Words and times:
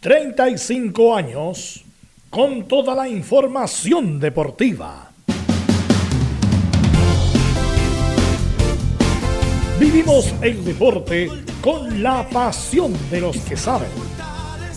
35 0.00 1.14
años 1.14 1.84
con 2.30 2.66
toda 2.66 2.94
la 2.94 3.06
información 3.06 4.18
deportiva. 4.18 5.10
Vivimos 9.78 10.32
el 10.40 10.64
deporte 10.64 11.28
con 11.60 12.02
la 12.02 12.26
pasión 12.30 12.94
de 13.10 13.20
los 13.20 13.36
que 13.40 13.58
saben. 13.58 13.90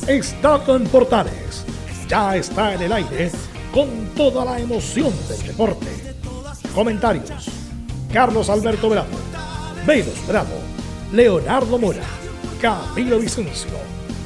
Estado 0.09 0.75
en 0.75 0.83
Portales 0.87 1.63
ya 2.09 2.35
está 2.35 2.73
en 2.73 2.81
el 2.81 2.91
aire 2.91 3.31
con 3.73 3.87
toda 4.17 4.43
la 4.43 4.59
emoción 4.59 5.13
del 5.29 5.47
deporte. 5.47 5.87
Comentarios: 6.75 7.47
Carlos 8.11 8.49
Alberto 8.49 8.89
Bravo, 8.89 9.07
Beiros 9.87 10.27
Bravo, 10.27 10.59
Leonardo 11.13 11.79
Mora, 11.79 12.03
Camilo 12.61 13.19
Vicencio. 13.19 14.02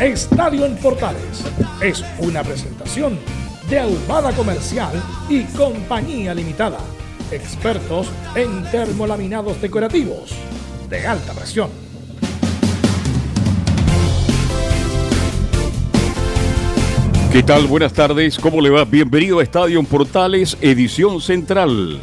Estadio 0.00 0.64
en 0.64 0.76
Portales 0.76 1.44
es 1.82 2.02
una 2.20 2.42
presentación 2.42 3.18
de 3.68 3.80
Ahumada 3.80 4.32
Comercial 4.32 4.92
y 5.28 5.44
Compañía 5.44 6.34
Limitada. 6.34 6.78
Expertos 7.30 8.10
en 8.34 8.62
termolaminados 8.70 9.60
decorativos 9.60 10.30
de 10.88 11.06
alta 11.06 11.34
presión. 11.34 11.68
¿Qué 17.30 17.42
tal? 17.42 17.66
Buenas 17.66 17.92
tardes. 17.92 18.38
¿Cómo 18.38 18.62
le 18.62 18.70
va? 18.70 18.86
Bienvenido 18.86 19.40
a 19.40 19.42
Estadio 19.42 19.78
en 19.78 19.84
Portales, 19.84 20.56
edición 20.62 21.20
central. 21.20 22.00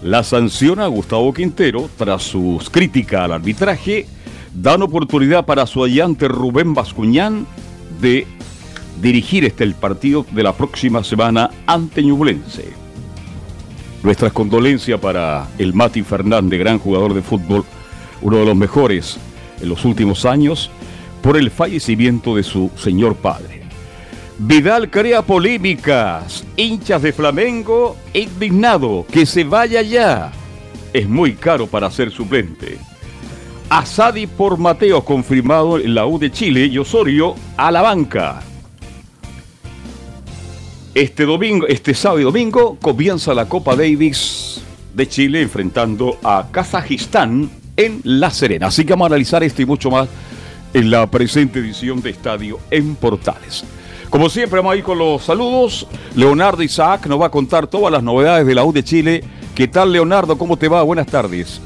La 0.00 0.22
sanción 0.22 0.78
a 0.78 0.86
Gustavo 0.86 1.34
Quintero 1.34 1.90
tras 1.98 2.22
sus 2.22 2.70
críticas 2.70 3.22
al 3.22 3.32
arbitraje 3.32 4.06
dan 4.62 4.82
oportunidad 4.82 5.46
para 5.46 5.66
su 5.66 5.84
allante 5.84 6.26
Rubén 6.26 6.74
Bascuñán 6.74 7.46
de 8.00 8.26
dirigir 9.00 9.44
este 9.44 9.64
el 9.64 9.74
partido 9.74 10.26
de 10.32 10.42
la 10.42 10.52
próxima 10.52 11.04
semana 11.04 11.50
ante 11.66 12.02
Ñublense. 12.02 12.72
Nuestras 14.02 14.32
condolencias 14.32 15.00
para 15.00 15.48
el 15.58 15.74
Mati 15.74 16.02
Fernández, 16.02 16.58
gran 16.58 16.78
jugador 16.78 17.14
de 17.14 17.22
fútbol, 17.22 17.64
uno 18.20 18.38
de 18.38 18.46
los 18.46 18.56
mejores 18.56 19.18
en 19.60 19.68
los 19.68 19.84
últimos 19.84 20.24
años, 20.24 20.70
por 21.22 21.36
el 21.36 21.50
fallecimiento 21.50 22.34
de 22.34 22.42
su 22.42 22.70
señor 22.76 23.16
padre. 23.16 23.62
Vidal 24.38 24.88
crea 24.88 25.22
polémicas, 25.22 26.44
hinchas 26.56 27.02
de 27.02 27.12
Flamengo 27.12 27.96
indignado, 28.14 29.04
que 29.10 29.26
se 29.26 29.42
vaya 29.42 29.82
ya. 29.82 30.32
Es 30.92 31.08
muy 31.08 31.34
caro 31.34 31.66
para 31.66 31.90
ser 31.90 32.10
suplente. 32.10 32.78
Asadi 33.70 34.26
por 34.26 34.56
Mateo, 34.56 35.04
confirmado 35.04 35.78
en 35.78 35.94
la 35.94 36.06
U 36.06 36.18
de 36.18 36.32
Chile 36.32 36.66
y 36.66 36.78
Osorio 36.78 37.34
a 37.58 37.70
la 37.70 37.82
banca. 37.82 38.40
Este 40.94 41.26
domingo, 41.26 41.66
este 41.66 41.92
sábado 41.92 42.20
y 42.20 42.24
domingo 42.24 42.78
comienza 42.80 43.34
la 43.34 43.46
Copa 43.46 43.76
Davis 43.76 44.62
de 44.94 45.06
Chile 45.06 45.42
enfrentando 45.42 46.16
a 46.24 46.46
Kazajistán 46.50 47.50
en 47.76 48.00
La 48.04 48.30
Serena. 48.30 48.68
Así 48.68 48.86
que 48.86 48.94
vamos 48.94 49.04
a 49.04 49.08
analizar 49.08 49.42
esto 49.42 49.60
y 49.60 49.66
mucho 49.66 49.90
más 49.90 50.08
en 50.72 50.90
la 50.90 51.06
presente 51.06 51.58
edición 51.58 52.00
de 52.00 52.10
Estadio 52.10 52.58
en 52.70 52.94
Portales. 52.94 53.64
Como 54.08 54.30
siempre, 54.30 54.60
vamos 54.60 54.72
a 54.72 54.76
ir 54.76 54.82
con 54.82 54.96
los 54.96 55.22
saludos. 55.22 55.86
Leonardo 56.16 56.62
Isaac 56.62 57.06
nos 57.06 57.20
va 57.20 57.26
a 57.26 57.30
contar 57.30 57.66
todas 57.66 57.92
las 57.92 58.02
novedades 58.02 58.46
de 58.46 58.54
la 58.54 58.64
U 58.64 58.72
de 58.72 58.82
Chile. 58.82 59.22
¿Qué 59.54 59.68
tal, 59.68 59.92
Leonardo? 59.92 60.38
¿Cómo 60.38 60.56
te 60.56 60.68
va? 60.68 60.82
Buenas 60.82 61.06
tardes. 61.06 61.60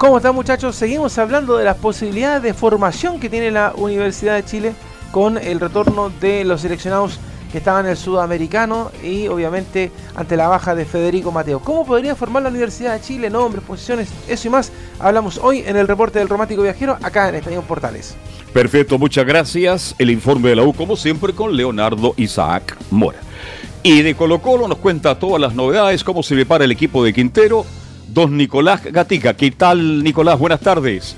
¿Cómo 0.00 0.16
están 0.16 0.34
muchachos? 0.34 0.76
Seguimos 0.76 1.18
hablando 1.18 1.58
de 1.58 1.64
las 1.66 1.76
posibilidades 1.76 2.42
de 2.42 2.54
formación 2.54 3.20
que 3.20 3.28
tiene 3.28 3.50
la 3.50 3.74
Universidad 3.76 4.34
de 4.34 4.46
Chile 4.46 4.72
con 5.10 5.36
el 5.36 5.60
retorno 5.60 6.08
de 6.08 6.42
los 6.46 6.62
seleccionados 6.62 7.20
que 7.52 7.58
estaban 7.58 7.84
en 7.84 7.90
el 7.90 7.96
sudamericano 7.98 8.90
y 9.04 9.28
obviamente 9.28 9.92
ante 10.14 10.38
la 10.38 10.48
baja 10.48 10.74
de 10.74 10.86
Federico 10.86 11.32
Mateo. 11.32 11.60
¿Cómo 11.60 11.84
podría 11.84 12.16
formar 12.16 12.42
la 12.42 12.48
Universidad 12.48 12.94
de 12.94 13.02
Chile? 13.02 13.28
Nombres, 13.28 13.62
posiciones, 13.62 14.08
eso 14.26 14.48
y 14.48 14.50
más. 14.50 14.72
Hablamos 14.98 15.36
hoy 15.36 15.64
en 15.66 15.76
el 15.76 15.86
reporte 15.86 16.18
del 16.18 16.30
Romántico 16.30 16.62
Viajero 16.62 16.96
acá 17.02 17.28
en 17.28 17.34
Estadio 17.34 17.60
Portales. 17.60 18.16
Perfecto, 18.54 18.98
muchas 18.98 19.26
gracias. 19.26 19.94
El 19.98 20.10
informe 20.10 20.48
de 20.48 20.56
la 20.56 20.62
U 20.62 20.72
como 20.72 20.96
siempre 20.96 21.34
con 21.34 21.54
Leonardo 21.54 22.14
Isaac 22.16 22.74
Mora. 22.90 23.18
Y 23.82 24.00
de 24.00 24.14
Colo 24.14 24.40
Colo 24.40 24.66
nos 24.66 24.78
cuenta 24.78 25.18
todas 25.18 25.38
las 25.38 25.54
novedades, 25.54 26.02
cómo 26.04 26.22
se 26.22 26.34
prepara 26.36 26.64
el 26.64 26.72
equipo 26.72 27.04
de 27.04 27.12
Quintero 27.12 27.66
don 28.12 28.36
Nicolás 28.36 28.82
Gatica. 28.84 29.34
¿Qué 29.34 29.50
tal, 29.50 30.02
Nicolás? 30.02 30.38
Buenas 30.38 30.60
tardes. 30.60 31.16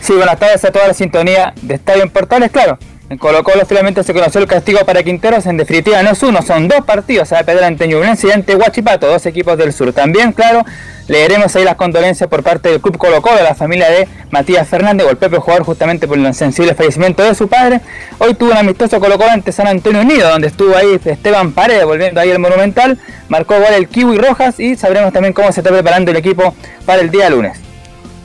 Sí, 0.00 0.12
buenas 0.14 0.38
tardes 0.38 0.64
a 0.64 0.70
toda 0.70 0.88
la 0.88 0.94
sintonía 0.94 1.52
de 1.62 1.74
Estadio 1.74 2.02
en 2.02 2.10
Portales, 2.10 2.50
claro. 2.50 2.78
En 3.10 3.16
Colo 3.16 3.42
Colo 3.42 3.64
finalmente 3.64 4.04
se 4.04 4.12
conoció 4.12 4.38
el 4.38 4.46
castigo 4.46 4.80
para 4.84 5.02
Quinteros, 5.02 5.46
en 5.46 5.56
definitiva 5.56 6.02
no 6.02 6.10
es 6.10 6.22
uno, 6.22 6.42
son 6.42 6.68
dos 6.68 6.84
partidos, 6.84 7.32
a 7.32 7.42
perder 7.42 7.64
ante 7.64 7.88
Ñublense 7.88 8.28
y 8.28 8.32
ante 8.32 8.54
Huachipato, 8.54 9.06
dos 9.06 9.24
equipos 9.24 9.56
del 9.56 9.72
sur. 9.72 9.94
También, 9.94 10.32
claro, 10.32 10.62
leeremos 11.06 11.56
ahí 11.56 11.64
las 11.64 11.76
condolencias 11.76 12.28
por 12.28 12.42
parte 12.42 12.68
del 12.68 12.82
Club 12.82 12.98
Colo 12.98 13.22
Colo, 13.22 13.42
la 13.42 13.54
familia 13.54 13.88
de 13.88 14.06
Matías 14.30 14.68
Fernández, 14.68 15.06
o 15.06 15.10
el 15.10 15.16
propio 15.16 15.40
jugador 15.40 15.64
justamente 15.64 16.06
por 16.06 16.18
el 16.18 16.34
sensible 16.34 16.74
fallecimiento 16.74 17.22
de 17.22 17.34
su 17.34 17.48
padre. 17.48 17.80
Hoy 18.18 18.34
tuvo 18.34 18.50
un 18.50 18.58
amistoso 18.58 19.00
Colo 19.00 19.16
Colo 19.16 19.30
ante 19.30 19.52
San 19.52 19.68
Antonio 19.68 20.02
Unido, 20.02 20.28
donde 20.28 20.48
estuvo 20.48 20.76
ahí 20.76 21.00
Esteban 21.02 21.52
Paredes, 21.52 21.86
volviendo 21.86 22.20
ahí 22.20 22.28
el 22.28 22.38
Monumental, 22.38 22.98
marcó 23.30 23.54
gol 23.54 23.72
el 23.74 23.88
Kiwi 23.88 24.18
Rojas 24.18 24.60
y 24.60 24.76
sabremos 24.76 25.14
también 25.14 25.32
cómo 25.32 25.50
se 25.50 25.60
está 25.60 25.70
preparando 25.70 26.10
el 26.10 26.18
equipo 26.18 26.54
para 26.84 27.00
el 27.00 27.10
día 27.10 27.30
lunes. 27.30 27.58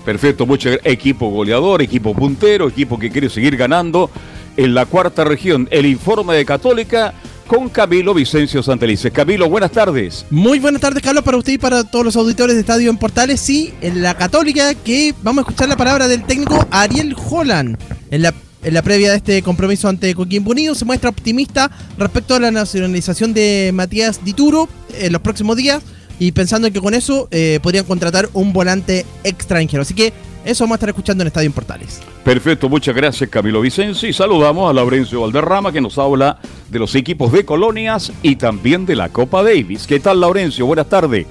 Perfecto, 0.03 0.45
mucho 0.45 0.71
equipo 0.83 1.29
goleador, 1.29 1.81
equipo 1.81 2.13
puntero, 2.13 2.67
equipo 2.67 2.99
que 2.99 3.09
quiere 3.09 3.29
seguir 3.29 3.55
ganando 3.55 4.09
en 4.57 4.73
la 4.73 4.85
cuarta 4.85 5.23
región. 5.23 5.67
El 5.71 5.85
informe 5.85 6.35
de 6.35 6.45
Católica 6.45 7.13
con 7.47 7.69
Camilo 7.69 8.13
Vicencio 8.13 8.63
Santelice. 8.63 9.11
Camilo, 9.11 9.49
buenas 9.49 9.71
tardes. 9.71 10.25
Muy 10.29 10.59
buenas 10.59 10.81
tardes, 10.81 11.03
Carlos, 11.03 11.23
para 11.23 11.37
usted 11.37 11.53
y 11.53 11.57
para 11.57 11.83
todos 11.83 12.05
los 12.05 12.15
auditores 12.15 12.55
de 12.55 12.61
Estadio 12.61 12.89
en 12.89 12.97
Portales. 12.97 13.41
Sí, 13.41 13.73
en 13.81 14.01
la 14.01 14.15
Católica, 14.15 14.73
que 14.73 15.13
vamos 15.21 15.43
a 15.43 15.49
escuchar 15.49 15.69
la 15.69 15.77
palabra 15.77 16.07
del 16.07 16.23
técnico 16.23 16.65
Ariel 16.71 17.15
Holland. 17.29 17.77
En 18.11 18.21
la, 18.21 18.33
en 18.63 18.73
la 18.73 18.81
previa 18.81 19.11
de 19.11 19.17
este 19.17 19.41
compromiso 19.41 19.87
ante 19.89 20.15
Coquimbo 20.15 20.51
Unido, 20.51 20.75
se 20.75 20.85
muestra 20.85 21.09
optimista 21.09 21.69
respecto 21.97 22.35
a 22.35 22.39
la 22.39 22.51
nacionalización 22.51 23.33
de 23.33 23.71
Matías 23.73 24.23
Dituro 24.23 24.69
en 24.97 25.11
los 25.11 25.21
próximos 25.21 25.57
días 25.57 25.83
y 26.19 26.31
pensando 26.31 26.67
en 26.67 26.73
que 26.73 26.79
con 26.79 26.93
eso 26.93 27.27
eh, 27.31 27.59
podrían 27.61 27.85
contratar 27.85 28.29
un 28.33 28.53
volante 28.53 29.05
extranjero. 29.23 29.81
Así 29.81 29.93
que 29.93 30.13
eso 30.45 30.63
vamos 30.63 30.75
a 30.75 30.77
estar 30.77 30.89
escuchando 30.89 31.23
en 31.23 31.27
Estadio 31.27 31.47
en 31.47 31.53
Portales. 31.53 32.01
Perfecto, 32.23 32.69
muchas 32.69 32.95
gracias 32.95 33.29
Camilo 33.29 33.61
Vicencio 33.61 34.07
y 34.07 34.13
saludamos 34.13 34.69
a 34.69 34.73
Laurencio 34.73 35.21
Valderrama 35.21 35.71
que 35.71 35.81
nos 35.81 35.97
habla 35.97 36.39
de 36.69 36.79
los 36.79 36.95
equipos 36.95 37.31
de 37.31 37.45
colonias 37.45 38.11
y 38.21 38.35
también 38.35 38.85
de 38.85 38.95
la 38.95 39.09
Copa 39.09 39.43
Davis. 39.43 39.87
¿Qué 39.87 39.99
tal 39.99 40.21
Laurencio? 40.21 40.65
Buenas 40.65 40.89
tardes. 40.89 41.27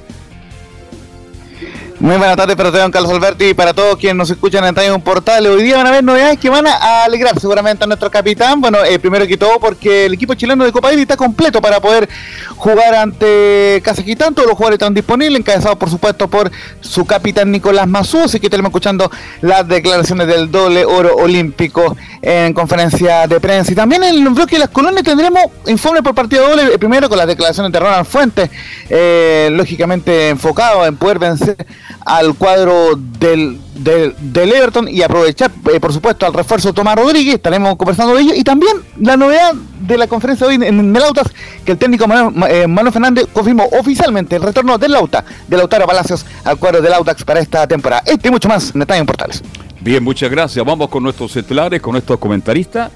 Muy 2.03 2.17
buenas 2.17 2.37
tardes 2.37 2.57
para 2.57 2.73
don 2.73 2.91
Carlos 2.91 3.13
Alberti 3.13 3.51
y 3.51 3.55
para 3.55 3.73
todos 3.75 3.97
quienes 3.97 4.17
nos 4.17 4.29
escuchan 4.29 4.65
en 4.65 4.71
Estadio 4.71 4.99
Portal. 4.99 5.47
Hoy 5.47 5.63
día 5.63 5.77
van 5.77 5.87
a 5.87 5.91
haber 5.91 6.03
novedades 6.03 6.37
que 6.37 6.51
van 6.51 6.67
a 6.67 7.05
alegrar 7.05 7.39
seguramente 7.39 7.85
a 7.85 7.87
nuestro 7.87 8.11
capitán. 8.11 8.61
Bueno, 8.61 8.79
eh, 8.85 8.99
primero 8.99 9.25
que 9.25 9.37
todo 9.37 9.61
porque 9.61 10.07
el 10.07 10.15
equipo 10.15 10.35
chileno 10.35 10.65
de 10.65 10.73
Copa 10.73 10.89
Davis 10.89 11.03
está 11.03 11.17
completo 11.17 11.63
para 11.63 11.79
poder 11.79 12.09
jugar 12.57 12.97
ante 12.97 13.81
Kazajistán. 13.85 14.35
Todos 14.35 14.49
los 14.49 14.57
jugadores 14.57 14.79
están 14.79 14.95
disponibles, 14.95 15.39
encabezados 15.39 15.79
por 15.79 15.91
supuesto 15.91 16.27
por 16.27 16.51
su 16.81 17.05
capitán 17.05 17.53
Nicolás 17.53 17.87
Mazú. 17.87 18.25
Así 18.25 18.41
que 18.41 18.51
tenemos 18.51 18.71
escuchando 18.71 19.09
las 19.41 19.69
declaraciones 19.69 20.27
del 20.27 20.51
doble 20.51 20.85
oro 20.85 21.15
olímpico 21.15 21.97
en 22.21 22.53
conferencia 22.53 23.29
de 23.29 23.39
prensa. 23.39 23.71
Y 23.71 23.77
también 23.77 24.03
en 24.03 24.15
el 24.15 24.29
bloque 24.31 24.57
de 24.57 24.61
las 24.61 24.71
colonias 24.71 25.05
tendremos 25.05 25.45
informe 25.69 26.03
por 26.03 26.17
partido 26.17 26.49
doble. 26.49 26.77
Primero 26.81 27.09
con 27.09 27.17
las 27.17 27.29
declaraciones 27.29 27.71
de 27.71 27.79
Ronald 27.79 28.07
Fuentes, 28.07 28.51
eh, 28.91 29.51
lógicamente 29.53 30.31
enfocado 30.31 30.85
en 30.85 30.97
poder 30.97 31.21
vencer 31.21 31.57
al 32.05 32.35
cuadro 32.35 32.97
del, 32.97 33.59
del, 33.75 34.53
Everton 34.53 34.89
y 34.89 35.03
aprovechar, 35.03 35.51
eh, 35.73 35.81
por 35.81 35.93
supuesto, 35.93 36.27
al 36.27 36.35
refuerzo 36.35 36.73
Tomás 36.73 36.97
Rodríguez, 36.97 37.37
estaremos 37.37 37.77
conversando 37.77 38.15
de 38.15 38.23
ello, 38.23 38.33
y 38.35 38.45
también 38.45 38.77
la 39.01 39.17
novedad 39.17 39.55
de 39.55 39.99
la 39.99 40.07
conferencia 40.07 40.47
de 40.47 40.57
hoy 40.57 40.67
en, 40.67 40.95
el 40.97 41.03
Autas, 41.03 41.29
que 41.65 41.73
el 41.73 41.79
técnico 41.79 42.05
eh, 42.05 42.67
Manuel, 42.67 42.93
Fernández 42.93 43.27
confirmó 43.33 43.69
oficialmente 43.79 44.37
el 44.37 44.43
retorno 44.43 44.79
del 44.79 44.93
Lauta, 44.93 45.25
de 45.47 45.57
Lautaro 45.57 45.87
Palacios 45.87 46.25
al 46.45 46.59
cuadro 46.59 46.81
del 46.81 46.93
Autax 46.93 47.25
para 47.25 47.41
esta 47.41 47.67
temporada. 47.67 48.03
Este 48.07 48.29
y 48.29 48.31
mucho 48.31 48.49
más 48.49 48.75
en 48.75 48.83
Estadio 48.83 49.07
Portales. 49.07 49.43
Bien, 49.81 50.03
muchas 50.03 50.31
gracias. 50.31 50.65
Vamos 50.65 50.89
con 50.89 51.03
nuestros 51.03 51.35
estelares, 51.37 51.81
con 51.81 51.93
nuestros 51.93 52.19
comentaristas. 52.19 52.93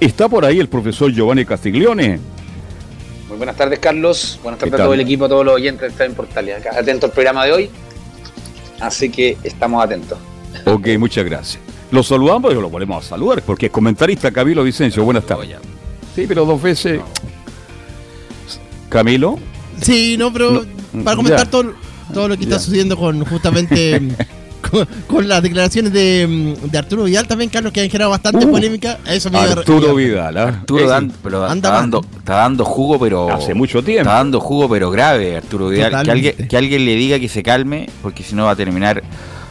Está 0.00 0.28
por 0.28 0.44
ahí 0.44 0.58
el 0.58 0.68
profesor 0.68 1.12
Giovanni 1.12 1.44
Castiglione. 1.44 2.18
Muy 3.28 3.36
buenas 3.36 3.56
tardes, 3.56 3.78
Carlos. 3.78 4.38
Buenas 4.42 4.58
¿Qué 4.58 4.66
tardes 4.66 4.80
a 4.80 4.84
todo 4.84 4.94
el 4.94 5.00
equipo, 5.00 5.24
a 5.24 5.28
todos 5.28 5.44
los 5.44 5.54
oyentes 5.54 5.96
de 5.96 6.04
en 6.04 6.14
Portales. 6.14 6.58
Acá, 6.58 6.78
atento 6.78 7.06
al 7.06 7.12
programa 7.12 7.44
de 7.44 7.52
hoy. 7.52 7.70
Así 8.80 9.08
que 9.10 9.36
estamos 9.42 9.84
atentos. 9.84 10.18
Ok, 10.66 10.88
muchas 10.98 11.24
gracias. 11.24 11.62
Lo 11.90 12.02
saludamos 12.02 12.52
y 12.52 12.54
lo 12.54 12.68
volvemos 12.70 13.04
a 13.04 13.08
saludar 13.08 13.42
porque 13.42 13.66
es 13.66 13.72
comentarista 13.72 14.30
Camilo 14.30 14.62
Vicencio. 14.64 15.04
Buenas 15.04 15.24
tardes. 15.26 15.56
Sí, 16.14 16.24
pero 16.26 16.44
dos 16.44 16.60
veces. 16.60 17.00
Camilo. 18.88 19.38
Sí, 19.80 20.16
no, 20.16 20.32
pero 20.32 20.64
No, 20.92 21.04
para 21.04 21.16
comentar 21.16 21.44
ya. 21.46 21.50
todo, 21.50 21.74
todo 22.12 22.28
lo 22.28 22.36
que 22.36 22.44
está 22.44 22.58
sucediendo 22.58 22.96
con 22.96 23.24
justamente 23.24 24.00
con, 24.70 24.86
con 25.06 25.28
las 25.28 25.42
declaraciones 25.42 25.92
de, 25.92 26.56
de 26.70 26.78
Arturo 26.78 27.04
Vidal 27.04 27.26
también, 27.26 27.50
Carlos, 27.50 27.72
que 27.72 27.80
han 27.80 27.86
generado 27.90 28.10
bastante 28.10 28.46
Uh, 28.46 28.50
polémica. 28.50 28.98
A 29.06 29.14
eso 29.14 29.30
me 29.30 29.38
iba 29.38 29.48
a- 29.48 29.52
Arturo 29.52 29.94
Vidal. 29.94 30.36
Arturo 30.36 30.82
Es- 30.84 30.88
dan- 30.90 31.12
pero 31.22 31.44
anda 31.44 31.68
está, 31.68 31.70
dando, 31.80 32.04
está 32.18 32.34
dando 32.34 32.64
jugo, 32.64 32.98
pero. 32.98 33.30
Hace 33.32 33.54
mucho 33.54 33.82
tiempo. 33.82 34.02
Está 34.02 34.14
dando 34.14 34.40
jugo, 34.40 34.68
pero 34.68 34.90
grave, 34.90 35.36
Arturo 35.36 35.68
Vidal. 35.68 36.02
Que 36.04 36.10
alguien, 36.10 36.34
que 36.48 36.56
alguien 36.56 36.84
le 36.84 36.94
diga 36.96 37.18
que 37.18 37.28
se 37.28 37.42
calme, 37.42 37.88
porque 38.02 38.22
si 38.22 38.34
no 38.34 38.44
va 38.44 38.50
a 38.52 38.56
terminar 38.56 39.02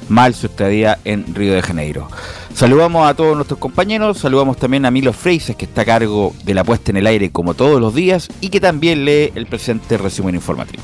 mal 0.10 0.34
su 0.34 0.48
estadía 0.48 1.00
en 1.06 1.34
Río 1.34 1.54
de 1.54 1.62
Janeiro. 1.62 2.08
Saludamos 2.54 3.08
a 3.10 3.14
todos 3.16 3.36
nuestros 3.36 3.58
compañeros, 3.58 4.20
saludamos 4.20 4.58
también 4.58 4.86
a 4.86 4.92
Milo 4.92 5.12
Freises, 5.14 5.56
que 5.56 5.66
está 5.66 5.82
a 5.82 5.86
cargo 5.86 6.36
de 6.44 6.54
la 6.54 6.64
puesta 6.64 6.92
en 6.92 6.98
el 6.98 7.08
aire 7.08 7.32
como 7.32 7.54
todos 7.56 7.80
los 7.82 7.96
días, 7.96 8.28
y 8.42 8.50
que 8.50 8.60
también 8.60 9.06
lee 9.06 9.32
el 9.34 9.48
presente 9.48 9.98
resumen 9.98 10.36
informativo. 10.36 10.84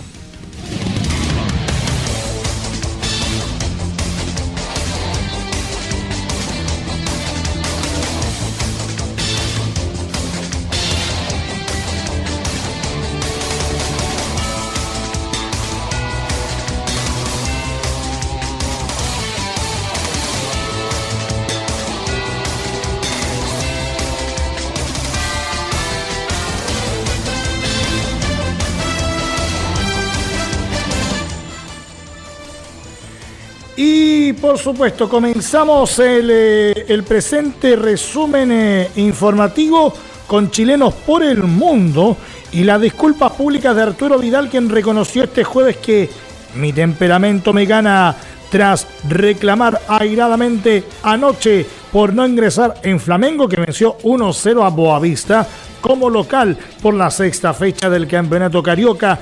Por 34.50 34.58
supuesto, 34.58 35.08
comenzamos 35.08 36.00
el, 36.00 36.28
eh, 36.32 36.86
el 36.88 37.04
presente 37.04 37.76
resumen 37.76 38.52
eh, 38.52 38.90
informativo 38.96 39.94
con 40.26 40.50
chilenos 40.50 40.96
por 40.96 41.22
el 41.22 41.44
mundo 41.44 42.18
y 42.52 42.64
las 42.64 42.82
disculpas 42.82 43.34
públicas 43.34 43.76
de 43.76 43.84
Arturo 43.84 44.18
Vidal, 44.18 44.50
quien 44.50 44.68
reconoció 44.68 45.26
este 45.26 45.44
jueves 45.44 45.78
que 45.78 46.10
mi 46.56 46.74
temperamento 46.74 47.54
me 47.54 47.68
gana 47.68 48.16
tras 48.50 48.88
reclamar 49.08 49.82
airadamente 49.88 50.84
anoche 51.04 51.64
por 51.92 52.12
no 52.12 52.26
ingresar 52.26 52.74
en 52.82 53.00
Flamengo, 53.00 53.48
que 53.48 53.62
venció 53.62 54.00
1-0 54.00 54.66
a 54.66 54.70
Boavista 54.70 55.48
como 55.80 56.10
local 56.10 56.58
por 56.82 56.96
la 56.96 57.12
sexta 57.12 57.54
fecha 57.54 57.88
del 57.88 58.08
Campeonato 58.08 58.64
Carioca, 58.64 59.20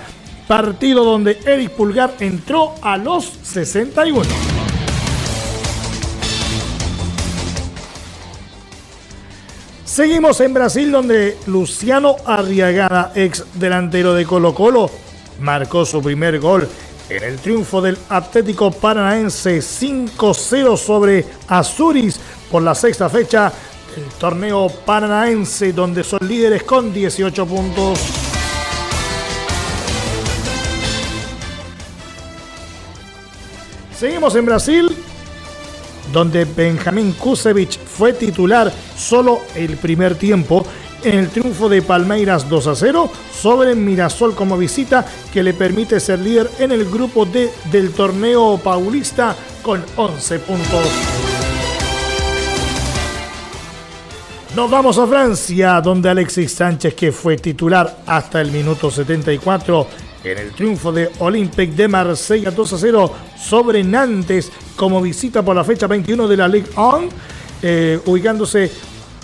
partido 0.47 1.03
donde 1.03 1.37
Eric 1.45 1.71
Pulgar 1.71 2.13
entró 2.21 2.75
a 2.81 2.95
los 2.95 3.25
61. 3.43 4.46
Seguimos 9.97 10.39
en 10.41 10.53
Brasil 10.53 10.91
donde 10.91 11.39
Luciano 11.47 12.17
Arriagada, 12.23 13.13
ex 13.15 13.43
delantero 13.55 14.13
de 14.13 14.27
Colo 14.27 14.53
Colo, 14.53 14.91
marcó 15.39 15.87
su 15.87 16.03
primer 16.03 16.39
gol 16.39 16.69
en 17.09 17.23
el 17.23 17.39
triunfo 17.39 17.81
del 17.81 17.97
Atlético 18.07 18.69
Paranaense 18.69 19.57
5-0 19.57 20.77
sobre 20.77 21.25
Azuris 21.47 22.19
por 22.51 22.61
la 22.61 22.75
sexta 22.75 23.09
fecha 23.09 23.51
del 23.95 24.05
torneo 24.19 24.67
paranaense 24.85 25.73
donde 25.73 26.03
son 26.03 26.19
líderes 26.27 26.61
con 26.61 26.93
18 26.93 27.47
puntos. 27.47 27.99
Seguimos 33.97 34.35
en 34.35 34.45
Brasil, 34.45 34.95
donde 36.11 36.45
Benjamín 36.45 37.13
Kusevich 37.13 37.79
fue 37.79 38.13
titular 38.13 38.71
solo 38.95 39.41
el 39.55 39.77
primer 39.77 40.15
tiempo 40.15 40.65
en 41.03 41.19
el 41.19 41.29
triunfo 41.29 41.69
de 41.69 41.81
Palmeiras 41.81 42.49
2 42.49 42.67
a 42.67 42.75
0 42.75 43.11
sobre 43.31 43.75
Mirasol 43.75 44.35
como 44.35 44.57
visita 44.57 45.05
que 45.31 45.43
le 45.43 45.53
permite 45.53 45.99
ser 45.99 46.19
líder 46.19 46.49
en 46.59 46.71
el 46.71 46.85
grupo 46.85 47.25
D 47.25 47.51
del 47.71 47.91
torneo 47.91 48.59
paulista 48.63 49.35
con 49.61 49.83
11 49.95 50.39
puntos. 50.39 50.87
Nos 54.55 54.71
vamos 54.71 54.97
a 54.97 55.05
Francia, 55.05 55.79
donde 55.81 56.09
Alexis 56.09 56.51
Sánchez, 56.51 56.95
que 56.95 57.11
fue 57.11 57.37
titular 57.37 57.99
hasta 58.07 58.41
el 58.41 58.51
minuto 58.51 58.89
74 58.89 59.87
en 60.31 60.37
el 60.39 60.51
triunfo 60.51 60.91
de 60.91 61.09
Olympique 61.19 61.73
de 61.73 61.87
Marsella 61.87 62.51
2 62.51 62.73
a 62.73 62.77
0 62.77 63.11
sobre 63.37 63.83
Nantes 63.83 64.51
como 64.75 65.01
visita 65.01 65.43
por 65.43 65.55
la 65.55 65.63
fecha 65.63 65.87
21 65.87 66.27
de 66.27 66.37
la 66.37 66.47
Ligue 66.47 66.69
1, 66.75 67.09
eh, 67.61 67.99
ubicándose 68.05 68.71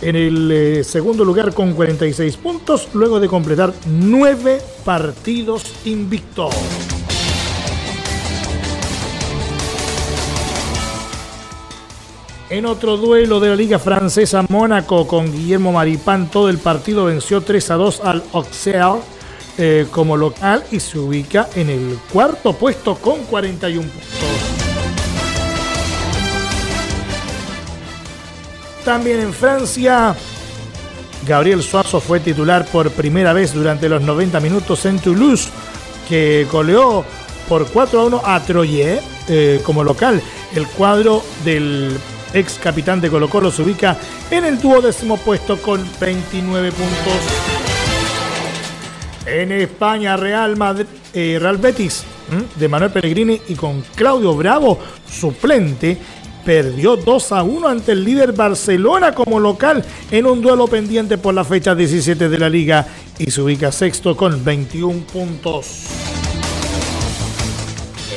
en 0.01 0.15
el 0.15 0.51
eh, 0.51 0.83
segundo 0.83 1.23
lugar 1.23 1.53
con 1.53 1.73
46 1.73 2.38
puntos 2.38 2.89
luego 2.94 3.19
de 3.19 3.27
completar 3.27 3.73
nueve 3.85 4.61
partidos 4.83 5.63
invictos. 5.85 6.53
En 12.50 12.67
otro 12.67 12.97
duelo 12.97 13.39
de 13.39 13.50
la 13.50 13.55
Liga 13.55 13.79
Francesa, 13.79 14.45
Mónaco 14.47 15.07
con 15.07 15.31
Guillermo 15.31 15.71
Maripán, 15.71 16.29
todo 16.29 16.50
el 16.50 16.59
partido 16.59 17.05
venció 17.05 17.41
3 17.41 17.71
a 17.71 17.75
2 17.75 18.01
al 18.01 18.23
Auxerre 18.33 19.01
eh, 19.57 19.85
como 19.91 20.17
local 20.17 20.63
y 20.71 20.79
se 20.79 20.97
ubica 20.97 21.47
en 21.55 21.69
el 21.69 22.00
cuarto 22.11 22.53
puesto 22.53 22.95
con 22.95 23.23
41 23.25 23.88
puntos. 23.88 24.09
También 28.83 29.21
en 29.21 29.33
Francia, 29.33 30.15
Gabriel 31.25 31.63
Suazo 31.63 32.01
fue 32.01 32.19
titular 32.19 32.65
por 32.65 32.91
primera 32.91 33.31
vez 33.31 33.53
durante 33.53 33.88
los 33.88 34.01
90 34.01 34.39
minutos 34.39 34.86
en 34.86 35.00
Toulouse, 35.00 35.50
que 36.10 36.45
goleó 36.51 37.05
por 37.48 37.67
4 37.67 38.00
a 38.00 38.05
1 38.05 38.22
a 38.25 38.39
Troyes 38.41 39.01
eh, 39.29 39.62
como 39.63 39.83
local. 39.83 40.22
El 40.53 40.67
cuadro 40.67 41.24
del 41.45 41.98
ex 42.33 42.60
capitán 42.62 43.00
de 43.00 43.10
Colo 43.10 43.29
Colo 43.29 43.51
se 43.51 43.62
ubica 43.62 43.98
en 44.31 44.45
el 44.45 44.60
duodécimo 44.60 45.17
puesto 45.17 45.62
con 45.62 45.88
29 46.00 46.72
puntos. 46.72 47.42
En 49.25 49.51
España, 49.51 50.18
Real, 50.18 50.58
Madrid, 50.58 50.86
eh, 51.13 51.38
Real 51.39 51.58
Betis 51.58 52.03
de 52.56 52.68
Manuel 52.68 52.92
Pellegrini 52.92 53.39
y 53.48 53.56
con 53.56 53.82
Claudio 53.96 54.36
Bravo, 54.36 54.80
suplente, 55.10 55.98
perdió 56.44 56.98
2 56.98 57.32
a 57.32 57.44
1 57.44 57.68
ante 57.68 57.94
el 57.94 58.03
líder 58.03 58.34
Barcelona 58.34 59.13
como 59.13 59.39
local 59.39 59.84
en 60.12 60.25
un 60.25 60.42
duelo 60.42 60.68
pendiente 60.68 61.18
por 61.18 61.34
la 61.34 61.44
fecha 61.44 61.74
17 61.74 62.27
de 62.27 62.38
la 62.38 62.50
liga 62.50 62.86
y 63.18 63.32
se 63.32 63.42
ubica 63.42 63.72
sexto 63.72 64.15
con 64.18 64.44
21 64.44 65.06
puntos. 65.06 65.86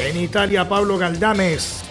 En 0.01 0.21
Italia, 0.21 0.69
Pablo 0.69 0.99
Galdames 0.99 1.83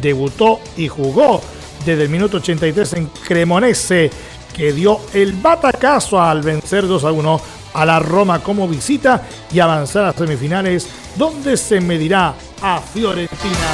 debutó 0.00 0.60
y 0.76 0.88
jugó 0.88 1.42
desde 1.84 2.04
el 2.04 2.08
minuto 2.08 2.38
83 2.38 2.92
en 2.94 3.06
Cremonese, 3.06 4.10
que 4.54 4.72
dio 4.72 5.00
el 5.14 5.32
batacazo 5.32 6.20
al 6.20 6.42
vencer 6.42 6.86
2 6.86 7.04
a 7.04 7.12
1 7.12 7.40
a 7.76 7.84
la 7.84 8.00
Roma 8.00 8.42
como 8.42 8.66
visita 8.66 9.22
y 9.52 9.60
avanzar 9.60 10.06
a 10.06 10.12
semifinales, 10.12 10.88
donde 11.16 11.58
se 11.58 11.80
medirá 11.80 12.34
a 12.62 12.80
Fiorentina. 12.80 13.68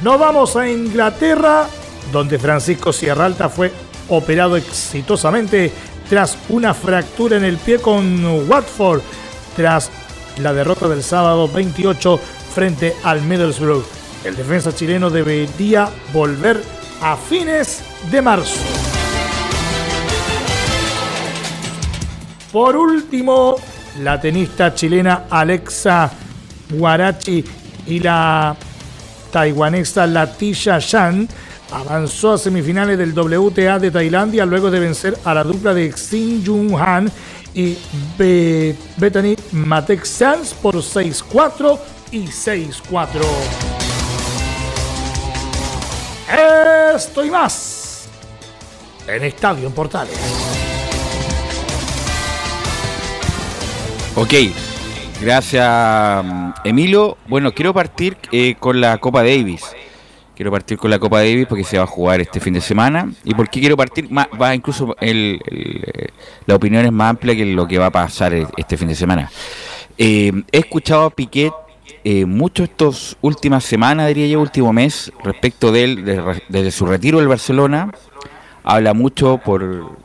Nos 0.00 0.18
vamos 0.18 0.56
a 0.56 0.68
Inglaterra, 0.68 1.68
donde 2.10 2.38
Francisco 2.38 2.92
Sierralta 2.92 3.50
fue 3.50 3.70
operado 4.08 4.56
exitosamente 4.56 5.70
tras 6.08 6.36
una 6.48 6.72
fractura 6.74 7.36
en 7.36 7.44
el 7.44 7.58
pie 7.58 7.78
con 7.78 8.48
Watford, 8.48 9.02
tras 9.54 9.90
la 10.38 10.54
derrota 10.54 10.88
del 10.88 11.02
sábado 11.02 11.48
28 11.48 12.18
frente 12.54 12.96
al 13.04 13.22
Middlesbrough. 13.22 13.84
El 14.24 14.36
defensa 14.36 14.74
chileno 14.74 15.10
debería 15.10 15.88
volver 16.12 16.62
a 17.02 17.16
fines 17.16 17.82
de 18.10 18.22
marzo. 18.22 19.01
Por 22.52 22.76
último, 22.76 23.56
la 24.00 24.20
tenista 24.20 24.74
chilena 24.74 25.24
Alexa 25.30 26.10
Guarachi 26.68 27.42
y 27.86 27.98
la 27.98 28.54
taiwanesa 29.30 30.06
Latisha 30.06 30.78
Shan 30.78 31.26
avanzó 31.72 32.34
a 32.34 32.38
semifinales 32.38 32.98
del 32.98 33.18
WTA 33.18 33.78
de 33.78 33.90
Tailandia 33.90 34.44
luego 34.44 34.70
de 34.70 34.80
vencer 34.80 35.16
a 35.24 35.32
la 35.32 35.42
dupla 35.42 35.72
de 35.72 35.90
Xin 35.92 36.44
Jung 36.44 36.74
Han 36.78 37.10
y 37.54 37.78
Be 38.18 38.76
Bethany 38.98 39.34
Matek 39.52 40.04
Sanz 40.04 40.52
por 40.52 40.76
6-4 40.76 41.78
y 42.10 42.26
6-4. 42.26 43.10
Esto 46.94 47.24
y 47.24 47.30
más 47.30 48.08
en 49.06 49.24
Estadio 49.24 49.66
en 49.68 49.72
Portales. 49.72 50.51
Ok, 54.14 54.34
gracias 55.20 56.24
Emilio. 56.64 57.16
Bueno, 57.28 57.52
quiero 57.52 57.72
partir 57.72 58.16
eh, 58.30 58.56
con 58.58 58.80
la 58.80 58.98
Copa 58.98 59.22
Davis. 59.22 59.62
Quiero 60.36 60.50
partir 60.50 60.76
con 60.78 60.90
la 60.90 60.98
Copa 60.98 61.18
Davis 61.18 61.46
porque 61.46 61.64
se 61.64 61.78
va 61.78 61.84
a 61.84 61.86
jugar 61.86 62.20
este 62.20 62.40
fin 62.40 62.54
de 62.54 62.60
semana. 62.60 63.10
¿Y 63.24 63.34
por 63.34 63.48
qué 63.48 63.60
quiero 63.60 63.76
partir? 63.76 64.08
Va 64.12 64.54
incluso 64.54 64.96
el, 65.00 65.40
eh, 65.50 66.08
la 66.46 66.54
opinión 66.56 66.84
es 66.84 66.92
más 66.92 67.10
amplia 67.10 67.34
que 67.36 67.46
lo 67.46 67.66
que 67.66 67.78
va 67.78 67.86
a 67.86 67.90
pasar 67.90 68.34
e- 68.34 68.46
este 68.56 68.76
fin 68.76 68.88
de 68.88 68.94
semana. 68.94 69.30
Eh, 69.98 70.32
he 70.50 70.58
escuchado 70.58 71.04
a 71.04 71.10
Piquet 71.10 71.52
eh, 72.04 72.24
mucho 72.24 72.64
estas 72.64 73.16
últimas 73.20 73.64
semanas, 73.64 74.08
diría 74.08 74.26
yo, 74.26 74.40
último 74.40 74.72
mes, 74.72 75.12
respecto 75.22 75.70
de 75.70 75.84
él, 75.84 76.04
de- 76.04 76.42
desde 76.48 76.70
su 76.70 76.86
retiro 76.86 77.18
del 77.18 77.28
Barcelona. 77.28 77.90
Habla 78.64 78.94
mucho 78.94 79.38
por... 79.38 79.96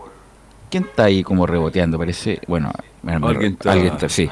¿Quién 0.70 0.84
está 0.84 1.06
ahí 1.06 1.24
como 1.24 1.46
reboteando? 1.48 1.98
Parece... 1.98 2.42
Bueno, 2.48 2.72
Alguien 3.08 3.54
está- 3.54 3.72
alguien 3.72 3.94
está, 3.94 4.10
sí. 4.10 4.30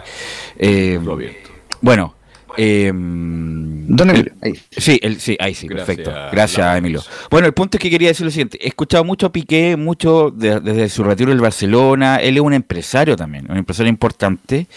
Eh, 0.58 1.00
Lo 1.03 1.13
abierto. 1.13 1.50
bueno. 1.82 2.15
Eh, 2.58 2.89
Don 2.94 4.10
Emilio, 4.10 4.32
ahí. 4.41 4.53
Sí, 4.72 4.98
el, 5.03 5.20
sí, 5.20 5.36
ahí 5.41 5.53
sí, 5.53 5.67
Gracias, 5.67 5.88
perfecto. 5.98 6.12
Gracias. 6.32 6.77
Emilio. 6.77 7.01
Bueno, 7.29 7.48
el 7.48 7.53
punto 7.53 7.75
es 7.77 7.82
que 7.82 7.89
quería 7.89 8.08
decir 8.08 8.25
lo 8.25 8.32
siguiente. 8.32 8.58
He 8.63 8.70
escuchado 8.70 9.03
mucho 9.03 9.25
a 9.25 9.32
Piqué, 9.34 9.75
mucho 9.75 10.32
de- 10.32 10.62
desde 10.62 10.88
su 10.88 11.03
retiro 11.03 11.32
del 11.32 11.41
Barcelona. 11.41 12.15
Él 12.17 12.38
es 12.38 12.41
un 12.41 12.53
empresario 12.53 13.17
también, 13.17 13.46
un 13.51 13.58
empresario 13.58 13.89
importante. 13.89 14.67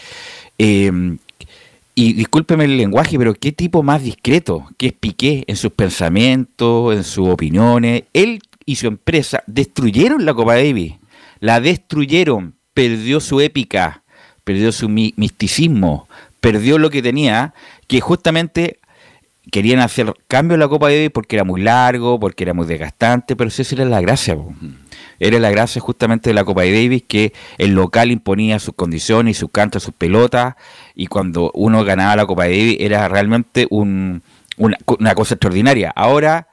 Eh, 0.59 0.91
y 1.95 2.13
discúlpeme 2.15 2.65
el 2.65 2.77
lenguaje, 2.77 3.17
pero 3.17 3.33
qué 3.35 3.53
tipo 3.53 3.83
más 3.85 4.03
discreto 4.03 4.69
que 4.77 4.89
es 4.89 4.93
Piqué 4.93 5.45
en 5.47 5.55
sus 5.57 5.71
pensamientos, 5.73 6.97
en 6.97 7.05
sus 7.05 7.29
opiniones. 7.29 8.05
Él 8.13 8.41
y 8.67 8.75
su 8.75 8.89
empresa 8.89 9.45
destruyeron 9.47 10.25
la 10.25 10.35
Copa 10.35 10.55
Davis. 10.57 10.95
La 11.41 11.61
destruyeron. 11.61 12.55
Perdió 12.79 13.21
su 13.21 13.41
épica, 13.41 14.03
perdió 14.45 14.71
su 14.73 14.89
mi- 14.89 15.13
misticismo, 15.17 16.09
perdió 16.41 16.79
lo 16.79 16.91
que 16.91 17.03
tenía, 17.03 17.53
que 17.89 18.01
justamente 18.01 18.79
querían 19.51 19.81
hacer 19.81 20.15
cambio 20.29 20.55
en 20.55 20.61
la 20.61 20.69
Copa 20.69 20.89
Davis 20.89 21.11
porque 21.13 21.37
era 21.37 21.45
muy 21.45 21.61
largo, 21.63 22.21
porque 22.21 22.45
era 22.45 22.55
muy 22.55 22.67
desgastante, 22.67 23.35
pero 23.35 23.51
si 23.51 23.63
esa 23.63 23.75
era 23.77 23.85
la 23.87 24.01
gracia. 24.01 24.37
po. 24.37 24.53
Era 25.21 25.39
la 25.41 25.51
gracia 25.51 25.81
justamente 25.81 26.31
de 26.31 26.35
la 26.35 26.45
Copa 26.45 26.63
Davis 26.63 27.03
que 27.09 27.33
el 27.57 27.73
local 27.75 28.11
imponía 28.13 28.59
sus 28.59 28.75
condiciones 28.75 29.37
y 29.37 29.41
sus 29.41 29.51
cantos, 29.51 29.83
sus 29.83 29.95
pelotas, 29.95 30.55
y 30.95 31.07
cuando 31.07 31.51
uno 31.55 31.83
ganaba 31.85 32.15
la 32.17 32.27
Copa 32.27 32.45
Davis 32.45 32.77
era 32.81 33.09
realmente 33.09 33.67
un- 33.71 34.23
una, 34.57 34.77
una 34.87 35.15
cosa 35.15 35.35
extraordinaria. 35.35 35.93
Ahora, 35.97 36.48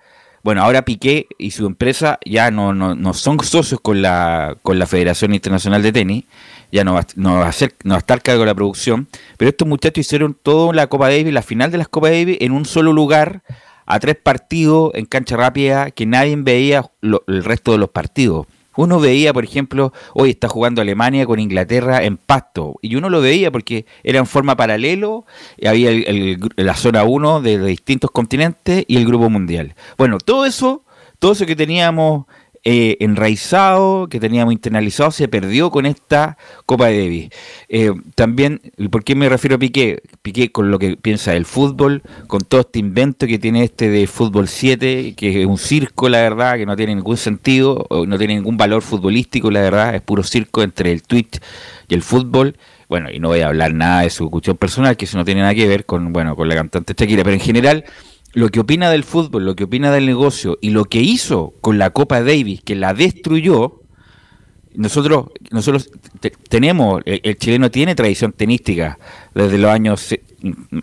bueno, 0.45 0.61
ahora 0.61 0.85
Piqué 0.85 1.25
y 1.39 1.49
su 1.49 1.65
empresa 1.65 2.19
ya 2.23 2.51
no, 2.51 2.71
no, 2.71 2.93
no 2.93 3.15
son 3.15 3.39
socios 3.39 3.81
con 3.81 4.03
la, 4.03 4.55
con 4.61 4.77
la 4.77 4.85
Federación 4.85 5.33
Internacional 5.33 5.81
de 5.81 5.91
Tenis, 5.91 6.25
ya 6.71 6.83
no 6.83 6.93
va, 6.93 7.07
no 7.15 7.39
va 7.39 7.47
a 7.47 7.51
ser, 7.51 7.73
no 7.83 7.93
va 7.93 7.95
a 7.95 7.99
estar 8.01 8.21
cargo 8.21 8.41
de 8.41 8.45
la 8.45 8.53
producción, 8.53 9.07
pero 9.37 9.49
estos 9.49 9.67
muchachos 9.67 10.05
hicieron 10.05 10.37
toda 10.39 10.71
la 10.71 10.85
Copa 10.85 11.09
Davis, 11.09 11.33
la 11.33 11.41
final 11.41 11.71
de 11.71 11.79
las 11.79 11.87
Copa 11.87 12.11
Davis, 12.11 12.37
en 12.41 12.51
un 12.51 12.65
solo 12.65 12.93
lugar, 12.93 13.41
a 13.87 13.99
tres 13.99 14.17
partidos 14.21 14.91
en 14.93 15.07
cancha 15.07 15.35
rápida, 15.35 15.89
que 15.89 16.05
nadie 16.05 16.35
veía 16.35 16.91
el 17.01 17.43
resto 17.43 17.71
de 17.71 17.79
los 17.79 17.89
partidos. 17.89 18.45
Uno 18.77 18.99
veía, 18.99 19.33
por 19.33 19.43
ejemplo, 19.43 19.93
hoy 20.13 20.31
está 20.31 20.47
jugando 20.47 20.81
Alemania 20.81 21.25
con 21.25 21.39
Inglaterra 21.39 22.03
en 22.03 22.17
pasto, 22.17 22.75
y 22.81 22.95
uno 22.95 23.09
lo 23.09 23.21
veía 23.21 23.51
porque 23.51 23.85
era 24.03 24.19
en 24.19 24.25
forma 24.25 24.55
paralelo, 24.55 25.25
y 25.57 25.67
había 25.67 25.89
el- 25.91 26.39
la 26.55 26.75
zona 26.75 27.03
1 27.03 27.41
de, 27.41 27.57
de 27.57 27.67
distintos 27.67 28.11
continentes 28.11 28.83
y 28.87 28.97
el 28.97 29.05
grupo 29.05 29.29
mundial. 29.29 29.75
Bueno, 29.97 30.17
todo 30.17 30.45
eso, 30.45 30.83
todo 31.19 31.31
eso 31.33 31.45
que 31.45 31.55
teníamos 31.55 32.25
eh, 32.67 32.97
enraizado, 32.99 34.07
que 34.09 34.19
teníamos 34.19 34.51
internalizado, 34.51 35.11
se 35.11 35.27
perdió 35.27 35.69
con 35.69 35.85
esta 35.85 36.35
Copa 36.65 36.87
de 36.87 36.97
Davis. 36.97 37.29
Eh, 37.69 37.93
también, 38.15 38.59
¿y 38.75 38.87
¿por 38.87 39.03
qué 39.03 39.13
me 39.13 39.29
refiero 39.29 39.57
a 39.57 39.59
Piqué? 39.59 40.01
Piqué 40.23 40.51
con 40.51 40.71
lo 40.71 40.79
que 40.79 40.97
piensa 40.97 41.33
del 41.33 41.45
fútbol, 41.45 42.01
con 42.25 42.41
todo 42.41 42.61
este 42.61 42.79
invento 42.79 43.27
que 43.27 43.37
tiene 43.37 43.63
este 43.63 43.89
de 43.89 44.07
Fútbol 44.07 44.47
7, 44.47 45.13
que 45.15 45.41
es 45.41 45.45
un 45.45 45.59
circo, 45.59 46.09
la 46.09 46.21
verdad, 46.21 46.57
que 46.57 46.65
no 46.65 46.75
tiene 46.75 46.95
ningún 46.95 47.17
sentido, 47.17 47.85
no 48.07 48.17
tiene 48.17 48.33
ningún 48.33 48.57
valor 48.57 48.81
futbolístico, 48.81 49.51
la 49.51 49.61
verdad, 49.61 49.93
es 49.93 50.01
puro 50.01 50.23
circo 50.23 50.63
entre 50.63 50.91
el 50.91 51.03
Twitch 51.03 51.39
y 51.87 51.93
el 51.93 52.01
fútbol. 52.01 52.57
Bueno, 52.89 53.11
y 53.11 53.19
no 53.19 53.27
voy 53.27 53.41
a 53.41 53.47
hablar 53.47 53.75
nada 53.75 54.01
de 54.01 54.09
su 54.09 54.31
cuestión 54.31 54.57
personal, 54.57 54.97
que 54.97 55.05
eso 55.05 55.19
no 55.19 55.25
tiene 55.25 55.41
nada 55.41 55.53
que 55.53 55.67
ver 55.67 55.85
con, 55.85 56.11
bueno, 56.11 56.35
con 56.35 56.49
la 56.49 56.55
cantante 56.55 56.95
Shakira, 56.97 57.23
pero 57.23 57.35
en 57.35 57.41
general 57.41 57.85
lo 58.35 58.49
que 58.49 58.59
opina 58.59 58.89
del 58.91 59.03
fútbol, 59.03 59.45
lo 59.45 59.55
que 59.55 59.63
opina 59.63 59.91
del 59.91 60.05
negocio 60.05 60.57
y 60.61 60.69
lo 60.69 60.85
que 60.85 61.01
hizo 61.01 61.53
con 61.61 61.77
la 61.79 61.89
Copa 61.89 62.21
Davis, 62.21 62.61
que 62.61 62.75
la 62.75 62.93
destruyó, 62.93 63.81
nosotros 64.75 65.27
nosotros 65.51 65.89
te- 66.19 66.31
tenemos, 66.49 67.01
el, 67.05 67.37
chileno 67.37 67.71
tiene 67.71 67.95
tradición 67.95 68.33
tenística 68.33 68.99
desde 69.33 69.57
los 69.57 69.71
años, 69.71 70.13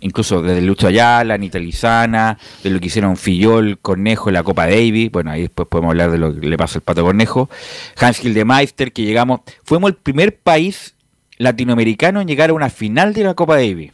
incluso 0.01 0.41
desde 0.43 0.63
Lucho 0.63 0.87
Ayala, 0.87 1.35
Anita 1.35 1.59
Lizana, 1.59 2.39
de 2.65 2.71
lo 2.71 2.81
que 2.81 2.87
hicieron 2.87 3.17
Fillol, 3.19 3.79
Cornejo 3.81 4.31
en 4.31 4.35
la 4.35 4.43
Copa 4.43 4.67
Davis, 4.67 5.11
bueno, 5.13 5.31
ahí 5.31 5.43
después 5.43 5.69
podemos 5.69 5.91
hablar 5.91 6.11
de 6.11 6.17
lo 6.19 6.35
que 6.35 6.47
le 6.49 6.57
pasa 6.57 6.79
al 6.79 6.83
Pato 6.83 7.03
Cornejo, 7.05 7.51
Hans 7.99 8.19
Gildemeister, 8.21 8.93
que 8.93 9.03
llegamos, 9.05 9.41
fuimos 9.63 9.91
el 9.91 9.97
primer 9.97 10.39
país 10.39 10.95
latinoamericano 11.37 12.23
en 12.23 12.29
llegar 12.29 12.49
a 12.49 12.55
una 12.55 12.71
final 12.71 13.13
de 13.13 13.25
la 13.25 13.35
Copa 13.35 13.57
Davis. 13.57 13.93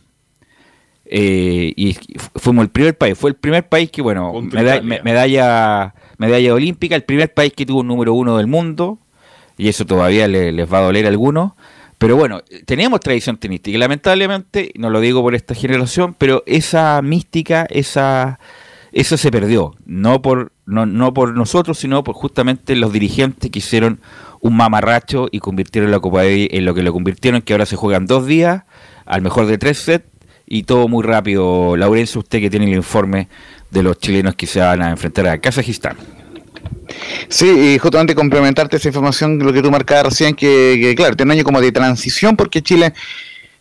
Eh, 1.11 1.73
y 1.75 1.95
fu- 1.95 2.31
fuimos 2.37 2.65
el 2.65 2.71
primer 2.71 2.97
país, 2.97 3.17
fue 3.19 3.31
el 3.31 3.37
primer 3.37 3.67
país 3.69 3.91
que, 3.91 4.03
bueno, 4.03 4.33
medalla, 5.05 5.95
medalla 6.19 6.55
olímpica, 6.55 6.95
el 6.97 7.05
primer 7.05 7.33
país 7.33 7.53
que 7.57 7.65
tuvo 7.65 7.81
un 7.81 7.87
número 7.89 8.13
uno 8.15 8.37
del 8.37 8.47
mundo, 8.47 8.99
y 9.57 9.69
eso 9.69 9.87
todavía 9.87 10.29
le- 10.29 10.53
les 10.53 10.71
va 10.73 10.79
a 10.79 10.83
doler 10.83 11.07
a 11.07 11.09
algunos. 11.09 11.53
Pero 11.97 12.15
bueno, 12.17 12.43
tenemos 12.65 13.01
tradición 13.01 13.39
tenística 13.39 13.75
y 13.75 13.79
lamentablemente, 13.81 14.71
no 14.77 14.89
lo 14.91 15.01
digo 15.01 15.21
por 15.23 15.35
esta 15.35 15.55
generación, 15.55 16.15
pero 16.17 16.45
esa 16.47 17.01
mística, 17.03 17.67
esa, 17.71 18.39
eso 18.93 19.17
se 19.17 19.31
perdió. 19.33 19.75
No 19.85 20.23
por, 20.23 20.53
no, 20.65 20.87
no 20.87 21.13
por 21.13 21.35
nosotros, 21.35 21.79
sino 21.79 22.05
por 22.05 22.15
justamente 22.15 22.77
los 22.77 22.93
dirigentes 22.93 23.51
que 23.51 23.59
hicieron 23.59 24.01
un 24.41 24.57
mamarracho 24.57 25.29
y 25.33 25.41
convirtieron 25.41 25.91
la 25.91 25.99
Copa 25.99 26.19
Davis 26.23 26.49
en 26.53 26.65
lo 26.67 26.75
que 26.75 26.83
lo 26.85 26.93
convirtieron, 26.93 27.43
que 27.43 27.55
ahora 27.55 27.67
se 27.67 27.75
juegan 27.75 28.07
dos 28.07 28.27
días, 28.27 28.63
al 29.05 29.23
mejor 29.23 29.47
de 29.47 29.59
tres 29.59 29.79
sets, 29.79 30.07
y 30.49 30.63
todo 30.63 30.89
muy 30.89 31.03
rápido. 31.05 31.77
Laurencio, 31.77 32.21
usted 32.21 32.41
que 32.41 32.51
tiene 32.51 32.67
el 32.67 32.75
informe 32.75 33.29
de 33.71 33.83
los 33.83 33.99
chilenos 33.99 34.35
que 34.35 34.47
se 34.47 34.61
van 34.61 34.83
a 34.83 34.91
enfrentar 34.91 35.27
a 35.29 35.39
Kazajistán. 35.39 35.97
Sí, 37.29 37.75
y 37.75 37.79
justamente 37.79 38.15
complementarte 38.15 38.77
esa 38.77 38.89
información, 38.89 39.39
lo 39.39 39.53
que 39.53 39.63
tú 39.63 39.71
marcabas 39.71 40.05
recién, 40.05 40.35
que, 40.35 40.79
que, 40.81 40.95
claro, 40.95 41.15
tiene 41.17 41.33
un 41.33 41.39
año 41.39 41.45
como 41.45 41.61
de 41.61 41.71
transición 41.71 42.37
porque 42.37 42.63
Chile, 42.63 42.95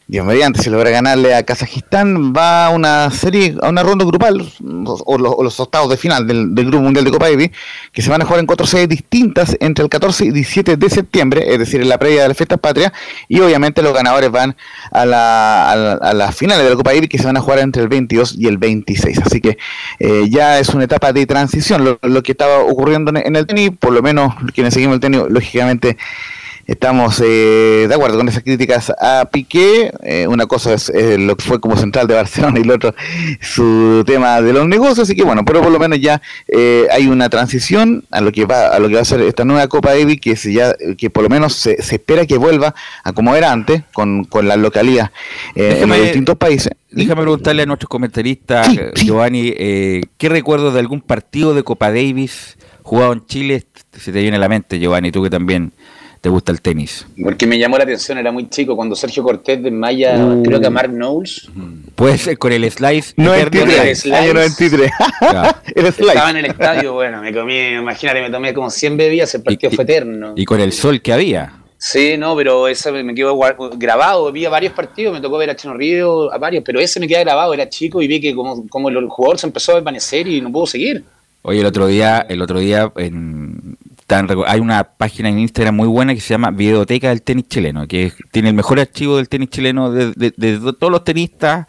Dios 0.09 0.25
mediante, 0.25 0.61
si 0.61 0.69
logra 0.69 0.89
ganarle 0.89 1.35
a 1.35 1.43
Kazajistán, 1.43 2.31
va 2.33 2.67
a 2.67 2.69
una 2.69 3.11
serie, 3.11 3.57
a 3.61 3.67
una 3.67 3.83
ronda 3.83 4.05
grupal, 4.05 4.39
o, 4.85 5.17
los, 5.17 5.33
o 5.35 5.43
los 5.43 5.59
octavos 5.59 5.89
de 5.89 5.97
final 5.97 6.25
del, 6.25 6.55
del 6.55 6.67
Grupo 6.67 6.81
Mundial 6.83 7.03
de 7.03 7.11
Copa 7.11 7.29
Davis, 7.29 7.49
que 7.91 8.01
se 8.01 8.09
van 8.09 8.21
a 8.21 8.25
jugar 8.25 8.39
en 8.39 8.45
cuatro 8.45 8.65
sedes 8.65 8.87
distintas 8.87 9.57
entre 9.59 9.83
el 9.83 9.89
14 9.89 10.23
y 10.23 10.31
17 10.31 10.77
de 10.77 10.89
septiembre, 10.89 11.43
es 11.53 11.59
decir, 11.59 11.81
en 11.81 11.89
la 11.89 11.97
previa 11.97 12.21
de 12.21 12.29
las 12.29 12.37
fiestas 12.37 12.57
patrias, 12.57 12.93
y 13.27 13.41
obviamente 13.41 13.81
los 13.81 13.93
ganadores 13.93 14.31
van 14.31 14.55
a, 14.91 15.05
la, 15.05 15.69
a, 15.71 15.75
la- 15.75 15.93
a 15.95 16.13
las 16.13 16.33
finales 16.33 16.63
de 16.63 16.69
la 16.69 16.75
Copa 16.77 16.93
Davis 16.93 17.09
que 17.09 17.17
se 17.17 17.25
van 17.25 17.35
a 17.35 17.41
jugar 17.41 17.59
entre 17.59 17.81
el 17.83 17.89
22 17.89 18.35
y 18.37 18.47
el 18.47 18.57
26. 18.57 19.19
Así 19.25 19.41
que 19.41 19.57
eh, 19.99 20.27
ya 20.29 20.57
es 20.59 20.69
una 20.69 20.85
etapa 20.85 21.11
de 21.11 21.25
transición. 21.25 21.83
Lo, 21.83 21.99
lo 22.01 22.23
que 22.23 22.31
estaba 22.31 22.59
ocurriendo 22.59 23.11
en, 23.11 23.17
en 23.17 23.35
el 23.35 23.45
tenis, 23.45 23.71
por 23.77 23.91
lo 23.91 24.01
menos 24.01 24.33
quienes 24.53 24.73
seguimos 24.73 24.95
el 24.95 24.99
tenis, 25.01 25.19
lógicamente 25.27 25.97
estamos 26.67 27.21
eh, 27.25 27.85
de 27.87 27.93
acuerdo 27.95 28.17
con 28.17 28.27
esas 28.27 28.43
críticas 28.43 28.91
a 28.99 29.27
Piqué. 29.31 29.91
Eh, 30.03 30.27
una 30.27 30.45
cosa 30.45 30.73
es 30.73 30.89
eh, 30.89 31.17
lo 31.17 31.35
que 31.35 31.43
fue 31.45 31.59
como 31.59 31.77
central 31.77 32.07
de 32.07 32.13
Barcelona 32.15 32.59
y 32.59 32.63
lo 32.63 32.75
otro 32.75 32.93
su 33.41 34.03
tema 34.05 34.41
de 34.41 34.53
los 34.53 34.67
negocios. 34.67 34.99
Así 34.99 35.15
que 35.15 35.23
bueno, 35.23 35.43
pero 35.45 35.61
por 35.61 35.71
lo 35.71 35.79
menos 35.79 35.99
ya 35.99 36.21
eh, 36.47 36.87
hay 36.91 37.07
una 37.07 37.29
transición 37.29 38.03
a 38.11 38.21
lo 38.21 38.31
que 38.31 38.45
va 38.45 38.67
a 38.67 38.79
lo 38.79 38.87
que 38.89 38.95
va 38.95 39.01
a 39.01 39.05
ser 39.05 39.21
esta 39.21 39.45
nueva 39.45 39.67
Copa 39.67 39.93
Davis 39.95 40.19
que 40.19 40.35
se 40.35 40.53
ya 40.53 40.73
que 40.97 41.09
por 41.09 41.23
lo 41.23 41.29
menos 41.29 41.53
se, 41.53 41.81
se 41.81 41.95
espera 41.95 42.25
que 42.25 42.37
vuelva 42.37 42.75
a 43.03 43.13
como 43.13 43.35
era 43.35 43.51
antes 43.51 43.83
con, 43.93 44.25
con 44.25 44.47
la 44.47 44.57
localidad 44.57 45.11
eh, 45.55 45.79
en 45.81 45.89
Déjame- 45.89 45.95
los 45.97 46.01
distintos 46.03 46.37
países. 46.37 46.71
Déjame 46.89 47.21
preguntarle 47.21 47.63
a 47.63 47.65
nuestros 47.65 47.89
comentaristas, 47.89 48.67
Sí, 48.67 48.79
sí. 48.95 49.05
Giovanni, 49.07 49.53
eh, 49.57 50.01
¿qué 50.17 50.29
recuerdos 50.29 50.73
de 50.73 50.79
algún 50.79 51.01
partido 51.01 51.53
de 51.53 51.61
Copa 51.63 51.89
Davis 51.89 52.57
jugado 52.81 53.11
en 53.13 53.25
Chile 53.25 53.63
se 53.91 54.11
te 54.11 54.21
viene 54.21 54.37
a 54.37 54.39
la 54.39 54.47
mente, 54.47 54.79
Giovanni, 54.79 55.11
tú 55.11 55.21
que 55.23 55.29
también 55.29 55.73
te 56.21 56.29
gusta 56.29 56.51
el 56.51 56.61
tenis? 56.61 57.05
Porque 57.21 57.45
me 57.47 57.57
llamó 57.59 57.77
la 57.77 57.83
atención, 57.83 58.17
era 58.17 58.31
muy 58.31 58.49
chico, 58.49 58.75
cuando 58.75 58.95
Sergio 58.95 59.23
Cortés 59.23 59.61
desmaya, 59.61 60.17
Uh. 60.17 60.43
creo 60.43 60.59
que 60.59 60.67
a 60.67 60.69
Mark 60.69 60.89
Knowles, 60.91 61.49
Puede 61.95 62.17
ser 62.17 62.37
con 62.37 62.51
el 62.51 62.69
slice. 62.71 63.13
No 63.17 63.33
eterno 63.33 63.61
entiendo. 63.61 63.83
de- 63.83 63.89
El 63.91 63.95
slice. 63.95 64.15
Año 64.17 64.33
93. 64.33 64.91
Claro. 65.19 65.57
el 65.75 65.93
slide. 65.93 66.07
estaba 66.09 66.29
en 66.31 66.37
el 66.37 66.45
estadio, 66.45 66.93
bueno, 66.93 67.21
me 67.21 67.33
comí, 67.33 67.57
imagínate, 67.57 68.21
me 68.21 68.29
tomé 68.29 68.53
como 68.53 68.69
100 68.69 68.97
bebidas, 68.97 69.33
el 69.35 69.43
partido 69.43 69.71
Y- 69.71 69.75
fue 69.75 69.83
eterno. 69.83 70.33
Y 70.35 70.45
con 70.45 70.59
el 70.61 70.71
sol 70.73 71.01
que 71.01 71.13
había. 71.13 71.53
Sí, 71.79 72.15
no, 72.17 72.35
pero 72.35 72.67
ese 72.67 72.91
me 73.03 73.13
quedó 73.13 73.37
grabado, 73.77 74.31
vi 74.31 74.45
a 74.45 74.49
varios 74.49 74.73
partidos, 74.73 75.13
me 75.13 75.21
tocó 75.21 75.37
ver 75.37 75.51
a 75.51 75.55
Chino 75.55 75.75
Río, 75.75 76.33
a 76.33 76.37
varios, 76.39 76.63
pero 76.65 76.79
ese 76.79 76.99
me 76.99 77.07
queda 77.07 77.19
grabado, 77.19 77.53
era 77.53 77.69
chico 77.69 78.01
y 78.01 78.07
vi 78.07 78.19
que 78.19 78.33
como, 78.33 78.67
como 78.67 78.89
el 78.89 79.07
jugador 79.07 79.37
se 79.37 79.45
empezó 79.45 79.73
a 79.73 79.75
desvanecer 79.75 80.27
y 80.27 80.41
no 80.41 80.51
pudo 80.51 80.65
seguir. 80.65 81.03
Oye, 81.43 81.59
el 81.59 81.65
otro 81.67 81.85
día, 81.85 82.25
el 82.27 82.41
otro 82.41 82.59
día 82.59 82.91
en, 82.97 83.76
hay 84.47 84.59
una 84.59 84.83
página 84.83 85.29
en 85.29 85.39
Instagram 85.39 85.75
muy 85.75 85.87
buena 85.87 86.13
que 86.15 86.21
se 86.21 86.29
llama 86.33 86.51
Videoteca 86.51 87.09
del 87.09 87.21
Tenis 87.21 87.47
Chileno, 87.49 87.87
que 87.87 88.13
tiene 88.31 88.49
el 88.49 88.55
mejor 88.55 88.79
archivo 88.79 89.17
del 89.17 89.27
tenis 89.27 89.49
chileno 89.49 89.91
de, 89.91 90.13
de- 90.15 90.33
de 90.37 90.59
to- 90.59 90.73
todos 90.73 90.91
los 90.91 91.03
tenistas, 91.03 91.67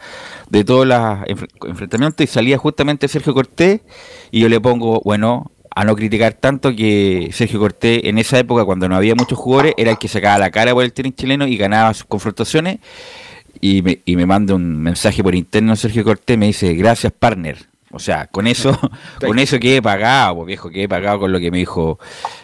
de 0.49 0.65
todos 0.65 0.87
los 0.87 0.99
enfre- 0.99 1.49
enfrentamientos, 1.67 2.23
y 2.25 2.27
salía 2.29 2.57
justamente 2.57 3.09
Sergio 3.09 3.35
Cortés, 3.35 3.81
y 4.31 4.41
yo 4.41 4.49
le 4.49 4.61
pongo, 4.61 5.01
bueno, 5.05 5.51
a 5.75 5.85
no 5.85 5.95
criticar 5.97 6.33
tanto 6.35 6.75
que 6.75 7.31
Sergio 7.33 7.59
Cortés 7.61 8.03
en 8.05 8.19
esa 8.19 8.39
época, 8.39 8.65
cuando 8.65 8.89
no 8.89 8.97
había 8.97 9.15
muchos 9.17 9.39
jugadores, 9.39 9.75
era 9.77 9.91
el 9.91 9.99
que 9.99 10.09
sacaba 10.09 10.39
la 10.39 10.51
cara 10.51 10.73
por 10.75 10.85
el 10.85 10.93
tenis 10.93 11.15
chileno 11.17 11.47
y 11.47 11.57
ganaba 11.57 11.93
sus 11.95 12.05
confrontaciones, 12.05 12.79
y 13.61 13.83
me, 13.83 13.99
y 14.05 14.15
me 14.15 14.27
manda 14.27 14.55
un 14.55 14.81
mensaje 14.81 15.23
por 15.25 15.35
interno 15.35 15.75
Sergio 15.75 16.05
Cortés, 16.05 16.39
me 16.39 16.47
dice, 16.47 16.73
gracias 16.75 17.13
partner. 17.13 17.67
O 17.91 17.99
sea, 17.99 18.27
con 18.27 18.47
eso, 18.47 18.79
con 19.21 19.39
eso 19.39 19.59
quedé 19.59 19.81
pagado, 19.83 20.37
pues, 20.37 20.47
viejo, 20.47 20.71
quedé 20.71 20.89
pagado 20.89 21.21
con 21.21 21.33
lo 21.33 21.41
que 21.41 21.51
me 21.51 21.59
dijo 21.59 21.99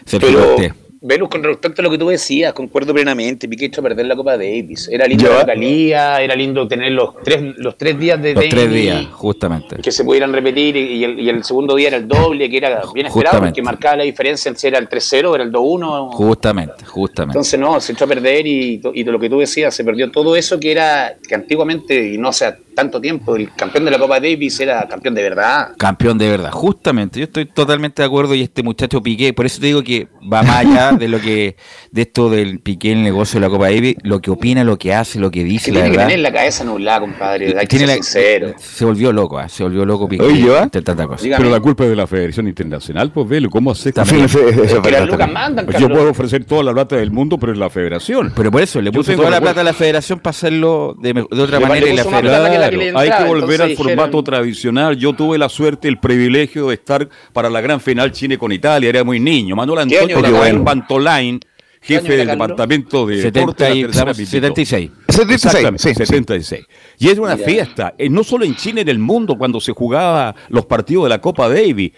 Sergio 0.05 0.55
Pero. 0.57 0.85
Velus, 1.07 1.29
con 1.29 1.43
respecto 1.43 1.83
a 1.83 1.83
lo 1.83 1.91
que 1.91 1.99
tú 1.99 2.07
decías, 2.07 2.51
concuerdo 2.53 2.91
plenamente. 2.91 3.47
Piqué 3.47 3.65
hecho 3.65 3.83
perder 3.83 4.07
la 4.07 4.15
Copa 4.15 4.37
Davis. 4.37 4.89
Era 4.91 5.05
lindo 5.05 5.29
la 5.29 5.41
localía, 5.41 6.19
era 6.19 6.35
lindo 6.35 6.67
tener 6.67 6.93
los 6.93 7.21
tres, 7.23 7.55
los 7.57 7.77
tres 7.77 7.99
días 7.99 8.19
de 8.19 8.33
Los 8.33 8.45
tres 8.49 8.63
tenis 8.63 8.81
días, 8.81 9.05
justamente. 9.11 9.75
que 9.83 9.91
se 9.91 10.03
pudieran 10.03 10.33
repetir 10.33 10.75
y, 10.75 10.79
y 10.79 11.03
el, 11.03 11.19
y 11.19 11.29
el 11.29 11.43
segundo 11.43 11.75
día 11.75 11.89
era 11.89 11.97
el 11.97 12.07
doble, 12.07 12.49
que 12.49 12.57
era 12.57 12.81
bien 12.91 13.05
esperado 13.05 13.39
porque 13.39 13.61
marcaba 13.61 13.97
la 13.97 14.03
diferencia 14.03 14.51
si 14.55 14.65
era 14.65 14.79
el 14.79 14.89
3-0 14.89 15.25
o 15.25 15.35
era 15.35 15.43
el 15.43 15.51
2-1. 15.51 16.11
Justamente, 16.13 16.85
justamente. 16.85 17.37
Entonces 17.37 17.59
no, 17.59 17.79
se 17.79 17.93
echó 17.93 18.05
a 18.05 18.07
perder 18.07 18.47
y, 18.47 18.81
y 18.95 19.03
de 19.03 19.11
lo 19.11 19.19
que 19.19 19.29
tú 19.29 19.37
decías, 19.37 19.75
se 19.75 19.83
perdió 19.83 20.09
todo 20.09 20.35
eso 20.35 20.59
que 20.59 20.71
era, 20.71 21.17
que 21.27 21.35
antiguamente, 21.35 22.13
y 22.13 22.17
no 22.17 22.29
hace 22.29 22.51
tanto 22.75 22.99
tiempo, 23.01 23.35
el 23.35 23.51
campeón 23.55 23.85
de 23.85 23.91
la 23.91 23.97
Copa 23.99 24.19
Davis 24.19 24.59
era 24.59 24.87
campeón 24.87 25.15
de 25.15 25.23
verdad. 25.23 25.69
Campeón 25.77 26.17
de 26.17 26.29
verdad, 26.29 26.51
justamente, 26.51 27.19
yo 27.19 27.23
estoy 27.25 27.45
totalmente 27.45 28.01
de 28.01 28.05
acuerdo 28.07 28.35
y 28.35 28.41
este 28.41 28.61
muchacho 28.63 29.01
Piqué, 29.01 29.33
por 29.33 29.45
eso 29.45 29.59
te 29.59 29.67
digo 29.67 29.83
que 29.83 30.07
va 30.31 30.43
más 30.43 30.57
allá 30.65 30.91
de 30.99 31.07
lo 31.07 31.19
que, 31.19 31.55
de 31.91 32.01
esto 32.01 32.29
del 32.29 32.59
Piqué, 32.59 32.91
el 32.91 33.03
negocio 33.03 33.39
de 33.39 33.45
la 33.47 33.49
Copa 33.51 33.65
Davis, 33.69 33.95
lo 34.03 34.19
que 34.21 34.31
opina, 34.31 34.63
lo 34.63 34.77
que 34.77 34.93
hace, 34.93 35.19
lo 35.19 35.31
que 35.31 35.43
dice, 35.43 35.71
Que 35.71 35.71
la 35.77 35.79
tiene 35.85 35.97
que 35.97 36.03
tener 36.03 36.19
la 36.19 36.31
cabeza 36.33 36.63
nublada, 36.63 36.99
compadre, 37.01 37.47
hay 37.57 37.65
que 37.65 37.77
Tiene 37.77 37.87
ser 37.87 37.97
la- 37.97 38.03
sincero. 38.03 38.53
se 38.57 38.85
volvió 38.85 39.11
loco, 39.11 39.39
ah, 39.39 39.47
se 39.49 39.63
volvió 39.63 39.85
loco 39.85 40.07
Piqué. 40.07 40.23
Pero 41.37 41.49
la 41.49 41.59
culpa 41.59 41.83
es 41.85 41.89
de 41.89 41.95
la 41.95 42.07
Federación 42.07 42.47
Internacional, 42.47 43.11
pues 43.11 43.27
velo, 43.27 43.49
¿cómo 43.49 43.71
hace? 43.71 43.91
También. 43.91 44.25
Es 44.65 44.91
las 44.91 45.07
lucas 45.07 45.31
mandan, 45.31 45.65
Pues 45.65 45.77
yo 45.79 45.87
puedo 45.89 46.09
ofrecer 46.09 46.45
toda 46.45 46.63
la 46.63 46.73
plata 46.73 46.95
del 46.95 47.11
mundo, 47.11 47.37
pero 47.37 47.51
es 47.51 47.57
la 47.57 47.69
Federación. 47.69 48.33
Pero 48.35 48.51
por 48.51 48.61
eso 48.61 48.81
le 48.81 48.91
puso 48.91 49.13
toda 49.15 49.29
la 49.29 49.41
plata 49.41 49.61
a 49.61 49.63
la 49.63 49.73
federación 49.73 50.19
para 50.19 50.31
hacerlo 50.31 50.95
de, 50.99 51.13
de 51.13 51.41
otra 51.41 51.59
Le 51.59 51.65
manera 51.65 51.89
y 51.89 51.95
la 51.95 52.03
federación. 52.03 52.64
Que 52.69 52.89
Claro, 52.91 52.99
hay 52.99 53.09
que 53.09 53.23
volver 53.29 53.43
entonces 53.43 53.59
al 53.61 53.69
dijeron- 53.69 53.85
formato 53.95 54.23
tradicional. 54.23 54.97
Yo 54.97 55.13
tuve 55.13 55.37
la 55.37 55.49
suerte, 55.49 55.87
el 55.87 55.97
privilegio 55.99 56.67
de 56.67 56.75
estar 56.75 57.07
para 57.33 57.49
la 57.49 57.61
gran 57.61 57.79
final 57.81 58.11
Chile 58.11 58.37
con 58.37 58.51
Italia. 58.51 58.89
Era 58.89 59.03
muy 59.03 59.19
niño. 59.19 59.55
Manuel 59.55 59.87
¿Qué 59.87 59.99
año 59.99 60.17
Antonio? 60.17 60.63
Pantolain, 60.63 61.39
¿Qué 61.81 61.95
año 61.97 62.01
jefe 62.03 62.17
del 62.17 62.27
departamento 62.29 63.05
de 63.05 63.17
70 63.21 63.39
deporte 63.39 63.63
de 63.63 63.69
la 63.69 63.75
y- 63.75 63.81
tercera 63.83 64.11
estamos- 64.11 64.17
Pipito. 64.17 64.31
76. 64.31 64.91
76, 65.07 65.45
Exactamente, 65.45 65.83
sí, 65.83 65.89
sí. 65.89 65.95
76. 65.95 66.65
Y 66.99 67.09
era 67.09 67.21
una 67.21 67.35
Mira. 67.35 67.47
fiesta, 67.47 67.93
eh, 67.97 68.09
no 68.09 68.23
solo 68.23 68.43
en 68.45 68.55
Chile, 68.55 68.81
en 68.81 68.89
el 68.89 68.99
mundo, 68.99 69.37
cuando 69.37 69.61
se 69.61 69.71
jugaba 69.71 70.35
los 70.49 70.65
partidos 70.65 71.03
de 71.05 71.09
la 71.09 71.21
Copa 71.21 71.47
Davis. 71.47 71.91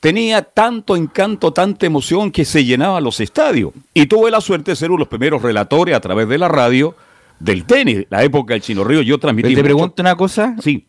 Tenía 0.00 0.42
tanto 0.42 0.96
encanto, 0.96 1.52
tanta 1.52 1.86
emoción 1.86 2.30
que 2.30 2.44
se 2.44 2.62
llenaban 2.64 3.02
los 3.02 3.20
estadios. 3.20 3.72
Y 3.94 4.04
tuve 4.06 4.30
la 4.30 4.40
suerte 4.42 4.72
de 4.72 4.76
ser 4.76 4.90
uno 4.90 4.98
de 4.98 5.00
los 5.00 5.08
primeros 5.08 5.40
relatores 5.40 5.94
a 5.94 6.00
través 6.00 6.28
de 6.28 6.36
la 6.36 6.48
radio 6.48 6.94
del 7.40 7.64
tenis. 7.64 8.06
La 8.10 8.22
época 8.24 8.54
del 8.54 8.62
Chino 8.62 8.84
Río, 8.84 9.02
yo 9.02 9.18
transmití. 9.18 9.48
Pero 9.48 9.56
te 9.56 9.62
mucho- 9.62 9.76
pregunto 9.76 10.02
una 10.02 10.16
cosa, 10.16 10.56
Sí, 10.62 10.86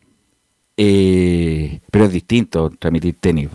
eh, 0.77 1.79
pero 1.91 2.05
es 2.05 2.12
distinto 2.13 2.69
transmitir 2.77 3.15
tenis. 3.19 3.49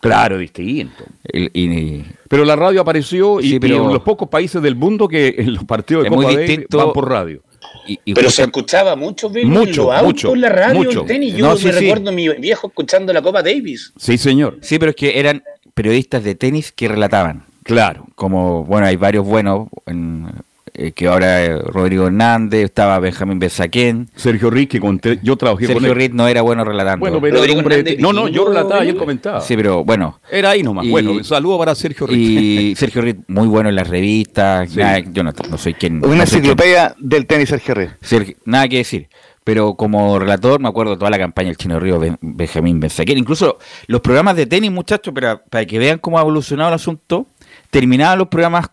claro, 0.00 0.38
distinto. 0.38 1.04
El- 1.24 1.50
y- 1.54 2.04
Pero 2.28 2.44
la 2.44 2.56
radio 2.56 2.80
apareció 2.80 3.40
y, 3.40 3.50
Sí, 3.50 3.60
pero- 3.60 3.74
y 3.74 3.78
en 3.78 3.92
los 3.92 4.02
pocos 4.02 4.28
países 4.28 4.62
del 4.62 4.74
mundo 4.74 5.06
que 5.06 5.34
en 5.38 5.52
los 5.54 5.64
partidos 5.64 6.04
de 6.04 6.10
muy 6.10 6.24
Copa 6.24 6.38
Davis 6.40 6.66
van 6.70 6.92
por 6.92 7.08
radio. 7.10 7.42
y- 7.86 7.98
y 8.06 8.14
Pero 8.14 8.26
justa- 8.28 8.42
se 8.42 8.46
escuchaba 8.48 8.96
mucho, 8.96 9.28
Velus, 9.30 9.50
Mucho, 9.50 9.70
en 9.70 9.76
los 9.76 9.86
autos, 9.94 10.04
mucho, 10.04 10.34
en 10.34 10.40
la 10.40 10.48
radio, 10.48 10.74
mucho. 10.82 11.00
el 11.02 11.06
tenis. 11.06 11.34
Yo 11.34 11.46
No, 11.46 11.56
sí, 11.56 11.66
me 11.66 11.72
sí. 11.74 11.80
recuerdo 11.80 12.08
a 12.10 12.12
mi 12.12 12.28
viejo 12.40 12.68
escuchando 12.68 13.12
la 13.12 13.20
Copa 13.22 13.42
Davis. 13.42 13.92
Sí, 13.98 14.16
señor. 14.18 14.58
Sí, 14.62 14.78
pero 14.78 14.90
es 14.90 14.96
que 14.96 15.18
eran 15.18 15.42
periodistas 15.74 16.24
de 16.24 16.34
tenis 16.34 16.72
que 16.72 16.88
relataban. 16.88 17.44
Claro. 17.64 18.06
Como, 18.14 18.64
bueno, 18.64 18.86
hay 18.86 18.96
varios 18.96 19.24
buenos, 19.26 19.68
en- 19.86 20.26
eh, 20.74 20.92
que 20.92 21.06
ahora 21.06 21.44
eh, 21.44 21.56
Rodrigo 21.58 22.06
Hernández, 22.06 22.64
estaba 22.64 22.98
Benjamín 22.98 23.38
Besaquén. 23.38 24.08
Sergio 24.16 24.50
Riz, 24.50 24.68
que 24.68 24.80
conté- 24.80 25.18
yo 25.22 25.36
trabajé 25.36 25.66
con 25.66 25.74
Sergio. 25.76 25.94
Reed 25.94 26.12
no 26.12 26.26
era 26.28 26.42
bueno 26.42 26.64
relatando. 26.64 27.00
Bueno, 27.00 27.20
pero 27.20 27.36
Rodrigo 27.36 27.58
hombre, 27.60 27.74
Hernández 27.76 28.00
no, 28.00 28.12
no, 28.12 28.28
yo 28.28 28.46
relataba 28.48 28.84
y 28.84 28.88
él 28.90 28.96
comentaba. 28.96 29.40
Sí, 29.40 29.56
pero 29.56 29.84
bueno. 29.84 30.20
Era 30.30 30.50
ahí 30.50 30.62
nomás. 30.62 30.84
Y- 30.86 30.90
bueno, 30.90 31.22
saludo 31.24 31.58
para 31.58 31.74
Sergio 31.74 32.06
Riz. 32.06 32.16
Y 32.18 32.74
Sergio 32.76 33.02
Reed 33.02 33.16
muy 33.28 33.48
bueno 33.48 33.68
en 33.68 33.74
las 33.76 33.88
revistas. 33.88 34.70
Sí. 34.70 34.78
nada, 34.78 34.98
yo 35.00 35.22
no, 35.22 35.32
no 35.50 35.58
soy 35.58 35.74
quien. 35.74 35.98
Una 36.04 36.16
no 36.16 36.22
enciclopedia 36.22 36.94
del 36.98 37.26
tenis 37.26 37.48
Sergio 37.48 37.74
Reyes. 37.74 37.92
Sergio- 38.00 38.36
nada 38.44 38.68
que 38.68 38.78
decir. 38.78 39.08
Pero 39.44 39.74
como 39.74 40.20
relator 40.20 40.60
me 40.60 40.68
acuerdo 40.68 40.96
toda 40.96 41.10
la 41.10 41.18
campaña 41.18 41.48
del 41.48 41.56
Chino 41.56 41.80
Río, 41.80 41.98
Ben- 41.98 42.16
Benjamín 42.20 42.78
Benzaquén, 42.78 43.18
incluso 43.18 43.58
los 43.88 44.00
programas 44.00 44.36
de 44.36 44.46
tenis, 44.46 44.70
muchachos, 44.70 45.12
para, 45.12 45.42
para 45.42 45.66
que 45.66 45.80
vean 45.80 45.98
cómo 45.98 46.16
ha 46.16 46.20
evolucionado 46.22 46.68
el 46.68 46.76
asunto, 46.76 47.26
terminaban 47.68 48.18
los 48.20 48.28
programas 48.28 48.68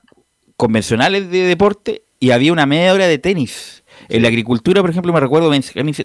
convencionales 0.60 1.32
de 1.32 1.40
deporte 1.46 2.04
y 2.20 2.32
había 2.32 2.52
una 2.52 2.66
media 2.66 2.94
hora 2.94 3.08
de 3.08 3.18
tenis. 3.18 3.82
En 4.10 4.22
la 4.24 4.28
agricultura, 4.28 4.82
por 4.82 4.90
ejemplo, 4.90 5.14
me 5.14 5.20
recuerdo, 5.22 5.50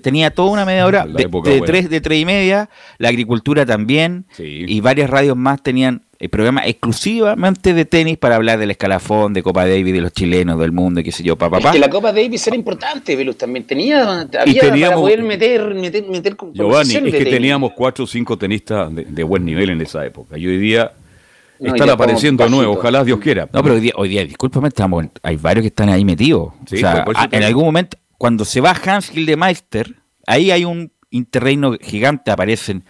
tenía 0.01 0.31
toda 0.31 0.51
una 0.51 0.64
media 0.64 0.87
hora 0.87 1.07
de, 1.07 1.29
de 1.45 1.61
tres, 1.62 1.90
de 1.90 2.01
tres 2.01 2.21
y 2.21 2.25
media, 2.25 2.69
la 2.99 3.09
agricultura 3.09 3.67
también, 3.67 4.27
Sí. 4.33 4.64
y 4.69 4.81
varias 4.81 5.11
radios 5.11 5.37
más 5.37 5.62
tenían 5.62 6.03
eh, 6.21 6.29
programas 6.29 6.67
exclusivamente 6.67 7.73
de 7.75 7.85
tenis 7.85 8.17
para 8.19 8.37
hablar 8.37 8.59
del 8.59 8.71
escalafón, 8.71 9.33
de 9.33 9.43
Copa 9.43 9.67
Davis, 9.67 9.93
de 9.93 10.01
los 10.01 10.12
chilenos, 10.12 10.59
del 10.61 10.71
mundo, 10.73 11.01
y 11.01 11.05
qué 11.05 11.12
sé 11.12 11.23
yo, 11.23 11.37
papá. 11.37 11.59
Es 11.59 11.67
que 11.67 11.79
la 11.79 11.88
Copa 11.90 12.12
Davis 12.12 12.47
era 12.47 12.57
importante, 12.57 13.17
Velus 13.17 13.37
también 13.38 13.64
tenía, 13.67 14.21
había 14.21 14.29
para 14.33 14.53
teníamos- 14.73 15.01
poder 15.01 15.23
meter, 15.23 15.75
meter, 15.75 16.05
meter 16.09 16.37
Giovanni, 16.53 16.95
es 16.95 17.03
que 17.03 17.11
tenis. 17.11 17.31
teníamos 17.31 17.73
cuatro 17.75 18.05
o 18.05 18.07
cinco 18.07 18.37
tenistas 18.38 18.95
de, 18.95 19.05
de 19.05 19.23
buen 19.25 19.45
nivel 19.45 19.71
en 19.71 19.81
esa 19.81 20.05
época. 20.07 20.37
Y 20.38 20.47
hoy 20.47 20.59
día 20.59 20.93
No, 21.61 21.75
están 21.75 21.88
apareciendo 21.90 22.49
nuevos, 22.49 22.77
ojalá 22.79 23.05
Dios 23.05 23.19
quiera. 23.21 23.49
No, 23.53 23.62
pero 23.62 23.75
hoy 23.77 23.81
día, 23.81 23.93
hoy 23.97 24.09
día 24.09 24.25
discúlpame, 24.25 24.69
estamos, 24.69 25.05
en- 25.05 25.12
hay 25.23 25.37
varios 25.37 25.62
que 25.62 25.69
están 25.69 25.88
ahí 25.88 26.05
metidos. 26.05 26.53
Sí, 26.67 26.77
o 26.77 26.79
sea, 26.79 27.05
a- 27.14 27.29
en 27.31 27.43
algún 27.43 27.64
momento, 27.64 27.97
cuando 28.19 28.45
se 28.45 28.61
va 28.61 28.75
Hans 28.85 29.11
Gildemeister, 29.11 29.95
ahí 30.27 30.51
hay 30.51 30.64
un 30.64 30.93
interreino 31.11 31.75
gigante, 31.81 32.31
aparecen, 32.31 32.85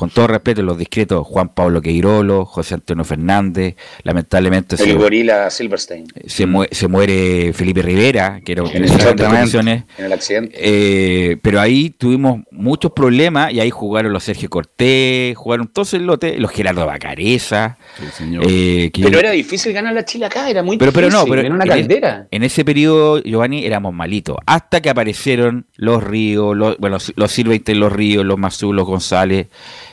con 0.00 0.08
todo 0.08 0.28
respeto, 0.28 0.62
los 0.62 0.78
discretos 0.78 1.26
Juan 1.26 1.50
Pablo 1.50 1.82
Queirolo, 1.82 2.46
José 2.46 2.72
Antonio 2.72 3.04
Fernández, 3.04 3.76
lamentablemente 4.02 4.78
se, 4.78 4.88
El 4.90 4.96
gorila 4.96 5.50
Silverstein. 5.50 6.06
se, 6.26 6.46
mue- 6.46 6.68
se 6.72 6.88
muere 6.88 7.52
Felipe 7.52 7.82
Rivera, 7.82 8.40
que 8.42 8.52
era 8.52 8.62
En 8.62 8.68
en 8.70 8.76
el 8.76 8.84
esas 8.84 8.96
accidente. 8.96 9.22
transmisiones. 9.24 9.84
En 9.98 10.04
el 10.06 10.12
accidente. 10.14 10.56
Eh, 10.58 11.36
pero 11.42 11.60
ahí 11.60 11.90
tuvimos 11.90 12.40
muchos 12.50 12.92
problemas 12.92 13.52
y 13.52 13.60
ahí 13.60 13.68
jugaron 13.68 14.10
los 14.14 14.24
Sergio 14.24 14.48
Cortés, 14.48 15.36
jugaron 15.36 15.68
todos 15.68 15.92
el 15.92 16.06
lote, 16.06 16.38
los 16.38 16.50
Gerardo 16.50 16.86
Bacareza. 16.86 17.76
Sí, 17.98 18.06
señor. 18.16 18.44
eh, 18.48 18.90
que 18.94 19.02
Pero 19.02 19.12
yo- 19.14 19.18
era 19.20 19.30
difícil 19.32 19.74
ganar 19.74 19.92
la 19.92 20.06
Chile 20.06 20.24
acá, 20.24 20.48
era 20.48 20.62
muy 20.62 20.78
pero, 20.78 20.92
pero 20.92 21.08
difícil. 21.08 21.26
no, 21.28 21.30
pero 21.30 21.46
era 21.46 21.54
una 21.54 21.64
en, 21.64 21.70
e- 21.70 21.74
caldera. 21.74 22.26
en 22.30 22.42
ese 22.42 22.64
periodo, 22.64 23.22
Giovanni, 23.22 23.66
éramos 23.66 23.92
malitos. 23.92 24.38
Hasta 24.46 24.80
que 24.80 24.88
aparecieron 24.88 25.66
los 25.76 26.02
Ríos, 26.02 26.56
los, 26.56 26.78
bueno, 26.78 26.96
los 27.16 27.30
Silvestre, 27.30 27.74
los 27.74 27.92
Ríos, 27.92 28.24
los 28.24 28.38
Mazú, 28.38 28.72
los 28.72 28.86
González. 28.86 29.48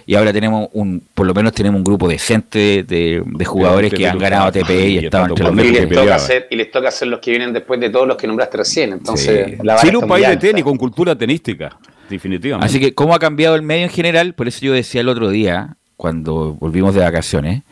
Y 0.10 0.16
ahora 0.16 0.32
tenemos 0.32 0.70
un, 0.72 1.04
por 1.14 1.28
lo 1.28 1.34
menos 1.34 1.52
tenemos 1.52 1.78
un 1.78 1.84
grupo 1.84 2.08
decente 2.08 2.84
de, 2.88 3.22
de 3.26 3.46
jugadores 3.46 3.94
que 3.94 4.08
han 4.08 4.18
ganado 4.18 4.46
ATP 4.48 4.70
y 4.70 4.98
estaban 5.00 5.32
entre 5.32 5.44
los 5.46 5.54
Y 5.54 5.58
les, 5.58 5.82
mejores. 5.82 6.00
toca 6.00 6.16
hacer, 6.16 6.48
y 6.50 6.56
les 6.56 6.72
toca 6.72 6.88
hacer 6.88 7.10
los 7.10 7.20
que 7.20 7.32
vienen 7.32 7.52
después 7.52 7.78
de 7.82 7.90
todos 7.90 8.08
los 8.08 8.16
que 8.16 8.26
nombraste 8.26 8.56
recién. 8.58 8.94
Entonces, 8.94 9.48
Sí. 9.52 9.56
la 9.64 9.76
Chile 9.82 9.98
un 9.98 10.08
país 10.08 10.26
de 10.30 10.38
tenis 10.38 10.64
con 10.64 10.78
cultura 10.78 11.14
tenística, 11.14 11.78
definitivamente. 12.10 12.66
Así 12.66 12.80
que, 12.80 12.94
¿cómo 12.94 13.14
ha 13.14 13.20
cambiado 13.20 13.56
el 13.56 13.64
medio 13.64 13.84
en 13.84 13.90
general? 13.90 14.34
Por 14.34 14.48
eso 14.48 14.62
yo 14.62 14.72
decía 14.72 15.02
el 15.02 15.10
otro 15.10 15.30
día, 15.30 15.76
cuando 15.98 16.54
volvimos 16.54 16.96
de 16.96 17.02
vacaciones, 17.02 17.64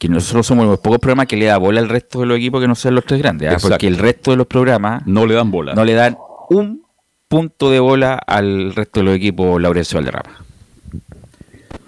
que 0.00 0.08
nosotros 0.08 0.46
somos 0.48 0.66
los 0.66 0.80
pocos 0.80 0.98
programas 0.98 1.26
que 1.28 1.36
le 1.36 1.44
da 1.46 1.58
bola 1.58 1.78
al 1.80 1.88
resto 1.88 2.20
de 2.20 2.26
los 2.26 2.38
equipos 2.38 2.60
que 2.60 2.66
no 2.66 2.74
sean 2.74 2.96
los 2.96 3.04
tres 3.04 3.20
grandes. 3.20 3.52
¿ah? 3.52 3.56
Porque 3.62 3.86
el 3.86 3.98
resto 3.98 4.32
de 4.32 4.36
los 4.36 4.48
programas 4.48 5.06
no 5.06 5.26
le 5.26 5.34
dan 5.34 5.50
bola. 5.52 5.74
no 5.74 5.84
le 5.84 5.92
dan 5.94 6.16
un 6.50 6.82
punto 7.28 7.70
de 7.70 7.78
bola 7.78 8.14
al 8.26 8.74
resto 8.74 8.98
de 9.00 9.04
los 9.06 9.14
equipos 9.16 9.60
Laurencio 9.62 9.96
Valderrama. 9.98 10.38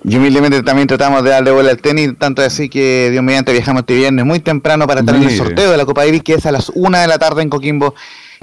Y 0.02 0.16
humildemente 0.16 0.62
también 0.62 0.88
tratamos 0.88 1.22
de 1.22 1.30
darle 1.30 1.50
vuelta 1.50 1.72
al 1.72 1.78
tenis, 1.78 2.12
tanto 2.18 2.42
así 2.42 2.68
que 2.68 3.08
Dios 3.10 3.22
mediante 3.22 3.52
viajamos 3.52 3.80
este 3.80 3.96
viernes 3.96 4.24
muy 4.24 4.40
temprano 4.40 4.86
para 4.86 5.00
estar 5.00 5.14
en 5.14 5.24
el 5.24 5.36
sorteo 5.36 5.70
de 5.70 5.76
la 5.76 5.84
Copa 5.84 6.04
Davis, 6.04 6.22
que 6.22 6.34
es 6.34 6.46
a 6.46 6.52
las 6.52 6.70
una 6.74 7.02
de 7.02 7.06
la 7.06 7.18
tarde 7.18 7.42
en 7.42 7.50
Coquimbo, 7.50 7.94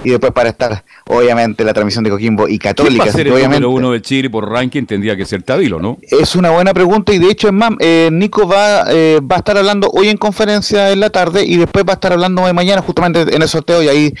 y 0.04 0.10
después 0.10 0.32
para 0.32 0.50
estar, 0.50 0.84
obviamente, 1.06 1.64
la 1.64 1.72
transmisión 1.72 2.04
de 2.04 2.10
Coquimbo 2.10 2.44
y 2.46 2.58
¿Quién 2.58 2.58
Católica. 2.58 2.98
va 2.98 3.04
a 3.04 3.08
así 3.08 3.16
ser 3.16 3.24
que 3.24 3.30
el 3.30 3.36
obviamente, 3.36 3.62
número 3.62 3.76
uno 3.78 3.92
de 3.92 4.02
Chile 4.02 4.30
por 4.30 4.48
ranking? 4.48 4.84
Tendría 4.84 5.16
que 5.16 5.24
ser 5.24 5.42
Tavilo, 5.42 5.80
¿no? 5.80 5.98
Es 6.02 6.36
una 6.36 6.50
buena 6.50 6.72
pregunta 6.72 7.12
y 7.12 7.18
de 7.18 7.30
hecho 7.30 7.48
es 7.48 7.52
más, 7.52 7.72
eh, 7.80 8.08
Nico 8.12 8.46
va, 8.46 8.84
eh, 8.90 9.20
va 9.20 9.36
a 9.36 9.38
estar 9.38 9.58
hablando 9.58 9.90
hoy 9.92 10.08
en 10.08 10.16
conferencia 10.16 10.90
en 10.92 11.00
la 11.00 11.10
tarde 11.10 11.44
y 11.44 11.56
después 11.56 11.84
va 11.84 11.92
a 11.92 11.94
estar 11.94 12.12
hablando 12.12 12.46
de 12.46 12.52
mañana 12.52 12.80
justamente 12.80 13.34
en 13.34 13.42
el 13.42 13.48
sorteo 13.48 13.82
y 13.82 13.88
ahí 13.88 14.14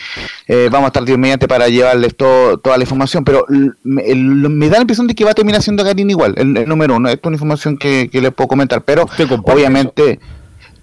eh, 0.48 0.68
vamos 0.70 0.86
a 0.86 0.88
estar 0.88 1.18
mediante 1.18 1.46
para 1.46 1.68
llevarles 1.68 2.16
todo, 2.16 2.58
toda 2.58 2.76
la 2.76 2.82
información, 2.82 3.24
pero 3.24 3.44
me, 3.84 4.02
me 4.14 4.68
da 4.68 4.76
la 4.76 4.82
impresión 4.82 5.06
de 5.06 5.14
que 5.14 5.24
va 5.24 5.30
a 5.30 5.34
terminar 5.34 5.62
siendo 5.62 5.84
Garín 5.84 6.10
igual, 6.10 6.34
el, 6.36 6.56
el 6.56 6.68
número 6.68 6.96
uno, 6.96 7.08
esto 7.08 7.20
es 7.22 7.26
una 7.28 7.36
información 7.36 7.76
que, 7.78 8.08
que 8.10 8.20
les 8.20 8.32
puedo 8.32 8.48
comentar, 8.48 8.82
pero 8.82 9.04
¿Usted 9.04 9.28
comparte 9.28 9.52
obviamente... 9.60 10.18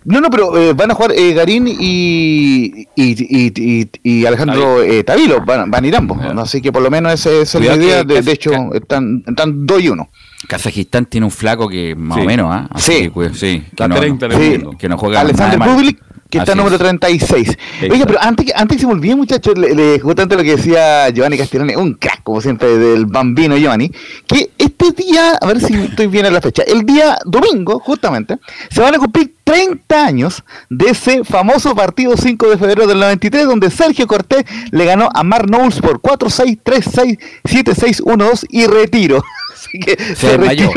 No, 0.05 0.21
no, 0.21 0.29
pero 0.29 0.55
eh, 0.57 0.73
van 0.73 0.91
a 0.91 0.93
jugar 0.93 1.13
eh, 1.15 1.33
Garín 1.33 1.67
y, 1.67 1.73
y, 1.75 2.87
y, 2.95 3.51
y- 3.55 3.89
y 4.03 4.25
Alejandro 4.25 4.83
eh, 4.83 5.03
Tavilo, 5.03 5.43
van, 5.43 5.71
van 5.71 5.83
a 5.83 5.87
ir 5.87 5.95
ambos. 5.95 6.17
¿no? 6.33 6.41
así 6.43 6.61
que 6.61 6.71
por 6.71 6.83
lo 6.83 6.91
menos 6.91 7.11
esa 7.13 7.31
esa 7.31 7.57
es 7.59 7.65
la 7.65 7.75
idea, 7.75 8.03
de, 8.03 8.21
de 8.21 8.31
hecho 8.31 8.51
están, 8.73 9.23
están 9.25 9.65
2 9.65 9.81
y 9.81 9.89
1. 9.89 10.09
Kazajistán 10.47 11.07
tiene 11.07 11.25
un 11.25 11.31
flaco 11.31 11.67
que 11.67 11.95
más 11.95 12.17
Sí. 12.19 12.23
o 12.23 12.27
menos, 12.27 12.47
¿ah? 12.53 12.67
Así 12.69 12.91
Sí. 12.91 13.01
que, 13.03 13.11
pues, 13.11 13.39
sí. 13.39 13.63
Que 13.75 13.87
no, 13.87 13.95
30 13.95 14.27
no- 14.27 14.37
Sí. 14.37 14.61
que 14.77 14.87
no 14.89 14.97
juega 14.97 15.21
Alexander. 15.21 15.57
Bublik, 15.59 15.99
que 16.35 16.39
está 16.39 16.51
Así 16.51 16.57
número 16.57 16.75
es. 16.75 16.81
36. 16.81 17.57
Ahí 17.81 17.89
Oiga, 17.91 18.05
pero 18.05 18.19
antes, 18.21 18.51
antes 18.55 18.81
se 18.81 18.87
me 18.87 18.93
olvide, 18.93 19.15
muchachos, 19.15 19.57
le, 19.57 19.73
le 19.73 19.99
justamente 19.99 20.35
lo 20.35 20.43
que 20.43 20.57
decía 20.57 21.09
Giovanni 21.09 21.37
Castellani, 21.37 21.75
un 21.75 21.93
crack, 21.93 22.23
como 22.23 22.41
siempre, 22.41 22.77
del 22.77 23.05
bambino 23.05 23.57
Giovanni, 23.57 23.89
que 24.27 24.51
este 24.57 24.91
día, 24.91 25.37
a 25.39 25.47
ver 25.47 25.61
si 25.61 25.73
estoy 25.75 26.07
bien 26.07 26.25
en 26.25 26.33
la 26.33 26.41
fecha, 26.41 26.63
el 26.63 26.85
día 26.85 27.17
domingo, 27.25 27.79
justamente, 27.79 28.37
se 28.69 28.81
van 28.81 28.95
a 28.95 28.97
cumplir 28.97 29.33
30 29.45 30.05
años 30.05 30.43
de 30.69 30.89
ese 30.89 31.23
famoso 31.23 31.73
partido 31.75 32.17
5 32.17 32.49
de 32.49 32.57
febrero 32.57 32.87
del 32.87 32.99
93, 32.99 33.45
donde 33.45 33.71
Sergio 33.71 34.07
Cortés 34.07 34.43
le 34.71 34.85
ganó 34.85 35.09
a 35.13 35.23
Mark 35.23 35.45
Knowles 35.47 35.79
por 35.79 36.01
4-6, 36.01 36.59
3-6, 36.63 37.19
7-6, 37.43 38.01
1-2 38.01 38.45
y 38.49 38.65
retiro. 38.65 39.23
Así 39.67 39.79
que 39.79 39.95
se, 40.15 40.37
desmayó. 40.37 40.69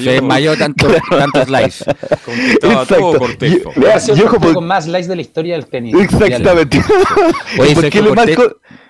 Se 0.00 0.10
desmayó 0.10 0.56
tanto, 0.56 0.86
tanto 1.08 1.44
slice. 1.44 1.84
Contestaba 2.24 2.72
Exacto. 2.82 2.94
todo 2.96 3.18
Cortés. 3.18 3.52
Y- 3.52 3.56
po. 3.58 3.72
Vea, 3.76 3.96
Ha 3.96 4.00
sido 4.00 4.16
y 4.16 4.20
el 4.20 4.24
ojo, 4.26 4.32
partido 4.34 4.52
por- 4.52 4.54
con 4.54 4.66
más 4.66 4.86
likes 4.86 5.08
de 5.08 5.16
la 5.16 5.22
historia 5.22 5.54
del 5.54 5.66
tenis. 5.66 5.94
Exactamente. 5.94 6.78
Oye, 7.58 7.74
¿Por 7.74 7.84
qué 7.84 7.90
Sergio 7.92 8.14
Cortés, 8.14 8.38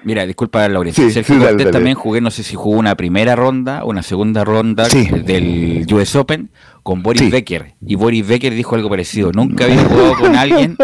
mira, 0.05 0.27
disculpa 0.27 0.69
Laurencio, 0.69 1.05
Sí, 1.07 1.13
Sergio 1.13 1.35
sí, 1.35 1.41
Cortés 1.41 1.59
dale. 1.59 1.71
también 1.71 1.97
jugué, 1.97 2.21
no 2.21 2.31
sé 2.31 2.43
si 2.43 2.55
jugó 2.55 2.77
una 2.79 2.95
primera 2.97 3.37
ronda, 3.37 3.85
una 3.85 4.03
segunda 4.03 4.45
ronda 4.45 4.87
Sí. 4.87 5.07
del 5.25 5.87
US 5.93 6.17
Open 6.17 6.51
con 6.83 7.03
Boris 7.03 7.23
Sí. 7.23 7.31
Becker. 7.31 7.75
Y 7.87 7.95
Boris 7.97 8.27
Becker 8.27 8.55
dijo 8.55 8.75
algo 8.75 8.89
parecido, 8.89 9.33
nunca 9.33 9.65
había 9.65 9.83
jugado 9.85 10.15
con 10.15 10.37
alguien 10.37 10.77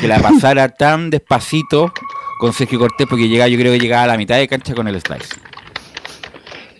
que 0.00 0.08
la 0.08 0.18
pasara 0.20 0.68
tan 0.70 1.10
despacito 1.10 1.92
con 2.38 2.52
Sergio 2.52 2.78
Cortés 2.78 3.06
porque 3.08 3.28
llegaba, 3.28 3.48
yo 3.48 3.58
creo 3.58 3.72
que 3.72 3.78
llegaba 3.78 4.02
a 4.04 4.06
la 4.08 4.16
mitad 4.18 4.36
de 4.36 4.46
cancha 4.48 4.74
con 4.74 4.86
el 4.88 5.00
slice. 5.00 5.28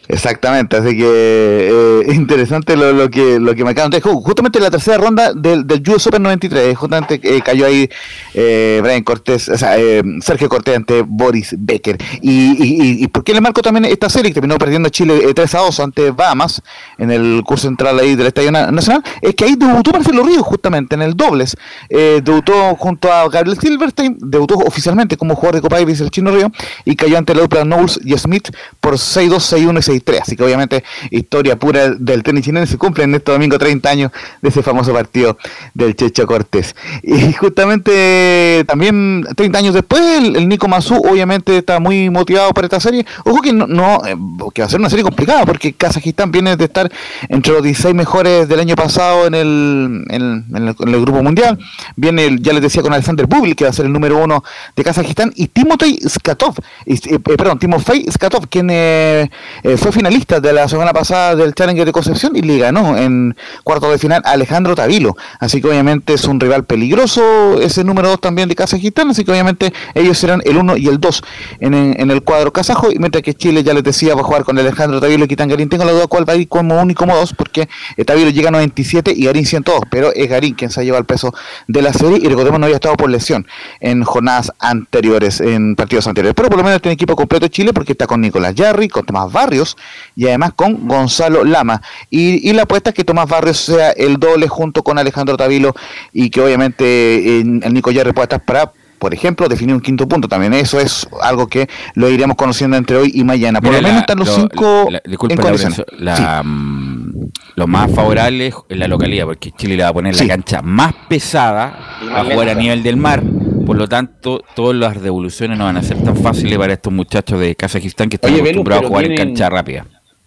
Exactamente, 0.08 0.76
así 0.76 0.96
que 0.96 1.04
eh, 1.04 2.02
interesante 2.14 2.76
lo, 2.76 3.10
que 3.10 3.40
lo 3.40 3.54
que 3.54 3.64
me 3.64 3.70
acaban 3.70 3.90
ju- 3.92 4.22
Justamente 4.22 4.58
en 4.58 4.64
la 4.64 4.70
tercera 4.70 4.98
ronda 4.98 5.32
del, 5.32 5.66
del 5.66 5.82
US 5.88 6.06
Open 6.06 6.22
93, 6.22 6.76
justamente 6.76 7.20
eh, 7.22 7.40
cayó 7.44 7.66
ahí 7.66 7.88
eh, 8.34 8.80
Brian 8.82 9.02
Cortés, 9.02 9.48
o 9.48 9.58
sea, 9.58 9.78
eh, 9.78 10.02
Sergio 10.20 10.48
Cortés 10.48 10.76
ante 10.76 11.02
Boris 11.06 11.54
Becker. 11.58 11.98
Y, 12.20 12.52
y, 12.62 13.04
y- 13.04 13.06
por 13.08 13.24
qué 13.24 13.34
le 13.34 13.40
marco 13.40 13.62
también 13.62 13.84
esta 13.86 14.08
serie 14.08 14.30
que 14.30 14.34
terminó 14.34 14.58
perdiendo 14.58 14.88
Chile 14.90 15.20
eh, 15.28 15.34
3 15.34 15.54
a 15.54 15.58
2 15.60 15.80
ante 15.80 16.10
Bahamas 16.10 16.62
en 16.98 17.10
el 17.10 17.42
curso 17.44 17.66
central 17.66 17.98
ahí 17.98 18.14
del 18.14 18.26
Estadio 18.28 18.52
Na- 18.52 18.70
Nacional? 18.70 19.02
Es 19.22 19.34
que 19.34 19.44
ahí 19.44 19.56
debutó 19.56 19.90
Marcelo 19.92 20.22
Ríos 20.22 20.42
justamente 20.42 20.94
en 20.94 21.02
el 21.02 21.14
dobles. 21.16 21.56
Eh, 21.88 22.20
debutó 22.22 22.76
junto 22.76 23.12
a 23.12 23.28
Gabriel 23.28 23.58
Silverstein, 23.60 24.16
debutó 24.20 24.54
oficialmente 24.56 25.16
como 25.16 25.34
jugador 25.34 25.56
de 25.56 25.60
Copa 25.62 25.76
Davis 25.78 26.00
el 26.00 26.10
Chino 26.10 26.30
Río 26.30 26.50
y 26.84 26.94
cayó 26.96 27.18
ante 27.18 27.34
la 27.34 27.42
dupla 27.42 27.62
Knowles 27.64 27.98
y 28.04 28.16
Smith 28.18 28.50
por 28.80 28.94
6-2, 28.94 29.36
6-1 29.38 29.78
y 29.78 29.95
6-3. 30.00 30.20
Así 30.22 30.36
que 30.36 30.44
obviamente 30.44 30.84
historia 31.10 31.56
pura 31.56 31.90
del 31.90 32.22
tenis 32.22 32.44
chileno 32.44 32.66
se 32.66 32.78
cumple 32.78 33.04
en 33.04 33.14
este 33.14 33.32
domingo 33.32 33.58
30 33.58 33.88
años 33.88 34.12
de 34.42 34.48
ese 34.48 34.62
famoso 34.62 34.92
partido 34.92 35.38
del 35.74 35.94
Checho 35.94 36.26
Cortés. 36.26 36.74
Y 37.02 37.32
justamente 37.32 38.64
también 38.66 39.26
30 39.36 39.58
años 39.58 39.74
después 39.74 40.02
el, 40.18 40.48
Nico 40.48 40.68
Mazú 40.68 40.96
obviamente 40.96 41.58
está 41.58 41.80
muy 41.80 42.10
motivado 42.10 42.52
para 42.52 42.66
esta 42.66 42.80
serie. 42.80 43.04
Ojo 43.24 43.40
que 43.42 43.52
no, 43.52 43.66
no, 43.66 44.00
eh, 44.06 44.16
que 44.54 44.62
va 44.62 44.66
a 44.66 44.70
ser 44.70 44.80
una 44.80 44.90
serie 44.90 45.04
complicada 45.04 45.44
porque 45.44 45.72
Kazajistán 45.72 46.30
viene 46.30 46.56
de 46.56 46.64
estar 46.64 46.90
entre 47.28 47.52
los 47.52 47.62
16 47.62 47.94
mejores 47.94 48.48
del 48.48 48.60
año 48.60 48.76
pasado 48.76 49.26
en 49.26 49.34
el, 49.34 50.04
en, 50.08 50.44
el, 50.54 50.76
en 50.78 50.94
el 50.94 51.00
grupo 51.00 51.22
mundial. 51.22 51.58
Viene, 51.96 52.36
ya 52.40 52.52
les 52.52 52.62
decía, 52.62 52.82
con 52.82 52.92
Alexander 52.92 53.26
Bublik, 53.26 53.56
que 53.56 53.64
va 53.64 53.70
a 53.70 53.72
ser 53.72 53.86
el 53.86 53.92
número 53.92 54.22
uno 54.22 54.44
de 54.74 54.84
Kazajistán, 54.84 55.32
y 55.34 55.48
Timotei 55.48 55.98
Skatov, 56.08 56.56
eh, 56.86 57.18
perdón, 57.18 57.58
Timofey 57.58 58.06
Skatov, 58.10 58.48
quien 58.48 58.68
eh, 58.70 59.30
eh, 59.62 59.76
fue 59.86 59.92
finalista 59.92 60.40
de 60.40 60.52
la 60.52 60.68
semana 60.68 60.92
pasada 60.92 61.36
del 61.36 61.54
Challenger 61.54 61.86
de 61.86 61.92
Concepción 61.92 62.34
y 62.34 62.42
le 62.42 62.58
ganó 62.58 62.96
en 62.96 63.36
cuarto 63.62 63.88
de 63.88 63.98
final 63.98 64.20
Alejandro 64.24 64.74
Tavilo. 64.74 65.16
Así 65.38 65.62
que 65.62 65.68
obviamente 65.68 66.14
es 66.14 66.24
un 66.24 66.40
rival 66.40 66.64
peligroso, 66.64 67.60
ese 67.60 67.84
número 67.84 68.08
dos 68.08 68.20
también 68.20 68.48
de 68.48 68.56
Kazajistán, 68.56 69.10
así 69.10 69.24
que 69.24 69.30
obviamente 69.30 69.72
ellos 69.94 70.18
serán 70.18 70.42
el 70.44 70.56
uno 70.56 70.76
y 70.76 70.88
el 70.88 70.98
dos 70.98 71.22
en, 71.60 71.72
en 71.72 72.10
el 72.10 72.22
cuadro 72.22 72.52
kazajo, 72.52 72.90
y 72.90 72.98
mientras 72.98 73.22
que 73.22 73.34
Chile, 73.34 73.62
ya 73.62 73.74
les 73.74 73.84
decía, 73.84 74.16
va 74.16 74.22
a 74.22 74.24
jugar 74.24 74.42
con 74.42 74.58
Alejandro 74.58 75.00
Tavilo 75.00 75.26
y 75.26 75.28
Kitan 75.28 75.48
Tengo 75.48 75.84
la 75.84 75.92
duda 75.92 76.08
cuál 76.08 76.28
va 76.28 76.32
a 76.32 76.36
ir 76.36 76.48
como 76.48 76.82
uno 76.82 76.90
y 76.90 76.94
como 76.94 77.14
dos, 77.14 77.32
porque 77.32 77.68
eh, 77.96 78.04
Tavilo 78.04 78.30
llega 78.30 78.48
a 78.48 78.52
97 78.52 79.12
y 79.14 79.26
Garín 79.26 79.46
102, 79.46 79.82
pero 79.88 80.12
es 80.12 80.28
Garín 80.28 80.54
quien 80.54 80.72
se 80.72 80.80
ha 80.80 80.82
llevado 80.82 81.02
el 81.02 81.06
peso 81.06 81.32
de 81.68 81.82
la 81.82 81.92
serie 81.92 82.18
y 82.20 82.28
recordemos 82.28 82.58
no 82.58 82.66
había 82.66 82.76
estado 82.76 82.96
por 82.96 83.08
lesión 83.08 83.46
en 83.78 84.02
jornadas 84.02 84.50
anteriores, 84.58 85.40
en 85.40 85.76
partidos 85.76 86.08
anteriores. 86.08 86.34
Pero 86.34 86.48
por 86.48 86.58
lo 86.58 86.64
menos 86.64 86.82
tiene 86.82 86.94
equipo 86.94 87.14
completo 87.14 87.46
Chile 87.46 87.72
porque 87.72 87.92
está 87.92 88.08
con 88.08 88.20
Nicolás 88.20 88.52
Yarri, 88.56 88.88
con 88.88 89.06
Tomás 89.06 89.30
Barrios 89.30 89.75
y 90.14 90.26
además 90.26 90.52
con 90.54 90.86
Gonzalo 90.88 91.44
Lama. 91.44 91.82
Y, 92.10 92.48
y 92.48 92.52
la 92.52 92.62
apuesta 92.62 92.90
es 92.90 92.96
que 92.96 93.04
Tomás 93.04 93.28
Barrios 93.28 93.58
sea 93.58 93.90
el 93.90 94.16
doble 94.18 94.48
junto 94.48 94.82
con 94.82 94.98
Alejandro 94.98 95.36
Tavilo 95.36 95.74
y 96.12 96.30
que 96.30 96.40
obviamente 96.40 96.84
eh, 96.84 97.40
el 97.40 97.74
Nico 97.74 97.90
Yarri 97.90 98.12
pueda 98.12 98.24
estar 98.24 98.44
para 98.44 98.72
por 98.98 99.12
ejemplo, 99.12 99.46
definir 99.46 99.74
un 99.74 99.82
quinto 99.82 100.08
punto 100.08 100.26
también. 100.26 100.54
Eso 100.54 100.80
es 100.80 101.06
algo 101.20 101.46
que 101.48 101.68
lo 101.96 102.08
iremos 102.08 102.34
conociendo 102.34 102.78
entre 102.78 102.96
hoy 102.96 103.12
y 103.14 103.24
mañana. 103.24 103.60
Por 103.60 103.68
Mira, 103.68 103.82
lo 103.82 103.88
menos 103.88 103.96
la- 103.96 104.00
están 104.00 104.18
los 104.18 104.28
lo- 104.28 104.34
cinco 104.34 104.88
la- 104.90 105.02
en 105.04 105.16
condiciones. 105.16 105.52
Laurencio, 105.78 105.84
la, 105.98 106.42
mm, 106.42 107.12
lo 107.56 107.66
más 107.66 107.90
favorable 107.92 108.46
es 108.46 108.54
la 108.70 108.88
localidad, 108.88 109.26
porque 109.26 109.52
Chile 109.52 109.76
le 109.76 109.82
va 109.82 109.90
a 109.90 109.92
poner 109.92 110.14
Sí. 110.14 110.24
la 110.26 110.34
cancha 110.34 110.62
más 110.62 110.94
pesada 111.10 111.78
a 112.10 112.24
jugar 112.24 112.48
a 112.48 112.54
nivel 112.54 112.82
del 112.82 112.96
mar. 112.96 113.22
Por 113.66 113.76
lo 113.76 113.88
tanto, 113.88 114.42
todas 114.54 114.76
las 114.76 115.02
devoluciones 115.02 115.58
no 115.58 115.64
van 115.64 115.76
a 115.76 115.82
ser 115.82 116.02
tan 116.02 116.16
fáciles 116.16 116.56
para 116.56 116.72
estos 116.74 116.92
muchachos 116.92 117.40
de 117.40 117.54
Kazajistán 117.56 118.08
que 118.08 118.16
están 118.16 118.32
Oye, 118.32 118.40
acostumbrados 118.42 118.84
a 118.84 118.88
jugar 118.88 119.04
en 119.06 119.16
cancha 119.16 119.50
rápida. 119.50 119.86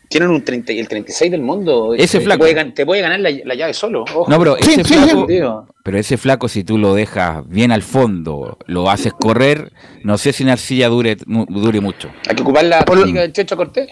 Tienen 0.09 0.29
un 0.31 0.43
30, 0.43 0.73
y 0.73 0.79
el 0.79 0.87
36 0.87 1.29
del 1.31 1.41
mundo. 1.41 1.93
Ese 1.93 2.17
te, 2.17 2.25
flaco. 2.25 2.39
Puede, 2.39 2.65
te 2.71 2.85
puede 2.85 3.01
ganar 3.01 3.19
la, 3.19 3.29
la 3.45 3.53
llave 3.55 3.73
solo. 3.73 4.01
ojo. 4.03 4.25
No, 4.27 4.39
pero 4.39 4.57
ese 4.57 4.83
sí, 4.83 4.93
flaco, 4.95 5.27
sí. 5.29 5.39
pero 5.83 5.97
ese 5.99 6.17
flaco 6.17 6.47
si 6.49 6.63
tú 6.63 6.77
lo 6.79 6.95
dejas 6.95 7.47
bien 7.47 7.71
al 7.71 7.83
fondo, 7.83 8.57
lo 8.65 8.89
haces 8.89 9.13
correr, 9.13 9.71
no 10.03 10.17
sé 10.17 10.33
si 10.33 10.43
Narcilla 10.43 10.89
dure 10.89 11.15
mu- 11.27 11.45
dure 11.45 11.79
mucho. 11.79 12.09
Hay 12.27 12.35
que 12.35 12.41
ocupar 12.41 12.65
la 12.65 12.83
técnica 12.83 13.21
del 13.21 13.33
Checho 13.33 13.55
Cortés. 13.55 13.87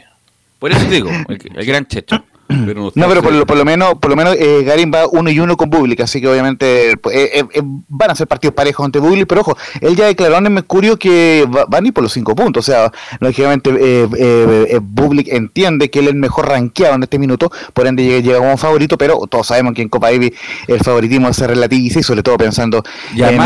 Por 0.57 0.71
eso 0.71 0.86
te 0.88 0.95
digo, 0.95 1.10
el, 1.29 1.39
el 1.55 1.65
gran 1.65 1.86
Checho. 1.86 2.23
Pero 2.47 2.91
no, 2.95 3.07
pero 3.10 3.21
por 3.21 3.33
lo, 3.33 3.45
por 3.45 3.57
lo 3.57 3.65
menos, 3.65 3.95
por 3.95 4.10
lo 4.10 4.15
menos 4.15 4.36
eh, 4.39 4.63
Garín 4.63 4.89
va 4.93 5.05
uno 5.07 5.29
y 5.29 5.39
uno 5.39 5.57
con 5.57 5.69
Bublik, 5.69 5.99
así 6.01 6.21
que 6.21 6.27
obviamente 6.29 6.91
eh, 6.91 6.95
eh, 7.12 7.43
eh, 7.53 7.62
van 7.63 8.12
a 8.12 8.15
ser 8.15 8.25
partidos 8.27 8.53
parejos 8.53 8.86
ante 8.86 8.99
Bublik, 8.99 9.27
pero 9.27 9.41
ojo, 9.41 9.57
él 9.81 9.95
ya 9.97 10.05
declaró 10.05 10.38
en 10.38 10.45
el 10.45 10.51
Mercurio 10.53 10.97
que 10.97 11.45
va- 11.53 11.65
van 11.67 11.83
a 11.83 11.88
ir 11.88 11.93
por 11.93 12.03
los 12.03 12.13
cinco 12.13 12.36
puntos, 12.36 12.67
o 12.67 12.71
sea, 12.71 12.91
lógicamente 13.19 13.69
Bublik 14.81 15.27
entiende 15.29 15.89
que 15.89 15.99
él 15.99 16.05
es 16.05 16.12
el 16.13 16.17
mejor 16.19 16.47
rankeado 16.47 16.95
en 16.95 17.03
este 17.03 17.19
minuto, 17.19 17.51
por 17.73 17.88
ende 17.88 18.03
llega, 18.03 18.19
llega 18.19 18.38
como 18.39 18.57
favorito, 18.57 18.97
pero 18.97 19.19
todos 19.29 19.47
sabemos 19.47 19.73
que 19.73 19.81
en 19.81 19.89
Copa 19.89 20.10
Davis 20.12 20.31
el 20.67 20.79
favoritismo 20.79 21.31
se 21.33 21.47
relativiza 21.47 21.99
y 21.99 22.03
sobre 22.03 22.23
todo 22.23 22.38
pensando 22.38 22.83
en, 23.29 23.38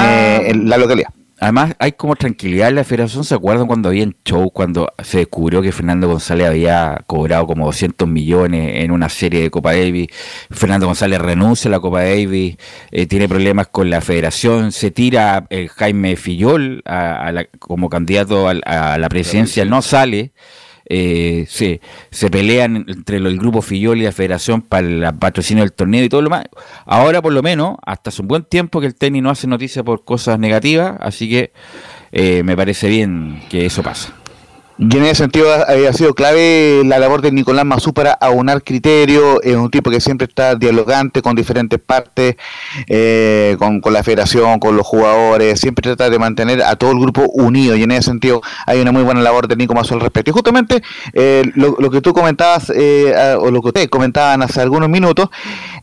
en 0.52 0.70
la 0.70 0.78
localidad. 0.78 1.10
Además, 1.42 1.74
hay 1.80 1.94
como 1.94 2.16
tranquilidad 2.16 2.70
en 2.70 2.76
la 2.76 2.84
federación. 2.84 3.24
¿Se 3.24 3.34
acuerdan 3.34 3.66
cuando 3.66 3.90
había 3.90 4.04
en 4.04 4.16
show, 4.24 4.52
cuando 4.52 4.88
se 5.04 5.18
descubrió 5.18 5.60
que 5.64 5.72
Fernando 5.72 6.08
González 6.08 6.48
había 6.48 7.02
cobrado 7.08 7.48
como 7.48 7.66
200 7.66 8.08
millones 8.08 8.84
en 8.84 8.92
una 8.92 9.10
serie 9.10 9.42
de 9.42 9.50
Copa 9.50 9.74
Davis? 9.74 10.08
Fernando 10.52 10.86
González 10.86 11.20
renuncia 11.20 11.68
a 11.68 11.72
la 11.72 11.80
Copa 11.80 12.04
Davis, 12.04 12.58
eh, 12.92 13.08
tiene 13.08 13.28
problemas 13.28 13.68
con 13.70 13.90
la 13.90 14.02
federación, 14.02 14.72
se 14.72 14.92
tira 14.92 15.48
el 15.50 15.68
Jaime 15.70 16.16
Fillol 16.16 16.84
a- 16.86 17.26
a 17.28 17.32
la- 17.32 17.46
como 17.58 17.90
candidato 17.90 18.48
a, 18.48 18.54
la 19.00 19.10
presidencia, 19.10 19.66
no 19.66 19.82
sale. 19.82 20.34
Eh, 20.94 21.46
se, 21.48 21.80
se 22.10 22.30
pelean 22.30 22.84
entre 22.86 23.16
el 23.16 23.38
grupo 23.40 23.62
Fillol 23.62 24.00
y 24.00 24.04
la 24.04 24.12
federación 24.12 24.62
para 24.62 24.86
el 24.86 25.18
patrocinio 25.18 25.64
del 25.64 25.72
torneo 25.72 26.04
y 26.04 26.10
todo 26.10 26.22
lo 26.22 26.30
más. 26.30 26.46
Ahora, 26.86 27.22
por 27.22 27.32
lo 27.32 27.42
menos, 27.42 27.78
hasta 27.86 28.10
hace 28.10 28.22
un 28.22 28.28
buen 28.28 28.44
tiempo 28.44 28.82
que 28.82 28.88
el 28.88 28.96
tenis 28.96 29.24
no 29.24 29.30
hace 29.30 29.48
noticia 29.48 29.84
por 29.84 30.04
cosas 30.04 30.38
negativas, 30.38 30.98
así 31.00 31.30
que 31.30 31.54
eh, 32.12 32.44
me 32.44 32.58
parece 32.58 32.90
bien 32.90 33.42
que 33.50 33.66
eso 33.66 33.82
pase. 33.82 34.21
Y 34.84 34.98
en 34.98 35.04
ese 35.04 35.14
sentido 35.16 35.54
ha, 35.54 35.62
ha 35.90 35.94
sido 35.94 36.16
clave 36.16 36.82
la 36.84 36.98
labor 36.98 37.22
de 37.22 37.32
Nicolás 37.32 37.66
Mazú 37.66 37.94
para 37.94 38.14
aunar 38.14 38.64
criterios, 38.64 39.38
es 39.44 39.56
un 39.56 39.70
tipo 39.70 39.92
que 39.92 40.02
siempre 40.02 40.26
está 40.26 40.56
dialogante 40.56 41.22
con 41.22 41.36
diferentes 41.36 41.80
partes, 41.80 42.36
eh, 42.88 43.56
con, 43.60 43.80
con 43.80 43.94
la 43.94 44.02
federación, 44.02 44.58
con 44.60 44.76
los 44.76 44.88
jugadores, 44.88 45.60
siempre 45.60 45.84
trata 45.84 46.10
de 46.10 46.18
mantener 46.18 46.64
a 46.64 46.76
todo 46.78 46.94
el 46.94 47.00
grupo 47.00 47.28
unido 47.32 47.76
y 47.76 47.84
en 47.84 47.92
ese 47.92 48.02
sentido 48.10 48.42
hay 48.66 48.82
una 48.82 48.92
muy 48.92 49.04
buena 49.04 49.22
labor 49.22 49.48
de 49.48 49.56
Nico 49.56 49.76
Mazú 49.76 49.94
al 49.94 50.02
respecto. 50.02 50.32
Y 50.32 50.34
justamente 50.34 50.82
eh, 51.14 51.44
lo, 51.54 51.76
lo 51.78 51.92
que 51.92 52.02
tú 52.02 52.12
comentabas, 52.12 52.72
eh, 52.76 53.36
o 53.40 53.52
lo 53.52 53.62
que 53.62 53.68
ustedes 53.68 53.88
comentaban 53.88 54.42
hace 54.42 54.62
algunos 54.62 54.90
minutos, 54.90 55.30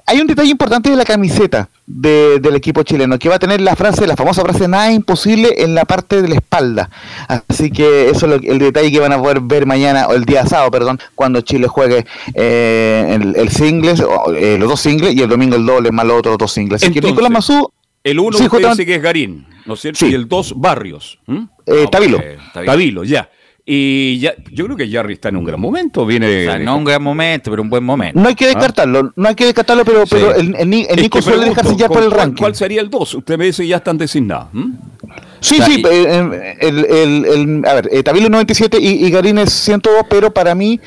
hay 0.06 0.20
un 0.20 0.26
detalle 0.26 0.50
importante 0.50 0.90
de 0.90 0.96
la 0.96 1.04
camiseta 1.04 1.68
de- 1.86 2.40
del 2.40 2.56
equipo 2.56 2.82
chileno, 2.82 3.18
que 3.18 3.28
va 3.28 3.36
a 3.36 3.38
tener 3.38 3.60
la 3.60 3.76
frase, 3.76 4.06
la 4.06 4.16
famosa 4.16 4.42
frase, 4.42 4.66
nada 4.68 4.90
imposible 4.90 5.54
en 5.58 5.74
la 5.76 5.84
parte 5.84 6.20
de 6.20 6.28
la 6.28 6.34
espalda. 6.34 6.90
Así 7.48 7.70
que 7.70 8.10
eso 8.10 8.26
es 8.26 8.42
lo- 8.42 8.52
el 8.52 8.58
detalle 8.58 8.87
que 8.90 9.00
van 9.00 9.12
a 9.12 9.18
poder 9.18 9.40
ver 9.40 9.66
mañana, 9.66 10.06
o 10.08 10.14
el 10.14 10.24
día 10.24 10.44
sábado, 10.46 10.70
perdón, 10.70 10.98
cuando 11.14 11.40
Chile 11.40 11.66
juegue 11.68 12.06
eh, 12.34 13.18
el, 13.20 13.36
el 13.36 13.48
singles, 13.50 14.00
o, 14.00 14.32
eh, 14.34 14.56
los 14.58 14.68
dos 14.68 14.80
singles, 14.80 15.14
y 15.14 15.20
el 15.22 15.28
domingo 15.28 15.56
el 15.56 15.66
doble 15.66 15.90
más 15.92 16.06
los 16.06 16.18
otros 16.18 16.38
dos 16.38 16.52
singles. 16.52 16.82
Así 16.82 16.92
que 16.92 17.00
Nicolás 17.00 17.30
Mazú, 17.30 17.70
El 18.04 18.18
uno 18.20 18.36
Sí, 18.38 18.44
usted 18.44 18.48
justamente- 18.50 18.82
dice 18.82 18.86
que 18.86 18.94
es 18.96 19.02
Garín, 19.02 19.46
¿no 19.66 19.74
es 19.74 19.80
cierto? 19.80 19.98
Sí. 19.98 20.06
Y 20.10 20.14
el 20.14 20.28
dos 20.28 20.54
Barrios. 20.56 21.18
¿m? 21.26 21.48
eh, 21.66 21.84
Ah, 21.86 21.90
Tabilo. 21.90 22.18
Tabilo, 22.64 23.04
ya. 23.04 23.28
Y 23.70 24.18
ya, 24.20 24.32
yo 24.50 24.64
creo 24.64 24.78
que 24.78 24.90
Jarry 24.90 25.12
está 25.12 25.28
en 25.28 25.36
un 25.36 25.44
gran 25.44 25.60
momento. 25.60 26.06
Viene. 26.06 26.48
O 26.48 26.50
sea, 26.52 26.58
no 26.58 26.78
un 26.78 26.84
gran 26.84 27.02
momento, 27.02 27.50
pero 27.50 27.60
un 27.62 27.68
buen 27.68 27.84
momento. 27.84 28.18
No 28.18 28.26
hay 28.26 28.34
que 28.34 28.46
descartarlo, 28.46 29.12
no 29.14 29.28
hay 29.28 29.34
que 29.34 29.44
descartarlo, 29.44 29.84
pero, 29.84 30.06
Sí. 30.06 30.14
pero 30.16 30.34
el, 30.34 30.54
el 30.56 30.72
el 30.88 30.96
Nico 31.02 31.20
suele 31.20 31.44
dejarse 31.44 31.76
ya 31.76 31.86
por 31.88 31.98
¿con 31.98 32.04
el 32.04 32.10
ranking. 32.10 32.40
¿Cuál 32.40 32.54
sería 32.54 32.80
el 32.80 32.88
2? 32.88 33.14
Usted 33.16 33.36
me 33.36 33.44
dice 33.44 33.66
ya 33.66 33.76
están 33.76 33.98
designados. 33.98 34.46
¿m? 34.54 34.72
Sí, 35.40 35.56
O 35.56 35.56
sea, 35.58 35.66
sí, 35.66 35.82
y- 35.82 35.86
eh, 35.86 36.56
el, 36.60 36.78
el, 36.86 37.24
el- 37.26 37.62
a 37.66 37.74
ver, 37.74 37.88
eh, 37.92 38.02
Tabilo 38.02 38.24
es 38.26 38.30
97 38.30 38.78
y, 38.80 39.04
y 39.06 39.10
Garín 39.10 39.36
es 39.36 39.52
102, 39.52 40.04
pero 40.08 40.32
para 40.32 40.54
mí 40.54 40.80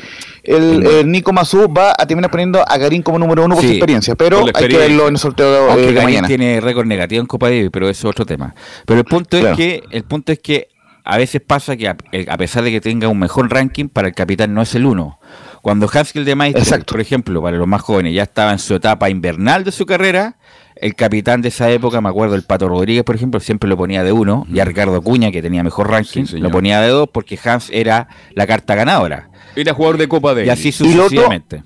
el, 0.44 0.84
el 0.86 1.12
Nico 1.12 1.32
Mazú 1.34 1.72
va 1.72 1.92
a 1.96 2.08
terminar 2.08 2.32
poniendo 2.32 2.68
a 2.68 2.78
Garín 2.80 3.04
como 3.04 3.20
número 3.20 3.46
uno 3.46 3.54
por 3.56 3.62
Sí, 3.62 3.68
su 3.70 3.74
experiencia, 3.76 4.16
pero 4.16 4.38
la 4.38 4.42
hay 4.42 4.44
que 4.46 4.50
experiencia. 4.52 4.88
verlo 4.88 5.08
en 5.08 5.14
el 5.14 5.20
sorteo 5.20 5.48
eh, 5.68 5.70
Aunque 5.70 5.86
de 5.86 5.94
Garín 5.94 6.06
mañana. 6.10 6.28
tiene 6.28 6.60
récord 6.62 6.88
negativo 6.88 7.22
en 7.22 7.28
Copa 7.28 7.48
Davis, 7.50 7.70
pero 7.72 7.88
eso 7.90 8.08
es 8.08 8.12
otro 8.12 8.26
tema. 8.26 8.54
Pero 8.88 9.00
el 9.00 9.06
punto 9.06 9.40
Claro. 9.40 9.52
es 9.52 9.58
que 9.58 9.84
el 9.92 10.04
punto 10.04 10.32
es 10.32 10.40
que 10.40 10.68
a 11.04 11.18
veces 11.18 11.42
pasa 11.42 11.76
que 11.78 11.88
a, 11.88 11.98
eh, 12.12 12.26
a 12.30 12.38
pesar 12.38 12.64
de 12.64 12.72
que 12.72 12.82
tenga 12.82 13.08
un 13.08 13.20
mejor 13.20 13.52
ranking, 13.52 13.88
para 13.88 14.08
el 14.08 14.14
capitán 14.14 14.54
no 14.54 14.62
es 14.62 14.76
el 14.76 14.86
uno. 14.86 15.20
Cuando 15.62 15.88
Haskell 15.92 16.26
de 16.26 16.36
Maestro, 16.36 16.64
Exacto. 16.64 16.94
por 16.94 17.02
ejemplo, 17.02 17.42
para 17.42 17.58
los 17.58 17.68
más 17.68 17.82
jóvenes, 17.82 18.14
ya 18.14 18.24
estaba 18.24 18.52
en 18.52 18.60
su 18.60 18.74
etapa 18.76 19.10
invernal 19.10 19.64
de 19.64 19.72
su 19.72 19.86
carrera, 19.86 20.38
el 20.76 20.96
capitán 20.96 21.42
de 21.42 21.50
esa 21.50 21.70
época, 21.70 22.02
me 22.02 22.10
acuerdo, 22.10 22.34
el 22.34 22.42
Pato 22.44 22.68
Rodríguez, 22.68 23.04
por 23.04 23.16
ejemplo, 23.16 23.40
siempre 23.40 23.70
lo 23.70 23.78
ponía 23.78 24.04
de 24.04 24.12
uno, 24.12 24.48
y 24.52 24.60
a 24.60 24.66
Ricardo 24.66 25.00
Cuña, 25.02 25.32
que 25.32 25.42
tenía 25.42 25.64
mejor 25.64 25.92
ranking, 25.92 26.26
Sí, 26.26 26.40
lo 26.40 26.50
ponía 26.50 26.82
de 26.82 26.88
dos 26.90 27.10
porque 27.12 27.38
Hans 27.44 27.70
era 27.72 28.08
la 28.34 28.48
carta 28.48 28.74
ganadora. 28.74 29.30
Era 29.56 29.74
jugador 29.74 29.98
de 29.98 30.08
Copa 30.08 30.34
de 30.34 30.46
Y 30.46 30.50
así 30.50 30.72
sucesivamente. 30.72 31.64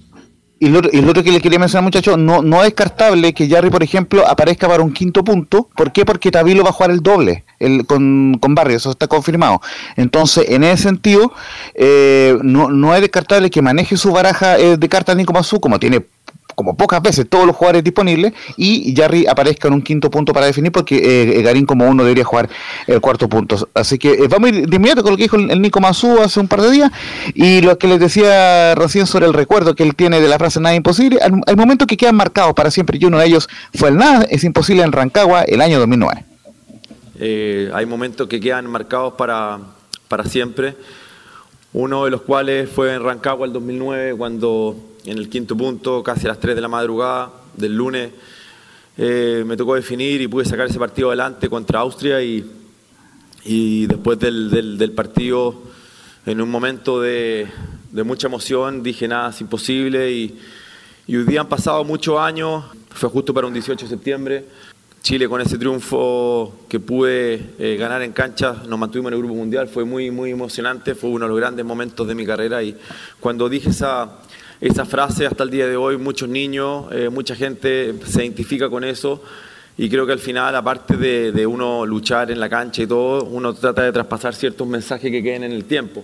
Y 0.57 0.69
lo, 0.69 0.79
otro- 0.79 0.91
y 0.93 1.01
lo 1.01 1.09
otro 1.11 1.21
que 1.21 1.31
le 1.33 1.41
quería 1.41 1.59
mencionar, 1.59 1.83
muchachos, 1.83 2.17
no, 2.17 2.41
no 2.41 2.57
es 2.59 2.63
descartable 2.67 3.33
que 3.33 3.49
Jarry, 3.49 3.69
por 3.69 3.83
ejemplo, 3.83 4.25
aparezca 4.25 4.67
para 4.69 4.83
un 4.83 4.93
quinto 4.93 5.23
punto. 5.23 5.69
¿Por 5.75 5.91
qué? 5.91 6.05
Porque 6.05 6.31
Tabilo 6.31 6.63
va 6.63 6.69
a 6.69 6.73
jugar 6.73 6.91
el 6.91 7.01
doble 7.01 7.43
el, 7.59 7.85
con, 7.85 8.37
con 8.39 8.55
Barrio, 8.55 8.77
eso 8.77 8.91
está 8.91 9.07
confirmado. 9.07 9.61
Entonces, 9.97 10.45
en 10.49 10.63
ese 10.63 10.83
sentido, 10.83 11.33
eh, 11.73 12.37
no, 12.41 12.69
no 12.69 12.95
es 12.95 13.01
descartable 13.01 13.49
que 13.49 13.61
maneje 13.61 13.97
su 13.97 14.11
baraja 14.13 14.57
eh, 14.57 14.77
de 14.77 14.89
cartas 14.89 15.17
Nico 15.17 15.33
Mazú, 15.33 15.59
como 15.59 15.77
tiene 15.77 16.05
como 16.55 16.75
pocas 16.75 17.01
veces 17.01 17.27
todos 17.29 17.45
los 17.45 17.55
jugadores 17.55 17.83
disponibles, 17.83 18.33
y 18.57 18.95
Jarry 18.95 19.27
aparezca 19.27 19.67
en 19.67 19.75
un 19.75 19.81
quinto 19.81 20.09
punto 20.09 20.33
para 20.33 20.45
definir, 20.45 20.71
porque 20.71 21.37
eh, 21.37 21.41
Garín 21.41 21.65
como 21.65 21.87
uno 21.87 22.03
debería 22.03 22.23
jugar 22.23 22.49
el 22.87 23.01
cuarto 23.01 23.29
punto. 23.29 23.69
Así 23.73 23.97
que 23.97 24.13
eh, 24.13 24.27
vamos 24.29 24.51
de 24.51 24.75
inmediato 24.75 25.03
con 25.03 25.11
lo 25.11 25.17
que 25.17 25.23
dijo 25.23 25.35
el, 25.35 25.61
Nico 25.61 25.79
Mazú 25.79 26.19
hace 26.21 26.39
un 26.39 26.47
par 26.47 26.61
de 26.61 26.71
días, 26.71 26.91
y 27.33 27.61
lo 27.61 27.77
que 27.77 27.87
les 27.87 27.99
decía 27.99 28.75
recién 28.75 29.05
sobre 29.07 29.25
el 29.25 29.33
recuerdo 29.33 29.75
que 29.75 29.83
él 29.83 29.95
tiene 29.95 30.19
de 30.19 30.27
la 30.27 30.37
frase 30.37 30.59
nada 30.59 30.75
imposible, 30.75 31.19
hay 31.21 31.55
momentos 31.55 31.87
que 31.87 31.97
quedan 31.97 32.15
marcados 32.15 32.53
para 32.53 32.71
siempre, 32.71 32.97
y 32.99 33.05
uno 33.05 33.19
de 33.19 33.25
ellos 33.25 33.47
fue 33.73 33.89
el 33.89 33.97
nada 33.97 34.25
es 34.29 34.43
imposible 34.43 34.83
en 34.83 34.91
Rancagua 34.91 35.43
el 35.43 35.61
año 35.61 35.79
2009. 35.79 36.23
Eh, 37.19 37.71
hay 37.73 37.85
momentos 37.85 38.27
que 38.27 38.39
quedan 38.39 38.69
marcados 38.69 39.13
para, 39.13 39.59
para 40.07 40.23
siempre. 40.25 40.75
Uno 41.77 42.05
de 42.05 42.11
los 42.11 42.21
cuales 42.21 42.69
fue 42.69 42.93
en 42.93 43.03
Rancagua 43.03 43.45
el 43.45 43.51
2009, 43.51 44.15
cuando 44.15 44.77
en 45.05 45.17
el 45.17 45.27
quinto 45.27 45.57
punto, 45.57 46.01
casi 46.03 46.25
a 46.25 46.29
las 46.29 46.39
3 46.39 46.55
de 46.55 46.61
la 46.61 46.69
madrugada 46.69 47.31
del 47.53 47.75
lunes, 47.75 48.11
eh, 48.97 49.43
me 49.45 49.57
tocó 49.57 49.75
definir 49.75 50.21
y 50.21 50.27
pude 50.29 50.45
sacar 50.45 50.67
ese 50.67 50.79
partido 50.79 51.09
adelante 51.09 51.49
contra 51.49 51.81
Austria 51.81 52.21
y, 52.23 52.49
y 53.43 53.87
después 53.87 54.17
del, 54.19 54.77
del- 54.77 54.91
partido, 54.93 55.63
en 56.25 56.39
un 56.39 56.49
momento 56.49 57.01
de, 57.01 57.45
de 57.91 58.03
mucha 58.03 58.27
emoción, 58.27 58.81
dije 58.81 59.05
nada, 59.09 59.31
es 59.31 59.41
imposible 59.41 60.09
y, 60.13 60.39
y 61.07 61.17
hoy 61.17 61.25
día 61.25 61.41
han 61.41 61.49
pasado 61.49 61.83
muchos 61.83 62.17
años, 62.17 62.63
fue 62.91 63.09
justo 63.09 63.33
para 63.33 63.47
un 63.47 63.53
18 63.53 63.83
de 63.85 63.89
septiembre. 63.89 64.45
Chile 65.05 65.29
con 65.29 65.39
ese 65.39 65.59
triunfo 65.59 66.65
que 66.67 66.79
pude 66.79 67.51
eh, 67.59 67.77
ganar 67.77 68.01
en 68.01 68.11
cancha, 68.11 68.63
nos 68.67 68.79
mantuvimos 68.79 69.11
en 69.11 69.13
el 69.13 69.19
Grupo 69.19 69.35
Mundial, 69.35 69.67
fue 69.67 69.85
muy, 69.85 70.09
muy 70.09 70.31
emocionante, 70.31 70.95
fue 70.95 71.11
uno 71.11 71.25
de 71.25 71.29
los 71.29 71.37
grandes 71.37 71.63
momentos 71.63 72.07
de 72.07 72.15
mi 72.15 72.25
carrera. 72.25 72.63
Y 72.63 72.75
cuando 73.19 73.47
dije 73.47 73.69
esa, 73.69 74.13
esa 74.59 74.83
frase 74.83 75.27
hasta 75.27 75.43
el 75.43 75.51
día 75.51 75.67
de 75.67 75.77
hoy, 75.77 75.97
muchos 75.97 76.27
niños, 76.27 76.87
eh, 76.91 77.09
mucha 77.09 77.35
gente 77.35 77.93
se 78.03 78.23
identifica 78.23 78.67
con 78.67 78.83
eso. 78.83 79.21
Y 79.77 79.91
creo 79.91 80.07
que 80.07 80.13
al 80.13 80.17
final, 80.17 80.55
aparte 80.55 80.97
de, 80.97 81.31
de 81.31 81.45
uno 81.45 81.85
luchar 81.85 82.31
en 82.31 82.39
la 82.39 82.49
cancha 82.49 82.81
y 82.81 82.87
todo, 82.87 83.25
uno 83.25 83.53
trata 83.53 83.83
de 83.83 83.91
traspasar 83.91 84.33
ciertos 84.33 84.67
mensajes 84.67 85.11
que 85.11 85.21
queden 85.21 85.43
en 85.43 85.51
el 85.51 85.65
tiempo. 85.65 86.03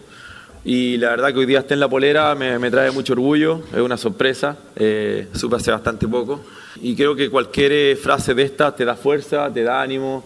Y 0.64 0.98
la 0.98 1.10
verdad 1.10 1.34
que 1.34 1.40
hoy 1.40 1.46
día 1.46 1.60
esté 1.60 1.74
en 1.74 1.80
la 1.80 1.90
polera 1.90 2.36
me, 2.36 2.60
me 2.60 2.70
trae 2.70 2.92
mucho 2.92 3.14
orgullo, 3.14 3.62
es 3.74 3.80
una 3.80 3.98
sorpresa, 3.98 4.58
eh, 4.76 5.28
supe 5.34 5.56
hace 5.56 5.72
bastante 5.72 6.08
poco. 6.08 6.42
Y 6.82 6.96
creo 6.96 7.16
que 7.16 7.30
cualquier 7.30 7.72
eh, 7.72 7.96
frase 7.96 8.34
de 8.34 8.44
esta 8.44 8.76
te 8.76 8.86
da 8.86 8.96
fuerza, 8.96 9.52
te 9.52 9.64
da 9.64 9.82
ánimo. 9.82 10.24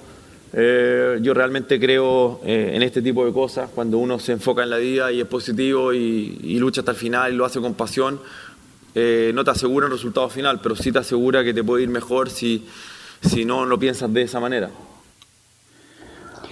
Eh, 0.53 1.19
yo 1.21 1.33
realmente 1.33 1.79
creo 1.79 2.39
eh, 2.45 2.71
en 2.73 2.81
este 2.81 3.01
tipo 3.01 3.25
de 3.25 3.33
cosas, 3.33 3.69
cuando 3.73 3.97
uno 3.97 4.19
se 4.19 4.33
enfoca 4.33 4.63
en 4.63 4.69
la 4.69 4.77
vida 4.77 5.11
y 5.11 5.19
es 5.19 5.27
positivo 5.27 5.93
y, 5.93 6.39
y 6.43 6.59
lucha 6.59 6.81
hasta 6.81 6.91
el 6.91 6.97
final 6.97 7.33
y 7.33 7.35
lo 7.35 7.45
hace 7.45 7.59
con 7.59 7.73
pasión, 7.73 8.19
eh, 8.97 9.31
no 9.35 9.43
te 9.43 9.51
asegura 9.51 9.87
un 9.87 9.91
resultado 9.91 10.29
final, 10.29 10.61
pero 10.61 10.73
sí 10.73 10.89
te 10.89 10.99
asegura 10.99 11.43
que 11.43 11.53
te 11.53 11.65
puede 11.65 11.83
ir 11.83 11.89
mejor 11.89 12.29
si, 12.29 12.65
si 13.21 13.43
no 13.43 13.65
lo 13.65 13.77
piensas 13.77 14.11
de 14.13 14.21
esa 14.21 14.39
manera. 14.39 14.71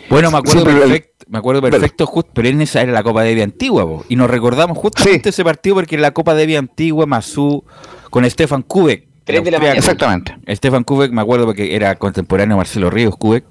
Bueno, 0.09 0.31
me 0.31 0.37
acuerdo 0.37 0.65
perfecto, 0.65 1.25
me 1.29 1.37
acuerdo 1.37 1.61
perfecto, 1.61 2.05
just- 2.05 2.27
pero 2.33 2.47
en 2.47 2.61
esa 2.61 2.81
era 2.81 2.91
la 2.91 3.03
Copa 3.03 3.23
Debbie 3.23 3.43
antigua, 3.43 3.83
po, 3.85 4.05
y 4.09 4.15
nos 4.15 4.29
recordamos 4.29 4.77
justamente 4.77 5.23
Sí. 5.23 5.29
ese 5.29 5.43
partido 5.43 5.75
porque 5.75 5.95
era 5.95 6.01
la 6.03 6.11
Copa 6.11 6.33
Debbie 6.35 6.57
antigua, 6.57 7.05
Mazú, 7.05 7.63
con 8.09 8.29
Stefan 8.29 8.61
Kubek. 8.63 9.07
Tres 9.23 9.43
de 9.43 9.51
la 9.51 9.59
mañana. 9.59 9.77
Exactamente. 9.77 10.35
Stefan 10.49 10.83
Kubek, 10.83 11.11
me 11.11 11.21
acuerdo 11.21 11.45
porque 11.45 11.75
era 11.75 11.95
contemporáneo 11.95 12.55
a 12.55 12.57
Marcelo 12.57 12.89
Ríos 12.89 13.15
Kubek, 13.15 13.45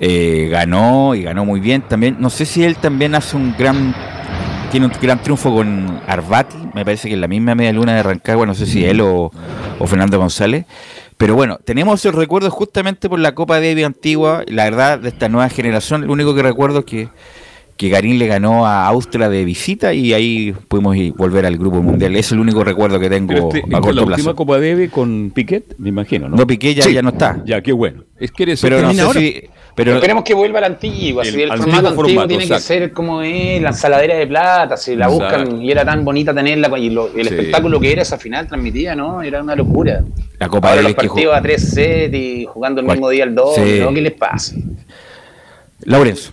eh, 0.00 0.48
ganó 0.50 1.14
y 1.14 1.22
ganó 1.22 1.44
muy 1.44 1.60
bien 1.60 1.82
también. 1.82 2.16
No 2.18 2.30
sé 2.30 2.46
si 2.46 2.64
él 2.64 2.76
también 2.76 3.14
hace 3.14 3.36
un 3.36 3.54
gran, 3.58 3.94
tiene 4.70 4.86
un 4.86 4.92
gran 5.00 5.22
triunfo 5.22 5.54
con 5.54 6.00
Arvati, 6.06 6.56
me 6.74 6.84
parece 6.84 7.08
que 7.08 7.14
en 7.14 7.20
la 7.20 7.28
misma 7.28 7.54
media 7.54 7.72
luna 7.74 7.94
de 7.94 8.02
Rancagua, 8.02 8.46
no 8.46 8.54
sé 8.54 8.64
si 8.64 8.84
él 8.86 9.02
o, 9.02 9.30
o 9.78 9.86
Fernando 9.86 10.18
González. 10.18 10.64
Pero 11.22 11.36
bueno, 11.36 11.60
tenemos 11.64 12.00
esos 12.00 12.16
recuerdos 12.16 12.52
justamente 12.52 13.08
por 13.08 13.20
la 13.20 13.32
Copa 13.32 13.60
Davis 13.60 13.84
antigua, 13.84 14.42
la 14.48 14.64
verdad, 14.64 14.98
de 14.98 15.08
esta 15.10 15.28
nueva 15.28 15.48
generación. 15.48 16.04
Lo 16.08 16.12
único 16.12 16.34
que 16.34 16.42
recuerdo 16.42 16.80
es 16.80 16.84
que, 16.84 17.08
que 17.76 17.88
Garín 17.90 18.18
le 18.18 18.26
ganó 18.26 18.66
a 18.66 18.88
Austria 18.88 19.28
de 19.28 19.44
visita 19.44 19.94
y 19.94 20.14
ahí 20.14 20.52
pudimos 20.66 20.96
ir- 20.96 21.14
volver 21.14 21.46
al 21.46 21.56
Grupo 21.58 21.80
Mundial. 21.80 22.16
Es 22.16 22.32
el 22.32 22.40
único 22.40 22.64
recuerdo 22.64 22.98
que 22.98 23.08
tengo 23.08 23.28
Pero 23.28 23.48
este, 23.54 23.58
a 23.60 23.62
con 23.62 23.70
la 23.70 23.80
corto 23.80 24.00
última 24.00 24.16
plazo. 24.16 24.34
Copa 24.34 24.58
Debe 24.58 24.88
con 24.88 25.30
Piquet, 25.32 25.76
me 25.78 25.90
imagino, 25.90 26.28
¿no? 26.28 26.36
No, 26.38 26.44
Piqué 26.44 26.74
ya, 26.74 26.82
Sí. 26.82 26.92
ya 26.92 27.02
no 27.02 27.10
está. 27.10 27.40
Ya, 27.46 27.60
qué 27.62 27.70
bueno. 27.70 28.02
Es 28.18 28.32
que 28.32 28.42
eres 28.42 28.60
Pero 28.60 28.82
no 28.82 28.92
sé 28.92 29.00
ahora. 29.02 29.20
si... 29.20 29.42
Pero, 29.74 29.94
Esperemos 29.94 30.22
que 30.22 30.34
vuelva 30.34 30.60
la 30.60 30.66
antigua, 30.66 31.22
El 31.22 31.30
si 31.32 31.40
el 31.42 31.50
antiguo 31.50 31.64
formato 31.72 31.88
antiguo 31.88 32.04
formato, 32.04 32.28
tiene 32.28 32.46
que 32.46 32.58
ser 32.60 32.92
como 32.92 33.22
es, 33.22 33.62
la 33.62 33.70
ensaladera 33.70 34.16
de 34.16 34.26
plata, 34.26 34.76
si 34.76 34.94
la 34.96 35.06
Exacto. 35.06 35.38
buscan 35.44 35.62
y 35.62 35.70
era 35.70 35.82
tan 35.84 36.04
bonita 36.04 36.34
tenerla, 36.34 36.70
y 36.78 36.90
lo- 36.90 37.06
el 37.08 37.26
Sí. 37.26 37.34
espectáculo 37.34 37.80
que 37.80 37.90
era 37.92 38.02
esa 38.02 38.18
final 38.18 38.46
transmitida, 38.46 38.94
¿no? 38.94 39.22
Era 39.22 39.42
una 39.42 39.56
locura. 39.56 40.02
la 40.38 40.48
Copa 40.48 40.70
Ahora 40.70 40.82
los 40.82 40.92
partidos 40.94 41.18
jugó- 41.20 41.32
a 41.32 41.40
tres 41.40 41.70
sets 41.70 42.14
y 42.14 42.44
jugando 42.46 42.80
el 42.80 42.86
mismo 42.86 43.08
día 43.08 43.24
el 43.24 43.34
dos, 43.34 43.54
Sí. 43.54 43.78
¿no? 43.80 43.94
¿Qué 43.94 44.00
les 44.02 44.12
pasa? 44.12 44.54
Laurenzo. 45.84 46.32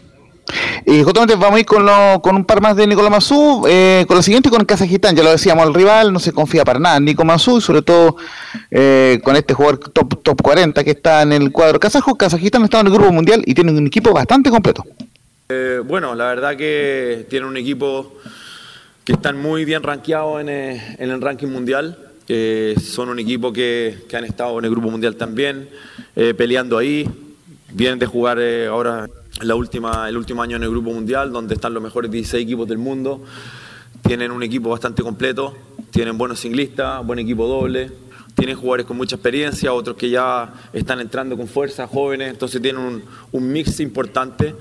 Y 0.86 1.04
justamente 1.04 1.36
vamos 1.36 1.58
a 1.58 1.60
ir 1.60 1.66
con, 1.66 1.86
lo- 1.86 2.20
con 2.22 2.36
un 2.36 2.46
par 2.46 2.62
más 2.62 2.76
de 2.76 2.88
Nicolás 2.88 3.12
Mazú, 3.12 3.66
eh, 3.68 4.06
con 4.08 4.18
lo 4.18 4.24
siguiente 4.24 4.50
con 4.50 4.66
Kazajistán, 4.66 5.16
ya 5.16 5.24
lo 5.24 5.32
decíamos, 5.32 5.68
el 5.68 5.74
rival 5.74 6.12
no 6.12 6.20
se 6.20 6.32
confía 6.32 6.66
para 6.66 6.80
nada 6.80 7.00
Nico 7.00 7.24
Mazú, 7.24 7.62
sobre 7.62 7.82
todo 7.82 8.16
eh, 8.72 9.20
con 9.24 9.36
este 9.36 9.54
jugador 9.54 9.78
top, 9.80 10.24
top 10.24 10.42
40 10.42 10.84
que 10.84 10.92
está 10.92 11.22
en 11.22 11.34
el 11.34 11.52
cuadro 11.52 11.80
kazajo, 11.80 12.16
Kazajistán 12.16 12.64
está 12.64 12.80
en 12.80 12.88
el 12.88 12.94
grupo 12.94 13.12
mundial 13.12 13.44
y 13.46 13.54
tiene 13.54 13.72
un 13.72 13.86
equipo 13.88 14.12
bastante 14.12 14.50
completo. 14.50 14.84
Eh, 15.50 15.82
bueno, 15.86 16.16
la 16.16 16.26
verdad 16.26 16.56
que 16.56 17.26
tiene 17.30 17.46
un 17.46 17.58
equipo 17.58 18.14
que 19.04 19.14
están 19.14 19.38
muy 19.40 19.66
bien 19.66 19.84
rankeados 19.84 20.42
en, 20.42 20.50
eh, 20.50 20.96
en 20.98 21.10
el 21.12 21.22
ranking 21.22 21.48
mundial. 21.48 21.98
Son 22.84 23.10
un 23.10 23.18
equipo 23.18 23.52
que, 23.52 23.98
han 24.14 24.24
estado 24.24 24.60
en 24.60 24.66
el 24.66 24.70
grupo 24.72 24.92
mundial 24.92 25.16
también, 25.16 25.68
peleando 26.38 26.78
ahí. 26.78 27.10
Vienen 27.72 27.98
de 27.98 28.06
jugar 28.06 28.38
ahora 28.70 29.08
la 29.42 29.56
última, 29.56 30.10
el 30.10 30.18
último 30.18 30.42
año 30.42 30.58
en 30.58 30.64
el 30.64 30.70
Grupo 30.70 30.92
Mundial, 30.92 31.32
donde 31.32 31.56
están 31.56 31.74
los 31.74 31.82
mejores 31.82 32.12
16 32.12 32.44
equipos 32.44 32.68
del 32.68 32.78
mundo. 32.78 33.24
Tienen 34.02 34.32
un 34.32 34.44
equipo 34.44 34.70
bastante 34.70 35.02
completo, 35.04 35.56
tienen 35.92 36.18
buenos 36.18 36.40
ciclistas, 36.40 37.06
buen 37.06 37.20
equipo 37.20 37.48
doble, 37.48 37.92
tienen 38.36 38.56
jugadores 38.56 38.86
con 38.86 38.98
mucha 38.98 39.16
experiencia, 39.16 39.74
otros 39.74 39.98
que 39.98 40.10
ya 40.10 40.54
están 40.74 41.00
entrando 41.00 41.36
con 41.36 41.48
fuerza, 41.48 41.88
jóvenes, 41.88 42.30
entonces 42.30 42.62
tienen 42.62 42.82
un, 42.82 43.04
un 43.32 43.52
mix 43.52 43.80
importante. 43.80 44.56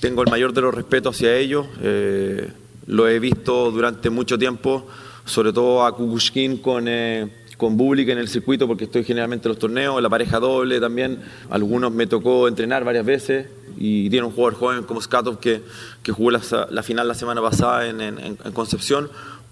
Tengo 0.00 0.22
el 0.22 0.30
mayor 0.30 0.52
de 0.52 0.62
los 0.62 0.74
respetos 0.74 1.16
hacia 1.16 1.36
ellos, 1.36 1.66
eh, 1.80 2.50
lo 2.86 3.08
he 3.08 3.18
visto 3.18 3.70
durante 3.70 4.10
mucho 4.10 4.38
tiempo, 4.38 4.86
sobre 5.24 5.52
todo 5.52 5.84
a 5.84 5.94
Kukushkin 5.94 6.58
con... 6.58 6.86
Eh, 6.88 7.41
con 7.62 7.76
Bublik 7.76 8.08
en 8.08 8.18
el 8.18 8.26
circuito 8.26 8.66
porque 8.66 8.86
estoy 8.86 9.04
generalmente 9.04 9.46
en 9.46 9.50
los 9.50 9.58
torneos, 9.60 10.02
la 10.02 10.10
pareja 10.10 10.40
doble 10.40 10.80
también, 10.80 11.20
algunos 11.48 11.92
me 11.92 12.08
tocó 12.08 12.48
entrenar 12.48 12.82
varias 12.82 13.06
veces 13.06 13.46
y 13.78 14.10
tiene 14.10 14.26
un 14.26 14.32
jugador 14.32 14.58
joven 14.58 14.82
como 14.82 15.00
Skatov 15.00 15.38
que, 15.38 15.62
que 16.02 16.10
jugó 16.10 16.32
la, 16.32 16.40
la, 16.70 16.82
final 16.82 17.06
la 17.06 17.14
semana 17.14 17.40
pasada 17.40 17.88
en, 17.88 18.00
en, 18.00 18.18
en, 18.18 18.52
Concepción. 18.52 19.08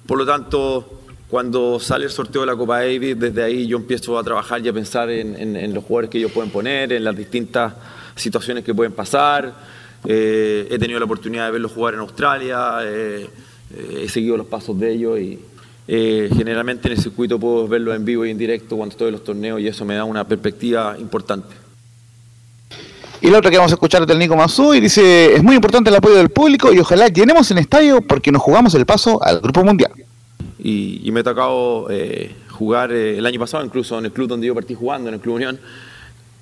Por 0.09 0.19
lo 0.19 0.27
tanto, 0.27 1.03
cuando 1.29 1.79
sale 1.79 2.07
el 2.07 2.11
sorteo 2.11 2.41
de 2.41 2.49
la 2.49 2.57
Copa 2.57 2.81
Davis, 2.81 3.17
desde 3.17 3.45
ahí 3.45 3.69
yo 3.69 3.77
empiezo 3.77 4.19
a 4.19 4.25
trabajar 4.25 4.61
y 4.61 4.69
a 4.69 4.73
pensar 4.73 5.09
en, 5.09 5.57
en 5.57 5.73
los 5.73 5.85
jugadores 5.85 6.11
que 6.11 6.19
ellos 6.19 6.33
pueden 6.33 6.51
poner, 6.51 6.93
en 6.93 7.05
las 7.05 7.17
distintas 7.17 7.75
situaciones 8.17 8.65
que 8.65 8.75
pueden 8.75 8.93
pasar. 8.93 9.55
Eh, 10.05 10.67
he 10.69 10.79
tenido 10.81 10.99
la 10.99 11.05
oportunidad 11.05 11.47
de 11.47 11.53
verlos 11.53 11.71
jugar 11.71 11.95
en 11.95 12.01
Australia, 12.01 12.79
eh, 12.83 13.29
eh, 13.73 14.03
he 14.03 14.09
seguido 14.09 14.37
los 14.37 14.47
pasos 14.47 14.79
de 14.81 14.93
ellos 14.93 15.21
y, 15.21 15.39
eh, 15.93 16.31
generalmente 16.37 16.87
en 16.87 16.93
el 16.93 17.03
circuito 17.03 17.37
puedo 17.41 17.67
verlo 17.67 17.93
en 17.93 18.05
vivo 18.05 18.25
y 18.25 18.31
en 18.31 18.39
directo 18.39 18.77
cuando 18.77 18.93
estoy 18.93 19.09
en 19.09 19.13
los 19.15 19.25
torneos 19.25 19.61
y 19.61 19.67
eso 19.67 19.85
me 19.85 19.97
da 19.97 20.05
una 20.05 20.25
perspectiva 20.25 20.97
importante. 20.97 21.53
Y 23.21 23.29
la 23.29 23.39
otra 23.39 23.51
que 23.51 23.57
vamos 23.57 23.73
a 23.73 23.75
escuchar 23.75 24.03
es 24.03 24.07
del 24.07 24.21
Nico 24.21 24.37
Mazú 24.37 24.73
y 24.73 24.79
dice, 24.79 25.35
es 25.35 25.43
muy 25.43 25.57
importante 25.57 25.91
el 25.91 25.97
apoyo 25.97 26.15
del 26.15 26.29
público 26.29 26.73
y 26.73 26.79
ojalá 26.79 27.09
llenemos 27.09 27.51
el 27.51 27.59
estadio 27.59 28.03
porque 28.03 28.31
nos 28.31 28.41
jugamos 28.41 28.73
el 28.77 28.87
paso 28.87 29.21
al 29.21 29.41
Grupo 29.41 29.65
Mundial. 29.65 29.91
Y, 30.61 31.01
y 31.03 31.11
me 31.11 31.21
ha 31.21 31.25
tocado 31.25 31.89
eh, 31.91 32.37
jugar 32.51 32.93
eh, 32.93 33.19
el 33.19 33.27
año 33.27 33.41
pasado 33.41 33.65
incluso 33.65 33.99
en 33.99 34.05
el 34.05 34.13
club 34.13 34.29
donde 34.29 34.47
yo 34.47 34.55
partí 34.55 34.77
jugando, 34.77 35.09
en 35.09 35.17
el 35.17 35.21
Club 35.21 35.35
Unión, 35.35 35.59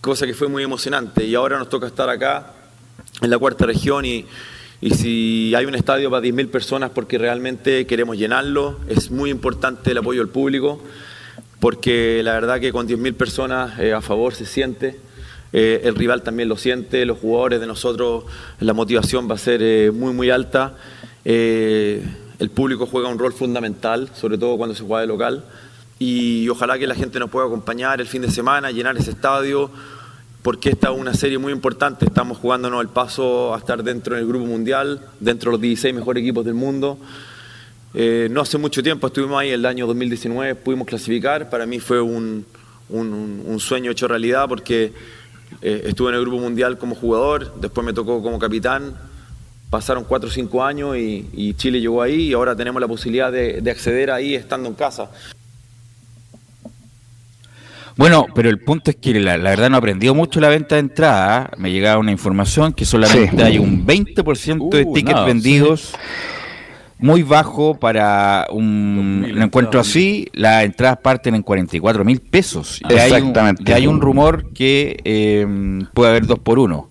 cosa 0.03 0.27
que 0.27 0.35
fue 0.35 0.49
muy 0.49 0.63
emocionante 0.63 1.25
y 1.25 1.35
ahora 1.35 1.59
nos 1.59 1.71
toca 1.71 1.87
estar 1.87 2.11
acá 2.11 2.53
en 3.23 3.31
la 3.31 3.39
cuarta 3.39 3.65
región 3.65 4.05
y 4.05 4.27
y 4.81 4.91
si 4.91 5.55
hay 5.57 5.67
un 5.67 5.75
estadio 5.75 6.09
para 6.09 6.25
10.000 6.25 6.51
personas 6.51 6.91
porque 6.91 7.19
realmente 7.19 7.85
queremos 7.87 8.17
llenarlo, 8.17 8.79
es 8.89 9.11
muy 9.11 9.31
importante 9.31 9.91
el 9.91 9.99
apoyo 9.99 10.21
del 10.21 10.29
público, 10.29 10.81
porque 11.59 12.23
la 12.23 12.35
verdad 12.35 12.61
que 12.61 12.71
con 12.71 12.87
10.000 12.87 13.15
personas 13.15 13.79
eh, 13.81 13.93
a 13.93 14.01
favor 14.01 14.35
se 14.35 14.47
siente, 14.47 15.01
eh, 15.53 15.81
el 15.83 15.97
rival 15.97 16.23
también 16.23 16.49
lo 16.49 16.57
siente, 16.57 17.05
los 17.07 17.19
jugadores 17.19 17.59
de 17.61 17.67
nosotros, 17.67 18.25
la 18.61 18.73
motivación 18.73 19.29
va 19.29 19.35
a 19.35 19.39
ser 19.39 19.63
eh, 19.63 19.91
muy, 19.91 20.13
muy 20.13 20.31
alta. 20.31 20.75
El 21.25 22.51
público 22.55 22.87
juega 22.87 23.09
un 23.09 23.19
rol 23.19 23.33
fundamental, 23.33 24.09
sobre 24.15 24.39
todo 24.39 24.57
cuando 24.57 24.77
se 24.77 24.85
juega 24.85 25.01
de 25.01 25.09
local, 25.09 25.45
y 25.99 26.49
ojalá 26.49 26.79
que 26.79 26.87
la 26.87 26.95
gente 26.95 27.19
nos 27.19 27.31
pueda 27.31 27.47
acompañar 27.47 28.01
el 28.01 28.07
fin 28.07 28.23
de 28.23 28.31
semana, 28.31 28.71
llenar 28.71 28.97
ese 28.97 29.11
estadio 29.11 29.71
porque 30.43 30.71
esta 30.71 30.91
es 30.93 30.99
una 30.99 31.15
serie 31.15 31.39
muy 31.39 31.53
importante. 31.53 32.07
Estamos 32.07 32.39
jugándonos 32.39 32.81
el 32.81 32.89
paso 32.89 33.55
a 33.55 33.59
estar 33.59 33.83
dentro 33.83 34.17
del 34.17 34.27
Grupo 34.27 34.47
Mundial, 34.47 35.01
dentro 35.21 35.51
de 35.51 35.53
los 35.55 35.61
16 35.61 35.95
mejores 35.95 36.23
equipos 36.23 36.45
del 36.45 36.55
mundo. 36.55 36.99
Eh, 37.95 38.29
no 38.31 38.43
hace 38.43 38.59
mucho 38.59 38.83
tiempo 38.83 39.07
estuvimos 39.07 39.41
ahí, 39.41 39.51
el 39.51 39.65
año 39.65 39.87
2019 39.87 40.55
pudimos 40.57 40.87
clasificar. 40.87 41.51
Para 41.51 41.67
mí 41.67 41.81
fue 41.81 42.01
un, 42.01 42.47
sueño 43.59 43.91
hecho 43.91 44.07
realidad 44.07 44.49
porque 44.49 44.93
eh, 45.63 45.83
estuve 45.87 46.11
en 46.11 46.17
el 46.17 46.21
Grupo 46.23 46.39
Mundial 46.39 46.79
como 46.79 46.95
jugador, 46.95 47.55
después 47.61 47.85
me 47.85 47.93
tocó 47.93 48.23
como 48.23 48.39
capitán. 48.39 48.95
Pasaron 49.71 50.05
4 50.05 50.29
o 50.29 50.33
5 50.33 50.65
años 50.65 50.97
y, 50.97 51.53
Chile 51.55 51.81
llegó 51.81 52.01
ahí 52.01 52.29
y 52.29 52.33
ahora 52.33 52.57
tenemos 52.57 52.81
la 52.81 52.89
posibilidad 52.89 53.31
de 53.31 53.71
acceder 53.71 54.11
ahí 54.11 54.35
estando 54.35 54.69
en 54.69 54.75
casa. 54.75 55.11
Bueno, 57.99 58.27
pero 58.33 58.49
el 58.49 58.61
punto 58.61 58.93
es 58.93 58.97
que 58.97 59.19
la, 59.19 59.37
la, 59.37 59.51
verdad 59.51 59.71
no 59.71 59.77
aprendió 59.77 60.15
mucho 60.15 60.39
la 60.41 60.49
venta 60.49 60.77
de 60.77 60.83
entrada. 60.83 61.51
Me 61.59 61.73
llegaba 61.73 61.99
una 61.99 62.13
información 62.13 62.73
que 62.73 62.85
solamente 62.85 63.37
sí. 63.37 63.43
hay 63.43 63.59
un 63.59 63.85
20% 63.85 64.57
uh, 64.61 64.71
de 64.71 64.85
tickets 64.85 65.19
no, 65.19 65.27
vendidos. 65.27 65.81
Sí. 65.81 65.97
Muy 67.01 67.25
bajo 67.25 67.75
para 67.75 68.47
un, 68.51 69.27
un 69.35 69.43
encuentro 69.43 69.81
así. 69.81 70.29
Las 70.33 70.65
entradas 70.65 70.99
parten 71.03 71.35
en 71.35 71.43
44 71.43 72.05
mil 72.05 72.21
pesos. 72.21 72.81
Y 72.89 72.95
Exactamente. 72.95 73.73
Hay 73.75 73.87
un, 73.89 73.93
hay 73.93 73.97
un 73.97 74.01
rumor 74.01 74.53
que 74.53 75.01
eh, 75.05 75.47
puede 75.93 76.11
haber 76.11 76.27
dos 76.27 76.39
por 76.39 76.61
uno. 76.61 76.91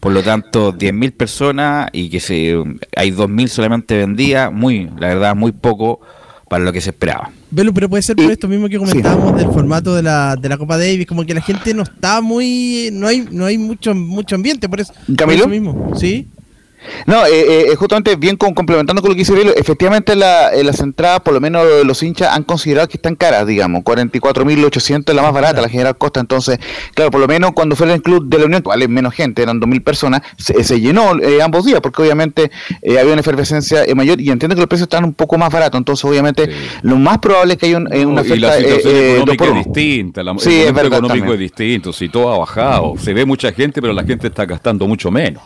Por 0.00 0.12
lo 0.12 0.22
tanto, 0.22 0.72
10.000 0.72 1.12
personas 1.12 1.90
y 1.92 2.08
que 2.08 2.20
se, 2.20 2.54
hay 2.96 3.10
2.000 3.10 3.48
solamente 3.48 3.98
vendidas. 3.98 4.50
Muy, 4.50 4.88
la 4.98 5.08
verdad, 5.08 5.36
muy 5.36 5.52
poco 5.52 6.00
para 6.48 6.64
lo 6.64 6.72
que 6.72 6.80
se 6.80 6.90
esperaba. 6.90 7.30
Velo, 7.50 7.74
pero 7.74 7.88
puede 7.88 8.02
ser 8.02 8.16
por 8.16 8.30
esto 8.30 8.48
mismo 8.48 8.68
que 8.68 8.78
comentábamos 8.78 9.32
sí. 9.32 9.44
del 9.44 9.52
formato 9.52 9.94
de 9.94 10.02
la, 10.02 10.36
de 10.36 10.48
la 10.48 10.56
Copa 10.56 10.78
Davis, 10.78 11.06
como 11.06 11.24
que 11.24 11.34
la 11.34 11.40
gente 11.40 11.74
no 11.74 11.82
está 11.82 12.20
muy, 12.20 12.90
no 12.92 13.08
hay, 13.08 13.26
no 13.30 13.46
hay 13.46 13.58
mucho, 13.58 13.94
mucho 13.94 14.36
ambiente, 14.36 14.68
por 14.68 14.80
eso, 14.80 14.92
por 15.06 15.32
eso 15.32 15.48
mismo, 15.48 15.92
sí. 15.96 16.28
No, 17.06 17.26
eh, 17.26 17.72
eh, 17.72 17.76
justamente 17.76 18.16
bien 18.16 18.36
con, 18.36 18.54
complementando 18.54 19.02
con 19.02 19.10
lo 19.10 19.14
que 19.14 19.20
dice 19.20 19.32
Velo, 19.32 19.54
efectivamente 19.54 20.14
la, 20.16 20.50
eh, 20.50 20.64
las 20.64 20.80
entradas, 20.80 21.20
por 21.20 21.34
lo 21.34 21.40
menos 21.40 21.64
los 21.84 22.02
hinchas 22.02 22.34
han 22.34 22.42
considerado 22.42 22.88
que 22.88 22.96
están 22.96 23.16
caras, 23.16 23.46
digamos, 23.46 23.82
44.800 23.82 25.04
es 25.08 25.14
la 25.14 25.22
más 25.22 25.32
barata, 25.32 25.54
claro. 25.54 25.66
la 25.66 25.68
General 25.68 25.96
Costa, 25.96 26.20
entonces, 26.20 26.58
claro, 26.94 27.10
por 27.10 27.20
lo 27.20 27.28
menos 27.28 27.52
cuando 27.52 27.76
fue 27.76 27.92
el 27.92 28.02
club 28.02 28.28
de 28.28 28.38
la 28.38 28.46
Unión, 28.46 28.62
vale 28.64 28.88
menos 28.88 29.14
gente, 29.14 29.42
eran 29.42 29.60
2.000 29.60 29.82
personas, 29.82 30.22
se, 30.36 30.62
se 30.64 30.80
llenó 30.80 31.20
eh, 31.20 31.42
ambos 31.42 31.64
días, 31.64 31.80
porque 31.80 32.02
obviamente 32.02 32.50
eh, 32.82 32.98
había 32.98 33.12
una 33.12 33.20
efervescencia 33.20 33.82
mayor 33.94 34.20
y 34.20 34.30
entiendo 34.30 34.54
que 34.54 34.60
los 34.60 34.68
precios 34.68 34.86
están 34.86 35.04
un 35.04 35.14
poco 35.14 35.38
más 35.38 35.52
baratos, 35.52 35.78
entonces 35.78 36.04
obviamente 36.04 36.46
sí. 36.46 36.52
lo 36.82 36.96
más 36.96 37.18
probable 37.18 37.54
es 37.54 37.58
que 37.58 37.66
haya 37.66 37.78
un, 37.78 37.84
no, 37.84 38.08
una 38.08 38.22
oferta... 38.22 38.36
Y 38.36 38.40
la 38.40 38.56
situación 38.56 38.96
económica 38.96 39.44
es 39.46 39.64
distinta, 39.64 40.22
la, 40.22 40.38
sí, 40.38 40.60
el 40.60 40.68
es 40.68 40.74
verdad, 40.74 40.98
económico 40.98 41.08
también. 41.08 41.32
es 41.34 41.40
distinto, 41.40 41.92
si 41.92 42.08
todo 42.08 42.32
ha 42.32 42.38
bajado, 42.38 42.94
se 42.98 43.12
ve 43.12 43.24
mucha 43.24 43.52
gente, 43.52 43.80
pero 43.80 43.92
la 43.92 44.04
gente 44.04 44.28
está 44.28 44.44
gastando 44.44 44.86
mucho 44.86 45.10
menos. 45.10 45.42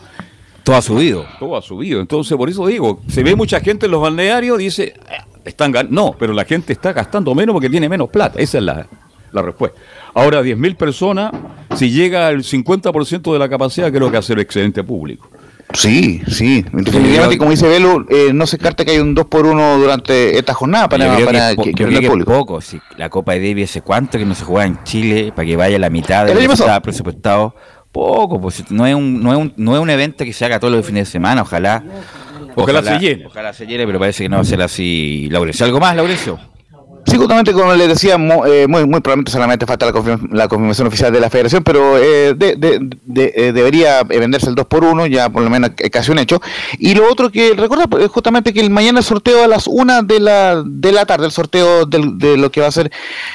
Todo 0.63 0.75
ha 0.75 0.81
subido. 0.81 1.25
Todo 1.39 1.57
ha 1.57 1.61
subido. 1.61 2.01
Entonces, 2.01 2.37
por 2.37 2.49
eso 2.49 2.67
digo, 2.67 3.01
se 3.07 3.23
ve 3.23 3.35
mucha 3.35 3.59
gente 3.59 3.87
en 3.87 3.91
los 3.91 4.01
balnearios, 4.01 4.57
dice, 4.57 4.93
ah, 5.09 5.25
están 5.43 5.73
no, 5.89 6.15
pero 6.17 6.33
la 6.33 6.45
gente 6.45 6.73
está 6.73 6.93
gastando 6.93 7.33
menos 7.33 7.53
porque 7.53 7.69
tiene 7.69 7.89
menos 7.89 8.09
plata. 8.09 8.39
Esa 8.39 8.59
es 8.59 8.63
la, 8.63 8.87
la 9.31 9.41
respuesta. 9.41 9.79
Ahora, 10.13 10.41
10.000 10.41 10.75
personas, 10.75 11.31
si 11.75 11.89
llega 11.89 12.27
al 12.27 12.43
50% 12.43 13.33
de 13.33 13.39
la 13.39 13.49
capacidad, 13.49 13.91
creo 13.91 14.11
que 14.11 14.17
hace 14.17 14.33
un 14.33 14.39
excelente 14.39 14.83
público. 14.83 15.29
Sí, 15.73 16.21
sí. 16.27 16.65
Definitivamente, 16.71 17.37
como 17.37 17.51
dice 17.51 17.67
Velo, 17.67 18.05
eh, 18.09 18.31
no 18.33 18.45
se 18.45 18.57
carta 18.57 18.83
que 18.83 18.91
hay 18.91 18.99
un 18.99 19.15
2 19.15 19.25
por 19.27 19.45
1 19.45 19.77
durante 19.77 20.37
esta 20.37 20.53
jornada 20.53 20.89
para, 20.89 21.17
para 21.25 21.55
que, 21.55 21.73
que, 21.73 21.85
que, 21.85 22.07
público. 22.09 22.31
poco. 22.31 22.61
Si 22.61 22.79
la 22.97 23.09
Copa 23.09 23.33
de 23.33 23.39
Davis 23.39 23.69
hace 23.69 23.81
cuánto 23.81 24.17
que 24.17 24.25
no 24.25 24.35
se 24.35 24.43
juega 24.43 24.65
en 24.65 24.83
Chile 24.83 25.31
para 25.35 25.45
que 25.45 25.55
vaya 25.55 25.79
la 25.79 25.89
mitad 25.89 26.25
de 26.25 26.33
lo 26.33 26.39
que 26.39 26.45
estaba 26.45 26.79
presupuestado. 26.81 27.55
Poco, 27.91 28.39
pues 28.39 28.69
no 28.71 28.87
es, 28.87 28.95
un, 28.95 29.21
no, 29.21 29.33
es 29.33 29.37
un, 29.37 29.53
no 29.57 29.75
es 29.75 29.81
un 29.81 29.89
evento 29.89 30.23
que 30.23 30.31
se 30.31 30.45
haga 30.45 30.59
todos 30.59 30.73
los 30.73 30.85
fines 30.85 31.07
de 31.07 31.11
semana, 31.11 31.41
ojalá. 31.41 31.83
Ojalá, 32.55 32.79
ojalá 32.79 32.83
se 32.83 32.99
llene. 32.99 33.25
Ojalá 33.25 33.53
se 33.53 33.65
llene, 33.67 33.85
pero 33.85 33.99
parece 33.99 34.23
que 34.23 34.29
no 34.29 34.37
va 34.37 34.41
a 34.43 34.45
ser 34.45 34.61
así, 34.61 35.27
Laurencio. 35.29 35.65
¿Algo 35.65 35.79
más, 35.79 35.95
Laurencio? 35.95 36.39
Sí, 37.05 37.17
justamente 37.17 37.51
como 37.51 37.73
les 37.73 37.87
decía, 37.87 38.17
muy, 38.17 38.49
eh, 38.49 38.67
muy, 38.67 38.85
muy, 38.85 39.01
probablemente 39.01 39.31
solamente 39.31 39.65
falta 39.65 39.85
la, 39.85 39.91
confirma, 39.91 40.27
la, 40.31 40.47
confirmación 40.47 40.87
oficial 40.87 41.11
de 41.11 41.19
la 41.19 41.29
federación, 41.29 41.63
pero 41.63 41.97
eh, 41.97 42.35
de, 42.35 42.55
de, 42.55 42.79
de, 43.05 43.33
eh, 43.35 43.51
debería 43.51 44.03
venderse 44.03 44.47
el 44.47 44.55
2 44.55 44.65
por 44.67 44.83
1 44.83 45.07
ya 45.07 45.29
por 45.29 45.41
lo 45.41 45.49
menos 45.49 45.71
casi 45.91 46.11
un 46.11 46.19
hecho. 46.19 46.41
Y 46.77 46.93
lo 46.93 47.11
otro 47.11 47.31
que 47.31 47.53
recuerda 47.55 47.85
es 47.99 48.07
justamente 48.09 48.53
que 48.53 48.61
el 48.61 48.69
mañana 48.69 48.99
el 48.99 49.05
sorteo 49.05 49.43
a 49.43 49.47
las 49.47 49.67
1 49.67 50.03
de 50.03 50.19
la, 50.19 50.63
de 50.65 50.91
la 50.91 51.05
tarde, 51.05 51.25
el 51.25 51.31
sorteo 51.31 51.85
de 51.85 52.37
lo 52.37 52.51
que 52.51 52.61
va 52.61 52.67
a 52.67 52.71
ser 52.71 52.91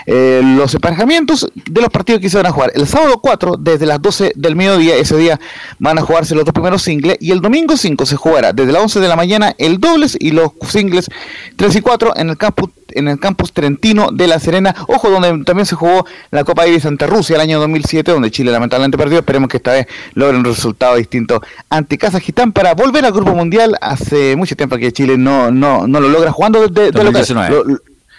eh, 0.07 0.40
los 0.44 0.74
emparejamientos 0.74 1.48
de 1.55 1.81
los 1.81 1.90
partidos 1.90 2.20
que 2.20 2.31
se 2.31 2.37
van 2.37 2.46
a 2.46 2.52
jugar. 2.52 2.70
El 2.74 2.87
sábado 2.87 3.18
4, 3.20 3.57
desde 3.59 3.87
las 3.87 4.00
12 4.00 4.33
del 4.37 4.55
mediodía, 4.55 4.96
ese 4.96 5.16
día 5.16 5.40
van 5.79 5.98
a 5.98 6.02
jugarse 6.02 6.35
los 6.35 6.44
dos 6.44 6.55
primeros 6.55 6.83
singles, 6.83 7.16
y 7.20 7.33
el 7.33 7.40
domingo 7.40 7.76
5 7.76 8.07
se 8.07 8.16
jugará 8.16 8.52
desde 8.52 8.72
las 8.72 8.83
11 8.83 9.00
de 9.00 9.09
la 9.09 9.16
mañana 9.16 9.55
el 9.59 9.81
dobles 9.81 10.16
y 10.18 10.31
los 10.31 10.52
singles 10.68 11.11
3 11.57 11.76
y 11.76 11.81
4 11.81 12.12
en 12.16 12.31
el 12.31 12.37
campus 12.37 12.70
en 12.96 13.09
el 13.09 13.18
campus 13.18 13.52
Trentino 13.52 14.11
de 14.12 14.26
La 14.26 14.38
Serena, 14.38 14.74
ojo, 14.88 15.11
donde 15.11 15.44
también 15.44 15.66
se 15.66 15.74
jugó 15.74 16.06
la 16.30 16.44
Copa 16.44 16.64
Davis 16.64 16.87
ante 16.87 17.06
Rusia 17.06 17.37
el 17.37 17.42
año 17.42 17.61
2007, 17.61 18.11
donde 18.11 18.30
Chile 18.30 18.50
lamentablemente 18.50 18.98
perdió, 18.98 19.18
esperemos 19.18 19.48
que 19.48 19.59
esta 19.59 19.72
vez 19.72 19.87
logren 20.14 20.40
un 20.40 20.44
resultado 20.44 20.96
distinto 20.96 21.42
ante 21.70 21.98
Kazajistán 21.98 22.52
para 22.52 22.74
volver 22.74 23.04
al 23.04 23.12
Grupo 23.12 23.35
Mundial, 23.35 23.76
hace 23.80 24.36
mucho 24.36 24.57
tiempo 24.57 24.76
que 24.76 24.92
Chile 24.92 25.16
no, 25.18 25.51
no, 25.51 25.86
no 25.86 26.01
lo 26.01 26.09
logra 26.09 26.32
jugando 26.32 26.66
de, 26.68 26.90
de, 26.90 27.05
local. 27.05 27.24
Lo, 27.51 27.64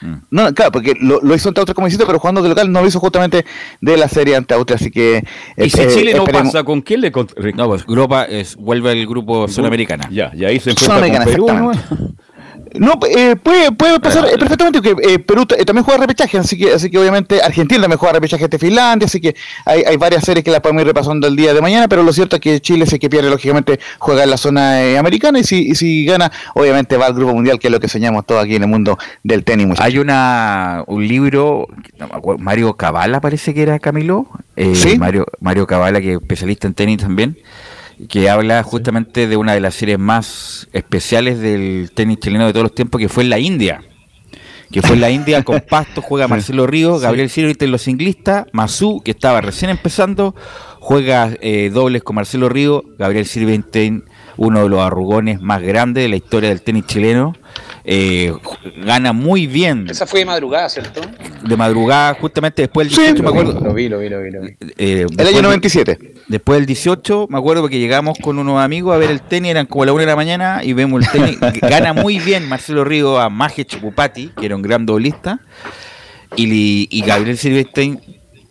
mm. 0.01 0.15
no, 0.29 0.53
claro, 0.53 0.71
porque 0.71 0.93
lo, 0.99 1.19
lo 1.21 1.35
hizo 1.35 1.49
ante 1.49 1.61
Austria 1.61 1.73
como 1.73 1.87
pero 1.87 2.19
jugando 2.19 2.41
de 2.41 2.49
local 2.49 2.71
no 2.71 2.81
lo 2.81 2.87
hizo 2.87 2.99
justamente 2.99 3.45
de 3.81 3.97
la 3.97 4.07
serie 4.07 4.35
ante 4.35 4.53
Austria, 4.53 4.75
así 4.75 4.91
que... 4.91 5.23
¿Y 5.57 5.69
si 5.69 5.81
eh, 5.81 5.87
Chile 5.87 6.13
no 6.13 6.23
esperemos... 6.23 6.53
pasa, 6.53 6.63
con 6.63 6.81
quién 6.81 7.01
le... 7.01 7.11
No, 7.55 7.67
pues 7.67 7.83
Europa 7.87 8.25
es, 8.25 8.55
vuelve 8.55 8.91
al 8.91 9.05
grupo 9.07 9.47
Sudamericana. 9.47 10.07
Ya, 10.11 10.31
y 10.35 10.45
ahí 10.45 10.59
se 10.59 10.71
enfrenta 10.71 11.25
con 11.25 11.25
Perú, 11.25 11.71
¿no? 12.79 12.99
Eh, 13.09 13.35
puede, 13.35 13.71
puede 13.71 13.99
pasar 13.99 14.25
eh, 14.27 14.37
perfectamente 14.37 14.81
que 14.81 14.95
eh, 15.01 15.19
Perú 15.19 15.45
también 15.45 15.83
juega 15.83 16.01
repechaje, 16.01 16.37
así 16.37 16.57
que, 16.57 16.73
así 16.73 16.89
que 16.89 16.97
obviamente 16.97 17.41
Argentina 17.41 17.81
también 17.81 17.97
juega 17.97 18.13
repechaje 18.13 18.43
ante 18.43 18.59
Finlandia, 18.59 19.05
así 19.05 19.19
que 19.19 19.35
hay, 19.65 19.83
hay 19.83 19.97
varias 19.97 20.23
series 20.23 20.43
que 20.43 20.51
las 20.51 20.61
podemos 20.61 20.81
ir 20.81 20.87
repasando 20.87 21.27
el 21.27 21.35
día 21.35 21.53
de 21.53 21.61
mañana, 21.61 21.87
pero 21.87 22.03
lo 22.03 22.13
cierto 22.13 22.37
es 22.37 22.41
que 22.41 22.59
Chile, 22.59 22.85
si 22.85 22.99
que 22.99 23.09
pierde, 23.09 23.29
lógicamente 23.29 23.79
juega 23.99 24.23
en 24.23 24.29
la 24.29 24.37
zona 24.37 24.83
eh, 24.83 24.97
americana 24.97 25.39
y 25.39 25.43
si, 25.43 25.69
y 25.69 25.75
si 25.75 26.05
gana, 26.05 26.31
obviamente 26.53 26.97
va 26.97 27.07
al 27.07 27.13
Grupo 27.13 27.33
Mundial, 27.33 27.59
que 27.59 27.67
es 27.67 27.71
lo 27.71 27.79
que 27.79 27.87
soñamos 27.87 28.25
todos 28.25 28.43
aquí 28.43 28.55
en 28.55 28.63
el 28.63 28.69
mundo 28.69 28.97
del 29.23 29.43
tenis. 29.43 29.67
muchachos. 29.67 29.85
Hay 29.85 29.99
una 29.99 30.83
un 30.87 31.07
libro, 31.07 31.67
Mario 32.39 32.75
Cabala 32.75 33.21
parece 33.21 33.53
que 33.53 33.61
era 33.61 33.79
Camilo, 33.79 34.27
eh, 34.55 34.75
¿Sí? 34.75 34.97
Mario, 34.97 35.25
Mario 35.39 35.67
Cabala, 35.67 36.01
que 36.01 36.13
es 36.13 36.21
especialista 36.21 36.67
en 36.67 36.73
tenis 36.73 36.97
también, 36.97 37.37
que 38.09 38.29
habla 38.29 38.61
justamente 38.63 39.27
de 39.27 39.37
una 39.37 39.53
de 39.53 39.59
las 39.59 39.75
series 39.75 39.97
más 39.99 40.67
especiales 40.73 41.39
del 41.39 41.91
tenis 41.93 42.19
chileno 42.19 42.45
de 42.45 42.53
todos 42.53 42.63
los 42.63 42.75
tiempos, 42.75 42.99
que 43.01 43.09
fue 43.09 43.23
en 43.23 43.29
la 43.29 43.39
India. 43.39 43.81
Que 44.71 44.81
fue 44.81 44.95
en 44.95 45.01
la 45.01 45.09
India 45.09 45.43
con 45.43 45.61
Pasto, 45.69 46.01
juega 46.01 46.27
Marcelo 46.27 46.67
Ríos, 46.67 47.01
Gabriel 47.01 47.31
en 47.35 47.71
los 47.71 47.81
singlistas, 47.81 48.45
Mazú, 48.51 49.01
que 49.03 49.11
estaba 49.11 49.39
recién 49.41 49.71
empezando, 49.71 50.35
juega 50.79 51.31
eh, 51.41 51.71
dobles 51.73 52.03
con 52.03 52.17
Marcelo 52.17 52.49
Ríos, 52.49 52.83
Gabriel 52.99 53.25
Silverstein, 53.25 54.03
uno 54.35 54.63
de 54.63 54.69
los 54.69 54.81
arrugones 54.81 55.41
más 55.41 55.61
grandes 55.61 56.03
de 56.03 56.09
la 56.09 56.17
historia 56.17 56.49
del 56.49 56.61
tenis 56.61 56.85
chileno. 56.85 57.33
eh, 57.85 58.33
gana 58.83 59.13
muy 59.13 59.47
bien 59.47 59.87
Esa 59.89 60.05
fue 60.05 60.19
de 60.19 60.25
madrugada, 60.25 60.67
¿cierto? 60.67 60.99
de 61.47 61.55
madrugada, 61.57 62.13
justamente 62.15 62.63
después 62.63 62.87
del 62.89 62.95
Sí. 62.95 63.01
18, 63.13 63.23
me 63.23 63.29
acuerdo. 63.29 63.59
Lo 63.61 63.73
vi, 63.73 63.87
lo 63.87 63.99
vi, 63.99 64.09
lo 64.09 64.21
vi. 64.21 64.31
Lo 64.31 64.41
vi. 64.41 64.49
eh, 64.77 65.05
El 65.17 65.27
año 65.27 65.37
de- 65.37 65.41
97. 65.43 65.97
Después 66.27 66.59
del 66.59 66.65
18, 66.65 67.27
me 67.29 67.37
acuerdo 67.37 67.69
que 67.69 67.79
llegamos 67.79 68.17
con 68.21 68.37
unos 68.37 68.59
amigos 68.59 68.93
a 68.93 68.97
ver 68.97 69.11
el 69.11 69.21
tenis, 69.21 69.51
eran 69.51 69.65
como 69.65 69.85
la 69.85 69.93
una 69.93 70.01
de 70.01 70.07
la 70.07 70.15
mañana 70.17 70.61
y 70.61 70.73
vemos 70.73 71.01
el 71.01 71.09
tenis. 71.09 71.39
Gana 71.61 71.93
muy 71.93 72.19
bien 72.19 72.49
Marcelo 72.49 72.83
Río 72.83 73.19
a 73.19 73.29
Maje 73.29 73.63
Chupupati, 73.63 74.31
que 74.37 74.45
era 74.45 74.55
un 74.55 74.61
gran 74.61 74.85
doblista, 74.85 75.39
y, 76.35 76.87
y 76.91 77.01
Gabriel 77.01 77.37
Silverstein 77.37 78.01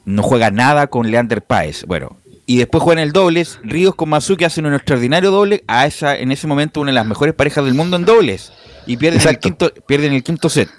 no 0.06 0.22
juega 0.22 0.50
nada 0.50 0.86
con 0.86 1.10
Leander 1.10 1.42
Páez. 1.42 1.84
Bueno, 1.86 2.16
y 2.46 2.56
después 2.56 2.82
juegan 2.82 3.02
el 3.02 3.12
dobles, 3.12 3.58
Ríos 3.62 3.94
con 3.94 4.08
Mazuki 4.08 4.44
hacen 4.44 4.64
un 4.64 4.74
extraordinario 4.74 5.30
doble, 5.30 5.62
a 5.66 5.84
esa 5.84 6.16
en 6.16 6.32
ese 6.32 6.46
momento 6.46 6.80
una 6.80 6.92
de 6.92 6.94
las 6.94 7.06
mejores 7.06 7.34
parejas 7.34 7.64
del 7.64 7.74
mundo 7.74 7.96
en 7.96 8.06
dobles, 8.06 8.52
y 8.86 8.96
pierden, 8.96 9.20
el 9.28 9.38
quinto, 9.38 9.70
pierden 9.86 10.14
el 10.14 10.22
quinto 10.22 10.48
set. 10.48 10.70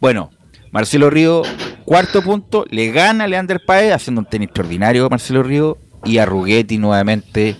Bueno, 0.00 0.30
Marcelo 0.70 1.08
Río, 1.08 1.42
cuarto 1.84 2.22
punto, 2.22 2.66
le 2.68 2.92
gana 2.92 3.24
a 3.24 3.26
Leander 3.26 3.64
Paez, 3.64 3.92
haciendo 3.92 4.20
un 4.20 4.26
tenis 4.26 4.48
extraordinario 4.48 5.08
Marcelo 5.08 5.42
Río, 5.42 5.78
y 6.04 6.18
a 6.18 6.26
Rugetti 6.26 6.78
nuevamente, 6.78 7.56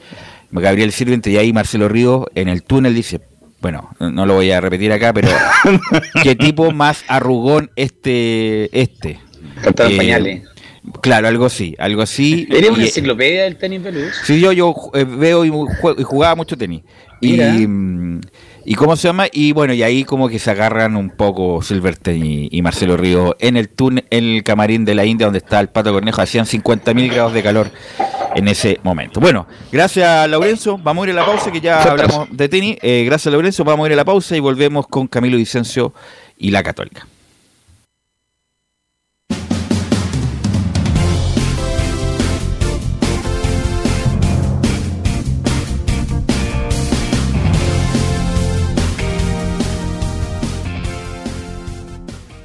Gabriel 0.51 0.93
Sirvente, 0.93 1.31
y 1.31 1.37
ahí 1.37 1.53
Marcelo 1.53 1.89
Río 1.89 2.27
en 2.35 2.49
el 2.49 2.63
túnel 2.63 2.95
dice, 2.95 3.21
bueno, 3.61 3.91
no 3.99 4.27
lo 4.27 4.35
voy 4.35 4.51
a 4.51 4.61
repetir 4.61 4.93
acá, 4.93 5.13
pero 5.13 5.29
qué 6.23 6.35
tipo 6.37 6.71
más 6.71 7.05
arrugón 7.09 7.71
este, 7.77 8.69
este. 8.79 9.19
Cantaba 9.63 9.89
en 9.89 9.95
Eh, 9.95 9.99
pañales. 9.99 10.43
Claro, 11.01 11.29
algo 11.29 11.47
así, 11.47 11.75
algo 11.79 12.03
así. 12.03 12.47
Eres 12.51 12.71
una 12.71 12.83
Y- 12.83 12.87
enciclopedia 12.87 13.45
del 13.45 13.57
tenis 13.57 13.81
peludo. 13.81 14.07
Sí, 14.25 14.39
yo, 14.39 14.53
yo 14.53 14.75
eh, 14.93 15.05
veo 15.05 15.45
y, 15.47 15.49
jugaba 16.05 16.35
mucho 16.35 16.59
tenis. 16.59 16.83
Y, 17.23 17.31
Mira. 17.33 17.53
mm, 17.55 18.21
y 18.65 18.75
cómo 18.75 18.97
se 18.97 19.09
llama, 19.09 19.27
y 19.33 19.53
bueno, 19.53 19.75
y 19.75 19.83
ahí 19.83 20.05
como 20.05 20.29
que 20.29 20.39
se 20.39 20.51
agarran 20.51 20.97
un 20.97 21.11
poco 21.11 21.63
Silverstein 21.63 22.25
y, 22.25 22.49
y 22.51 22.63
Marcelo 22.63 22.97
Río 22.97 23.37
en 23.39 23.57
el 23.57 23.69
túnel, 23.69 24.05
en 24.11 24.25
el 24.25 24.43
camarín 24.43 24.85
de 24.85 24.95
la 24.95 25.05
India 25.05 25.27
donde 25.27 25.39
está 25.39 25.61
el 25.61 25.69
Pato 25.69 25.93
Cornejo, 25.93 26.23
hacían 26.23 26.47
50.000 26.47 27.13
grados 27.13 27.33
de 27.33 27.43
calor 27.43 27.71
en 28.35 28.49
ese 28.49 28.81
momento. 28.83 29.21
Bueno, 29.21 29.47
gracias 29.71 30.29
Laurencio, 30.29 30.79
vamos 30.79 31.07
a 31.07 31.11
ir 31.11 31.17
a 31.17 31.21
la 31.21 31.27
pausa 31.27 31.53
que 31.53 31.61
ya 31.61 31.83
hablamos 31.83 32.29
de 32.31 32.49
tenis. 32.49 32.77
Eh, 32.83 33.05
gracias 33.07 33.31
Laurencio, 33.33 33.65
vamos 33.65 33.85
a 33.85 33.89
ir 33.89 33.93
a 33.93 33.97
la 33.97 34.05
pausa 34.05 34.37
y 34.37 34.41
volvemos 34.41 34.87
con 34.87 35.07
Camilo 35.07 35.37
Vicencio 35.37 35.93
y 36.39 36.51
la 36.51 36.63
Católica. 36.63 37.07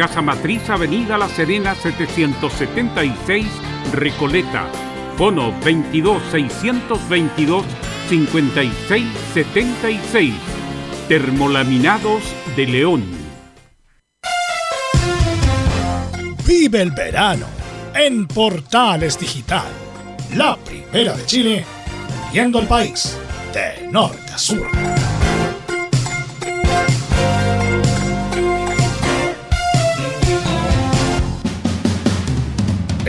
Casa 0.00 0.22
Matriz 0.22 0.70
Avenida 0.70 1.18
La 1.18 1.28
Serena 1.28 1.74
776 1.74 3.46
Recoleta. 3.92 4.66
Fono 5.18 5.52
22 5.62 6.22
622 6.30 7.66
5676. 8.08 10.32
Termolaminados 11.06 12.22
de 12.56 12.66
León. 12.66 13.04
Vive 16.46 16.80
el 16.80 16.92
verano 16.92 17.44
en 17.94 18.26
Portales 18.26 19.18
Digital. 19.18 19.68
La 20.34 20.56
primera 20.56 21.14
de 21.14 21.26
Chile, 21.26 21.66
viendo 22.32 22.58
el 22.58 22.66
país 22.66 23.18
de 23.52 23.86
norte 23.90 24.32
a 24.32 24.38
sur. 24.38 24.66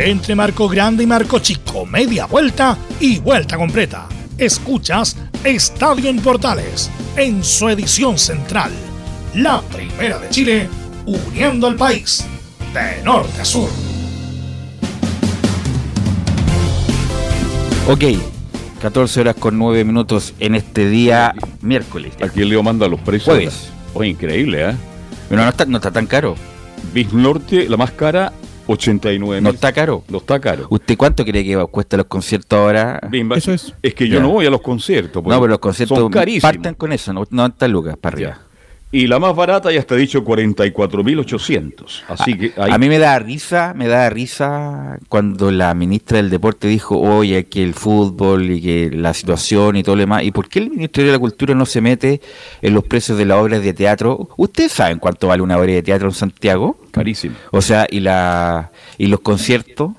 Entre 0.04 0.34
Marco 0.34 0.68
Grande 0.68 1.04
y 1.04 1.06
Marco 1.06 1.38
Chico, 1.38 1.86
media 1.86 2.26
vuelta 2.26 2.76
y 2.99 3.20
vuelta 3.20 3.56
completa. 3.56 4.08
Escuchas 4.36 5.16
Estadio 5.43 6.10
en 6.10 6.20
Portales 6.20 6.89
en 7.16 7.43
su 7.43 7.70
edición 7.70 8.18
central. 8.18 8.72
La 9.36 9.62
primera 9.62 10.18
de 10.18 10.28
Chile, 10.30 10.68
uniendo 11.06 11.68
al 11.68 11.76
país 11.76 12.26
de 12.74 13.04
norte 13.04 13.41
a 13.41 13.45
sur. 13.45 13.70
Ok, 17.88 18.04
14 18.82 19.22
horas 19.22 19.36
con 19.36 19.60
9 19.60 19.84
minutos 19.84 20.34
en 20.39 20.56
este 20.56 20.89
día 20.89 21.36
miércoles. 21.62 22.14
Aquí 22.24 22.43
Leo 22.43 22.64
manda 22.64 22.88
los 22.88 22.99
precios. 23.02 23.36
Jueves. 23.36 23.70
Oye, 23.93 24.10
increíble, 24.10 24.68
¿eh? 24.72 24.76
Pero 25.30 25.43
no 25.43 25.49
está, 25.49 25.66
no 25.66 25.78
está 25.78 25.91
tan 25.91 26.08
caro. 26.08 26.34
Bis 26.91 27.14
Norte, 27.14 27.70
la 27.70 27.78
más 27.78 27.91
cara, 27.91 28.34
89 28.72 29.41
No 29.41 29.49
mil. 29.49 29.55
está 29.55 29.72
caro. 29.72 30.03
No 30.09 30.17
está 30.19 30.39
caro. 30.39 30.67
¿Usted 30.69 30.97
cuánto 30.97 31.24
cree 31.26 31.43
que 31.43 31.55
cuesta 31.72 31.97
los 31.97 32.05
conciertos 32.07 32.57
ahora? 32.57 32.99
Eso 33.36 33.53
es. 33.53 33.74
Es 33.82 33.93
que 33.93 34.07
yo 34.07 34.15
Ya. 34.15 34.22
no 34.22 34.30
voy 34.30 34.45
a 34.45 34.49
los 34.49 34.61
conciertos. 34.61 35.22
porque 35.24 35.30
No, 35.36 35.41
pero 35.41 35.49
los 35.51 35.59
conciertos 35.59 35.97
son 35.97 36.11
carísimos. 36.11 36.43
parten 36.53 36.74
con 36.76 36.91
eso, 36.93 37.13
no 37.13 37.24
90 37.30 37.67
lucas 37.67 37.97
para 37.97 38.15
arriba. 38.15 38.30
Ya. 38.32 38.51
Y 38.93 39.07
la 39.07 39.19
más 39.19 39.33
barata 39.35 39.71
ya 39.71 39.79
está 39.79 39.95
dicho 39.95 40.21
44.800. 40.25 42.03
Así 42.09 42.37
que 42.37 42.51
ahí- 42.57 42.71
A 42.73 42.77
mí 42.77 42.89
me 42.89 42.99
da 42.99 43.17
risa, 43.19 43.73
me 43.75 43.87
da 43.87 44.09
risa 44.09 44.99
cuando 45.07 45.49
la 45.51 45.73
ministra 45.73 46.17
del 46.17 46.29
Deporte 46.29 46.67
dijo, 46.67 46.99
oye, 46.99 47.45
que 47.45 47.63
el 47.63 47.73
fútbol 47.73 48.51
y 48.51 48.61
que 48.61 48.89
la 48.93 49.13
situación 49.13 49.77
y 49.77 49.83
todo 49.83 49.95
lo 49.95 50.01
demás. 50.01 50.23
¿Y 50.23 50.31
por 50.31 50.49
qué 50.49 50.59
el 50.59 50.69
Ministerio 50.71 51.11
de 51.11 51.15
la 51.17 51.19
Cultura 51.19 51.55
no 51.55 51.65
se 51.65 51.79
mete 51.79 52.19
en 52.61 52.73
los 52.73 52.83
precios 52.83 53.17
de 53.17 53.25
las 53.25 53.37
obras 53.37 53.63
de 53.63 53.73
teatro? 53.73 54.27
¿Ustedes 54.37 54.73
saben 54.73 54.99
cuánto 54.99 55.27
vale 55.27 55.41
una 55.41 55.57
obra 55.57 55.71
de 55.71 55.83
teatro 55.83 56.09
en 56.09 56.13
Santiago? 56.13 56.77
carísimo. 56.91 57.35
O 57.51 57.61
sea, 57.61 57.87
y 57.89 58.01
la 58.01 58.71
y 58.97 59.07
los 59.07 59.21
conciertos 59.21 59.91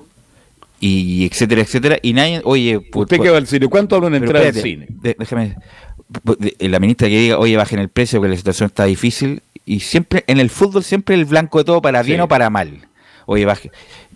y 0.79 1.25
etcétera, 1.25 1.61
etcétera. 1.61 1.97
Y 2.03 2.13
nadie, 2.13 2.41
oye, 2.43 2.79
¿Usted 2.93 3.19
qué 3.19 3.29
va 3.31 3.37
al 3.37 3.47
cine? 3.47 3.67
¿Cuánto 3.67 3.95
habla 3.95 4.09
una 4.09 4.17
entrada 4.17 4.45
al 4.49 4.53
cine? 4.53 4.87
déjame. 5.17 5.55
De- 6.07 6.55
La 6.69 6.79
ministra 6.79 7.07
que 7.07 7.17
diga, 7.19 7.37
oye, 7.39 7.57
bajen 7.57 7.79
el 7.79 7.89
precio 7.89 8.19
porque 8.19 8.31
la 8.31 8.37
situación 8.37 8.67
está 8.67 8.85
difícil. 8.85 9.41
Y 9.65 9.79
siempre, 9.79 10.23
en 10.27 10.39
el 10.39 10.49
fútbol, 10.49 10.83
siempre 10.83 11.15
el 11.15 11.25
blanco 11.25 11.57
de 11.59 11.63
todo, 11.65 11.81
para 11.81 12.01
bien 12.03 12.17
Sí. 12.17 12.21
o 12.21 12.27
para 12.27 12.49
mal. 12.49 12.85
Oye, 13.25 13.45
baje. 13.45 13.71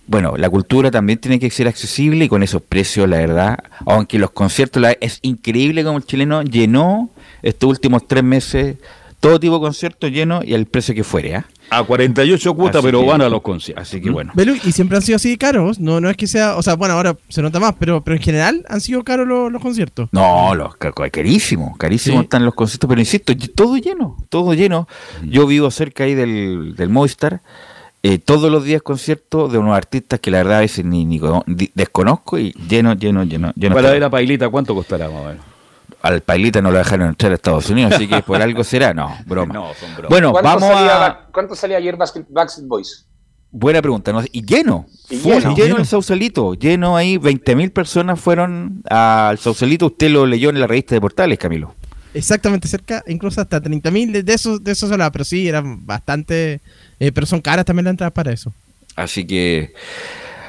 Bueno, 0.06 0.36
la 0.38 0.50
cultura 0.50 0.90
también 0.92 1.20
tiene 1.20 1.40
que 1.40 1.50
ser 1.50 1.68
accesible 1.68 2.26
y 2.26 2.28
con 2.30 2.44
esos 2.44 2.62
precios, 2.62 3.10
la 3.10 3.18
verdad. 3.18 3.60
Aunque 3.86 4.20
los 4.20 4.32
conciertos, 4.32 4.82
la- 4.82 4.92
es 5.00 5.20
increíble 5.22 5.84
como 5.84 5.98
el 5.98 6.06
chileno 6.06 6.44
llenó 6.44 7.10
estos 7.42 7.70
últimos 7.70 8.08
tres 8.08 8.24
meses 8.24 8.78
todo 9.20 9.40
tipo 9.40 9.56
de 9.56 9.62
conciertos 9.62 10.12
llenos 10.12 10.46
y 10.46 10.54
al 10.54 10.66
precio 10.66 10.94
que 10.94 11.04
fuere. 11.04 11.36
¿ah? 11.36 11.46
A 11.70 11.84
48 11.84 12.53
cuotas, 12.53 12.82
pero 12.82 13.01
que- 13.01 13.07
van 13.07 13.22
a 13.22 13.30
los 13.30 13.41
conciertos. 13.41 13.82
Así 13.88 13.99
que 14.01 14.09
bueno. 14.09 14.32
Belu, 14.36 14.55
y 14.63 14.72
siempre 14.72 14.97
han 14.97 15.01
sido 15.03 15.18
así 15.18 15.30
de 15.32 15.38
caros. 15.38 15.80
No, 15.80 15.99
no 15.99 16.09
es 16.09 16.15
que 16.18 16.26
sea. 16.28 16.55
O 16.55 16.63
sea, 16.63 16.76
bueno, 16.76 16.93
ahora 16.93 17.15
se 17.30 17.41
nota 17.41 17.59
más, 17.59 17.76
pero, 17.78 18.01
pero 18.03 18.15
en 18.15 18.22
general 18.24 18.65
han 18.70 18.80
sido 18.82 19.03
caros 19.03 19.28
los, 19.28 19.51
los 19.51 19.61
conciertos. 19.61 20.07
No, 20.11 20.55
los 20.55 20.76
ca- 20.78 20.93
carísimo, 20.93 21.76
carísimo 21.78 22.20
Sí. 22.20 22.24
están 22.24 22.45
los 22.45 22.53
conciertos, 22.53 22.88
pero 22.88 23.01
insisto, 23.01 23.34
todo 23.55 23.78
lleno, 23.78 24.15
todo 24.30 24.53
lleno. 24.53 24.88
Yo 25.24 25.45
vivo 25.47 25.70
cerca 25.72 26.05
ahí 26.05 26.15
del, 26.15 26.76
del 26.76 26.89
Movistar, 26.89 27.41
eh, 28.03 28.18
todos 28.20 28.49
los 28.51 28.63
días 28.63 28.82
conciertos 28.82 29.51
de 29.51 29.57
unos 29.57 29.76
artistas 29.76 30.20
que 30.22 30.32
la 30.32 30.38
verdad 30.38 30.57
a 30.59 30.61
veces 30.61 30.86
ni, 30.86 31.03
ni 31.03 31.20
desconozco 31.74 32.39
y 32.39 32.53
lleno, 32.70 32.93
lleno, 32.93 33.24
lleno, 33.24 33.51
lleno. 33.55 33.76
Para 33.76 33.91
ver 33.91 34.03
a 34.03 34.09
Pailita, 34.09 34.47
¿cuánto 34.49 34.74
costará 34.74 35.09
más 35.09 35.22
o 35.22 35.26
menos? 35.26 35.43
Al 36.02 36.22
Pailita 36.22 36.62
no 36.62 36.72
lo 36.72 36.78
dejaron 36.78 37.10
entrar 37.10 37.32
a 37.32 37.36
Estados 37.36 37.70
Unidos, 37.70 37.93
así 37.93 38.08
que 38.08 38.22
por 38.22 38.41
algo 38.41 38.64
será, 38.64 38.93
no, 38.93 39.18
broma. 39.26 39.54
No, 39.54 39.74
son 39.80 39.91
bromas. 39.93 40.10
Bueno, 40.10 40.32
¿Cuánto 40.32 40.50
vamos 40.50 40.70
salía, 40.78 41.06
a... 41.06 41.26
¿Cuánto 41.34 41.56
salía 41.56 41.78
ayer 41.78 41.95
Basket, 41.98 42.24
Backstreet 42.30 42.68
Boys? 42.68 43.06
Buena 43.50 43.82
pregunta, 43.82 44.12
¿no? 44.12 44.22
y 44.32 44.45
lleno, 44.45 44.86
Y 45.10 45.18
full, 45.18 45.32
lleno. 45.34 45.41
lleno, 45.56 45.56
Lleno. 45.56 45.78
el 45.78 45.86
Sausalito, 45.88 46.54
lleno 46.54 46.95
ahí, 46.98 47.18
20.000 47.18 47.72
personas 47.72 48.20
fueron 48.20 48.84
al 48.89 49.38
Sausalito, 49.39 49.88
usted 49.88 50.10
lo 50.10 50.26
leyó 50.26 50.50
en 50.50 50.60
la 50.60 50.68
revista 50.68 50.93
de 50.95 51.02
Portales, 51.02 51.39
Camilo. 51.39 51.74
Exactamente 52.14 52.68
cerca, 52.68 53.04
incluso 53.08 53.41
hasta 53.41 53.62
30.000 53.62 54.12
de, 54.12 54.24
de 54.24 54.34
esos 54.34 54.64
de 54.64 54.72
esos 54.72 54.91
hablaba, 54.91 55.12
pero 55.12 55.24
sí, 55.24 55.48
eran 55.48 55.86
bastante. 55.86 56.62
eh, 57.00 57.12
pero 57.12 57.26
son 57.26 57.41
caras 57.41 57.66
también 57.66 57.86
las 57.86 57.91
entradas 57.91 58.14
para 58.14 58.32
eso. 58.32 58.52
Así 58.95 59.26
que, 59.26 59.74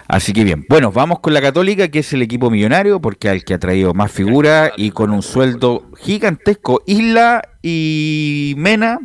así 0.09 0.32
que 0.32 0.42
bien. 0.42 0.66
Bueno, 0.68 0.90
vamos 0.90 1.20
con 1.20 1.32
la 1.32 1.40
Católica, 1.40 1.88
que 1.88 2.00
es 2.00 2.12
el 2.12 2.22
equipo 2.22 2.50
millonario, 2.50 3.00
porque 3.00 3.28
al 3.28 3.44
que 3.44 3.54
ha 3.54 3.59
traído 3.59 3.94
más 3.94 4.11
figuras 4.11 4.72
y 4.76 4.90
con 4.90 5.11
un 5.11 5.22
sueldo 5.22 5.84
gigantesco. 6.00 6.82
Isla 6.86 7.42
y 7.62 8.54
Mena, 8.56 8.98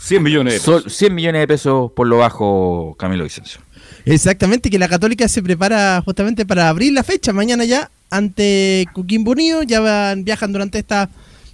100 0.00 0.22
millones 0.22 0.54
de 0.54 0.60
pesos. 0.60 0.96
100 0.96 1.14
millones 1.14 1.40
de 1.42 1.48
pesos 1.48 1.92
por 1.92 2.06
lo 2.06 2.18
bajo, 2.18 2.96
Camilo 2.98 3.24
Vicencio. 3.24 3.60
Exactamente, 4.06 4.70
que 4.70 4.78
la 4.78 4.88
Católica 4.88 5.28
se 5.28 5.42
prepara 5.42 6.00
justamente 6.02 6.46
para 6.46 6.68
abrir 6.68 6.92
la 6.92 7.04
fecha 7.04 7.32
mañana 7.32 7.64
ya 7.64 7.90
ante 8.08 8.86
Coquimbo 8.94 9.32
Unido. 9.32 9.62
Ya 9.62 9.80
van, 9.80 10.24
viajan 10.24 10.52
durante 10.52 10.78
esta 10.78 11.10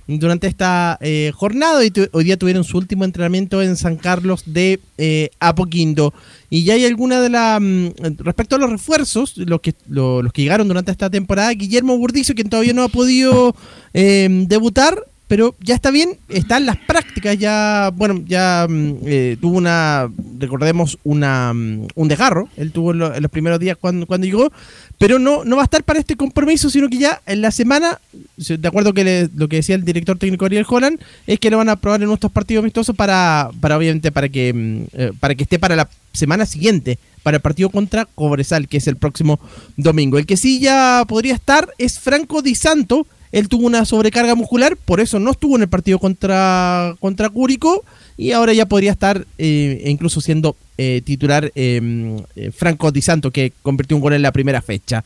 durante 0.08 0.46
esta 0.46 0.98
eh, 1.00 1.32
jornada 1.34 1.84
y 1.84 1.90
tu- 1.90 2.08
hoy 2.12 2.24
día 2.24 2.36
tuvieron 2.36 2.62
su 2.64 2.78
último 2.78 3.04
entrenamiento 3.04 3.60
en 3.62 3.76
San 3.76 3.96
Carlos 3.96 4.42
de 4.46 4.80
eh, 4.98 5.30
Apoquindo. 5.40 6.14
Y 6.48 6.62
ya 6.64 6.74
hay 6.74 6.84
alguna 6.84 7.20
de 7.20 7.28
la 7.28 7.58
mm, 7.60 7.92
respecto 8.18 8.56
a 8.56 8.58
los 8.58 8.70
refuerzos, 8.70 9.36
los 9.36 9.60
que 9.60 9.74
lo- 9.88 10.22
los 10.22 10.32
que 10.32 10.42
llegaron 10.42 10.68
durante 10.68 10.92
esta 10.92 11.10
temporada, 11.10 11.50
Guillermo 11.52 11.98
Burdizo, 11.98 12.34
quien 12.34 12.48
todavía 12.48 12.72
no 12.72 12.82
ha 12.84 12.88
podido 12.88 13.54
eh, 13.94 14.28
debutar, 14.46 14.96
pero 15.28 15.54
ya 15.60 15.74
está 15.74 15.90
bien, 15.90 16.18
están 16.28 16.66
las 16.66 16.76
prácticas, 16.76 17.36
ya, 17.36 17.90
bueno, 17.94 18.22
ya 18.26 18.66
mm, 18.68 18.94
eh, 19.06 19.36
tuvo 19.40 19.56
una, 19.58 20.08
recordemos, 20.38 20.98
una, 21.02 21.52
mm, 21.52 21.88
un 21.94 22.08
desgarro, 22.08 22.48
él 22.56 22.70
tuvo 22.72 22.92
en, 22.92 22.98
lo- 22.98 23.14
en 23.14 23.22
los 23.22 23.30
primeros 23.30 23.58
días 23.58 23.76
cuando, 23.80 24.06
cuando 24.06 24.24
llegó, 24.26 24.52
pero 24.98 25.18
no, 25.18 25.44
no 25.44 25.56
va 25.56 25.62
a 25.62 25.64
estar 25.64 25.82
para 25.82 25.98
este 25.98 26.16
compromiso, 26.16 26.70
sino 26.70 26.88
que 26.88 26.98
ya 26.98 27.20
en 27.26 27.40
la 27.42 27.50
semana, 27.50 28.00
se- 28.38 28.56
de 28.56 28.68
acuerdo 28.68 28.94
que 28.94 29.02
le- 29.04 29.28
lo 29.34 29.48
que 29.48 29.56
decía 29.56 29.74
el 29.74 29.84
director 29.84 30.16
técnico 30.16 30.44
Ariel 30.44 30.64
Holland, 30.68 31.00
es 31.26 31.40
que 31.40 31.50
lo 31.50 31.56
van 31.58 31.68
a 31.70 31.76
probar 31.76 32.00
en 32.02 32.08
nuestros 32.08 32.30
partidos 32.30 32.62
amistosos 32.62 32.94
para, 32.94 33.50
para 33.60 33.76
obviamente, 33.76 34.12
para 34.12 34.28
que, 34.28 34.52
mm, 34.54 34.82
eh, 34.92 35.12
para 35.18 35.34
que 35.34 35.42
esté 35.42 35.58
para 35.58 35.74
la 35.74 35.88
semana 36.12 36.46
siguiente, 36.46 36.98
para 37.24 37.38
el 37.38 37.42
partido 37.42 37.68
contra 37.70 38.04
Cobresal, 38.14 38.68
que 38.68 38.76
es 38.76 38.86
el 38.86 38.96
próximo 38.96 39.40
domingo. 39.76 40.18
El 40.18 40.26
que 40.26 40.36
sí 40.36 40.60
ya 40.60 41.04
podría 41.08 41.34
estar 41.34 41.68
es 41.78 41.98
Franco 41.98 42.40
Di 42.42 42.54
Santo, 42.54 43.06
él 43.38 43.48
tuvo 43.48 43.66
una 43.66 43.84
sobrecarga 43.84 44.34
muscular, 44.34 44.76
por 44.82 45.00
eso 45.00 45.18
no 45.20 45.30
estuvo 45.30 45.56
en 45.56 45.62
el 45.62 45.68
partido 45.68 45.98
contra, 45.98 46.94
contra 47.00 47.28
Cúrico 47.28 47.84
y 48.16 48.32
ahora 48.32 48.52
ya 48.54 48.66
podría 48.66 48.92
estar 48.92 49.26
eh, 49.36 49.82
incluso 49.86 50.20
siendo 50.20 50.56
eh, 50.78 51.02
titular 51.04 51.52
eh, 51.54 52.18
eh, 52.34 52.50
Franco 52.50 52.90
Di 52.92 53.02
Santo, 53.02 53.30
que 53.30 53.52
convirtió 53.62 53.96
un 53.96 54.00
gol 54.02 54.14
en 54.14 54.22
la 54.22 54.32
primera 54.32 54.62
fecha. 54.62 55.04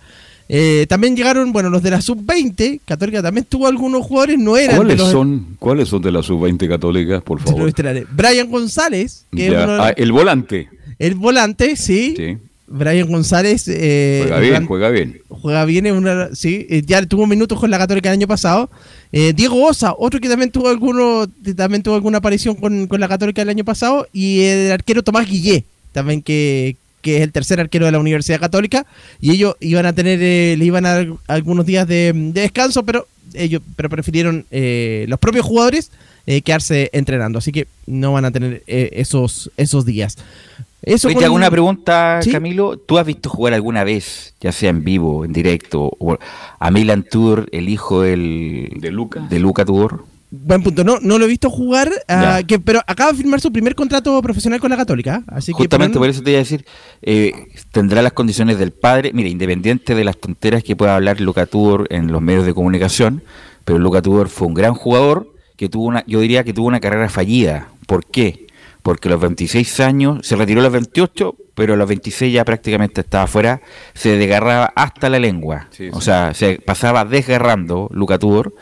También 0.88 1.14
llegaron, 1.14 1.52
bueno, 1.52 1.70
los 1.70 1.80
de 1.82 1.90
la 1.90 2.00
sub-20, 2.00 2.80
Católica 2.84 3.22
también 3.22 3.46
tuvo 3.48 3.68
algunos 3.68 4.04
jugadores, 4.04 4.36
no 4.38 4.56
eran 4.56 4.70
de 4.70 4.76
¿Cuáles 4.78 4.98
los- 4.98 5.10
son, 5.12 5.56
¿Cuáles 5.60 5.88
son 5.88 6.02
de 6.02 6.10
las 6.10 6.26
sub-20 6.26 6.68
católicas, 6.68 7.22
por 7.22 7.40
favor? 7.40 7.72
Brian 8.12 8.50
González, 8.50 9.26
que 9.34 9.46
es 9.46 9.52
uno 9.52 9.74
de- 9.74 9.80
Ah, 9.80 9.94
el 9.96 10.10
volante. 10.10 10.68
el 10.98 11.14
volante, 11.14 11.76
sí. 11.76 12.14
Sí. 12.16 12.36
Brian 12.72 13.08
González 13.08 13.66
eh, 13.66 14.20
Juega 14.22 14.38
bien, 14.38 14.66
juega 14.66 14.88
bien. 14.90 15.20
juega 15.28 15.64
bien, 15.64 15.86
es 15.86 15.92
una, 15.92 16.34
sí, 16.34 16.66
eh, 16.70 16.82
ya 16.86 17.04
tuvo 17.04 17.26
minutos 17.26 17.58
con 17.58 17.68
la 17.68 17.78
Católica 17.78 18.08
el 18.08 18.18
año 18.18 18.28
pasado. 18.28 18.70
Eh, 19.10 19.32
Diego 19.34 19.66
Osa, 19.66 19.92
otro 19.98 20.20
que 20.20 20.28
también 20.28 20.52
tuvo 20.52 20.68
alguno, 20.68 21.26
también 21.56 21.82
tuvo 21.82 21.96
alguna 21.96 22.18
aparición 22.18 22.54
con, 22.54 22.86
con 22.86 23.00
la 23.00 23.08
Católica 23.08 23.42
el 23.42 23.48
año 23.48 23.64
pasado, 23.64 24.06
y 24.12 24.42
el 24.42 24.70
arquero 24.70 25.02
Tomás 25.02 25.28
Guillé, 25.28 25.64
también 25.92 26.22
que, 26.22 26.76
que 27.02 27.16
es 27.16 27.22
el 27.22 27.32
tercer 27.32 27.58
arquero 27.58 27.86
de 27.86 27.92
la 27.92 27.98
Universidad 27.98 28.38
Católica, 28.38 28.86
y 29.20 29.32
ellos 29.32 29.56
iban 29.58 29.86
a 29.86 29.92
tener, 29.92 30.20
eh, 30.22 30.54
le 30.56 30.64
iban 30.64 30.86
a 30.86 30.94
dar 30.94 31.08
algunos 31.26 31.66
días 31.66 31.88
de, 31.88 32.12
de 32.14 32.40
descanso, 32.42 32.84
pero 32.84 33.08
ellos 33.34 33.62
pero 33.76 33.88
prefirieron 33.88 34.44
eh, 34.50 35.06
los 35.08 35.18
propios 35.18 35.44
jugadores 35.44 35.90
eh, 36.26 36.42
quedarse 36.42 36.90
entrenando, 36.92 37.38
así 37.38 37.50
que 37.50 37.66
no 37.86 38.12
van 38.12 38.24
a 38.26 38.30
tener 38.30 38.62
eh, 38.66 38.90
esos, 38.92 39.50
esos 39.56 39.84
días. 39.84 40.16
Eso 40.82 41.08
Oye, 41.08 41.14
con- 41.14 41.20
te 41.20 41.26
hago 41.26 41.34
una 41.34 41.50
pregunta, 41.50 42.20
¿Sí? 42.22 42.30
Camilo. 42.32 42.78
¿Tú 42.78 42.98
has 42.98 43.06
visto 43.06 43.28
jugar 43.28 43.54
alguna 43.54 43.84
vez, 43.84 44.34
ya 44.40 44.52
sea 44.52 44.70
en 44.70 44.82
vivo, 44.82 45.24
en 45.24 45.32
directo, 45.32 45.90
o 45.98 46.16
a 46.58 46.70
Milan 46.70 47.04
Tudor, 47.08 47.48
el 47.52 47.68
hijo 47.68 48.02
del, 48.02 48.70
¿De 48.80 48.90
Luca? 48.90 49.20
de 49.28 49.38
Luca 49.38 49.64
Tudor? 49.64 50.04
Buen 50.32 50.62
punto, 50.62 50.84
no, 50.84 50.98
no 51.02 51.18
lo 51.18 51.24
he 51.24 51.28
visto 51.28 51.50
jugar, 51.50 51.90
ah, 52.06 52.40
que, 52.46 52.60
pero 52.60 52.80
acaba 52.86 53.10
de 53.10 53.18
firmar 53.18 53.40
su 53.40 53.50
primer 53.50 53.74
contrato 53.74 54.22
profesional 54.22 54.60
con 54.60 54.70
la 54.70 54.76
Católica. 54.76 55.24
Así 55.26 55.50
Justamente 55.52 55.94
que 55.94 55.98
por 55.98 56.08
eso 56.08 56.22
te 56.22 56.30
iba 56.30 56.38
a 56.38 56.44
decir, 56.44 56.64
eh, 57.02 57.32
tendrá 57.72 58.00
las 58.00 58.12
condiciones 58.12 58.56
del 58.56 58.70
padre. 58.70 59.10
Mira, 59.12 59.28
independiente 59.28 59.96
de 59.96 60.04
las 60.04 60.16
tonteras 60.18 60.62
que 60.62 60.76
pueda 60.76 60.94
hablar 60.94 61.20
Luca 61.20 61.46
Tudor 61.46 61.88
en 61.90 62.12
los 62.12 62.22
medios 62.22 62.46
de 62.46 62.54
comunicación, 62.54 63.24
pero 63.64 63.80
Luca 63.80 64.02
Tudor 64.02 64.28
fue 64.28 64.46
un 64.46 64.54
gran 64.54 64.74
jugador 64.74 65.34
que 65.56 65.68
tuvo 65.68 65.86
una, 65.86 66.04
yo 66.06 66.20
diría 66.20 66.44
que 66.44 66.52
tuvo 66.52 66.68
una 66.68 66.78
carrera 66.78 67.08
fallida. 67.08 67.68
¿Por 67.88 68.06
qué? 68.06 68.46
Porque 68.82 69.08
a 69.08 69.12
los 69.12 69.20
26 69.20 69.80
años, 69.80 70.26
se 70.26 70.36
retiró 70.36 70.60
a 70.60 70.64
los 70.64 70.72
28, 70.72 71.36
pero 71.54 71.74
a 71.74 71.76
los 71.76 71.88
26 71.88 72.32
ya 72.32 72.44
prácticamente 72.44 73.02
estaba 73.02 73.24
afuera, 73.24 73.60
se 73.94 74.16
desgarraba 74.16 74.72
hasta 74.74 75.10
la 75.10 75.18
lengua. 75.18 75.68
Sí, 75.70 75.88
o 75.92 76.00
sea, 76.00 76.32
se 76.34 76.60
pasaba 76.64 77.04
desgarrando 77.04 77.88
Luca 77.92 78.18
Tudor, 78.18 78.54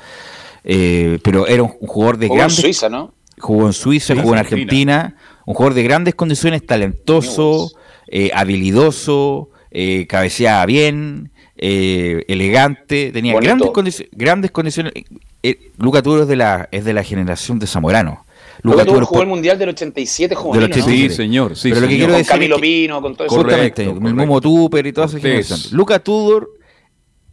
eh, 0.64 1.18
pero 1.22 1.46
era 1.46 1.62
un, 1.62 1.68
jugador 1.68 2.18
de 2.18 2.26
Jugó 2.26 2.36
en 2.36 2.38
grandes 2.40 2.60
Suiza, 2.60 2.88
¿no? 2.88 3.14
jugó 3.38 3.66
en 3.66 3.72
Suiza, 3.72 4.14
jugó 4.16 4.32
en 4.32 4.40
Argentina. 4.40 4.94
Argentina, 4.96 5.16
un 5.46 5.54
jugador 5.54 5.74
de 5.74 5.82
grandes 5.84 6.14
condiciones, 6.14 6.66
talentoso, 6.66 7.70
eh, 8.08 8.30
habilidoso, 8.34 9.50
eh, 9.70 10.06
cabeceaba 10.08 10.66
bien, 10.66 11.30
eh, 11.56 12.24
elegante, 12.28 13.10
tenía 13.12 13.34
Bonito. 13.34 13.48
grandes, 13.48 13.70
condici- 13.70 14.08
grandes 14.12 14.50
condiciones. 14.50 14.92
Eh, 15.42 15.72
Luca 15.78 15.98
es 15.98 16.28
de 16.28 16.36
la 16.36 16.68
es 16.72 16.84
de 16.84 16.92
la 16.92 17.02
generación 17.02 17.58
de 17.58 17.66
Zamorano. 17.66 18.24
Luca 18.62 18.78
Tudor 18.78 18.86
Tudor 18.86 19.04
jugó 19.04 19.18
por- 19.20 19.24
el 19.24 19.28
Mundial 19.30 19.58
del 19.58 19.68
87 19.70 20.34
juvenil, 20.34 20.60
Del 20.60 20.70
¿no? 20.70 20.74
87. 20.84 21.10
Sí, 21.10 21.16
señor. 21.16 21.56
Sí, 21.56 21.68
Pero 21.70 21.80
lo 21.82 21.86
que 21.88 21.92
señor. 21.94 21.98
quiero 21.98 22.12
Con 22.12 22.18
decir 22.18 22.32
Camilo 22.32 22.54
es 22.56 22.60
que- 22.60 22.66
Pino, 22.66 23.02
con 23.02 23.14
todo 23.16 23.26
eso. 23.26 23.36
Correcto, 23.36 23.52
Justamente, 23.56 23.82
el 23.84 23.88
correcto. 23.94 24.14
Momo 24.26 24.40
Tupper 24.40 24.86
y 24.86 24.92
toda 24.92 25.06
esa 25.06 25.12
Cortés. 25.16 25.46
generación. 25.48 25.76
Luca 25.76 25.98
Tudor 26.00 26.50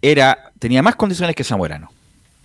era, 0.01 0.51
tenía 0.59 0.81
más 0.83 0.95
condiciones 0.95 1.35
que 1.35 1.43
Zamorano, 1.43 1.89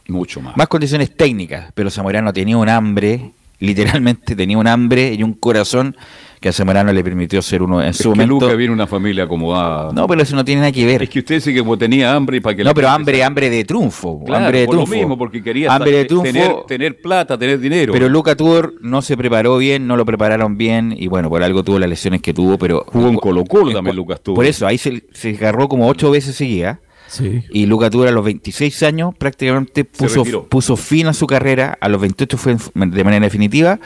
Mucho 0.09 0.41
más. 0.41 0.57
más 0.57 0.69
condiciones 0.69 1.15
técnicas, 1.17 1.71
pero 1.75 1.91
Zamorano 1.91 2.33
tenía 2.33 2.57
un 2.57 2.69
hambre 2.69 3.33
literalmente 3.61 4.35
tenía 4.35 4.59
un 4.59 4.67
hambre 4.67 5.15
y 5.15 5.23
un 5.23 5.35
corazón 5.35 5.97
que 6.41 6.49
a 6.49 6.53
Zamorano 6.55 6.91
le 6.95 7.05
permitió 7.05 7.43
ser 7.43 7.63
uno 7.63 7.83
en 7.83 7.91
Es 7.91 7.99
su 7.99 8.05
que 8.05 8.09
momento. 8.21 8.47
Luca 8.47 8.55
viene 8.55 8.73
una 8.73 8.87
familia 8.87 9.25
acomodada. 9.25 9.93
No, 9.93 10.07
pero 10.09 10.23
eso 10.23 10.35
no 10.35 10.43
tiene 10.43 10.63
nada 10.63 10.73
que 10.73 10.87
ver. 10.87 11.03
Es 11.03 11.11
que 11.11 11.19
usted 11.19 11.35
dice 11.35 11.53
que 11.53 11.59
como 11.61 11.77
tenía 11.77 12.15
hambre 12.15 12.39
y 12.39 12.41
para 12.41 12.57
que 12.57 12.65
No, 12.65 12.71
la 12.71 12.75
pero 12.75 12.89
hambre, 12.89 13.23
hambre 13.23 13.51
de 13.51 13.63
triunfo. 13.65 14.25
Claro, 14.25 14.47
hambre 14.47 14.61
de 14.61 14.67
por 14.67 14.75
lo 14.77 14.81
triunfo. 14.85 14.97
mismo, 15.03 15.19
porque 15.19 15.43
quería 15.43 15.71
hambre 15.75 15.91
de 15.93 16.05
ta- 16.05 16.09
triunfo. 16.09 16.25
tener, 16.33 16.53
tener 16.67 17.01
plata, 17.03 17.37
tener 17.37 17.61
dinero. 17.61 17.93
Pero 17.93 18.09
Luca 18.09 18.35
Tudor 18.37 18.73
no 18.81 19.03
se 19.03 19.19
preparó 19.19 19.59
bien, 19.59 19.87
no 19.87 19.99
lo 19.99 20.07
prepararon 20.07 20.57
bien 20.57 20.95
y 20.99 21.09
bueno, 21.09 21.29
por 21.29 21.43
algo 21.43 21.63
tuvo 21.63 21.79
las 21.79 21.91
lesiones 21.91 22.23
que 22.23 22.33
tuvo, 22.33 22.57
pero 22.57 22.85
Jugó 22.87 23.09
en 23.09 23.17
Colo 23.17 23.45
Colo 23.45 23.73
también 23.75 23.97
Lucas 23.97 24.23
Tudor. 24.23 24.37
por 24.37 24.47
eso 24.47 24.67
ahí 24.67 24.79
se, 24.79 25.05
se 25.13 25.31
agarró 25.37 25.69
como 25.69 25.87
ocho 25.89 26.11
veces 26.11 26.35
Y 27.51 27.67
Luca 27.67 27.91
Tudor 27.91 28.09
a 28.09 28.13
los 28.13 28.25
26 28.25 28.83
años 28.85 29.15
prácticamente 29.17 29.85
puso, 29.85 30.25
puso 30.49 30.77
fin 30.77 31.07
a 31.07 31.13
su 31.13 31.27
carrera, 31.27 31.77
a 31.81 31.89
los 31.89 32.01
28 32.01 32.39
fue 32.39 32.57
de 32.75 33.05
manera 33.05 33.25
definitiva. 33.25 33.81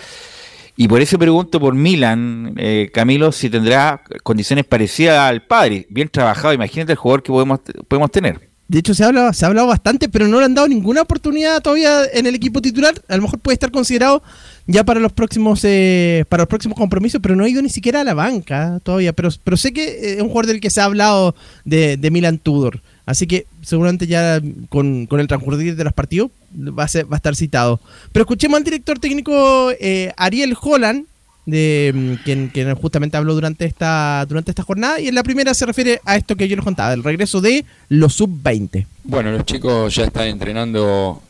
Y 0.77 0.89
por 0.89 1.01
eso 1.01 1.19
pregunto 1.19 1.61
por 1.61 1.75
Milan, 1.75 2.55
eh, 2.57 2.91
Camilo, 2.93 3.31
si 3.31 3.49
tendrá 3.49 4.03
condiciones 4.25 4.65
parecidas 4.65 5.21
al 5.21 5.43
padre. 5.47 5.87
Bien 5.89 6.09
trabajado, 6.09 6.53
imagínate 6.53 6.93
el 6.93 6.99
jugador 6.99 7.23
que 7.23 7.31
podemos, 7.31 7.61
podemos 7.87 8.11
tener. 8.11 8.51
De 8.67 8.79
hecho, 8.79 8.95
se 8.95 9.05
ha, 9.05 9.09
hablado, 9.09 9.33
se 9.35 9.45
ha 9.45 9.49
hablado 9.49 9.69
bastante, 9.69 10.09
pero 10.09 10.27
no 10.27 10.39
le 10.39 10.47
han 10.47 10.55
dado 10.55 10.67
ninguna 10.67 11.03
oportunidad 11.03 11.61
todavía 11.61 12.05
en 12.13 12.27
el 12.27 12.35
equipo 12.35 12.63
titular. 12.63 12.95
A 13.09 13.17
lo 13.17 13.23
mejor 13.23 13.39
puede 13.39 13.55
estar 13.55 13.71
considerado 13.71 14.23
ya 14.67 14.85
para 14.85 15.01
los 15.01 15.13
próximos 15.13 15.61
eh, 15.65 16.25
para 16.31 16.43
los 16.43 16.49
próximos 16.49 16.77
compromisos, 16.77 17.21
pero 17.23 17.37
no 17.37 17.45
ha 17.45 17.49
ido 17.49 17.61
ni 17.61 17.69
siquiera 17.69 18.01
a 18.01 18.05
la 18.05 18.15
banca 18.15 18.81
todavía. 18.83 19.13
Pero, 19.13 19.29
pero 19.45 19.57
sé 19.59 19.73
que 19.73 19.85
eh, 19.85 20.15
es 20.15 20.23
un 20.23 20.29
jugador 20.29 20.47
del 20.47 20.61
que 20.61 20.71
se 20.71 20.81
ha 20.81 20.85
hablado 20.85 21.37
de, 21.65 21.99
de 21.99 22.11
Milan 22.11 22.39
Tudor. 22.39 22.81
Así 23.07 23.27
que 23.27 23.47
seguramente 23.63 24.07
ya 24.07 24.41
con, 24.71 25.07
con 25.07 25.21
el 25.21 25.27
transcurrir 25.29 25.77
de 25.77 25.85
los 25.85 25.93
partidos 25.93 26.31
va 26.57 26.85
a, 26.85 26.89
ser- 26.89 27.11
va 27.11 27.17
a 27.17 27.19
estar 27.19 27.37
citado. 27.37 27.81
Pero 28.13 28.23
escuchemos 28.23 28.57
al 28.59 28.65
director 28.65 28.99
técnico 28.99 29.71
eh, 29.79 30.13
Ariel 30.17 30.57
Holland, 30.61 31.05
de 31.47 31.93
mm, 31.95 32.49
quien, 32.53 32.75
justamente 32.77 33.19
habló 33.19 33.35
durante 33.35 33.67
esta, 33.67 34.25
durante 34.27 34.51
esta 34.53 34.63
jornada. 34.63 35.01
Y 35.01 35.09
en 35.09 35.15
la 35.15 35.23
primera 35.23 35.53
se 35.53 35.67
refiere 35.67 36.01
a 36.07 36.17
esto 36.17 36.35
que 36.37 36.49
yo 36.49 36.57
les 36.57 36.65
contaba, 36.65 36.95
el 36.95 37.05
regreso 37.05 37.43
de 37.43 37.67
los 37.91 38.15
sub-20. 38.15 38.87
Bueno, 39.05 39.31
los 39.33 39.45
chicos 39.45 39.95
ya 39.95 40.05
están 40.05 40.29
entrenando 40.29 41.21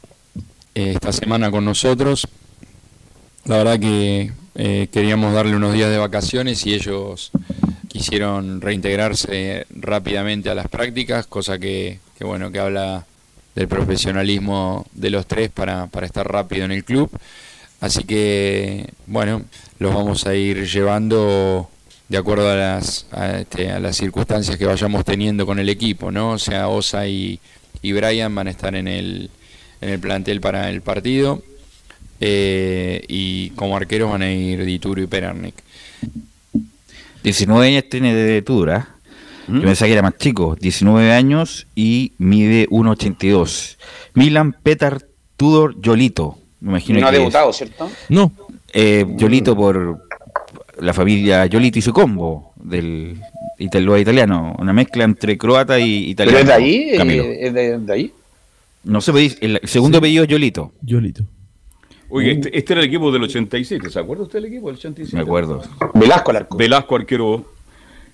eh, 0.77 0.93
esta 0.95 1.13
semana 1.13 1.51
con 1.51 1.65
nosotros. 1.65 2.29
La 3.47 3.57
verdad 3.59 3.81
que 3.81 4.31
eh, 4.55 4.89
queríamos 4.93 5.35
darle 5.35 5.57
unos 5.57 5.75
días 5.75 5.91
de 5.91 5.99
vacaciones 5.99 6.65
y 6.67 6.75
ellos 6.75 7.33
quisieron 7.95 8.61
reintegrarse 8.61 9.67
rápidamente 9.71 10.51
a 10.51 10.55
las 10.57 10.67
prácticas, 10.67 11.29
cosa 11.29 11.61
que, 11.61 12.01
bueno, 12.21 12.51
que 12.51 12.59
habla 12.59 13.07
del 13.55 13.69
profesionalismo 13.69 14.85
de 14.95 15.11
los 15.11 15.27
tres 15.29 15.49
para, 15.51 15.87
para 15.87 16.05
estar 16.05 16.27
rápido 16.27 16.65
en 16.65 16.73
el 16.73 16.83
club. 16.85 17.09
Así 17.81 18.03
que, 18.03 18.91
bueno, 19.07 19.45
los 19.79 19.95
vamos 19.95 20.27
a 20.27 20.35
ir 20.35 20.67
llevando 20.67 21.71
de 22.09 22.19
acuerdo 22.19 22.51
a 22.51 22.57
las, 22.57 23.07
a, 23.13 23.39
este, 23.39 23.71
a 23.71 23.79
las 23.79 23.97
circunstancias 23.97 24.57
que 24.59 24.67
vayamos 24.67 25.05
teniendo 25.05 25.47
con 25.47 25.61
el 25.61 25.69
equipo, 25.69 26.11
¿no? 26.11 26.33
O 26.33 26.39
sea, 26.39 26.67
Osa 26.69 27.07
y, 27.07 27.39
y 27.81 27.93
Brian 27.93 28.35
van 28.35 28.49
a 28.49 28.51
estar 28.51 28.75
en 28.75 28.89
el, 28.89 29.31
en 29.81 29.89
el 29.89 30.01
plantel 30.01 30.41
para 30.41 30.69
el 30.69 30.83
partido. 30.83 31.43
eh, 32.21 33.05
y 33.09 33.51
como 33.51 33.77
arqueros 33.77 34.11
van 34.11 34.23
a 34.23 34.33
ir 34.33 34.65
Dituro 34.65 35.03
y 35.03 35.07
Perarnik. 35.07 35.55
19 37.25 37.67
años 37.67 37.85
tiene 37.91 38.15
de 38.15 38.43
Tudor, 38.43 38.71
¿ah? 38.71 38.89
Yo 39.49 39.61
pensaba 39.61 39.89
que 39.89 39.93
era 39.93 40.03
más 40.03 40.17
chico, 40.17 40.57
19 40.59 41.13
años 41.13 41.67
y 41.75 42.13
mide 42.19 42.67
1,82. 42.71 43.77
Milan 44.15 44.55
Petar 44.63 45.03
Tudor 45.37 45.79
Yolito. 45.83 46.39
Me 46.61 46.71
imagino 46.71 47.01
No 47.01 47.07
ha 47.09 47.11
es. 47.11 47.19
debutado, 47.19 47.53
¿cierto? 47.53 47.91
No. 48.09 48.33
Eh, 48.73 49.05
Yolito 49.17 49.55
por 49.55 50.07
la 50.81 50.95
familia 50.95 51.45
Yolito 51.47 51.79
y 51.79 51.83
su 51.83 51.93
combo 51.93 52.53
del 52.57 53.21
italo 53.59 53.99
italiano, 53.99 54.57
una 54.59 54.73
mezcla 54.73 55.05
entre 55.05 55.37
croata 55.37 55.79
y 55.79 56.11
italiano. 56.11 56.39
¿Pero 56.39 56.53
es 56.53 56.59
de 56.59 56.65
ahí? 56.65 56.97
Camilo. 56.97 57.25
¿Es 57.25 57.53
de, 57.53 57.79
de 57.79 57.93
ahí? 57.93 58.13
No 58.85 59.01
sé, 59.03 59.13
el 59.41 59.61
segundo 59.65 59.99
apellido 59.99 60.25
es 60.25 60.31
Yolito. 60.31 60.73
Yolito. 60.81 61.25
Oye, 62.17 62.31
este, 62.31 62.57
este 62.57 62.75
era 62.75 62.83
el 62.83 62.87
equipo 62.87 63.11
del 63.11 63.25
87, 63.25 63.91
¿se 63.91 63.99
acuerda 63.99 64.23
usted 64.23 64.39
del 64.39 64.45
equipo 64.45 64.69
del 64.69 64.77
87? 64.77 65.17
Me 65.17 65.23
acuerdo. 65.25 65.63
Velasco 65.95 66.31
al 66.31 66.37
arco. 66.37 66.57
Velasco 66.57 66.95
arquero. 66.95 67.45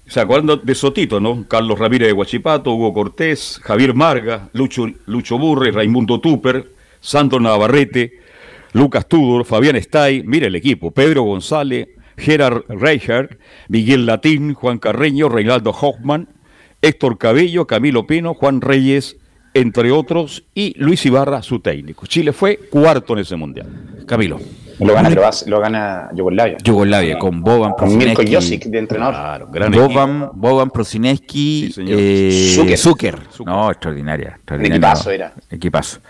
¿Se 0.06 0.20
acuerdan 0.20 0.58
de 0.62 0.74
Sotito, 0.74 1.20
no? 1.20 1.44
Carlos 1.46 1.78
Ramírez 1.78 2.08
de 2.08 2.12
Guachipato, 2.12 2.72
Hugo 2.72 2.94
Cortés, 2.94 3.60
Javier 3.62 3.92
Marga, 3.92 4.48
Lucho, 4.54 4.86
Lucho 5.04 5.36
Burre, 5.36 5.70
Raimundo 5.70 6.18
Tupper, 6.18 6.72
Sandro 6.98 7.40
Navarrete, 7.40 8.20
Lucas 8.72 9.06
Tudor, 9.06 9.44
Fabián 9.44 9.76
Stay, 9.76 10.22
mire 10.22 10.46
el 10.46 10.54
equipo, 10.54 10.92
Pedro 10.92 11.24
González, 11.24 11.88
Gerard 12.16 12.62
Reichert, 12.70 13.38
Miguel 13.68 14.06
Latín, 14.06 14.54
Juan 14.54 14.78
Carreño, 14.78 15.28
Reinaldo 15.28 15.72
Hoffman, 15.78 16.26
Héctor 16.80 17.18
Cabello, 17.18 17.66
Camilo 17.66 18.06
Pino, 18.06 18.32
Juan 18.32 18.62
Reyes, 18.62 19.18
entre 19.52 19.90
otros, 19.92 20.44
y 20.54 20.74
Luis 20.78 21.04
Ibarra, 21.04 21.42
su 21.42 21.60
técnico. 21.60 22.06
Chile 22.06 22.32
fue 22.32 22.56
cuarto 22.56 23.12
en 23.12 23.18
ese 23.18 23.36
mundial. 23.36 23.89
Camilo. 24.10 24.40
Lo 24.80 24.92
gana 24.92 25.08
lo 25.46 25.60
gana 25.60 26.08
Yugoslavia. 26.14 26.56
Yugoslavia, 26.64 27.16
con 27.18 27.42
Boban 27.42 27.74
Con 27.74 27.96
Mirko 27.96 28.14
Prosineski. 28.22 28.34
Josic 28.34 28.64
de 28.64 28.78
entrenador. 28.78 29.14
Claro, 29.14 29.48
gran 29.52 29.70
Boban, 29.70 30.30
Boban 30.34 30.70
Prosineski, 30.70 31.70
Sí, 31.72 31.84
eh, 31.86 32.52
Zucker. 32.76 32.76
Zucker. 32.76 33.18
No, 33.46 33.70
extraordinaria. 33.70 34.30
extraordinaria. 34.36 34.76
equipazo 34.76 35.10
era. 35.10 35.32
Equipazo. 35.48 36.00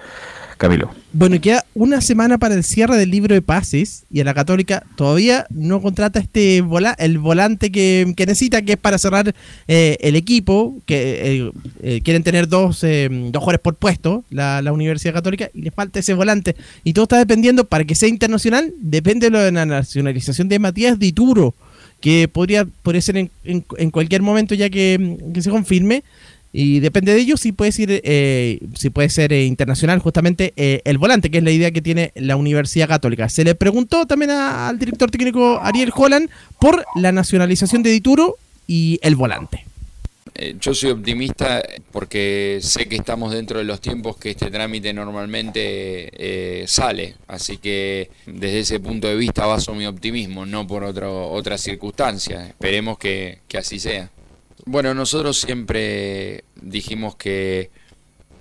Camilo. 0.61 0.91
Bueno, 1.15 1.41
queda 1.41 1.65
una 1.75 2.03
semana 2.03 2.37
para 2.37 2.55
el 2.55 2.63
cierre 2.65 2.99
del 2.99 3.11
libro 3.11 3.35
de 3.35 3.41
pases 3.41 4.05
y 4.13 4.21
a 4.21 4.25
la 4.25 4.35
Católica 4.35 4.85
todavía 4.95 5.47
no 5.49 5.81
contrata 5.81 6.19
este 6.21 6.61
vola 6.61 6.95
el 6.99 7.17
volante 7.19 7.73
que, 7.73 8.13
que 8.15 8.27
necesita, 8.27 8.61
que 8.61 8.73
es 8.73 8.79
para 8.79 8.99
cerrar 8.99 9.35
eh, 9.69 9.97
el 10.03 10.17
equipo, 10.17 10.77
que 10.85 10.99
eh, 11.47 11.51
eh, 11.83 12.01
quieren 12.03 12.23
tener 12.23 12.47
dos, 12.47 12.83
dos 12.83 13.41
jugadores 13.41 13.61
por 13.63 13.77
puesto, 13.77 14.23
la, 14.29 14.61
la 14.61 14.73
Universidad 14.75 15.15
Católica, 15.15 15.49
y 15.55 15.63
les 15.63 15.73
falta 15.73 15.99
ese 16.01 16.13
volante. 16.13 16.55
Y 16.85 16.93
todo 16.93 17.05
está 17.05 17.17
dependiendo, 17.17 17.65
para 17.65 17.85
que 17.85 17.95
sea 17.95 18.11
internacional, 18.11 18.75
depende 18.83 19.29
de 19.29 19.31
lo 19.31 19.41
de 19.41 19.53
la 19.53 19.65
nacionalización 19.65 20.51
de 20.51 20.59
Matías 20.59 20.99
Dituro, 20.99 21.55
que 22.03 22.29
podría, 22.29 22.67
podría 22.83 23.01
ser 23.01 23.17
en, 23.17 23.31
en- 23.45 23.65
en 23.79 23.91
cualquier 23.91 24.21
momento 24.21 24.55
ya 24.55 24.69
que, 24.69 25.17
que 25.33 25.41
se 25.41 25.49
confirme. 25.51 26.03
Y 26.53 26.81
depende 26.81 27.15
de 27.15 27.21
ello 27.21 27.37
si 27.37 27.53
puede 27.53 27.71
ser, 27.71 28.01
eh, 28.05 28.59
si 28.75 28.91
puede 28.91 29.09
ser 29.09 29.33
eh, 29.33 29.45
internacional 29.45 30.01
justamente 30.01 30.53
eh, 30.57 30.81
el 30.85 30.99
volante, 30.99 31.31
que 31.31 31.39
es 31.39 31.45
la 31.45 31.53
idea 31.53 31.71
que 31.71 31.81
tiene 31.81 32.13
la 32.17 32.37
Universidad 32.37 32.89
Católica. 32.89 33.29
Se 33.29 33.45
le 33.45 33.55
preguntó 33.55 34.07
también 34.07 34.33
al 34.33 34.79
director 34.79 35.11
técnico 35.11 35.61
Ariel 35.61 35.93
Holland 35.95 36.29
por 36.59 36.85
la 36.97 37.13
nacionalización 37.13 37.83
de 37.85 37.91
Dituro 37.91 38.37
y 38.67 38.99
el 39.03 39.15
volante. 39.15 39.65
Eh, 40.35 40.57
yo 40.61 40.75
soy 40.75 40.91
optimista 40.91 41.63
porque 41.93 42.59
sé 42.63 42.87
que 42.87 42.97
estamos 42.97 43.33
dentro 43.33 43.59
de 43.59 43.65
los 43.65 43.81
tiempos 43.81 44.17
que 44.17 44.31
este 44.31 44.51
trámite 44.51 44.93
normalmente 44.93 46.65
sale, 46.67 47.15
así 47.29 47.59
que 47.59 48.11
desde 48.27 48.61
ese 48.61 48.81
punto 48.81 49.07
de 49.07 49.17
vista 49.17 49.47
baso 49.47 49.73
mi 49.75 49.87
optimismo, 49.87 50.47
no 50.47 50.67
por 50.67 50.83
otro, 50.83 51.31
otras 51.31 51.61
circunstancias. 51.61 52.49
Esperemos 52.49 52.99
que, 52.99 53.39
que 53.47 53.59
así 53.59 53.79
sea. 53.79 54.11
Bueno, 54.67 54.95
nosotros 54.95 55.39
siempre 55.39 56.45
dijimos 56.61 57.17
que 57.17 57.71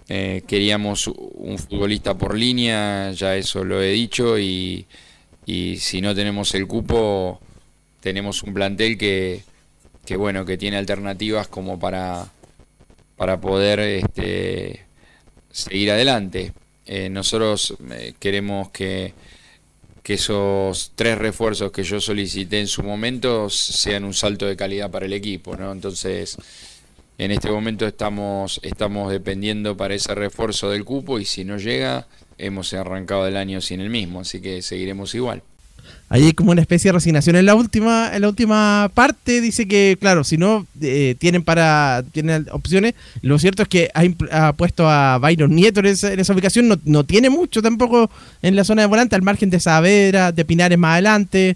eh, 0.08 0.44
queríamos 0.48 1.08
un 1.08 1.58
futbolista 1.58 2.18
por 2.18 2.36
línea, 2.36 3.12
ya 3.12 3.36
eso 3.36 3.64
lo 3.64 3.82
he 3.82 3.92
dicho, 3.92 4.38
y, 4.40 4.86
y 5.46 5.78
si 5.78 6.02
no 6.02 6.16
tenemos 6.16 6.54
el 6.56 6.68
cupo, 6.68 7.40
tenemos 8.02 8.44
un 8.44 8.54
plantel 8.54 8.98
que, 8.98 9.44
que 10.06 10.18
bueno, 10.18 10.46
que 10.46 10.58
tiene 10.58 10.78
alternativas 10.78 11.48
como 11.48 11.80
para, 11.80 12.28
para 13.16 13.40
poder 13.40 13.80
este, 13.80 14.86
seguir 15.52 15.92
adelante. 15.92 16.54
Eh, 16.86 17.10
nosotros 17.10 17.76
eh, 17.92 18.14
queremos 18.20 18.72
que, 18.72 19.14
que 20.04 20.16
esos 20.16 20.92
tres 20.96 21.18
refuerzos 21.18 21.72
que 21.72 21.84
yo 21.84 22.00
solicité 22.00 22.60
en 22.60 22.68
su 22.68 22.84
momento 22.84 23.50
sean 23.50 24.04
un 24.04 24.14
salto 24.14 24.46
de 24.46 24.56
calidad 24.56 24.92
para 24.92 25.06
el 25.06 25.14
equipo, 25.14 25.56
¿no? 25.56 25.72
Entonces, 25.72 26.38
en 27.18 27.32
este 27.32 27.52
momento 27.52 27.86
estamos, 27.86 28.60
estamos 28.64 29.12
dependiendo 29.12 29.76
para 29.76 29.94
ese 29.94 30.16
refuerzo 30.16 30.70
del 30.70 30.86
cupo 30.86 31.20
y 31.20 31.26
si 31.26 31.44
no 31.44 31.58
llega, 31.58 32.08
hemos 32.38 32.74
arrancado 32.74 33.28
el 33.28 33.38
año 33.38 33.62
sin 33.62 33.82
el 33.82 33.90
mismo, 33.90 34.22
así 34.22 34.42
que 34.42 34.62
seguiremos 34.62 35.14
igual. 35.16 35.44
Ahí 36.12 36.26
hay 36.26 36.34
como 36.34 36.52
una 36.52 36.62
especie 36.62 36.90
de 36.90 36.94
resignación. 36.94 37.36
En 37.36 37.46
la 37.46 37.54
última, 37.54 38.10
en 38.14 38.24
la 38.24 38.30
última 38.30 38.90
parte 38.96 39.42
dice 39.42 39.68
que, 39.68 39.96
claro, 40.00 40.24
si 40.24 40.38
no 40.38 40.66
eh, 40.82 41.16
tienen 41.20 41.44
para 41.44 42.04
tienen 42.12 42.48
opciones, 42.52 42.96
lo 43.22 43.38
cierto 43.38 43.62
es 43.62 43.70
que 43.70 43.92
ha, 44.32 44.54
puesto 44.54 44.90
a 44.90 45.20
Byron 45.20 45.54
Nieto 45.54 45.82
en 45.82 45.86
esa, 45.86 46.12
en 46.12 46.20
esa 46.20 46.34
ubicación, 46.34 46.68
no, 46.68 46.78
no 46.84 47.04
tiene 47.04 47.30
mucho 47.30 47.62
tampoco 47.62 48.10
en 48.42 48.56
la 48.56 48.64
zona 48.64 48.82
de 48.82 48.88
volante, 48.88 49.16
al 49.16 49.22
margen 49.22 49.52
de 49.52 49.60
Saavedra, 49.60 50.32
de 50.32 50.46
Pinares 50.46 50.80
más 50.80 50.94
adelante, 50.94 51.56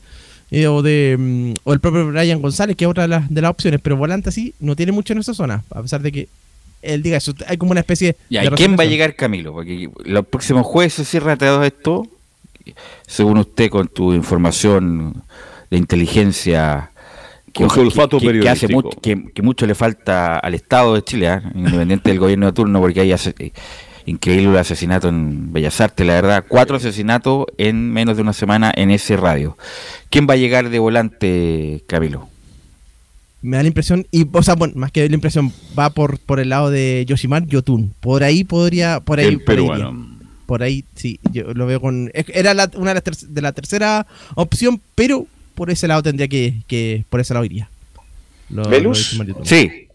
eh, 0.52 0.68
o 0.68 0.84
de 0.84 1.16
mm, 1.18 1.54
o 1.64 1.74
el 1.74 1.80
propio 1.80 2.12
Brian 2.12 2.40
González, 2.40 2.76
que 2.76 2.86
es 2.86 2.92
otra 2.92 3.04
de 3.04 3.10
las, 3.10 3.34
de 3.34 3.42
las 3.42 3.50
opciones, 3.50 3.82
pero 3.82 3.98
volante 3.98 4.32
sí, 4.32 4.54
no 4.60 4.76
tiene 4.76 4.92
mucho 4.92 5.14
en 5.14 5.20
esa 5.20 5.34
zona, 5.34 5.64
a 5.72 5.82
pesar 5.82 6.04
de 6.04 6.12
que 6.12 6.28
él 6.84 7.02
diga 7.02 7.18
eso, 7.18 7.34
hay 7.48 7.58
como 7.58 7.72
una 7.72 7.80
especie 7.80 8.16
Ya, 8.30 8.42
de 8.42 8.48
¿y 8.48 8.50
quién 8.52 8.78
va 8.78 8.84
a 8.84 8.86
llegar 8.86 9.16
Camilo? 9.16 9.52
Porque 9.52 9.90
los 10.06 10.28
próximos 10.28 10.64
jueves 10.68 10.94
se 10.94 11.06
cierra 11.06 11.38
todo 11.38 11.64
esto 11.64 12.08
según 13.08 13.38
usted, 13.40 13.70
con 13.70 13.88
tu 13.88 14.14
información 14.14 15.24
de 15.70 15.78
inteligencia 15.78 16.92
Con 17.54 17.70
su 17.70 17.82
olfato 17.82 18.20
que, 18.20 18.40
que 18.40 18.50
hace 18.50 18.68
mucho, 18.68 18.90
que, 19.02 19.32
que 19.34 19.42
mucho 19.42 19.66
le 19.66 19.76
falta 19.76 20.38
al 20.40 20.54
Estado 20.54 20.96
de 20.96 21.04
Chile, 21.04 21.28
¿eh? 21.34 21.42
independiente 21.56 22.10
del 22.10 22.20
gobierno 22.20 22.46
de 22.48 22.54
turno, 22.54 22.80
porque 22.80 23.02
hay 23.02 23.12
ase- 23.12 23.36
eh, 23.40 23.52
increíble 24.06 24.50
el 24.52 24.58
asesinato 24.58 25.08
en 25.08 25.54
Bellas 25.54 25.80
Artes, 25.80 26.06
la 26.06 26.14
verdad, 26.14 26.46
cuatro 26.48 26.76
asesinatos 26.76 27.46
en 27.58 27.92
menos 27.92 28.16
de 28.18 28.22
una 28.22 28.34
semana 28.34 28.72
en 28.76 28.92
ese 28.92 29.16
radio. 29.18 29.58
¿Quién 30.10 30.28
va 30.30 30.34
a 30.34 30.38
llegar 30.38 30.70
de 30.70 30.80
volante, 30.80 31.84
Camilo? 31.88 32.28
Me 33.42 33.58
da 33.58 33.64
la 33.64 33.68
impresión, 33.68 34.08
y 34.10 34.26
o 34.32 34.42
sea, 34.44 34.56
bueno, 34.56 34.74
más 34.78 34.92
que 34.92 35.08
la 35.10 35.16
impresión, 35.16 35.52
va 35.78 35.90
por, 35.90 36.18
por 36.20 36.40
el 36.40 36.50
lado 36.50 36.70
de 36.70 37.04
Yoshimar 37.08 37.46
Yotun. 37.46 37.94
Por 38.00 38.24
ahí 38.24 38.44
podría, 38.46 39.00
por 39.02 39.20
ahí, 39.20 39.28
El 39.28 39.42
peruano. 39.42 39.90
iría. 39.92 40.13
Por 40.46 40.62
ahí, 40.64 40.84
sí, 40.96 41.20
yo 41.32 41.54
lo 41.54 41.66
veo 41.66 41.80
con. 41.80 42.12
es- 42.14 42.26
Era 42.34 42.54
la- 42.54 42.70
una 42.76 42.90
de 42.92 42.96
las 42.96 43.04
ter- 43.04 43.16
de 43.30 43.42
la 43.42 43.52
tercera 43.54 44.06
opción, 44.36 44.82
pero 44.96 45.26
por 45.56 45.70
ese 45.70 45.88
lado 45.88 46.04
tendría 46.04 46.28
que, 46.28 46.56
que 46.68 47.06
por 47.10 47.20
ese 47.20 47.34
lado 47.34 47.46
iría. 47.46 47.70
Lo- 48.50 48.64
¿Velus? 48.70 49.18
Sí, 49.44 49.88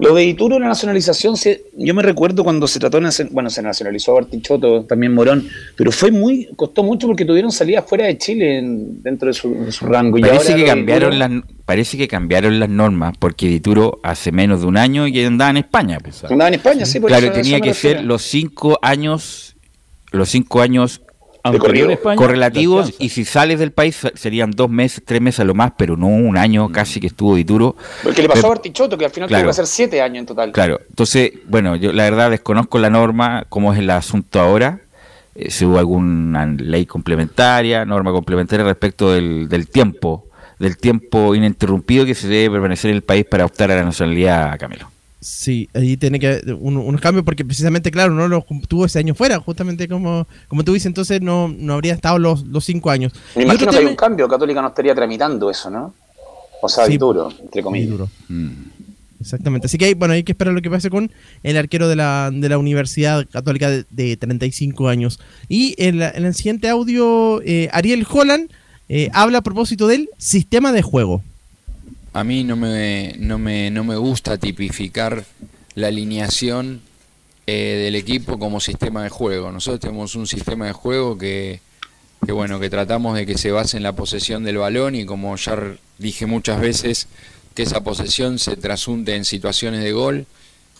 Lo 0.00 0.12
de 0.12 0.24
Ituro, 0.24 0.58
la 0.58 0.66
nacionalización, 0.66 1.36
se- 1.36 1.62
yo 1.76 1.94
me 1.94 2.02
recuerdo 2.02 2.42
cuando 2.42 2.66
se 2.66 2.80
trató 2.80 3.00
de 3.00 3.28
bueno, 3.30 3.48
se 3.48 3.62
nacionalizó 3.62 4.14
Bartichotto, 4.14 4.82
también 4.84 5.14
Morón, 5.14 5.48
pero 5.76 5.92
fue 5.92 6.10
muy, 6.10 6.48
costó 6.56 6.82
mucho 6.82 7.06
porque 7.06 7.24
tuvieron 7.24 7.52
salida 7.52 7.80
fuera 7.80 8.06
de 8.06 8.18
Chile 8.18 8.58
en- 8.58 9.00
dentro 9.04 9.28
de 9.28 9.34
su, 9.34 9.54
de 9.54 9.70
su 9.70 9.86
rango. 9.86 10.18
Y 10.18 10.22
parece 10.22 10.52
ahora 10.52 10.56
que 10.56 10.68
cambiaron 10.68 11.12
Ituro- 11.12 11.18
las 11.18 11.42
parece 11.64 11.96
que 11.96 12.08
cambiaron 12.08 12.58
las 12.58 12.68
normas, 12.68 13.16
porque 13.18 13.46
Dituro 13.46 14.00
hace 14.02 14.32
menos 14.32 14.62
de 14.62 14.66
un 14.66 14.76
año 14.76 15.06
y 15.06 15.24
andaba 15.24 15.50
en 15.52 15.58
España. 15.58 15.98
pues. 16.02 16.24
Andaba 16.24 16.48
en 16.48 16.54
España, 16.54 16.84
sí, 16.86 16.98
por 16.98 17.08
Claro, 17.08 17.26
eso- 17.26 17.34
a 17.36 17.38
eso 17.38 17.42
tenía 17.44 17.60
que 17.60 17.68
refiero. 17.70 17.98
ser 18.00 18.06
los 18.06 18.22
cinco 18.22 18.78
años, 18.82 19.53
los 20.14 20.28
cinco 20.28 20.60
años 20.62 21.00
correlativos 22.16 22.88
la 22.90 22.94
y 23.04 23.08
si 23.10 23.24
sales 23.24 23.58
del 23.58 23.72
país 23.72 24.00
serían 24.14 24.50
dos 24.50 24.70
meses, 24.70 25.02
tres 25.04 25.20
meses 25.20 25.40
a 25.40 25.44
lo 25.44 25.54
más, 25.54 25.72
pero 25.76 25.96
no 25.96 26.06
un 26.06 26.36
año 26.36 26.70
casi 26.70 27.00
que 27.00 27.06
estuvo 27.08 27.34
Dituro. 27.36 27.76
Porque 28.02 28.22
le 28.22 28.28
pasó 28.28 28.40
Pero- 28.42 28.52
a 28.52 28.54
Bartichotto, 28.56 28.96
que 28.98 29.04
al 29.04 29.10
final 29.10 29.28
Claro. 29.28 29.42
tuvo 29.42 29.48
que 29.48 29.50
hacer 29.50 29.66
siete 29.66 30.00
años 30.00 30.20
en 30.20 30.26
total. 30.26 30.52
Claro, 30.52 30.80
entonces, 30.88 31.32
bueno, 31.46 31.76
yo 31.76 31.92
la 31.92 32.04
verdad 32.04 32.30
desconozco 32.30 32.78
la 32.78 32.90
norma, 32.90 33.44
cómo 33.48 33.72
es 33.72 33.78
el 33.78 33.90
asunto 33.90 34.40
ahora, 34.40 34.80
eh, 35.34 35.50
si 35.50 35.64
hubo 35.64 35.78
alguna 35.78 36.46
ley 36.46 36.86
complementaria, 36.86 37.84
norma 37.84 38.12
complementaria 38.12 38.64
respecto 38.64 39.12
del, 39.12 39.48
del 39.48 39.68
tiempo, 39.68 40.26
del 40.58 40.76
tiempo 40.78 41.34
ininterrumpido 41.34 42.06
que 42.06 42.14
se 42.14 42.28
debe 42.28 42.52
permanecer 42.54 42.90
en 42.90 42.96
el 42.96 43.02
país 43.02 43.26
para 43.26 43.44
optar 43.44 43.70
a 43.70 43.76
la 43.76 43.84
nacionalidad, 43.84 44.58
Camilo. 44.58 44.90
Sí, 45.26 45.70
ahí 45.72 45.96
tiene 45.96 46.20
que 46.20 46.26
haber 46.26 46.52
un- 46.54 46.76
unos 46.76 47.00
cambios 47.00 47.24
porque 47.24 47.46
precisamente, 47.46 47.90
claro, 47.90 48.12
no 48.12 48.28
lo 48.28 48.44
tuvo 48.68 48.84
ese 48.84 48.98
año 48.98 49.14
fuera, 49.14 49.40
justamente 49.40 49.88
como, 49.88 50.26
como 50.48 50.64
tú 50.64 50.74
dices, 50.74 50.84
entonces 50.84 51.22
no, 51.22 51.48
no 51.48 51.72
habría 51.72 51.94
estado 51.94 52.18
los, 52.18 52.44
los 52.46 52.62
cinco 52.66 52.90
años. 52.90 53.12
Me 53.34 53.42
Y 53.42 53.44
imagino 53.46 53.70
que 53.70 53.78
hay 53.78 53.86
un 53.86 53.96
cambio, 53.96 54.28
Católica 54.28 54.60
no 54.60 54.68
estaría 54.68 54.94
tramitando 54.94 55.50
eso, 55.50 55.70
¿no? 55.70 55.94
O 56.60 56.68
sea, 56.68 56.84
Sí. 56.84 56.92
Dituro, 56.92 57.32
entre 57.42 57.62
comillas. 57.62 57.86
Dituro. 57.88 58.10
Exactamente. 59.20 59.66
Así 59.66 59.78
que 59.78 59.86
hay, 59.86 59.94
bueno, 59.94 60.12
hay 60.12 60.22
que 60.24 60.32
esperar 60.32 60.52
lo 60.52 60.60
que 60.60 60.68
pase 60.68 60.90
con 60.90 61.10
el 61.42 61.56
arquero 61.56 61.88
de 61.88 61.96
la, 61.96 62.30
de 62.30 62.48
la 62.48 62.58
Universidad 62.58 63.26
Católica 63.30 63.70
de, 63.70 63.86
de 63.90 64.16
35 64.18 64.88
años. 64.88 65.18
Y 65.48 65.74
en, 65.78 66.00
la- 66.00 66.10
en 66.10 66.26
el 66.26 66.34
siguiente 66.34 66.68
audio, 66.68 67.40
eh, 67.42 67.70
Ariel 67.72 68.06
Holland 68.10 68.50
eh, 68.90 69.08
habla 69.14 69.38
a 69.38 69.42
propósito 69.42 69.86
del 69.86 70.10
sistema 70.18 70.72
de 70.72 70.82
juego. 70.82 71.22
A 72.14 72.22
mí 72.22 72.44
no 72.44 72.54
me, 72.54 73.16
no 73.18 73.38
me, 73.38 73.72
no 73.72 73.82
me 73.82 73.96
gusta 73.96 74.38
tipificar 74.38 75.24
la 75.74 75.88
alineación 75.88 76.80
eh, 77.48 77.82
del 77.84 77.96
equipo 77.96 78.38
como 78.38 78.60
sistema 78.60 79.02
de 79.02 79.10
juego. 79.10 79.50
Nosotros 79.50 79.80
tenemos 79.80 80.14
un 80.14 80.28
sistema 80.28 80.66
de 80.66 80.72
juego 80.72 81.18
que, 81.18 81.60
que, 82.24 82.30
bueno, 82.30 82.60
que 82.60 82.70
tratamos 82.70 83.16
de 83.16 83.26
que 83.26 83.36
se 83.36 83.50
base 83.50 83.76
en 83.76 83.82
la 83.82 83.96
posesión 83.96 84.44
del 84.44 84.58
balón 84.58 84.94
y 84.94 85.04
como 85.04 85.34
ya 85.34 85.58
dije 85.98 86.26
muchas 86.26 86.60
veces, 86.60 87.08
que 87.54 87.64
esa 87.64 87.82
posesión 87.82 88.38
se 88.38 88.56
trasunte 88.56 89.16
en 89.16 89.24
situaciones 89.24 89.82
de 89.82 89.90
gol 89.90 90.26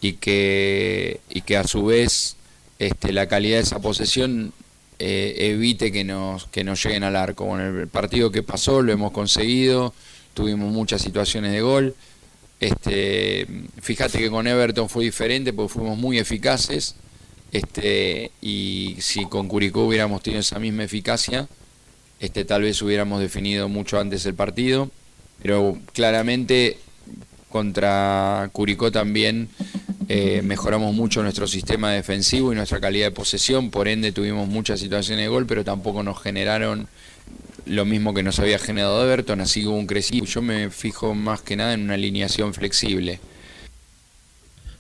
y 0.01 0.13
que, 0.15 1.21
y 1.29 1.41
que 1.41 1.57
a 1.57 1.65
su 1.65 1.85
vez 1.85 2.37
este, 2.79 3.13
la 3.13 3.27
calidad 3.27 3.57
de 3.57 3.65
esa 3.65 3.81
posesión 3.81 4.53
eh, 5.01 5.35
evite 5.39 5.91
que 5.91 6.05
nos, 6.05 6.47
que 6.47 6.63
nos 6.63 6.81
lleguen 6.85 7.03
al 7.03 7.17
arco. 7.17 7.45
Bueno, 7.45 7.81
el 7.81 7.89
partido 7.89 8.31
que 8.31 8.45
pasó 8.45 8.83
lo 8.83 8.93
hemos 8.93 9.11
conseguido, 9.11 9.93
tuvimos 10.35 10.73
muchas 10.73 11.03
situaciones 11.03 11.53
de 11.53 11.61
gol. 11.61 11.95
Este, 12.61 13.47
fíjate 13.81 14.19
que 14.19 14.31
con 14.31 14.47
Everton 14.47 14.89
fue 14.89 15.05
diferente 15.05 15.53
porque 15.53 15.73
fuimos 15.73 15.99
muy 15.99 16.19
eficaces. 16.19 16.97
Este, 17.53 18.33
y 18.43 18.97
si 19.01 19.27
con 19.27 19.49
Curicó 19.49 19.85
hubiéramos 19.85 20.23
tenido 20.23 20.41
esa 20.41 20.59
misma 20.59 20.85
eficacia, 20.85 21.49
este, 22.21 22.45
tal 22.45 22.63
vez 22.63 22.83
hubiéramos 22.83 23.21
definido 23.21 23.69
mucho 23.69 23.99
antes 23.99 24.27
el 24.27 24.35
partido. 24.35 24.91
Pero 25.41 25.79
claramente 25.93 26.79
contra 27.49 28.51
Curicó 28.53 28.91
también 28.91 29.49
eh, 30.09 30.43
mejoramos 30.43 30.95
mucho 30.95 31.23
nuestro 31.23 31.47
sistema 31.47 31.93
defensivo 31.93 32.53
y 32.53 32.57
nuestra 32.57 32.81
calidad 32.81 33.07
de 33.07 33.11
posesión, 33.13 33.71
por 33.71 33.89
ende 33.89 34.13
tuvimos 34.13 34.49
muchas 34.49 34.81
situaciones 34.81 35.25
de 35.25 35.29
gol, 35.29 35.47
pero 35.47 35.65
tampoco 35.65 36.03
nos 36.03 36.21
generaron 36.21 36.89
lo 37.67 37.85
mismo 37.85 38.15
que 38.15 38.23
nos 38.23 38.39
había 38.39 38.59
generado 38.59 39.03
Everton, 39.05 39.41
así 39.41 39.67
hubo 39.67 39.77
un 39.77 39.87
crecimiento. 39.87 40.31
Yo 40.31 40.43
me 40.43 40.71
fijo 40.71 41.15
más 41.15 41.41
que 41.41 41.57
nada 41.57 41.75
en 41.75 41.83
una 41.83 41.95
alineación 41.95 42.55
flexible. 42.55 43.21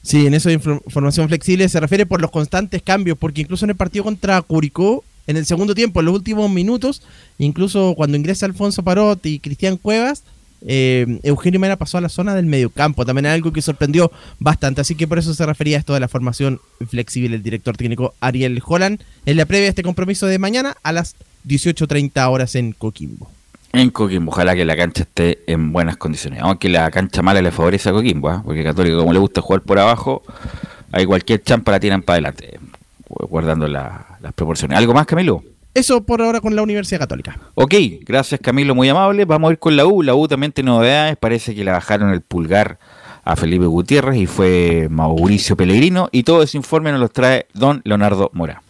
Sí, 0.03 0.27
en 0.27 0.35
eso 0.35 0.51
de 0.51 0.61
infor- 0.61 0.83
formación 0.89 1.29
flexible 1.29 1.69
se 1.69 1.81
refiere 1.81 2.05
por 2.05 2.21
los 2.21 2.31
constantes 2.31 2.83
cambios, 2.83 3.17
porque 3.17 3.41
incluso 3.41 3.65
en 3.65 3.71
el 3.71 3.77
partido 3.77 4.05
contra 4.05 4.43
Curicó, 4.43 5.03
en 5.27 5.39
el 5.39 5.47
segundo 5.47 5.75
tiempo, 5.75 6.01
en 6.01 6.07
los 6.07 6.15
últimos 6.15 6.51
minutos, 6.51 7.01
incluso 7.39 7.95
cuando 7.97 8.19
ingresa 8.19 8.45
Alfonso 8.45 8.83
Parot 8.83 9.25
y 9.25 9.39
Cristian 9.39 9.79
Cuevas, 9.79 10.23
eh, 10.67 11.19
Eugenio 11.23 11.59
Mena 11.61 11.77
pasó 11.77 11.97
a 11.97 12.03
la 12.03 12.11
zona 12.11 12.35
del 12.35 12.45
mediocampo, 12.45 13.07
también 13.07 13.27
algo 13.27 13.53
que 13.53 13.63
sorprendió 13.63 14.13
bastante, 14.39 14.83
así 14.83 14.95
que 14.95 15.09
por 15.09 15.19
eso 15.19 15.33
se 15.33 15.47
refería 15.47 15.79
a 15.79 15.81
esto 15.81 15.95
de 15.95 16.01
la 16.01 16.09
formación 16.09 16.61
flexible 16.89 17.37
el 17.37 17.43
director 17.43 17.77
técnico 17.77 18.15
Ariel 18.21 18.63
Holland 18.65 19.01
en 19.25 19.37
la 19.39 19.47
previa 19.47 19.65
de 19.65 19.69
este 19.71 19.83
compromiso 19.83 20.27
de 20.27 20.39
mañana 20.39 20.77
a 20.83 20.93
las 20.93 21.17
18.30 21.47 22.31
horas 22.31 22.55
en 22.55 22.73
Coquimbo. 22.73 23.31
En 23.73 23.91
Coquimbo, 23.91 24.31
ojalá 24.31 24.55
que 24.55 24.65
la 24.65 24.77
cancha 24.77 25.03
esté 25.03 25.41
en 25.47 25.73
buenas 25.73 25.97
condiciones. 25.97 26.41
Aunque 26.43 26.69
la 26.69 26.91
cancha 26.91 27.23
mala 27.23 27.43
le 27.43 27.51
favorece 27.51 27.89
a 27.89 27.93
Coquimbo, 27.93 28.29
¿ah? 28.29 28.43
porque 28.45 28.63
Católico, 28.63 28.99
como 28.99 29.13
le 29.13 29.19
gusta 29.19 29.41
jugar 29.41 29.63
por 29.63 29.79
abajo, 29.79 30.23
hay 30.93 31.07
cualquier 31.07 31.43
champa 31.43 31.73
la 31.73 31.81
tiran 31.81 32.03
para 32.03 32.15
adelante, 32.17 32.59
guardando 33.09 33.67
la- 33.67 34.19
las 34.21 34.33
proporciones. 34.33 34.79
¿Algo 34.79 34.95
más, 34.95 35.07
Camilo? 35.07 35.43
Eso 35.75 36.05
por 36.05 36.23
ahora 36.23 36.41
con 36.41 36.55
la 36.55 36.63
Universidad 36.63 37.01
Católica. 37.01 37.37
Ok, 37.57 37.75
gracias 38.03 38.41
Camilo, 38.41 38.77
muy 38.77 38.89
amable. 38.89 39.25
Vamos 39.25 39.49
a 39.51 39.53
ir 39.55 39.59
con 39.59 39.77
la 39.77 39.85
U. 39.87 40.03
La 40.05 40.15
U 40.15 40.29
también 40.29 40.53
tiene 40.53 40.71
novedades. 40.71 41.17
Parece 41.17 41.53
que 41.53 41.65
le 41.65 41.73
bajaron 41.73 42.11
el 42.11 42.21
pulgar 42.21 42.79
a 43.25 43.35
Felipe 43.35 43.67
Gutiérrez 43.67 44.17
y 44.19 44.27
fue 44.27 44.87
Mauricio 44.89 45.57
Pellegrino. 45.57 46.09
Y 46.13 46.23
todo 46.23 46.45
ese 46.45 46.57
informe 46.57 46.93
nos 46.93 47.01
lo 47.01 47.09
trae 47.09 47.47
don 47.55 47.81
Leonardo 47.85 48.31
Mora. 48.35 48.63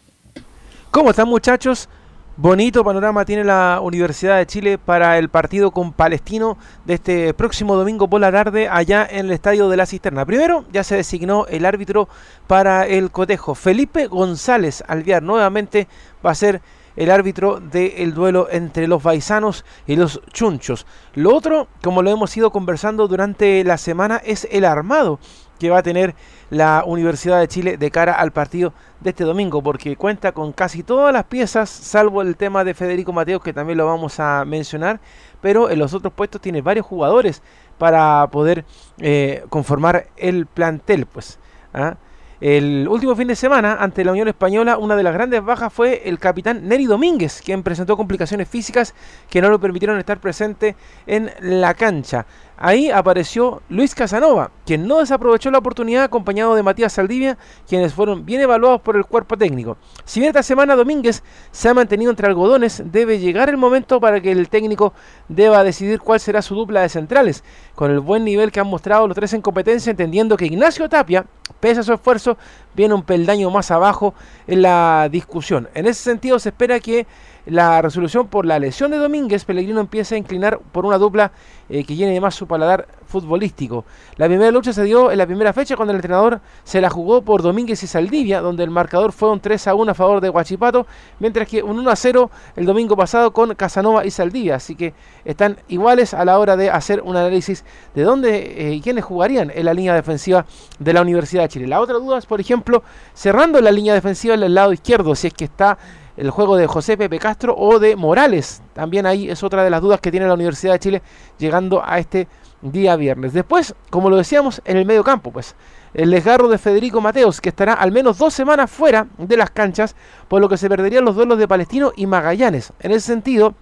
¿Cómo 0.91 1.11
están 1.11 1.29
muchachos? 1.29 1.91
Bonito 2.37 2.83
panorama 2.83 3.25
tiene 3.25 3.45
la 3.45 3.79
Universidad 3.81 4.39
de 4.39 4.47
Chile 4.47 4.77
para 4.77 5.19
el 5.19 5.29
partido 5.29 5.71
con 5.71 5.93
Palestino 5.93 6.59
de 6.85 6.95
este 6.95 7.33
próximo 7.33 7.77
domingo 7.77 8.11
por 8.11 8.21
la 8.21 8.33
tarde 8.33 8.69
allá 8.69 9.07
en 9.09 9.27
el 9.27 9.31
Estadio 9.31 9.69
de 9.69 9.77
la 9.77 9.87
Cisterna. 9.87 10.27
Primero 10.27 10.65
ya 10.73 10.83
se 10.83 10.97
designó 10.97 11.47
el 11.47 11.65
árbitro 11.65 12.09
para 12.49 12.89
el 12.89 13.13
cotejo. 13.13 13.55
Felipe 13.55 14.09
González 14.09 14.83
Alviar 14.89 15.23
nuevamente 15.23 15.87
va 16.27 16.33
a 16.33 16.35
ser 16.35 16.61
el 16.97 17.13
árbitro 17.13 17.61
del 17.61 18.15
duelo 18.15 18.49
entre 18.51 18.89
los 18.89 19.01
baisanos 19.01 19.65
y 19.87 19.95
los 19.95 20.21
chunchos. 20.33 20.87
Lo 21.15 21.37
otro, 21.37 21.69
como 21.85 22.03
lo 22.03 22.11
hemos 22.11 22.37
ido 22.37 22.51
conversando 22.51 23.07
durante 23.07 23.63
la 23.63 23.79
semana, 23.79 24.21
es 24.25 24.49
el 24.51 24.65
armado 24.65 25.21
que 25.59 25.71
va 25.71 25.79
a 25.79 25.83
tener 25.83 26.15
la 26.51 26.85
Universidad 26.87 27.41
de 27.41 27.49
Chile 27.49 27.77
de 27.77 27.91
cara 27.91 28.13
al 28.13 28.33
partido 28.33 28.73
de 29.01 29.11
este 29.11 29.25
domingo, 29.25 29.63
porque 29.63 29.97
cuenta 29.97 30.33
con 30.33 30.53
casi 30.53 30.83
todas 30.83 31.13
las 31.13 31.25
piezas, 31.25 31.69
salvo 31.69 32.23
el 32.23 32.37
tema 32.37 32.65
de 32.65 32.75
Federico 32.75 33.13
Mateos, 33.13 33.43
que 33.43 33.53
también 33.53 33.79
lo 33.79 33.87
vamos 33.87 34.21
a 34.21 34.45
mencionar, 34.45 35.01
pero 35.41 35.71
en 35.71 35.79
los 35.79 35.95
otros 35.95 36.13
puestos 36.13 36.41
tiene 36.41 36.63
varios 36.63 36.87
jugadores 36.87 37.43
para 37.79 38.27
poder 38.29 38.65
eh, 38.99 39.45
conformar 39.49 40.07
el 40.17 40.47
plantel, 40.47 41.07
pues. 41.07 41.39
¿ah? 41.73 41.97
El 42.41 42.89
último 42.89 43.15
fin 43.15 43.29
de 43.29 43.37
semana, 43.37 43.77
ante 43.81 44.05
la 44.05 44.13
Unión 44.13 44.29
Española, 44.29 44.77
una 44.77 44.97
de 44.97 45.03
las 45.03 45.15
grandes 45.15 45.43
bajas 45.43 45.73
fue 45.73 46.03
el 46.05 46.19
capitán 46.19 46.69
Neri 46.69 46.85
Domínguez, 46.85 47.41
quien 47.43 47.63
presentó 47.63 47.97
complicaciones 47.97 48.49
físicas 48.49 48.95
que 49.31 49.41
no 49.41 49.49
lo 49.49 49.59
permitieron 49.59 49.99
estar 49.99 50.21
presente 50.21 50.77
en 51.07 51.31
la 51.41 51.73
cancha. 51.75 52.27
Ahí 52.57 52.89
apareció 52.89 53.63
Luis 53.69 53.97
Casanova, 53.97 54.53
quien 54.65 54.87
no 54.87 54.99
desaprovechó 54.99 55.51
la 55.51 55.59
oportunidad 55.59 56.05
acompañado 56.05 56.55
de 56.55 56.63
Matías 56.63 56.93
Saldivia, 56.93 57.37
quienes 57.69 57.93
fueron 57.95 58.25
bien 58.25 58.41
evaluados 58.41 58.81
por 58.81 58.97
el 58.97 59.05
cuerpo 59.05 59.37
técnico. 59.37 59.77
Si 60.05 60.21
bien 60.21 60.31
esta 60.31 60.45
semana 60.45 60.77
Domínguez 60.77 61.25
se 61.51 61.69
ha 61.69 61.75
mantenido 61.75 62.11
entre 62.11 62.29
algodones, 62.29 62.81
debe 62.93 63.19
llegar 63.19 63.49
el 63.49 63.57
momento 63.57 63.99
para 63.99 64.21
que 64.21 64.31
el 64.31 64.49
técnico 64.49 64.93
deba 65.29 65.65
decidir 65.65 65.99
cuál 65.99 66.21
será 66.21 66.43
su 66.43 66.55
dupla 66.55 66.83
de 66.83 66.89
centrales, 66.89 67.43
con 67.75 67.91
el 67.91 67.99
buen 67.99 68.25
nivel 68.25 68.53
que 68.53 68.61
han 68.61 68.69
mostrado 68.69 69.09
los 69.09 69.17
tres 69.17 69.33
en 69.33 69.43
competencia, 69.43 69.91
entendiendo 69.91 70.37
que 70.37 70.47
Ignacio 70.47 70.89
Tapia, 70.89 71.27
pese 71.59 71.81
a 71.81 71.83
su 71.83 71.93
esfuerzo, 71.93 72.39
viene 72.75 72.95
un 72.95 73.03
peldaño 73.03 73.51
más 73.51 73.73
abajo 73.73 74.15
en 74.47 74.63
la 74.63 75.09
discusión. 75.11 75.69
En 75.75 75.87
ese 75.87 76.05
sentido 76.05 76.39
se 76.39 76.51
espera 76.51 76.79
que 76.79 77.07
la 77.47 77.83
resolución 77.83 78.29
por 78.29 78.47
la 78.47 78.59
lesión 78.59 78.91
de 78.91 78.97
Domínguez, 78.97 79.45
Pellegrino 79.45 79.81
empieza 79.81 80.15
a 80.15 80.19
inclinar 80.19 80.59
por 80.73 80.87
una 80.87 80.99
dupla 80.99 81.33
eh, 81.69 81.85
que 81.85 81.95
llene 81.95 82.21
más 82.21 82.35
su 82.35 82.47
paladar 82.47 82.87
futbolístico. 83.07 83.85
La 84.17 84.27
primera 84.27 84.51
lucha 84.51 84.73
se 84.73 84.83
dio 84.85 85.11
en 85.11 85.19
la 85.19 85.27
primera 85.27 85.53
fecha 85.53 85.77
cuando 85.77 85.93
el 85.93 85.97
entrenador 85.97 86.41
se 86.65 86.81
la 86.81 86.91
jugó 86.91 87.23
por 87.23 87.43
Domínguez 87.43 87.83
y 87.83 87.87
Saldivia, 87.87 88.41
donde 88.41 88.65
el 88.65 88.71
marcador 88.71 89.13
fue 89.13 89.31
un 89.31 89.41
3 89.41 89.69
a 89.69 89.75
1 89.75 89.93
a 89.93 89.95
favor 89.95 90.21
de 90.21 90.29
Guachipato, 90.31 90.87
mientras 91.21 91.49
que 91.49 91.63
un 91.63 91.79
1 91.79 91.91
a 91.91 91.97
0 91.97 92.31
el 92.57 92.67
domingo 92.67 92.97
pasado 92.97 93.33
con 93.33 93.55
Casanova 93.55 94.05
y 94.05 94.11
Saldivia. 94.11 94.57
Así 94.57 94.75
que 94.75 94.95
están 95.25 95.59
iguales 95.69 96.15
a 96.15 96.25
la 96.25 96.39
hora 96.39 96.57
de 96.57 96.71
hacer 96.71 97.03
un 97.03 97.17
análisis 97.17 97.65
de 97.95 98.03
dónde 98.03 98.73
y 98.75 98.81
quiénes 98.81 99.05
jugarían 99.05 99.53
en 99.55 99.65
la 99.65 99.75
línea 99.75 99.95
defensiva 99.95 100.47
de 100.79 100.93
la 100.93 101.03
Universidad 101.03 101.43
de 101.43 101.49
Chile. 101.49 101.67
La 101.67 101.81
otra 101.81 101.97
duda 101.97 102.19
es, 102.19 102.27
por 102.27 102.41
ejemplo, 102.41 102.83
cerrando 103.13 103.61
la 103.61 103.71
línea 103.71 103.95
defensiva 103.95 104.35
en 104.35 104.43
el 104.43 104.55
lado 104.55 104.73
izquierdo, 104.73 105.15
si 105.15 105.29
es 105.29 105.35
que 105.35 105.45
está 105.45 105.79
el 106.17 106.31
juego 106.31 106.57
de 106.57 106.67
José 106.67 106.97
Pepe 106.97 107.19
Castro 107.19 107.55
o 107.57 107.79
de 107.79 107.97
Morales. 107.97 108.63
También 108.73 109.07
ahí 109.07 109.29
es 109.29 109.43
otra 109.43 109.65
de 109.65 109.71
las 109.71 109.81
dudas 109.81 110.01
que 110.01 110.11
tiene 110.11 110.27
la 110.27 110.35
Universidad 110.35 110.75
de 110.75 110.79
Chile 110.79 111.03
llegando 111.39 111.83
a 111.85 111.99
este 111.99 112.29
día 112.63 112.97
viernes. 112.97 113.33
Después, 113.33 113.75
como 113.91 114.11
lo 114.11 114.17
decíamos, 114.17 114.63
en 114.65 114.77
el 114.77 114.87
medio 114.87 115.05
campo, 115.05 115.31
pues 115.31 115.55
el 115.93 116.11
desgarro 116.11 116.49
de 116.49 116.59
Federico 116.59 117.01
Mateos, 117.01 117.41
que 117.41 117.51
estará 117.51 117.75
al 117.75 117.93
menos 117.93 118.19
dos 118.19 118.35
semanas 118.35 118.71
fuera 118.71 119.07
de 119.19 119.37
las 119.37 119.51
canchas, 119.51 119.95
por 120.29 120.41
lo 120.41 120.49
que 120.49 120.57
se 120.57 120.69
perderían 120.69 121.05
los 121.05 121.15
duelos 121.15 121.39
de 121.39 121.47
Palestino 121.47 121.93
y 121.95 122.07
Magallanes. 122.07 122.73
En 122.81 122.91
ese 122.91 123.07
sentido, 123.07 123.55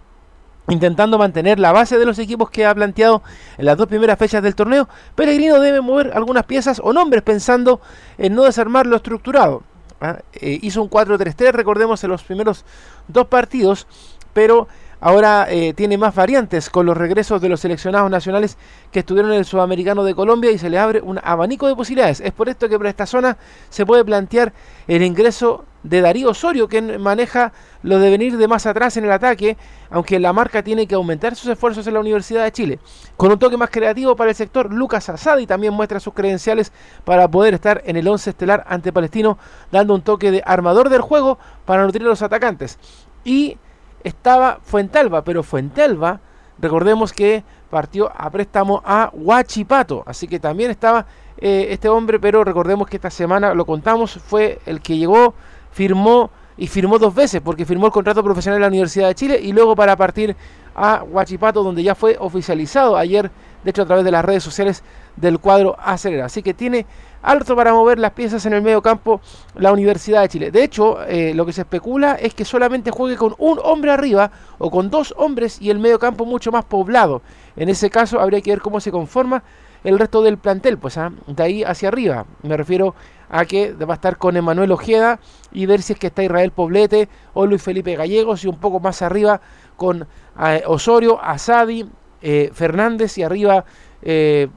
intentando 0.68 1.18
mantener 1.18 1.58
la 1.58 1.72
base 1.72 1.98
de 1.98 2.06
los 2.06 2.18
equipos 2.18 2.48
que 2.50 2.64
ha 2.64 2.74
planteado 2.74 3.22
en 3.58 3.66
las 3.66 3.76
dos 3.76 3.88
primeras 3.88 4.18
fechas 4.18 4.42
del 4.42 4.54
torneo, 4.54 4.88
Pellegrino 5.14 5.60
debe 5.60 5.80
mover 5.80 6.12
algunas 6.14 6.44
piezas 6.44 6.80
o 6.82 6.92
nombres 6.92 7.22
pensando 7.22 7.80
en 8.18 8.34
no 8.34 8.44
desarmar 8.44 8.86
lo 8.86 8.96
estructurado. 8.96 9.62
¿Ah? 10.02 10.18
Eh, 10.34 10.58
hizo 10.62 10.82
un 10.82 10.90
4-3-3, 10.90 11.52
recordemos, 11.52 12.02
en 12.04 12.10
los 12.10 12.22
primeros 12.22 12.64
dos 13.08 13.26
partidos, 13.26 13.86
pero 14.32 14.68
ahora 15.00 15.46
eh, 15.50 15.74
tiene 15.74 15.98
más 15.98 16.14
variantes 16.14 16.70
con 16.70 16.86
los 16.86 16.96
regresos 16.96 17.40
de 17.40 17.48
los 17.48 17.60
seleccionados 17.60 18.10
nacionales 18.10 18.56
que 18.90 19.00
estuvieron 19.00 19.32
en 19.32 19.38
el 19.38 19.44
Sudamericano 19.44 20.04
de 20.04 20.14
Colombia 20.14 20.50
y 20.50 20.58
se 20.58 20.70
le 20.70 20.78
abre 20.78 21.00
un 21.00 21.20
abanico 21.22 21.66
de 21.66 21.74
posibilidades. 21.74 22.20
Es 22.20 22.32
por 22.32 22.48
esto 22.48 22.68
que 22.68 22.78
para 22.78 22.90
esta 22.90 23.06
zona 23.06 23.36
se 23.68 23.86
puede 23.86 24.04
plantear 24.04 24.52
el 24.86 25.02
ingreso 25.02 25.64
de 25.82 26.00
Darío 26.00 26.30
Osorio, 26.30 26.68
que 26.68 26.80
maneja 26.98 27.52
lo 27.82 27.98
de 27.98 28.10
venir 28.10 28.36
de 28.36 28.48
más 28.48 28.66
atrás 28.66 28.96
en 28.96 29.04
el 29.04 29.12
ataque, 29.12 29.56
aunque 29.90 30.20
la 30.20 30.32
marca 30.32 30.62
tiene 30.62 30.86
que 30.86 30.94
aumentar 30.94 31.34
sus 31.34 31.50
esfuerzos 31.50 31.86
en 31.86 31.94
la 31.94 32.00
Universidad 32.00 32.44
de 32.44 32.52
Chile. 32.52 32.78
Con 33.16 33.32
un 33.32 33.38
toque 33.38 33.56
más 33.56 33.70
creativo 33.70 34.14
para 34.16 34.30
el 34.30 34.36
sector, 34.36 34.72
Lucas 34.72 35.08
Asadi 35.08 35.46
también 35.46 35.74
muestra 35.74 36.00
sus 36.00 36.14
credenciales 36.14 36.72
para 37.04 37.28
poder 37.28 37.54
estar 37.54 37.82
en 37.84 37.96
el 37.96 38.06
11 38.06 38.30
estelar 38.30 38.64
ante 38.68 38.92
Palestino, 38.92 39.38
dando 39.70 39.94
un 39.94 40.02
toque 40.02 40.30
de 40.30 40.42
armador 40.44 40.88
del 40.88 41.00
juego 41.00 41.38
para 41.64 41.84
nutrir 41.84 42.02
a 42.02 42.10
los 42.10 42.22
atacantes. 42.22 42.78
Y 43.24 43.58
estaba 44.04 44.60
Fuentalba, 44.62 45.22
pero 45.22 45.42
Fuentalba, 45.42 46.20
recordemos 46.58 47.12
que 47.12 47.44
partió 47.70 48.12
a 48.14 48.30
préstamo 48.30 48.82
a 48.84 49.10
Huachipato, 49.12 50.02
así 50.06 50.28
que 50.28 50.38
también 50.38 50.70
estaba 50.70 51.06
eh, 51.38 51.68
este 51.70 51.88
hombre, 51.88 52.20
pero 52.20 52.44
recordemos 52.44 52.86
que 52.88 52.96
esta 52.96 53.10
semana, 53.10 53.54
lo 53.54 53.64
contamos, 53.64 54.12
fue 54.12 54.60
el 54.66 54.80
que 54.80 54.96
llegó 54.96 55.34
firmó 55.72 56.30
y 56.56 56.66
firmó 56.66 56.98
dos 56.98 57.14
veces, 57.14 57.40
porque 57.40 57.64
firmó 57.64 57.86
el 57.86 57.92
contrato 57.92 58.22
profesional 58.22 58.58
en 58.58 58.62
la 58.62 58.68
Universidad 58.68 59.08
de 59.08 59.14
Chile 59.14 59.40
y 59.42 59.52
luego 59.52 59.74
para 59.74 59.96
partir 59.96 60.36
a 60.74 61.02
Huachipato, 61.02 61.62
donde 61.62 61.82
ya 61.82 61.94
fue 61.94 62.16
oficializado 62.18 62.96
ayer, 62.96 63.30
de 63.64 63.70
hecho 63.70 63.82
a 63.82 63.86
través 63.86 64.04
de 64.04 64.10
las 64.10 64.24
redes 64.24 64.42
sociales 64.42 64.82
del 65.16 65.38
cuadro 65.38 65.76
Acelera. 65.78 66.26
Así 66.26 66.42
que 66.42 66.54
tiene 66.54 66.86
alto 67.22 67.54
para 67.56 67.72
mover 67.72 67.98
las 67.98 68.12
piezas 68.12 68.44
en 68.46 68.52
el 68.52 68.62
medio 68.62 68.82
campo 68.82 69.20
la 69.54 69.72
Universidad 69.72 70.22
de 70.22 70.28
Chile. 70.28 70.50
De 70.50 70.62
hecho, 70.62 71.02
eh, 71.04 71.32
lo 71.34 71.46
que 71.46 71.52
se 71.52 71.62
especula 71.62 72.14
es 72.14 72.34
que 72.34 72.44
solamente 72.44 72.90
juegue 72.90 73.16
con 73.16 73.34
un 73.38 73.58
hombre 73.62 73.90
arriba 73.90 74.30
o 74.58 74.70
con 74.70 74.90
dos 74.90 75.14
hombres 75.16 75.60
y 75.60 75.70
el 75.70 75.78
medio 75.78 75.98
campo 75.98 76.24
mucho 76.24 76.50
más 76.52 76.64
poblado. 76.64 77.22
En 77.56 77.68
ese 77.68 77.90
caso 77.90 78.20
habría 78.20 78.40
que 78.40 78.50
ver 78.50 78.60
cómo 78.60 78.80
se 78.80 78.90
conforma 78.90 79.42
el 79.84 79.98
resto 79.98 80.22
del 80.22 80.38
plantel, 80.38 80.78
pues 80.78 80.96
¿ah? 80.96 81.12
de 81.26 81.42
ahí 81.42 81.64
hacia 81.64 81.88
arriba. 81.88 82.24
Me 82.42 82.56
refiero 82.56 82.94
a 83.32 83.46
que 83.46 83.72
va 83.72 83.94
a 83.94 83.96
estar 83.96 84.18
con 84.18 84.36
Emanuel 84.36 84.70
Ojeda 84.70 85.18
y 85.50 85.64
ver 85.66 85.82
si 85.82 85.94
es 85.94 85.98
que 85.98 86.08
está 86.08 86.22
Israel 86.22 86.52
Poblete 86.52 87.08
o 87.32 87.46
Luis 87.46 87.62
Felipe 87.62 87.96
Gallegos 87.96 88.44
y 88.44 88.48
un 88.48 88.58
poco 88.58 88.78
más 88.78 89.00
arriba 89.00 89.40
con 89.76 90.06
eh, 90.38 90.62
Osorio, 90.66 91.18
Asadi, 91.20 91.88
eh, 92.20 92.50
Fernández 92.52 93.16
y 93.16 93.22
arriba 93.22 93.64
eh, 94.02 94.48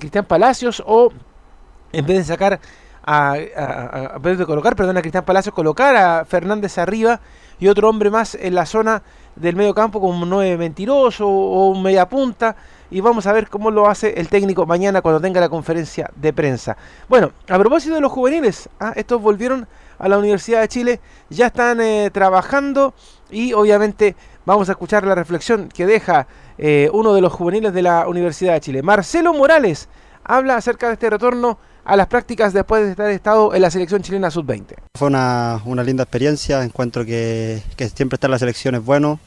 Cristian 0.00 0.24
Palacios 0.24 0.82
o 0.84 1.12
en 1.92 2.06
vez 2.06 2.18
de 2.18 2.24
sacar 2.24 2.60
a, 3.04 3.34
a, 3.34 4.18
de 4.18 4.44
colocar, 4.44 4.74
perdón, 4.74 4.96
a 4.96 5.00
Cristian 5.00 5.24
Palacios, 5.24 5.54
colocar 5.54 5.94
a 5.96 6.24
Fernández 6.24 6.76
arriba 6.76 7.20
y 7.60 7.68
otro 7.68 7.88
hombre 7.88 8.10
más 8.10 8.34
en 8.34 8.56
la 8.56 8.66
zona 8.66 9.02
del 9.36 9.54
medio 9.54 9.74
campo 9.74 10.00
como 10.00 10.24
un 10.24 10.28
nueve 10.28 10.58
mentiroso 10.58 11.28
o 11.28 11.68
un 11.68 11.82
media 11.82 12.08
punta 12.08 12.56
y 12.90 13.00
vamos 13.00 13.26
a 13.26 13.32
ver 13.32 13.48
cómo 13.48 13.70
lo 13.70 13.88
hace 13.88 14.14
el 14.18 14.28
técnico 14.28 14.66
mañana 14.66 15.02
cuando 15.02 15.20
tenga 15.20 15.40
la 15.40 15.48
conferencia 15.48 16.10
de 16.16 16.32
prensa. 16.32 16.76
Bueno, 17.08 17.32
a 17.48 17.58
propósito 17.58 17.94
de 17.94 18.00
los 18.00 18.12
juveniles, 18.12 18.68
¿ah? 18.80 18.92
estos 18.96 19.20
volvieron 19.20 19.66
a 19.98 20.08
la 20.08 20.18
Universidad 20.18 20.60
de 20.60 20.68
Chile, 20.68 21.00
ya 21.28 21.46
están 21.46 21.80
eh, 21.80 22.10
trabajando 22.12 22.94
y 23.30 23.52
obviamente 23.52 24.16
vamos 24.46 24.68
a 24.68 24.72
escuchar 24.72 25.06
la 25.06 25.14
reflexión 25.14 25.68
que 25.68 25.86
deja 25.86 26.26
eh, 26.56 26.88
uno 26.92 27.14
de 27.14 27.20
los 27.20 27.32
juveniles 27.32 27.72
de 27.72 27.82
la 27.82 28.08
Universidad 28.08 28.54
de 28.54 28.60
Chile. 28.60 28.82
Marcelo 28.82 29.34
Morales 29.34 29.88
habla 30.24 30.56
acerca 30.56 30.88
de 30.88 30.94
este 30.94 31.10
retorno 31.10 31.58
a 31.84 31.96
las 31.96 32.06
prácticas 32.06 32.52
después 32.52 32.84
de 32.84 32.90
estar 32.90 33.10
estado 33.10 33.54
en 33.54 33.62
la 33.62 33.70
selección 33.70 34.02
chilena 34.02 34.30
sub-20. 34.30 34.74
Fue 34.94 35.08
una, 35.08 35.60
linda 35.84 36.02
experiencia, 36.02 36.62
encuentro 36.62 37.04
que, 37.04 37.62
que 37.76 37.88
siempre 37.88 38.16
estar 38.16 38.28
en 38.28 38.32
la 38.32 38.38
selección 38.38 38.74
es 38.74 38.84
bueno, 38.84 39.18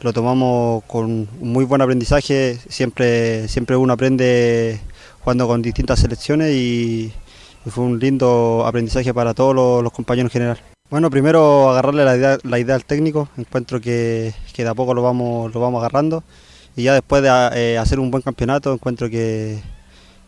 lo 0.00 0.12
tomamos 0.12 0.84
con 0.84 1.28
muy 1.40 1.64
buen 1.64 1.82
aprendizaje, 1.82 2.58
siempre, 2.68 3.48
siempre 3.48 3.76
uno 3.76 3.92
aprende 3.92 4.80
jugando 5.20 5.46
con 5.46 5.62
distintas 5.62 6.00
selecciones 6.00 6.52
y, 6.54 7.12
fue 7.68 7.82
un 7.82 7.98
lindo 7.98 8.62
aprendizaje 8.64 9.12
para 9.12 9.34
todos 9.34 9.52
los, 9.82 9.92
compañeros 9.92 10.30
en 10.30 10.32
general. 10.32 10.58
Bueno, 10.88 11.10
primero 11.10 11.68
agarrarle 11.68 12.04
la 12.04 12.16
idea, 12.16 12.38
la 12.44 12.60
idea 12.60 12.76
al 12.76 12.84
técnico, 12.84 13.28
encuentro 13.36 13.80
que, 13.80 14.32
que, 14.54 14.62
de 14.62 14.68
a 14.68 14.74
poco 14.74 14.94
lo 14.94 15.02
vamos, 15.02 15.52
lo 15.52 15.60
vamos 15.60 15.80
agarrando. 15.80 16.22
Y 16.76 16.84
ya 16.84 16.94
después 16.94 17.22
de 17.22 17.28
eh, 17.54 17.76
hacer 17.76 17.98
un 17.98 18.12
buen 18.12 18.22
campeonato 18.22 18.72
encuentro 18.72 19.10
que, 19.10 19.60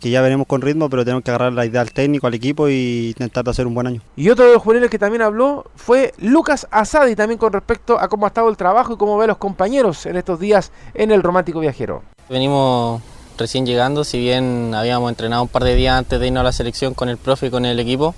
que 0.00 0.10
ya 0.10 0.20
venimos 0.20 0.46
con 0.46 0.60
ritmo, 0.60 0.88
pero 0.88 1.04
tenemos 1.04 1.24
que 1.24 1.30
agarrar 1.30 1.52
la 1.52 1.66
idea 1.66 1.80
al 1.80 1.92
técnico, 1.92 2.26
al 2.26 2.34
equipo 2.34 2.68
y 2.68 3.08
intentar 3.08 3.48
hacer 3.48 3.66
un 3.66 3.74
buen 3.74 3.86
año. 3.86 4.00
Y 4.16 4.30
otro 4.30 4.46
de 4.46 4.52
los 4.52 4.62
juveniles 4.62 4.90
que 4.90 4.98
también 4.98 5.22
habló 5.22 5.64
fue 5.74 6.12
Lucas 6.18 6.66
Asadi, 6.70 7.16
también 7.16 7.38
con 7.38 7.52
respecto 7.52 7.98
a 7.98 8.08
cómo 8.08 8.26
ha 8.26 8.28
estado 8.28 8.48
el 8.48 8.56
trabajo 8.56 8.94
y 8.94 8.96
cómo 8.96 9.18
ve 9.18 9.24
a 9.24 9.28
los 9.28 9.38
compañeros 9.38 10.06
en 10.06 10.16
estos 10.16 10.38
días 10.38 10.72
en 10.94 11.10
el 11.10 11.22
Romántico 11.22 11.60
Viajero. 11.60 12.02
Venimos 12.28 13.02
recién 13.36 13.66
llegando, 13.66 14.04
si 14.04 14.18
bien 14.18 14.74
habíamos 14.74 15.08
entrenado 15.10 15.42
un 15.42 15.48
par 15.48 15.64
de 15.64 15.74
días 15.74 15.96
antes 15.96 16.20
de 16.20 16.26
irnos 16.26 16.40
a 16.42 16.44
la 16.44 16.52
selección 16.52 16.94
con 16.94 17.08
el 17.08 17.16
profe 17.16 17.46
y 17.46 17.50
con 17.50 17.64
el 17.64 17.78
equipo, 17.80 18.14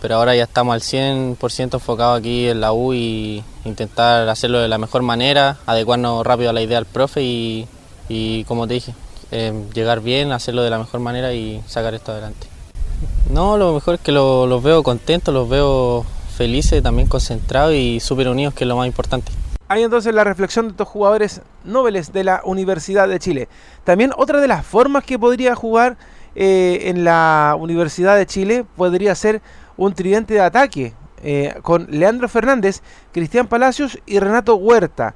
pero 0.00 0.16
ahora 0.16 0.34
ya 0.34 0.44
estamos 0.44 0.74
al 0.74 0.80
100% 0.80 1.74
enfocados 1.74 2.18
aquí 2.18 2.48
en 2.48 2.60
la 2.60 2.72
U 2.72 2.92
y 2.92 3.42
intentar 3.64 4.28
hacerlo 4.28 4.58
de 4.58 4.68
la 4.68 4.78
mejor 4.78 5.02
manera, 5.02 5.58
adecuarnos 5.66 6.26
rápido 6.26 6.50
a 6.50 6.52
la 6.52 6.62
idea 6.62 6.78
del 6.78 6.86
profe 6.86 7.22
y, 7.22 7.68
y 8.08 8.44
como 8.44 8.66
te 8.66 8.74
dije, 8.74 8.94
eh, 9.30 9.52
llegar 9.72 10.00
bien, 10.00 10.32
hacerlo 10.32 10.62
de 10.62 10.70
la 10.70 10.78
mejor 10.78 11.00
manera 11.00 11.32
y 11.32 11.62
sacar 11.66 11.94
esto 11.94 12.12
adelante. 12.12 12.46
No, 13.30 13.56
lo 13.56 13.72
mejor 13.74 13.94
es 13.94 14.00
que 14.00 14.12
los 14.12 14.62
veo 14.62 14.82
contentos, 14.82 15.32
los 15.32 15.48
veo 15.48 16.04
felices, 16.36 16.82
también 16.82 17.08
concentrados 17.08 17.74
y 17.74 18.00
súper 18.00 18.28
unidos, 18.28 18.54
que 18.54 18.64
es 18.64 18.68
lo 18.68 18.76
más 18.76 18.86
importante. 18.86 19.32
Hay 19.68 19.82
entonces 19.82 20.14
la 20.14 20.24
reflexión 20.24 20.66
de 20.66 20.72
estos 20.72 20.88
jugadores 20.88 21.40
nobles 21.64 22.12
de 22.12 22.24
la 22.24 22.42
Universidad 22.44 23.08
de 23.08 23.18
Chile. 23.18 23.48
También 23.84 24.12
otra 24.16 24.40
de 24.40 24.48
las 24.48 24.64
formas 24.64 25.04
que 25.04 25.18
podría 25.18 25.54
jugar 25.54 25.96
eh, 26.34 26.82
en 26.84 27.04
la 27.04 27.56
Universidad 27.58 28.16
de 28.16 28.26
Chile 28.26 28.64
podría 28.76 29.14
ser 29.14 29.40
un 29.76 29.94
tridente 29.94 30.34
de 30.34 30.40
ataque 30.40 30.92
eh, 31.22 31.54
con 31.62 31.86
Leandro 31.90 32.28
Fernández, 32.28 32.82
Cristian 33.12 33.46
Palacios 33.46 33.98
y 34.04 34.18
Renato 34.18 34.56
Huerta. 34.56 35.14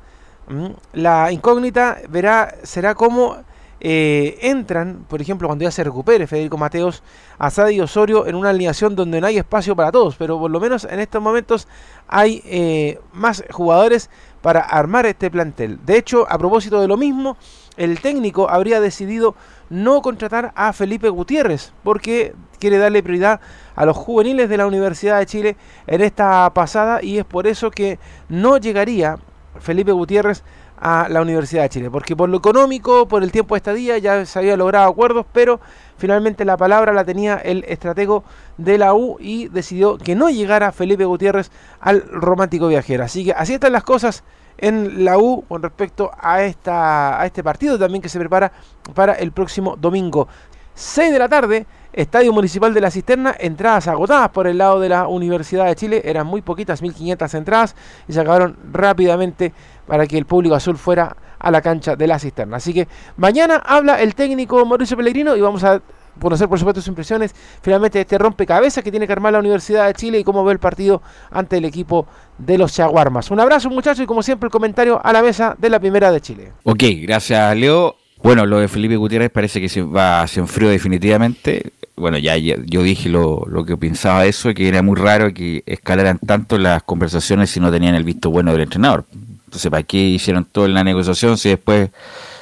Mm, 0.49 0.69
la 0.95 1.31
incógnita 1.31 1.99
verá, 2.09 2.55
será 2.63 2.95
cómo 2.95 3.37
eh, 3.81 4.39
entran, 4.43 5.05
por 5.09 5.21
ejemplo, 5.23 5.47
cuando 5.49 5.63
ya 5.63 5.71
se 5.71 5.85
recupere 5.85 6.27
Federico 6.27 6.59
Mateos, 6.59 7.03
Asadi 7.39 7.77
y 7.77 7.81
Osorio 7.81 8.27
en 8.27 8.35
una 8.35 8.51
alineación 8.51 8.97
donde 8.97 9.21
no 9.21 9.27
hay 9.27 9.39
espacio 9.39 9.77
para 9.77 9.93
todos, 9.93 10.17
pero 10.17 10.39
por 10.39 10.51
lo 10.51 10.59
menos 10.59 10.85
en 10.85 10.99
estos 10.99 11.23
momentos 11.23 11.69
hay 12.09 12.43
eh, 12.47 13.01
más 13.13 13.45
jugadores 13.51 14.11
para 14.43 14.61
armar 14.61 15.07
este 15.07 15.31
plantel. 15.31 15.79
De 15.85 15.97
hecho, 15.97 16.27
a 16.29 16.39
propósito 16.39 16.81
de 16.81 16.89
lo 16.89 16.97
mismo, 16.97 17.37
el 17.77 18.01
técnico 18.01 18.51
habría 18.51 18.81
decidido 18.81 19.35
no 19.71 20.03
contratar 20.03 20.53
a 20.57 20.73
Felipe 20.73 21.09
Gutiérrez 21.09 21.73
porque 21.85 22.35
quiere 22.59 22.79
darle 22.79 23.03
prioridad 23.03 23.41
a 23.77 23.87
los 23.87 23.97
juveniles 23.97 24.49
de 24.49 24.57
la 24.57 24.67
Universidad 24.67 25.19
de 25.19 25.27
Chile 25.27 25.57
en 25.87 26.01
esta 26.01 26.53
pasada 26.55 27.03
y 27.03 27.19
es 27.19 27.25
por 27.25 27.47
eso 27.47 27.71
que 27.71 27.99
no 28.29 28.59
llegaría 28.59 29.19
Felipe 29.61 29.93
Gutiérrez 29.93 30.43
a 30.81 31.09
la 31.09 31.23
Universidad 31.23 31.63
de 31.63 31.69
Chile, 31.69 31.91
porque 31.91 32.15
por 32.17 32.29
lo 32.29 32.39
económico, 32.39 33.09
por 33.09 33.23
el 33.23 33.33
tiempo 33.33 33.55
de 33.55 33.59
estadía, 33.59 33.99
ya 33.99 34.25
se 34.25 34.39
había 34.39 34.57
logrado 34.57 34.89
acuerdos, 34.89 35.27
pero 35.33 35.61
finalmente 35.97 36.45
la 36.45 36.57
palabra 36.57 36.93
la 36.93 37.05
tenía 37.05 37.37
el 37.37 37.65
estratego 37.67 38.25
de 38.57 38.79
la 38.79 38.95
U 38.95 39.17
y 39.21 39.49
decidió 39.49 39.99
que 39.99 40.15
no 40.15 40.31
llegara 40.31 40.73
Felipe 40.73 41.05
Gutiérrez 41.05 41.51
al 41.81 42.03
romántico 42.09 42.69
viajero. 42.69 43.05
Así 43.05 43.25
que 43.25 43.33
así 43.33 43.55
están 43.55 43.73
las 43.73 43.85
cosas 43.85 44.25
en 44.59 45.05
la 45.05 45.19
U 45.19 45.45
con 45.49 45.63
respecto 45.63 46.11
a, 46.19 46.43
esta, 46.43 47.21
a 47.21 47.27
este 47.27 47.43
partido 47.43 47.79
también 47.79 48.03
que 48.03 48.09
se 48.09 48.19
prepara 48.19 48.53
para 48.95 49.15
el 49.15 49.33
próximo 49.33 49.77
domingo. 49.77 50.29
6 50.75 51.13
de 51.13 51.19
la 51.19 51.29
tarde, 51.29 51.67
Estadio 51.93 52.33
Municipal 52.33 52.73
de 52.73 52.81
la 52.81 52.93
Cisterna, 52.93 53.35
entradas 53.37 53.89
agotadas 53.89 54.29
por 54.31 54.47
el 54.47 54.59
lado 54.59 54.79
de 54.79 54.89
la 54.89 55.09
Universidad 55.09 55.67
de 55.67 55.75
Chile, 55.75 56.03
eran 56.05 56.25
muy 56.25 56.41
poquitas, 56.41 56.83
1500 56.83 57.35
entradas, 57.35 57.75
y 58.07 58.13
se 58.13 58.21
acabaron 58.21 58.57
rápidamente 58.73 59.53
para 59.89 60.07
que 60.07 60.17
el 60.19 60.27
público 60.27 60.55
azul 60.55 60.77
fuera 60.77 61.17
a 61.41 61.51
la 61.51 61.61
cancha 61.61 61.97
de 61.97 62.07
la 62.07 62.19
Cisterna. 62.19 62.59
Así 62.59 62.73
que 62.75 62.87
mañana 63.17 63.57
habla 63.65 64.01
el 64.01 64.15
técnico 64.15 64.65
Mauricio 64.67 64.97
Pellegrino 64.97 65.35
y 65.37 65.41
vamos 65.41 65.65
a 65.65 65.81
conocer 66.21 66.49
por 66.49 66.59
supuesto 66.59 66.81
sus 66.81 66.89
impresiones 66.89 67.33
finalmente 67.63 68.01
este 68.01 68.19
rompecabezas 68.19 68.83
que 68.83 68.91
tiene 68.91 69.07
que 69.07 69.13
armar 69.13 69.33
la 69.33 69.39
Universidad 69.39 69.87
de 69.87 69.95
Chile 69.95 70.19
y 70.19 70.25
cómo 70.25 70.45
ve 70.45 70.53
el 70.53 70.59
partido 70.59 71.01
ante 71.31 71.57
el 71.59 71.65
equipo 71.65 72.07
de 72.39 72.59
los 72.59 72.73
Chaguarmas. 72.75 73.31
Un 73.31 73.39
abrazo 73.41 73.71
muchachos 73.71 74.03
y 74.03 74.07
como 74.07 74.23
siempre 74.23 74.49
el 74.49 74.51
comentario 74.51 75.01
a 75.03 75.13
la 75.13 75.23
mesa 75.23 75.57
de 75.59 75.71
la 75.71 75.79
primera 75.79 76.11
de 76.11 76.21
Chile. 76.21 76.53
Ok, 76.65 76.83
gracias 77.03 77.57
Leo. 77.57 77.95
Bueno, 78.21 78.47
lo 78.47 78.59
de 78.59 78.67
Felipe 78.67 78.97
Gutiérrez 78.97 79.31
parece 79.31 79.61
que 79.61 79.69
se 79.69 79.81
va 79.81 80.27
se 80.27 80.41
enfrió 80.41 80.69
definitivamente. 80.69 81.73
Bueno, 81.97 82.19
ya, 82.19 82.37
ya- 82.37 82.57
yo 82.67 82.83
dije 82.83 83.09
lo, 83.09 83.45
lo 83.49 83.65
que 83.65 83.77
pensaba 83.77 84.27
eso, 84.27 84.53
que 84.55 84.67
era 84.69 84.83
muy 84.83 84.97
raro 84.97 85.33
que 85.33 85.63
escalaran 85.67 86.19
tanto 86.19 86.59
las 86.59 86.83
conversaciones 86.83 87.51
si 87.51 87.61
no 87.61 87.71
tenían 87.71 87.95
el 87.95 88.03
visto 88.05 88.31
bueno 88.31 88.51
del 88.53 88.63
entrenador. 88.63 89.05
Entonces, 89.49 89.71
¿para 89.71 89.83
qué 89.83 89.97
hicieron 89.97 90.45
toda 90.45 90.69
la 90.69 90.85
negociación 90.85 91.39
si 91.39 91.49
después 91.49 91.89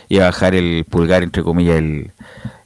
iba 0.09 0.25
a 0.25 0.31
bajar 0.31 0.57
el 0.57 0.85
pulgar, 0.91 1.23
entre 1.23 1.45
comillas, 1.45 1.77
el, 1.77 2.11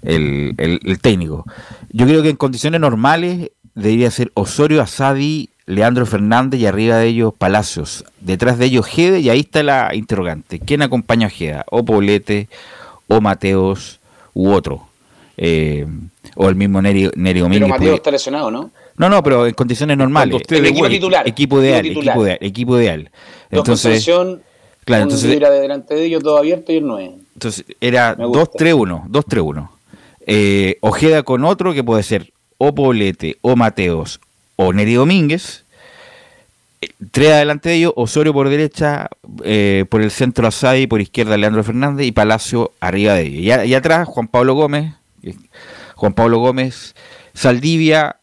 el, 0.03 0.55
el- 0.57 0.81
el 0.83 0.99
técnico? 0.99 1.45
Yo 1.93 2.07
creo 2.07 2.23
que 2.23 2.31
en 2.31 2.37
condiciones 2.37 2.81
normales 2.81 3.51
debería 3.75 4.11
ser 4.11 4.31
Osorio, 4.35 4.81
Asadi, 4.81 5.51
Leandro 5.67 6.07
Fernández 6.07 6.59
y 6.59 6.67
arriba 6.67 6.97
de 6.97 7.09
ellos 7.09 7.35
Palacios. 7.37 8.05
Detrás 8.21 8.59
de 8.59 8.65
ellos 8.65 8.87
Gede 8.87 9.21
y 9.21 9.29
ahí 9.29 9.41
está 9.41 9.63
la 9.63 9.91
interrogante. 9.95 10.59
¿Quién 10.59 10.81
acompaña 10.83 11.27
a 11.27 11.31
Geda? 11.31 11.65
¿O 11.71 11.85
Poblete, 11.85 12.49
o 13.09 13.21
Mateos, 13.21 14.01
u 14.33 14.51
otro? 14.51 14.87
Eh, 15.37 15.87
o 16.35 16.49
el 16.49 16.55
mismo 16.55 16.81
Neri, 16.83 17.11
Neri 17.15 17.41
Pero 17.41 17.45
Domínguez. 17.45 17.69
Mateo 17.69 17.79
podría- 17.79 17.95
está 17.97 18.11
lesionado, 18.11 18.51
¿no? 18.51 18.71
no, 18.97 19.09
no, 19.09 19.23
pero 19.23 19.47
en 19.47 19.55
condiciones 19.55 19.97
normales. 19.97 20.37
Equipo 20.43 20.55
Equipo 20.67 20.89
titular, 20.89 21.27
Equipo 21.29 21.57
equipo 21.59 21.63
ideal, 21.63 21.83
titular. 21.83 22.15
equipo 22.17 22.25
ideal, 22.27 22.39
equipo 22.43 22.79
ideal. 22.79 23.11
Entonces, 23.51 24.05
claro, 24.85 25.03
entonces, 25.05 25.29
de 25.29 25.51
delante 25.51 25.95
de 25.95 26.05
ellos, 26.05 26.23
todo 26.23 26.39
abierto 26.39 26.73
y 26.73 26.81
no 26.81 26.99
es. 26.99 27.11
entonces 27.35 27.65
era 27.81 28.15
Me 28.17 28.27
gusta. 28.27 28.65
2-3-1, 28.65 29.09
2-3-1. 29.09 29.69
Eh, 30.27 30.77
Ojeda 30.81 31.23
con 31.23 31.45
otro 31.45 31.73
que 31.73 31.83
puede 31.83 32.03
ser 32.03 32.33
o 32.59 32.75
Poblete, 32.75 33.39
o 33.41 33.57
Mateos, 33.57 34.21
o 34.57 34.73
Neri 34.73 34.95
Domínguez. 34.95 35.65
Eh, 36.83 36.91
Tres 37.11 37.33
adelante 37.33 37.71
de 37.71 37.77
ellos, 37.77 37.93
Osorio 37.97 38.33
por 38.33 38.49
derecha, 38.49 39.09
eh, 39.43 39.85
por 39.89 40.03
el 40.03 40.11
centro 40.11 40.47
Asadi, 40.47 40.87
por 40.87 41.01
izquierda 41.01 41.37
Leandro 41.37 41.65
Fernández 41.65 42.07
y 42.07 42.13
Palacio 42.13 42.73
arriba 42.81 43.15
de 43.15 43.23
ellos. 43.23 43.65
Y, 43.65 43.69
y 43.71 43.75
atrás 43.75 44.07
Juan 44.07 44.29
Pablo 44.29 44.55
Gómez, 44.55 44.93
eh, 45.23 45.35
Juan 45.97 46.13
Pablo 46.13 46.39
Gómez, 46.39 46.95
Saldivia, 47.35 48.17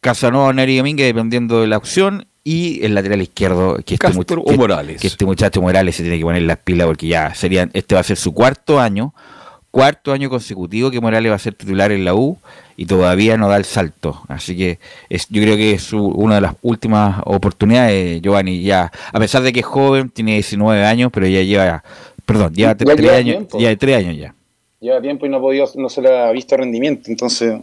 Casanova, 0.00 0.52
Neri 0.52 0.78
Domínguez, 0.78 1.06
dependiendo 1.08 1.60
de 1.60 1.66
la 1.66 1.76
opción, 1.76 2.26
y 2.44 2.84
el 2.84 2.94
lateral 2.94 3.22
izquierdo, 3.22 3.76
que 3.76 3.94
este, 3.94 3.98
Castro 3.98 4.42
que- 4.44 4.56
Morales. 4.56 5.00
que 5.00 5.06
este 5.06 5.24
muchacho 5.24 5.62
Morales 5.62 5.94
se 5.96 6.02
tiene 6.02 6.18
que 6.18 6.24
poner 6.24 6.42
las 6.42 6.58
pilas 6.58 6.86
porque 6.86 7.06
ya 7.06 7.34
serían, 7.34 7.70
este 7.72 7.94
va 7.94 8.00
a 8.00 8.04
ser 8.04 8.16
su 8.16 8.32
cuarto 8.34 8.80
año, 8.80 9.14
cuarto 9.70 10.12
año 10.12 10.28
consecutivo 10.28 10.90
que 10.90 11.00
Morales 11.00 11.30
va 11.30 11.36
a 11.36 11.38
ser 11.38 11.54
titular 11.54 11.92
en 11.92 12.04
la 12.04 12.14
U 12.14 12.36
y 12.76 12.86
todavía 12.86 13.36
no 13.36 13.48
da 13.48 13.56
el 13.56 13.64
salto. 13.64 14.22
Así 14.28 14.56
que 14.56 14.78
es, 15.08 15.28
yo 15.28 15.40
creo 15.40 15.56
que 15.56 15.72
es 15.72 15.82
su- 15.82 16.04
una 16.08 16.34
de 16.36 16.40
las 16.42 16.54
últimas 16.62 17.20
oportunidades, 17.24 18.20
Giovanni, 18.20 18.62
ya, 18.62 18.90
a 19.12 19.18
pesar 19.20 19.42
de 19.42 19.52
que 19.52 19.60
es 19.60 19.66
joven, 19.66 20.10
tiene 20.10 20.32
19 20.34 20.84
años, 20.84 21.10
pero 21.14 21.26
ya 21.28 21.42
lleva, 21.42 21.84
perdón, 22.26 22.52
lleva 22.54 22.72
Ya 22.72 22.76
tres 22.76 22.96
lleva 22.98 23.16
años, 23.16 23.36
tiempo. 23.36 23.58
ya 23.60 23.68
de 23.68 23.76
tres 23.76 23.96
años 23.98 24.16
ya. 24.16 24.34
Lleva 24.80 25.00
tiempo 25.00 25.26
y 25.26 25.28
no, 25.28 25.36
ha 25.36 25.40
podido, 25.40 25.70
no 25.76 25.88
se 25.88 26.02
le 26.02 26.18
ha 26.18 26.32
visto 26.32 26.56
rendimiento. 26.56 27.08
Entonces, 27.08 27.54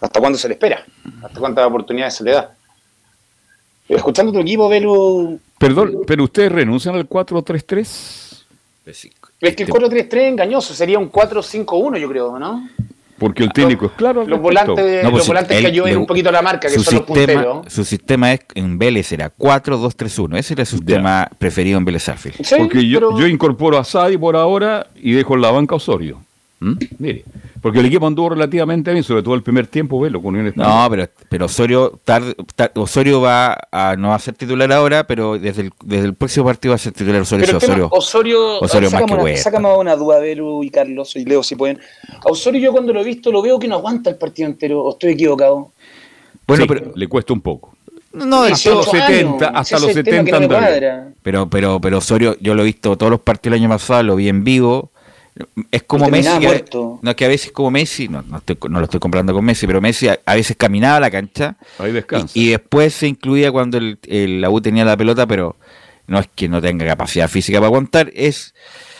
¿hasta 0.00 0.20
cuándo 0.20 0.38
se 0.38 0.48
le 0.48 0.54
espera? 0.54 0.82
¿Hasta 1.22 1.38
cuántas 1.38 1.66
oportunidades 1.66 2.14
se 2.14 2.24
le 2.24 2.30
da? 2.32 2.54
Escuchando 3.88 4.32
tu 4.32 4.40
equipo, 4.40 4.68
Velo, 4.68 5.38
Perdón, 5.58 5.98
pero 6.06 6.24
ustedes 6.24 6.50
renuncian 6.50 6.94
al 6.94 7.08
4-3-3 7.08 8.44
es 8.86 9.56
que 9.56 9.62
el 9.64 9.68
4-3-3 9.68 10.16
es 10.16 10.28
engañoso, 10.28 10.74
sería 10.74 10.98
un 10.98 11.10
4-5-1, 11.10 11.98
yo 11.98 12.08
creo, 12.08 12.38
¿no? 12.38 12.68
porque 13.22 13.44
el 13.44 13.52
técnico 13.52 13.86
es 13.86 13.92
claro. 13.92 14.26
Los 14.26 14.40
volantes, 14.40 15.04
No, 15.04 15.10
pues 15.10 15.12
los 15.12 15.22
si 15.22 15.28
volantes 15.28 15.56
él 15.56 15.62
que 15.62 15.68
ayuden 15.68 15.96
un 15.98 16.06
poquito 16.06 16.30
a 16.30 16.32
la 16.32 16.42
marca, 16.42 16.66
que 16.66 16.74
su 16.74 16.82
son 16.82 16.94
los 16.94 17.06
sistema, 17.06 17.42
punteros. 17.44 17.72
su 17.72 17.84
sistema 17.84 18.32
es, 18.32 18.40
en 18.56 18.78
Vélez 18.78 19.12
era 19.12 19.32
4-2-3-1, 19.36 20.38
ese 20.38 20.54
era 20.54 20.64
su 20.64 20.78
sistema 20.78 21.30
preferido 21.38 21.78
en 21.78 21.84
Vélez 21.84 22.08
Arfield. 22.08 22.44
Sí, 22.44 22.56
Porque 22.58 22.84
yo, 22.88 22.98
pero- 22.98 23.18
yo 23.20 23.28
incorporo 23.28 23.78
a 23.78 23.84
Sadi 23.84 24.16
por 24.18 24.34
ahora 24.34 24.88
y 24.96 25.12
dejo 25.12 25.36
en 25.36 25.42
la 25.42 25.52
banca 25.52 25.74
a 25.74 25.76
Osorio. 25.76 26.20
¿Mm? 26.62 26.78
Mire, 26.98 27.24
porque 27.60 27.80
el 27.80 27.86
equipo 27.86 28.06
anduvo 28.06 28.30
relativamente 28.30 28.92
bien, 28.92 29.02
sobre 29.02 29.22
todo 29.22 29.34
el 29.34 29.42
primer 29.42 29.66
tiempo, 29.66 29.98
velo, 30.00 30.20
con 30.22 30.28
Unión 30.34 30.46
Española. 30.46 30.84
No, 30.84 30.90
pero, 30.90 31.08
pero 31.28 31.46
Osorio 31.46 31.98
tarde, 32.04 32.36
tar- 32.54 32.70
Osorio 32.76 33.20
va 33.20 33.58
a 33.72 33.96
no 33.96 34.10
va 34.10 34.14
a 34.14 34.18
ser 34.20 34.34
titular 34.34 34.70
ahora, 34.72 35.04
pero 35.06 35.38
desde 35.38 35.62
el, 35.62 35.72
desde 35.84 36.04
el 36.06 36.14
próximo 36.14 36.46
partido 36.46 36.70
va 36.70 36.76
a 36.76 36.78
ser 36.78 36.92
titular 36.92 37.20
Osorio. 37.20 37.46
Pero 37.46 37.58
tema, 37.58 37.72
Osorio, 37.90 37.90
Osorio, 37.90 38.58
Osorio 38.60 38.90
más 38.92 39.02
que 39.04 39.14
una, 39.14 39.36
sácame 39.36 39.74
una 39.74 39.96
duda, 39.96 40.20
Velu 40.20 40.62
y 40.62 40.70
Carlos 40.70 41.16
y 41.16 41.24
Leo, 41.24 41.42
si 41.42 41.56
pueden. 41.56 41.80
A 42.24 42.30
Osorio 42.30 42.60
yo 42.60 42.70
cuando 42.72 42.92
lo 42.92 43.00
he 43.00 43.04
visto 43.04 43.32
lo 43.32 43.42
veo 43.42 43.58
que 43.58 43.66
no 43.66 43.74
aguanta 43.76 44.08
el 44.10 44.16
partido 44.16 44.48
entero, 44.48 44.82
o 44.84 44.92
estoy 44.92 45.14
equivocado. 45.14 45.72
Bueno, 46.46 46.62
Sí, 46.62 46.68
pero 46.68 46.92
le 46.94 47.08
cuesta 47.08 47.32
un 47.32 47.40
poco. 47.40 47.74
no 48.12 48.44
hasta 48.44 48.70
los 48.70 48.84
todo. 48.86 48.92
70, 49.00 49.46
años, 49.48 49.60
hasta 49.60 49.78
los 49.80 49.88
es 49.90 49.96
el 49.96 50.04
tema 50.04 50.24
70 50.24 50.38
que 50.38 50.48
no. 50.86 51.12
Pero, 51.24 51.50
pero, 51.50 51.80
pero 51.80 51.98
Osorio, 51.98 52.36
yo 52.40 52.54
lo 52.54 52.62
he 52.62 52.66
visto 52.66 52.96
todos 52.96 53.10
los 53.10 53.20
partidos 53.20 53.56
el 53.56 53.62
año 53.64 53.68
pasado, 53.70 54.04
lo 54.04 54.14
vi 54.16 54.28
en 54.28 54.44
vivo. 54.44 54.91
Es 55.70 55.82
como 55.84 56.08
Messi. 56.10 56.38
que- 56.40 56.64
no, 57.00 57.16
que 57.16 57.24
a 57.24 57.28
veces 57.28 57.52
como 57.52 57.70
Messi, 57.70 58.06
no, 58.08 58.20
no, 58.22 58.36
estoy- 58.38 58.58
no 58.68 58.78
lo 58.80 58.84
estoy 58.84 59.00
comprando 59.00 59.32
con 59.32 59.44
Messi, 59.44 59.66
pero 59.66 59.80
Messi 59.80 60.08
a, 60.08 60.20
a 60.26 60.34
veces 60.34 60.56
caminaba 60.58 60.96
a 60.96 61.00
la 61.00 61.10
cancha 61.10 61.56
Ahí 61.78 61.90
descansa. 61.92 62.30
y, 62.38 62.48
y 62.48 62.50
después 62.50 62.92
se 62.92 63.06
incluía 63.08 63.50
cuando 63.50 63.78
el, 63.78 63.98
el- 64.06 64.40
la 64.42 64.50
U 64.50 64.60
tenía 64.60 64.84
la 64.84 64.96
pelota, 64.96 65.26
pero 65.26 65.56
no 66.06 66.18
es 66.18 66.28
que 66.34 66.48
no 66.48 66.60
tenga 66.60 66.84
capacidad 66.84 67.28
física 67.28 67.58
para 67.58 67.68
aguantar, 67.68 68.10
es. 68.14 68.54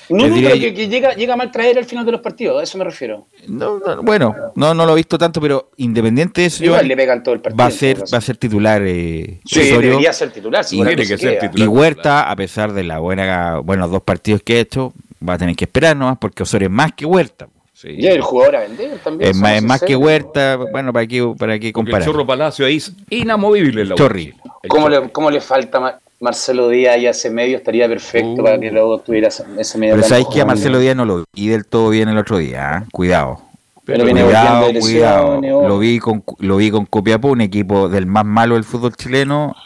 No, 0.08 0.26
no, 0.26 0.34
diría 0.34 0.50
pero 0.50 0.60
que, 0.62 0.74
que 0.74 0.88
llega, 0.88 1.14
llega 1.14 1.34
a 1.34 1.36
mal 1.36 1.50
traer 1.52 1.78
al 1.78 1.84
final 1.84 2.04
de 2.04 2.12
los 2.12 2.20
partidos, 2.20 2.58
a 2.60 2.62
eso 2.64 2.76
me 2.78 2.84
refiero. 2.84 3.26
No, 3.46 3.78
no, 3.78 4.02
bueno, 4.02 4.34
no, 4.56 4.74
no 4.74 4.84
lo 4.86 4.92
he 4.92 4.96
visto 4.96 5.16
tanto, 5.18 5.40
pero 5.40 5.70
independiente 5.76 6.40
de 6.40 6.46
eso, 6.48 6.64
Igual 6.64 6.78
Giovanni, 6.80 6.88
le 6.88 6.96
pegan 6.96 7.22
todo 7.22 7.34
el 7.34 7.40
partido. 7.40 7.58
va 7.62 7.66
a 7.66 7.70
ser 7.70 7.98
va 8.12 8.18
a 8.18 8.20
ser 8.22 8.36
titular 8.38 8.82
eh, 8.84 9.40
Sí, 9.44 9.60
Osorio. 9.60 9.90
debería 9.90 10.12
ser 10.12 10.30
titular. 10.30 10.64
si 10.64 10.76
Y 10.76 10.82
tiene 10.82 10.96
que 10.96 11.06
se 11.06 11.18
ser 11.18 11.38
titular. 11.38 11.64
Y 11.64 11.68
Huerta, 11.68 12.30
a 12.30 12.36
pesar 12.36 12.72
de 12.72 12.84
la 12.84 12.98
buena 12.98 13.58
buenos 13.58 13.90
dos 13.90 14.02
partidos 14.02 14.42
que 14.42 14.56
ha 14.56 14.60
hecho, 14.60 14.92
va 15.28 15.34
a 15.34 15.38
tener 15.38 15.54
que 15.56 15.64
esperar 15.64 15.96
nomás 15.96 16.18
porque 16.18 16.42
Osorio 16.42 16.66
es 16.68 16.72
más 16.72 16.92
que 16.92 17.04
Huerta. 17.06 17.48
Sí. 17.74 17.88
Y 17.98 18.06
el 18.06 18.20
jugador 18.20 18.56
a 18.56 18.60
vender 18.60 18.98
también. 19.02 19.30
Es 19.30 19.36
más, 19.36 19.60
más 19.62 19.82
que. 19.82 19.96
Huerta, 19.96 20.56
bueno, 20.56 20.92
¿para 20.92 21.06
qué, 21.06 21.20
para 21.36 21.54
qué 21.54 21.58
Porque 21.58 21.66
el 21.68 21.72
comparar? 21.72 22.04
Chorro 22.04 22.26
Palacio 22.26 22.64
ahí 22.64 22.76
es 22.76 22.92
inamovible 23.10 23.84
la. 23.84 23.94
Chorri. 23.96 24.34
El 24.62 24.68
¿Cómo 24.68 24.88
le, 24.88 25.08
¿Cómo 25.10 25.30
le 25.30 25.40
falta 25.40 25.80
Ma- 25.80 25.98
Marcelo 26.20 26.68
Díaz 26.68 26.98
y 26.98 27.06
ese 27.06 27.30
medio? 27.30 27.56
Estaría 27.56 27.88
perfecto 27.88 28.40
Uh. 28.40 28.44
para 28.44 28.60
que 28.60 28.70
luego 28.70 28.98
tuviera 29.00 29.28
ese 29.28 29.44
ese 29.58 29.78
medio. 29.78 29.94
Pero 29.96 30.06
sabéis 30.06 30.28
que 30.32 30.40
a. 30.40 30.44
Marcelo 30.44 30.78
Díaz 30.78 30.94
no 30.94 31.04
lo 31.04 31.24
vi 31.32 31.48
del 31.48 31.66
todo 31.66 31.88
bien 31.90 32.08
el 32.08 32.18
otro 32.18 32.38
día, 32.38 32.72
¿ah? 32.76 32.84
cuidado. 32.92 33.40
Pero 33.84 34.04
viene 34.04 34.22
cuidado, 34.22 34.70
cuidado. 34.78 35.40
Lo 35.40 35.78
vi 35.80 35.98
con 35.98 36.22
lo 36.38 36.56
vi 36.58 36.70
con 36.70 36.86
Copiapó, 36.86 37.28
un 37.30 37.40
equipo 37.40 37.88
del 37.88 38.06
más 38.06 38.24
malo 38.24 38.54
del 38.54 38.62
fútbol 38.62 38.94
chileno. 38.94 39.56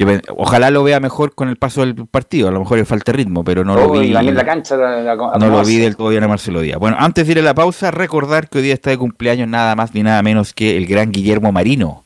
Yo 0.00 0.06
ojalá 0.36 0.70
lo 0.70 0.82
vea 0.82 0.98
mejor 0.98 1.34
con 1.34 1.48
el 1.48 1.56
paso 1.56 1.82
del 1.82 1.94
partido, 2.06 2.48
a 2.48 2.50
lo 2.50 2.60
mejor 2.60 2.78
le 2.78 2.84
falta 2.84 3.12
ritmo, 3.12 3.44
pero 3.44 3.64
no 3.64 3.74
lo 3.74 3.84
Oh, 3.86 3.98
vi. 3.98 4.12
también 4.12 4.34
la 4.34 4.44
cancha. 4.44 4.76
la- 4.76 5.02
la- 5.02 5.14
No 5.16 5.48
lo 5.48 5.62
vi 5.64 5.76
del 5.76 5.96
todo 5.96 6.08
bien 6.08 6.24
a 6.24 6.28
Marcelo 6.28 6.60
Díaz. 6.60 6.78
Bueno, 6.78 6.96
antes 6.98 7.26
de 7.26 7.32
ir 7.32 7.38
a 7.40 7.42
la 7.42 7.54
pausa, 7.54 7.90
recordar 7.90 8.48
que 8.48 8.58
hoy 8.58 8.64
día 8.64 8.74
está 8.74 8.90
de 8.90 8.98
cumpleaños 8.98 9.46
nada 9.48 9.74
más 9.76 9.94
ni 9.94 10.02
nada 10.02 10.22
menos 10.22 10.52
que 10.54 10.76
el 10.76 10.86
gran 10.86 11.12
Guillermo 11.12 11.52
Marino. 11.52 12.04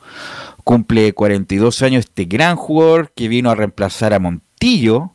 Cumple 0.65 1.13
42 1.13 1.83
años 1.83 2.01
este 2.07 2.25
gran 2.25 2.57
jugador 2.57 3.13
que 3.15 3.29
vino 3.29 3.51
a 3.51 3.55
reemplazar 3.55 4.15
a 4.15 4.19
Montillo, 4.19 5.11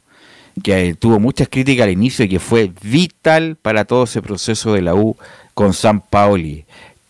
que 0.63 0.89
eh, 0.89 0.93
tuvo 0.95 1.19
muchas 1.19 1.47
críticas 1.49 1.85
al 1.85 1.91
inicio 1.91 2.25
y 2.25 2.29
que 2.29 2.39
fue 2.39 2.71
vital 2.81 3.57
para 3.61 3.85
todo 3.85 4.03
ese 4.03 4.21
proceso 4.21 4.73
de 4.73 4.81
la 4.83 4.93
U 4.93 5.15
con 5.53 5.73
San 5.73 6.01
Paoli. 6.01 6.65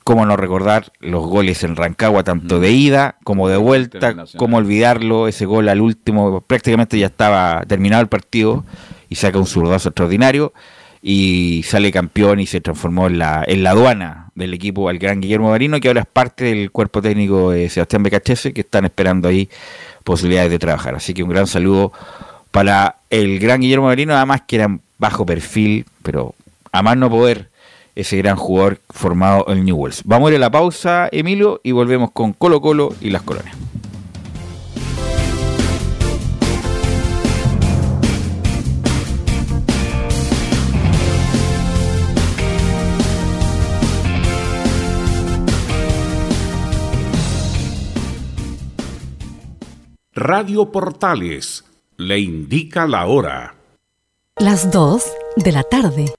Cómo 0.09 0.25
no 0.25 0.37
recordar 0.37 0.91
los 1.01 1.27
goles 1.27 1.63
en 1.63 1.75
Rancagua, 1.75 2.23
tanto 2.23 2.59
de 2.59 2.71
ida 2.71 3.17
como 3.23 3.47
de 3.47 3.57
vuelta, 3.57 4.25
cómo 4.37 4.57
olvidarlo, 4.57 5.27
ese 5.27 5.45
gol 5.45 5.69
al 5.69 5.81
último, 5.81 6.41
prácticamente 6.41 6.97
ya 6.97 7.05
estaba 7.05 7.63
terminado 7.67 8.01
el 8.01 8.07
partido 8.07 8.65
y 9.07 9.13
saca 9.17 9.37
un 9.37 9.45
zurdazo 9.45 9.89
extraordinario 9.89 10.51
y 11.03 11.61
sale 11.63 11.91
campeón 11.91 12.39
y 12.39 12.47
se 12.47 12.59
transformó 12.59 13.05
en 13.05 13.19
la, 13.19 13.43
en 13.45 13.61
la 13.61 13.69
aduana 13.69 14.31
del 14.33 14.55
equipo 14.55 14.89
al 14.89 14.97
gran 14.97 15.21
Guillermo 15.21 15.51
Marino, 15.51 15.79
que 15.79 15.89
ahora 15.89 16.01
es 16.01 16.07
parte 16.07 16.45
del 16.45 16.71
cuerpo 16.71 17.03
técnico 17.03 17.51
de 17.51 17.69
Sebastián 17.69 18.01
Becachese, 18.01 18.51
que 18.51 18.61
están 18.61 18.85
esperando 18.85 19.27
ahí 19.27 19.47
posibilidades 20.03 20.49
de 20.49 20.57
trabajar. 20.57 20.95
Así 20.95 21.13
que 21.13 21.21
un 21.21 21.29
gran 21.29 21.45
saludo 21.45 21.93
para 22.49 22.95
el 23.11 23.37
gran 23.37 23.61
Guillermo 23.61 23.85
Marino, 23.85 24.15
además 24.15 24.41
que 24.47 24.55
era 24.55 24.75
bajo 24.97 25.23
perfil, 25.23 25.85
pero 26.01 26.33
a 26.71 26.81
más 26.81 26.97
no 26.97 27.11
poder 27.11 27.51
ese 27.99 28.17
gran 28.17 28.37
jugador 28.37 28.79
formado 28.89 29.45
en 29.49 29.65
Newells. 29.65 30.03
Vamos 30.05 30.29
a 30.29 30.31
ir 30.31 30.37
a 30.37 30.39
la 30.39 30.51
pausa, 30.51 31.09
Emilio, 31.11 31.59
y 31.63 31.73
volvemos 31.73 32.11
con 32.11 32.33
Colo 32.33 32.61
Colo 32.61 32.95
y 33.01 33.09
las 33.09 33.23
colonias. 33.23 33.55
Radio 50.13 50.69
Portales 50.71 51.63
le 51.97 52.19
indica 52.19 52.87
la 52.87 53.05
hora. 53.07 53.55
Las 54.37 54.71
2 54.71 55.03
de 55.37 55.51
la 55.51 55.63
tarde. 55.63 56.18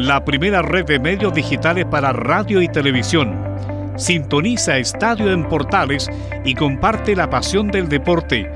la 0.00 0.24
primera 0.24 0.62
red 0.62 0.86
de 0.86 0.98
medios 0.98 1.34
digitales 1.34 1.84
para 1.84 2.12
radio 2.12 2.62
y 2.62 2.68
televisión. 2.68 3.38
Sintoniza 3.96 4.78
Estadio 4.78 5.30
en 5.30 5.44
Portales 5.44 6.08
y 6.42 6.54
comparte 6.54 7.14
la 7.14 7.28
pasión 7.28 7.68
del 7.68 7.88
deporte. 7.88 8.50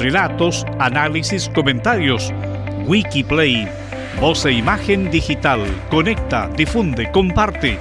Relatos, 0.00 0.66
análisis, 0.80 1.48
comentarios. 1.54 2.32
Wikiplay, 2.86 3.68
voz 4.20 4.44
e 4.44 4.52
imagen 4.52 5.08
digital. 5.08 5.60
Conecta, 5.88 6.48
difunde, 6.56 7.10
comparte. 7.12 7.78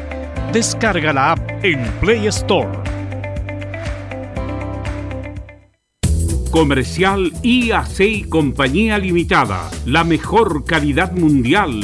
Descarga 0.53 1.11
la 1.11 1.31
app 1.31 1.65
en 1.65 1.83
Play 1.99 2.27
Store. 2.27 2.69
Comercial 6.51 7.31
IAC 7.41 7.99
y 7.99 8.23
Compañía 8.25 8.99
Limitada. 8.99 9.69
La 9.87 10.03
mejor 10.03 10.65
calidad 10.65 11.11
mundial 11.13 11.83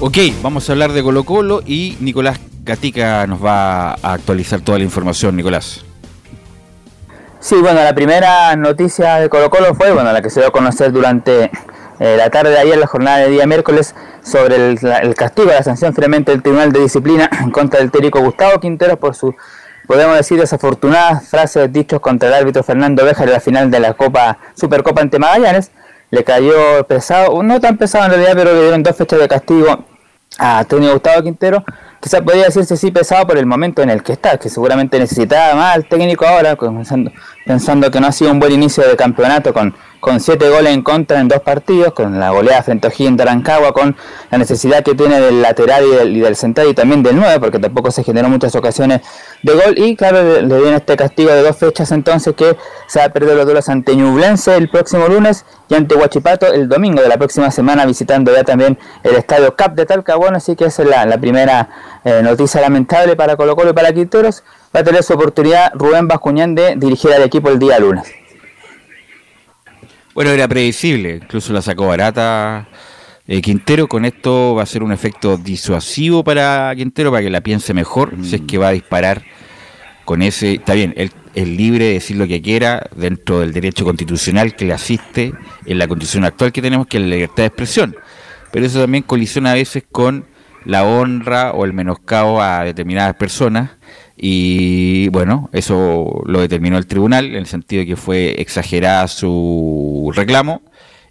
Ok, 0.00 0.16
vamos 0.44 0.68
a 0.68 0.72
hablar 0.72 0.92
de 0.92 1.02
Colo 1.02 1.24
Colo 1.24 1.60
y 1.66 1.96
Nicolás 1.98 2.38
Gatica 2.62 3.26
nos 3.26 3.44
va 3.44 3.94
a 3.94 4.12
actualizar 4.12 4.60
toda 4.60 4.78
la 4.78 4.84
información, 4.84 5.34
Nicolás. 5.34 5.84
Sí, 7.40 7.56
bueno, 7.56 7.82
la 7.82 7.92
primera 7.96 8.54
noticia 8.54 9.16
de 9.16 9.28
Colo 9.28 9.50
Colo 9.50 9.74
fue, 9.74 9.90
bueno, 9.90 10.12
la 10.12 10.22
que 10.22 10.30
se 10.30 10.38
dio 10.38 10.50
a 10.50 10.52
conocer 10.52 10.92
durante 10.92 11.50
eh, 11.98 12.14
la 12.16 12.30
tarde 12.30 12.50
de 12.50 12.58
ayer, 12.58 12.78
la 12.78 12.86
jornada 12.86 13.18
de 13.18 13.28
día 13.28 13.44
miércoles, 13.48 13.96
sobre 14.22 14.54
el, 14.54 14.78
la, 14.82 14.98
el 14.98 15.16
castigo, 15.16 15.48
la 15.48 15.64
sanción 15.64 15.92
finalmente 15.92 16.30
del 16.30 16.42
Tribunal 16.42 16.70
de 16.70 16.78
Disciplina 16.78 17.28
en 17.42 17.50
contra 17.50 17.80
del 17.80 17.90
técnico 17.90 18.20
Gustavo 18.20 18.60
Quintero 18.60 19.00
por 19.00 19.16
su, 19.16 19.34
podemos 19.88 20.16
decir, 20.16 20.38
desafortunadas 20.38 21.28
frases 21.28 21.72
dichos 21.72 21.98
contra 21.98 22.28
el 22.28 22.34
árbitro 22.36 22.62
Fernando 22.62 23.04
Bejar 23.04 23.26
en 23.26 23.32
la 23.32 23.40
final 23.40 23.68
de 23.68 23.80
la 23.80 23.94
Copa 23.94 24.38
Supercopa 24.54 25.00
ante 25.00 25.18
Magallanes. 25.18 25.72
Le 26.10 26.24
cayó 26.24 26.86
pesado, 26.86 27.42
no 27.42 27.60
tan 27.60 27.76
pesado 27.76 28.04
en 28.04 28.12
realidad, 28.12 28.32
pero 28.34 28.54
le 28.54 28.62
dieron 28.62 28.82
dos 28.82 28.96
fechas 28.96 29.18
de 29.18 29.28
castigo 29.28 29.87
a 30.38 30.60
Antonio 30.60 30.92
Gustavo 30.92 31.22
Quintero. 31.22 31.64
Quizás 32.00 32.22
podría 32.22 32.44
decirse 32.44 32.76
sí 32.76 32.90
pesado 32.92 33.26
por 33.26 33.36
el 33.36 33.44
momento 33.44 33.82
en 33.82 33.90
el 33.90 34.02
que 34.02 34.12
está, 34.12 34.38
que 34.38 34.48
seguramente 34.48 34.98
necesitaba 34.98 35.54
más 35.56 35.74
al 35.74 35.86
técnico 35.86 36.24
ahora, 36.24 36.54
pensando, 36.56 37.10
pensando 37.48 37.90
que 37.90 37.98
no 37.98 38.08
ha 38.08 38.12
sido 38.12 38.30
un 38.30 38.38
buen 38.38 38.52
inicio 38.52 38.86
de 38.86 38.94
campeonato 38.94 39.54
con, 39.54 39.74
con 40.00 40.20
siete 40.20 40.50
goles 40.50 40.70
en 40.74 40.82
contra 40.82 41.18
en 41.18 41.28
dos 41.28 41.40
partidos, 41.40 41.94
con 41.94 42.20
la 42.20 42.28
goleada 42.28 42.62
frente 42.62 42.86
a 42.86 42.90
O'Higgins 42.90 43.16
de 43.16 43.22
Arancagua, 43.22 43.72
con 43.72 43.96
la 44.30 44.36
necesidad 44.36 44.84
que 44.84 44.94
tiene 44.94 45.18
del 45.18 45.40
lateral 45.40 45.82
y 45.86 45.94
del, 45.96 46.14
y 46.14 46.34
central 46.34 46.68
y 46.68 46.74
también 46.74 47.02
del 47.02 47.16
9, 47.16 47.40
porque 47.40 47.58
tampoco 47.58 47.90
se 47.90 48.04
generó 48.04 48.28
muchas 48.28 48.54
ocasiones 48.54 49.00
de 49.42 49.54
gol. 49.54 49.78
Y 49.78 49.96
claro, 49.96 50.22
le, 50.22 50.42
dieron 50.42 50.74
este 50.74 50.94
castigo 50.94 51.30
de 51.30 51.40
dos 51.40 51.56
fechas 51.56 51.90
entonces 51.90 52.34
que 52.36 52.54
se 52.86 52.98
va 52.98 53.06
a 53.06 53.08
perder 53.08 53.34
los 53.34 53.46
duelos 53.46 53.66
ante 53.70 53.96
Ñublense 53.96 54.54
el 54.54 54.68
próximo 54.68 55.08
lunes 55.08 55.46
y 55.70 55.74
ante 55.74 55.94
Huachipato 55.94 56.52
el 56.52 56.68
domingo 56.68 57.00
de 57.00 57.08
la 57.08 57.16
próxima 57.16 57.50
semana, 57.50 57.86
visitando 57.86 58.30
ya 58.30 58.44
también 58.44 58.78
el 59.02 59.14
estadio 59.14 59.56
CAP 59.56 59.74
de 59.74 59.86
Talcahuano. 59.86 60.36
Así 60.36 60.54
que 60.54 60.66
esa 60.66 60.82
es 60.82 60.88
la, 60.90 61.06
la 61.06 61.16
primera 61.16 61.70
eh, 62.04 62.20
noticia 62.22 62.60
lamentable 62.60 63.16
para 63.16 63.36
Colo 63.36 63.56
Colo 63.56 63.70
y 63.70 63.72
para 63.72 63.90
Quinteros. 63.94 64.44
Va 64.74 64.80
a 64.80 64.84
tener 64.84 65.02
su 65.02 65.14
oportunidad 65.14 65.72
Rubén 65.74 66.08
Bascuñán 66.08 66.54
de 66.54 66.76
dirigir 66.76 67.12
al 67.12 67.22
equipo 67.22 67.48
el 67.48 67.58
día 67.58 67.78
lunes. 67.78 68.06
Bueno, 70.14 70.30
era 70.30 70.48
predecible, 70.48 71.20
incluso 71.22 71.52
la 71.52 71.62
sacó 71.62 71.86
barata 71.86 72.68
eh, 73.26 73.40
Quintero. 73.40 73.86
Con 73.86 74.04
esto 74.04 74.54
va 74.54 74.64
a 74.64 74.66
ser 74.66 74.82
un 74.82 74.92
efecto 74.92 75.36
disuasivo 75.36 76.24
para 76.24 76.72
Quintero, 76.76 77.10
para 77.10 77.22
que 77.22 77.30
la 77.30 77.40
piense 77.40 77.72
mejor, 77.72 78.12
si 78.22 78.36
es 78.36 78.42
que 78.42 78.58
va 78.58 78.68
a 78.68 78.72
disparar 78.72 79.22
con 80.04 80.22
ese. 80.22 80.54
Está 80.54 80.74
bien, 80.74 80.92
él 80.96 81.12
es 81.34 81.46
libre 81.46 81.84
de 81.84 81.92
decir 81.92 82.16
lo 82.16 82.26
que 82.26 82.42
quiera 82.42 82.88
dentro 82.96 83.40
del 83.40 83.52
derecho 83.52 83.84
constitucional 83.84 84.56
que 84.56 84.64
le 84.64 84.72
asiste 84.72 85.32
en 85.64 85.78
la 85.78 85.86
constitución 85.86 86.24
actual 86.24 86.50
que 86.50 86.62
tenemos, 86.62 86.86
que 86.88 86.96
es 86.96 87.04
la 87.04 87.10
libertad 87.10 87.44
de 87.44 87.46
expresión. 87.46 87.96
Pero 88.50 88.66
eso 88.66 88.80
también 88.80 89.04
colisiona 89.04 89.52
a 89.52 89.54
veces 89.54 89.84
con 89.90 90.26
la 90.64 90.84
honra 90.84 91.52
o 91.52 91.64
el 91.64 91.72
menoscabo 91.72 92.42
a 92.42 92.64
determinadas 92.64 93.14
personas. 93.14 93.77
Y 94.20 95.08
bueno, 95.10 95.48
eso 95.52 96.22
lo 96.26 96.40
determinó 96.40 96.76
el 96.76 96.86
tribunal 96.86 97.26
en 97.26 97.36
el 97.36 97.46
sentido 97.46 97.80
de 97.80 97.86
que 97.86 97.96
fue 97.96 98.40
exagerada 98.40 99.06
su 99.08 100.10
reclamo 100.14 100.60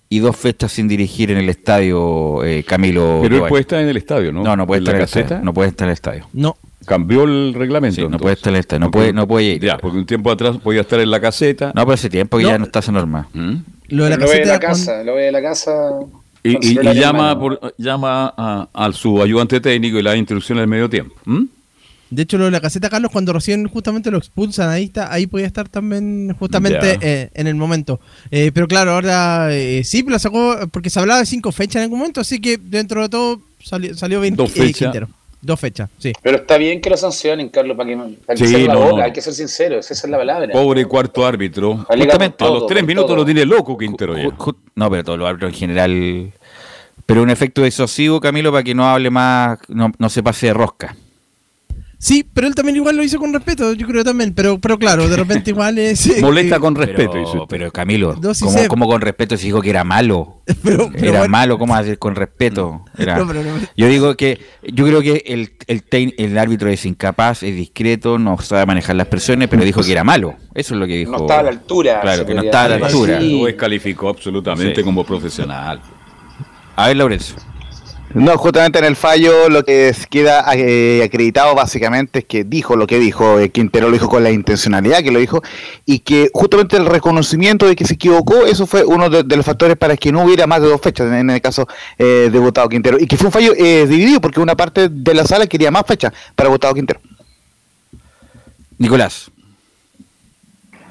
y 0.10 0.20
dos 0.20 0.36
fechas 0.36 0.72
sin 0.72 0.88
dirigir 0.88 1.32
en 1.32 1.38
el 1.38 1.50
estadio 1.50 2.44
eh, 2.44 2.64
Camilo. 2.64 3.20
Pero 3.24 3.38
él 3.38 3.44
puede 3.50 3.62
estar 3.62 3.80
en 3.82 3.90
el 3.90 3.98
estadio, 3.98 4.32
¿no? 4.32 4.44
No, 4.44 4.56
no 4.56 4.68
puede 4.68 4.80
¿En 4.80 4.84
estar 4.84 4.94
la 4.94 4.98
en 4.98 5.02
el 5.02 5.06
estadio. 5.06 5.26
caseta? 5.26 5.42
No 5.46 5.54
puede 5.54 5.70
estar 5.70 5.86
en 5.86 5.90
el 5.90 5.94
estadio. 5.94 6.28
No. 6.34 6.56
Cambió 6.86 7.24
el 7.24 7.54
reglamento. 7.54 7.96
Sí, 7.96 8.02
no 8.02 8.08
entonces. 8.08 8.22
puede 8.24 8.34
estar 8.36 8.50
en 8.52 8.56
el 8.56 8.60
estadio. 8.62 8.80
No 8.82 8.86
Porque- 8.92 8.98
puede, 9.00 9.14
no 9.14 9.28
puede 9.28 9.46
ir. 9.46 9.62
Ya, 9.62 9.78
porque 9.78 9.98
un 9.98 10.06
tiempo 10.06 10.32
atrás 10.32 10.58
podía 10.58 10.82
estar 10.82 11.00
en 11.00 11.12
la 11.12 11.20
caseta. 11.20 11.68
No, 11.76 11.82
pero 11.84 11.94
hace 11.94 12.10
tiempo 12.10 12.38
que 12.38 12.44
No. 12.44 12.50
ya 12.50 12.58
no 12.58 12.66
está 12.66 12.80
esa 12.80 12.92
norma. 12.92 13.28
¿Mm? 13.34 13.56
Lo 13.90 14.04
de 14.06 14.10
la 14.12 14.16
lo 14.18 14.28
ve 14.30 14.40
de 14.40 14.46
la 14.46 14.60
con- 14.60 14.70
casa, 14.70 15.04
lo 15.04 15.16
ve 15.16 15.24
de 15.24 15.32
la 15.34 15.42
casa. 15.42 15.72
Y, 16.44 16.66
y- 16.74 16.94
llama, 16.96 17.38
por, 17.38 17.74
llama 17.78 18.34
a, 18.38 18.70
a 18.74 18.92
su 18.94 19.22
ayudante 19.22 19.60
técnico 19.60 19.98
y 19.98 20.04
le 20.04 20.10
da 20.10 20.16
instrucciones 20.16 20.62
al 20.62 20.68
medio 20.70 20.90
tiempo. 20.90 21.14
¿Mm? 21.26 21.44
De 22.10 22.24
hecho, 22.24 22.38
lo 22.38 22.46
de 22.46 22.52
la 22.52 22.62
caseta, 22.62 22.90
Carlos, 22.90 23.12
cuando 23.12 23.34
recién 23.34 23.68
justamente 23.68 24.10
lo 24.12 24.18
expulsan, 24.18 24.70
ahí 24.70 24.86
está, 24.86 25.12
ahí 25.12 25.28
podía 25.28 25.46
estar 25.46 25.68
también 25.68 26.34
justamente 26.40 26.98
eh, 27.02 27.30
en 27.34 27.48
el 27.48 27.56
momento. 27.56 28.00
Eh, 28.32 28.52
pero 28.54 28.68
claro, 28.68 28.92
ahora 28.94 29.50
eh, 29.54 29.84
sí, 29.84 30.04
lo 30.08 30.18
sacó 30.18 30.56
porque 30.72 30.90
se 30.90 31.00
hablaba 31.00 31.20
de 31.20 31.26
cinco 31.26 31.52
fechas 31.52 31.78
en 31.78 31.84
algún 31.84 32.00
momento, 32.00 32.22
así 32.22 32.40
que 32.40 32.58
dentro 32.58 33.02
de 33.02 33.10
todo 33.10 33.42
salió, 33.62 33.94
salió 33.96 34.22
bien 34.22 34.36
Dos 34.36 34.52
eh, 34.52 34.62
fechas. 34.62 34.78
Quintero. 34.78 35.10
Dos 35.40 35.60
fechas, 35.60 35.90
sí. 36.00 36.14
Pero 36.24 36.38
está 36.38 36.58
bien 36.58 36.82
que 36.82 36.90
lo 36.90 36.98
sancionen, 36.98 37.50
Carlos, 37.50 37.78
para 37.78 37.90
que, 37.90 37.96
para 38.26 38.38
que 38.38 38.44
Sí, 38.44 38.48
cierre 38.48 38.68
la 38.68 38.74
no, 38.74 38.80
boca. 38.80 38.98
no. 38.98 39.04
Hay 39.04 39.12
que 39.14 39.22
ser 39.22 39.34
sinceros, 39.34 39.92
esa 39.92 40.08
es 40.08 40.12
la 40.12 40.18
palabra. 40.18 40.52
Pobre 40.52 40.84
cuarto 40.86 41.26
árbitro. 41.26 41.86
Justamente 41.88 42.26
a 42.26 42.48
con 42.48 42.48
los 42.54 42.58
todo, 42.60 42.66
tres 42.68 42.84
minutos 42.86 43.08
todo. 43.08 43.18
lo 43.18 43.26
tiene 43.26 43.46
loco 43.46 43.78
Quintero 43.78 44.16
No, 44.76 44.90
pero 44.90 45.04
todos 45.04 45.20
los 45.20 45.28
árbitros 45.28 45.52
en 45.52 45.58
general. 45.58 46.34
Pero 47.06 47.22
un 47.22 47.30
efecto 47.30 47.62
disuasivo, 47.64 48.20
Camilo, 48.20 48.52
para 48.52 48.64
que 48.64 48.74
no 48.74 48.88
hable 48.90 49.10
más, 49.12 49.60
no, 49.68 49.92
no 50.00 50.10
se 50.10 50.24
pase 50.24 50.48
de 50.48 50.54
rosca. 50.54 50.96
Sí, 52.00 52.24
pero 52.32 52.46
él 52.46 52.54
también 52.54 52.76
igual 52.76 52.96
lo 52.96 53.02
hizo 53.02 53.18
con 53.18 53.34
respeto, 53.34 53.74
yo 53.74 53.88
creo 53.88 54.04
también, 54.04 54.32
pero 54.32 54.60
pero 54.60 54.78
claro, 54.78 55.10
de 55.10 55.18
repente 55.18 55.50
igual 55.50 55.80
es... 55.80 56.06
eh, 56.18 56.22
Molesta 56.22 56.60
con 56.60 56.76
respeto, 56.76 57.14
Pero, 57.14 57.24
usted. 57.26 57.40
pero 57.50 57.72
Camilo, 57.72 58.16
No, 58.22 58.36
sí 58.36 58.46
¿cómo, 58.68 58.88
con 58.88 59.02
respeto 59.02 59.36
se 59.36 59.46
dijo 59.46 59.62
que 59.62 59.72
era 59.72 59.84
malo? 59.84 60.44
pero 60.64 60.92
era 60.94 61.20
bueno. 61.20 61.30
malo, 61.30 61.58
¿cómo 61.58 61.76
hacer 61.76 61.98
con 61.98 62.14
respeto? 62.14 62.86
Era- 63.00 63.18
No, 63.18 63.26
pero 63.26 63.42
no- 63.42 63.50
Yo 63.76 63.88
digo 63.88 64.16
que, 64.16 64.40
yo 64.72 64.86
creo 64.86 65.02
que 65.02 65.24
el, 65.26 65.54
el, 65.66 65.84
tein- 65.90 66.14
el 66.20 66.38
árbitro 66.38 66.70
es 66.70 66.86
incapaz, 66.86 67.42
es 67.42 67.56
discreto, 67.56 68.20
no 68.20 68.38
sabe 68.42 68.68
manejar 68.68 68.96
las 68.96 69.08
presiones, 69.08 69.48
pero 69.48 69.64
dijo 69.66 69.82
que 69.82 69.92
era 69.92 70.04
malo. 70.04 70.36
Eso 70.54 70.76
es 70.76 70.80
lo 70.80 70.86
que 70.86 70.98
dijo. 70.98 71.12
No 71.14 71.18
estaba 71.22 71.40
a 71.40 71.44
la 71.44 71.50
altura. 71.50 72.02
Claro, 72.02 72.26
que 72.28 72.34
no 72.36 72.44
estaba 72.44 72.66
a 72.66 72.78
la 72.78 72.86
altura. 72.86 73.20
Sí. 73.20 73.40
Lo 73.40 73.46
descalificó 73.48 74.10
absolutamente 74.10 74.76
Sí. 74.76 74.84
como 74.84 75.04
profesional. 75.04 75.82
A 76.76 76.88
ver, 76.90 76.98
Lorenzo. 76.98 77.36
No, 78.18 78.36
justamente 78.36 78.80
en 78.80 78.86
el 78.86 78.96
fallo 78.96 79.48
lo 79.48 79.64
que 79.64 79.96
queda 80.10 80.44
eh, 80.56 81.04
acreditado 81.06 81.54
básicamente 81.54 82.20
es 82.20 82.26
que 82.26 82.44
dijo 82.44 82.76
lo 82.76 82.88
que 82.88 82.98
dijo, 82.98 83.40
eh, 83.40 83.52
Quintero 83.52 83.90
lo 83.90 83.94
dijo 83.94 84.10
con 84.10 84.24
la 84.24 84.32
intencionalidad 84.32 85.04
que 85.04 85.12
lo 85.12 85.20
dijo, 85.20 85.44
y 85.86 86.00
que 86.00 86.32
justamente 86.34 86.78
el 86.78 86.88
reconocimiento 86.88 87.68
de 87.68 87.76
que 87.76 87.86
se 87.86 87.94
equivocó, 87.94 88.48
eso 88.48 88.66
fue 88.66 88.84
uno 88.84 89.12
de, 89.12 89.36
los 89.36 89.46
factores 89.46 89.78
para 89.78 89.96
que 89.98 90.12
no 90.12 90.24
hubiera 90.24 90.48
más 90.48 90.64
de 90.64 90.68
dos 90.68 90.82
fechas, 90.82 91.14
en 91.14 91.30
el 91.30 91.42
caso 91.42 91.68
eh, 92.00 92.30
de 92.32 92.40
Gustavo 92.40 92.70
Quintero, 92.70 92.98
y 93.00 93.06
que 93.06 93.18
fue 93.18 93.28
un 93.28 93.32
fallo 93.32 93.54
dividido 93.54 94.20
porque 94.20 94.40
una 94.40 94.56
parte 94.56 94.90
de 94.90 95.14
la 95.14 95.24
sala 95.24 95.46
quería 95.46 95.70
más 95.70 95.84
fechas 95.86 96.12
para 96.36 96.50
Gustavo 96.50 96.74
Quintero. 96.74 97.00
Nicolás. 98.80 99.30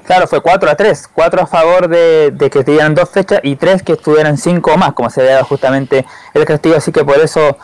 Claro, 0.07 0.25
fue 0.25 0.41
4 0.41 0.69
a 0.69 0.75
3. 0.75 1.09
4 1.13 1.41
a 1.41 1.45
favor 1.47 1.89
de, 1.89 2.31
de 2.31 2.49
que 2.49 2.63
tuvieran 2.63 2.95
dos 2.95 3.09
fechas 3.09 3.41
y 3.43 3.57
3 3.57 3.83
que 3.83 3.91
estuvieran 3.93 4.37
5 4.37 4.71
o 4.73 4.77
más, 4.77 4.93
como 4.93 5.09
se 5.09 5.19
había 5.21 5.43
justamente 5.43 6.05
el 6.33 6.45
castigo. 6.45 6.77
Así 6.77 6.91
que 6.93 7.03
por 7.03 7.19
eso, 7.19 7.57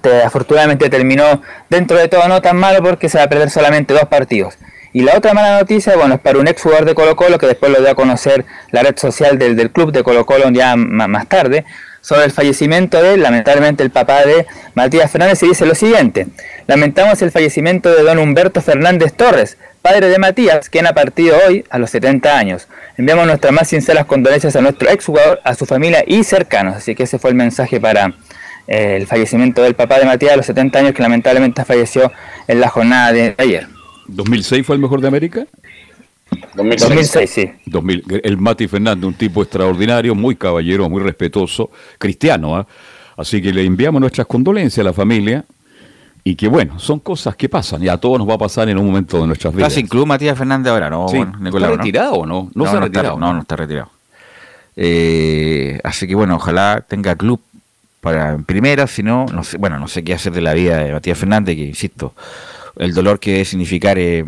te- 0.00 0.22
afortunadamente, 0.22 0.88
terminó 0.88 1.42
dentro 1.68 1.98
de 1.98 2.06
todo 2.06 2.28
no 2.28 2.40
tan 2.40 2.56
malo 2.56 2.80
porque 2.82 3.08
se 3.08 3.18
va 3.18 3.24
a 3.24 3.28
perder 3.28 3.50
solamente 3.50 3.92
dos 3.92 4.04
partidos. 4.04 4.54
Y 4.92 5.02
la 5.02 5.16
otra 5.16 5.34
mala 5.34 5.58
noticia, 5.58 5.96
bueno, 5.96 6.14
es 6.14 6.20
para 6.20 6.38
un 6.38 6.46
ex 6.48 6.62
jugador 6.62 6.84
de 6.84 6.94
Colo 6.94 7.14
Colo 7.16 7.38
que 7.38 7.46
después 7.46 7.70
lo 7.72 7.78
dio 7.80 7.90
a 7.90 7.94
conocer 7.94 8.44
la 8.70 8.82
red 8.82 8.96
social 8.96 9.36
del, 9.38 9.56
del 9.56 9.70
club 9.70 9.92
de 9.92 10.02
Colo 10.04 10.24
Colo 10.26 10.48
ya 10.50 10.74
más 10.76 11.26
tarde, 11.28 11.64
sobre 12.00 12.24
el 12.24 12.30
fallecimiento 12.32 13.02
de, 13.02 13.16
lamentablemente, 13.16 13.82
el 13.82 13.90
papá 13.90 14.24
de 14.24 14.46
Matías 14.74 15.10
Fernández 15.10 15.42
y 15.42 15.48
dice 15.48 15.66
lo 15.66 15.74
siguiente. 15.74 16.28
Lamentamos 16.66 17.20
el 17.22 17.30
fallecimiento 17.30 17.92
de 17.92 18.02
don 18.04 18.18
Humberto 18.18 18.60
Fernández 18.62 19.12
Torres, 19.12 19.58
padre 19.82 20.08
de 20.08 20.18
Matías, 20.18 20.68
quien 20.68 20.86
ha 20.86 20.92
partido 20.92 21.36
hoy 21.46 21.64
a 21.70 21.78
los 21.78 21.90
70 21.90 22.38
años. 22.38 22.68
Enviamos 22.96 23.26
nuestras 23.26 23.52
más 23.52 23.68
sinceras 23.68 24.06
condolencias 24.06 24.54
a 24.56 24.60
nuestro 24.60 24.88
exjugador, 24.90 25.40
a 25.44 25.54
su 25.54 25.66
familia 25.66 26.04
y 26.06 26.24
cercanos. 26.24 26.76
Así 26.76 26.94
que 26.94 27.04
ese 27.04 27.18
fue 27.18 27.30
el 27.30 27.36
mensaje 27.36 27.80
para 27.80 28.14
eh, 28.66 28.96
el 28.96 29.06
fallecimiento 29.06 29.62
del 29.62 29.74
papá 29.74 29.98
de 29.98 30.04
Matías 30.04 30.32
a 30.32 30.36
los 30.36 30.46
70 30.46 30.78
años, 30.78 30.94
que 30.94 31.02
lamentablemente 31.02 31.64
falleció 31.64 32.12
en 32.46 32.60
la 32.60 32.68
jornada 32.68 33.12
de 33.12 33.34
ayer. 33.38 33.66
¿2006 34.08 34.64
fue 34.64 34.76
el 34.76 34.82
mejor 34.82 35.00
de 35.00 35.08
América? 35.08 35.46
2006, 36.54 37.30
sí. 37.30 37.50
2000, 37.66 38.20
el 38.22 38.36
Mati 38.36 38.68
Fernández, 38.68 39.04
un 39.04 39.14
tipo 39.14 39.42
extraordinario, 39.42 40.14
muy 40.14 40.36
caballero, 40.36 40.88
muy 40.88 41.02
respetuoso, 41.02 41.70
cristiano. 41.98 42.56
¿ah? 42.56 42.66
Así 43.16 43.42
que 43.42 43.52
le 43.52 43.64
enviamos 43.64 44.00
nuestras 44.00 44.26
condolencias 44.26 44.84
a 44.84 44.88
la 44.88 44.92
familia 44.92 45.44
y 46.24 46.34
que 46.34 46.48
bueno, 46.48 46.78
son 46.78 46.98
cosas 47.00 47.34
que 47.36 47.48
pasan 47.48 47.82
y 47.82 47.88
a 47.88 47.96
todos 47.96 48.18
nos 48.18 48.28
va 48.28 48.34
a 48.34 48.38
pasar 48.38 48.68
en 48.68 48.78
un 48.78 48.86
momento 48.86 49.20
de 49.20 49.26
nuestras 49.26 49.52
¿Está 49.52 49.56
vidas. 49.58 49.72
sin 49.72 49.86
club 49.86 50.06
Matías 50.06 50.36
Fernández 50.36 50.70
ahora? 50.72 50.90
No, 50.90 51.08
Sí. 51.08 51.16
bueno, 51.16 51.32
¿Está 51.32 51.44
Nicolás, 51.44 51.70
¿no? 51.70 51.76
retirado 51.76 52.12
o 52.14 52.26
no? 52.26 52.50
No 52.54 52.64
se 52.66 52.76
ha 52.76 52.80
retirado, 52.80 53.08
Está, 53.14 53.20
no, 53.20 53.26
¿no? 53.28 53.32
no 53.34 53.40
está 53.40 53.56
retirado. 53.56 53.90
Eh, 54.76 55.80
así 55.84 56.06
que 56.06 56.14
bueno, 56.14 56.36
ojalá 56.36 56.84
tenga 56.86 57.14
club 57.16 57.40
para 58.00 58.32
en 58.32 58.44
primera, 58.44 58.86
si 58.86 59.02
no, 59.02 59.26
no 59.26 59.44
sé, 59.44 59.58
bueno, 59.58 59.78
no 59.78 59.88
sé 59.88 60.02
qué 60.04 60.14
hacer 60.14 60.32
de 60.32 60.40
la 60.40 60.54
vida 60.54 60.78
de 60.78 60.92
Matías 60.92 61.18
Fernández, 61.18 61.56
que 61.56 61.64
insisto, 61.66 62.14
el 62.76 62.94
dolor 62.94 63.18
que 63.20 63.32
debe 63.32 63.44
significar 63.44 63.98
eh, 63.98 64.24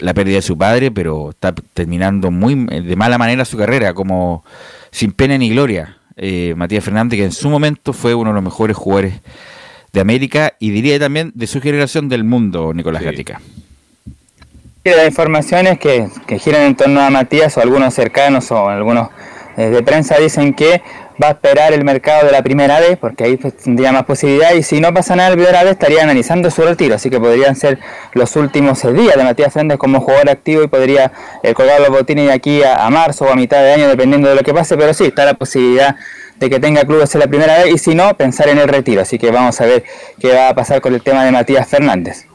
la 0.00 0.12
pérdida 0.12 0.36
de 0.36 0.42
su 0.42 0.58
padre, 0.58 0.90
pero 0.90 1.30
está 1.30 1.54
terminando 1.72 2.30
muy 2.30 2.54
de 2.66 2.96
mala 2.96 3.16
manera 3.16 3.44
su 3.44 3.56
carrera, 3.56 3.94
como 3.94 4.44
sin 4.90 5.12
pena 5.12 5.38
ni 5.38 5.48
gloria. 5.50 5.96
Eh, 6.16 6.54
Matías 6.56 6.84
Fernández, 6.84 7.18
que 7.18 7.24
en 7.24 7.32
su 7.32 7.48
momento 7.48 7.92
fue 7.92 8.14
uno 8.14 8.30
de 8.30 8.34
los 8.34 8.42
mejores 8.44 8.76
jugadores 8.76 9.20
de 9.96 10.02
América 10.02 10.52
y 10.58 10.70
diría 10.72 10.98
también 10.98 11.32
de 11.34 11.46
su 11.46 11.62
generación 11.62 12.10
del 12.10 12.22
mundo, 12.22 12.74
Nicolás 12.74 13.02
Gatica. 13.02 13.40
Y 14.84 14.90
las 14.90 15.06
informaciones 15.06 15.78
que, 15.78 16.08
que 16.26 16.38
giran 16.38 16.62
en 16.62 16.76
torno 16.76 17.00
a 17.00 17.08
Matías 17.08 17.56
o 17.56 17.62
algunos 17.62 17.94
cercanos 17.94 18.50
o 18.52 18.68
algunos 18.68 19.08
eh, 19.56 19.70
de 19.70 19.82
prensa 19.82 20.18
dicen 20.18 20.52
que 20.52 20.82
va 21.20 21.28
a 21.28 21.30
esperar 21.30 21.72
el 21.72 21.82
mercado 21.82 22.26
de 22.26 22.32
la 22.32 22.42
primera 22.42 22.78
vez 22.78 22.98
porque 22.98 23.24
ahí 23.24 23.36
pues, 23.38 23.56
tendría 23.56 23.90
más 23.90 24.04
posibilidad 24.04 24.52
y 24.52 24.62
si 24.62 24.82
no 24.82 24.92
pasa 24.92 25.16
nada 25.16 25.30
la 25.30 25.36
primera 25.36 25.62
vez 25.62 25.72
estaría 25.72 26.02
analizando 26.02 26.50
su 26.50 26.60
retiro, 26.60 26.96
así 26.96 27.08
que 27.08 27.18
podrían 27.18 27.56
ser 27.56 27.78
los 28.12 28.36
últimos 28.36 28.84
eh, 28.84 28.92
días 28.92 29.16
de 29.16 29.24
Matías 29.24 29.50
Fernández 29.50 29.78
como 29.78 30.02
jugador 30.02 30.28
activo 30.28 30.62
y 30.62 30.68
podría 30.68 31.10
eh, 31.42 31.54
colgar 31.54 31.80
los 31.80 31.88
botines 31.88 32.26
de 32.26 32.32
aquí 32.34 32.62
a, 32.62 32.84
a 32.84 32.90
marzo 32.90 33.24
o 33.24 33.30
a 33.30 33.34
mitad 33.34 33.62
de 33.62 33.72
año 33.72 33.88
dependiendo 33.88 34.28
de 34.28 34.34
lo 34.34 34.42
que 34.42 34.52
pase, 34.52 34.76
pero 34.76 34.92
sí, 34.92 35.04
está 35.04 35.24
la 35.24 35.34
posibilidad 35.34 35.96
de 36.38 36.50
que 36.50 36.60
tenga 36.60 36.84
clubes 36.84 37.14
en 37.14 37.20
la 37.20 37.26
primera 37.26 37.58
vez 37.58 37.74
y 37.74 37.78
si 37.78 37.94
no, 37.94 38.16
pensar 38.16 38.48
en 38.48 38.58
el 38.58 38.68
retiro, 38.68 39.02
así 39.02 39.18
que 39.18 39.30
vamos 39.30 39.60
a 39.60 39.66
ver 39.66 39.84
qué 40.20 40.32
va 40.32 40.48
a 40.50 40.54
pasar 40.54 40.80
con 40.80 40.94
el 40.94 41.02
tema 41.02 41.24
de 41.24 41.32
Matías 41.32 41.68
Fernández. 41.68 42.26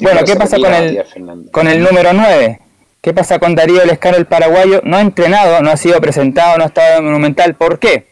Bueno, 0.00 0.20
¿qué 0.24 0.36
pasa 0.36 0.58
con 0.58 0.74
el, 0.74 1.04
con 1.50 1.68
el 1.68 1.82
número 1.82 2.12
9? 2.12 2.60
¿Qué 3.00 3.14
pasa 3.14 3.38
con 3.38 3.54
Darío 3.54 3.84
Lescano, 3.84 4.16
el 4.16 4.26
paraguayo? 4.26 4.80
No 4.84 4.96
ha 4.96 5.00
entrenado, 5.00 5.62
no 5.62 5.70
ha 5.70 5.76
sido 5.76 6.00
presentado, 6.00 6.58
no 6.58 6.64
ha 6.64 6.66
estado 6.66 6.98
en 6.98 7.04
Monumental. 7.04 7.54
¿Por 7.54 7.78
qué? 7.78 8.06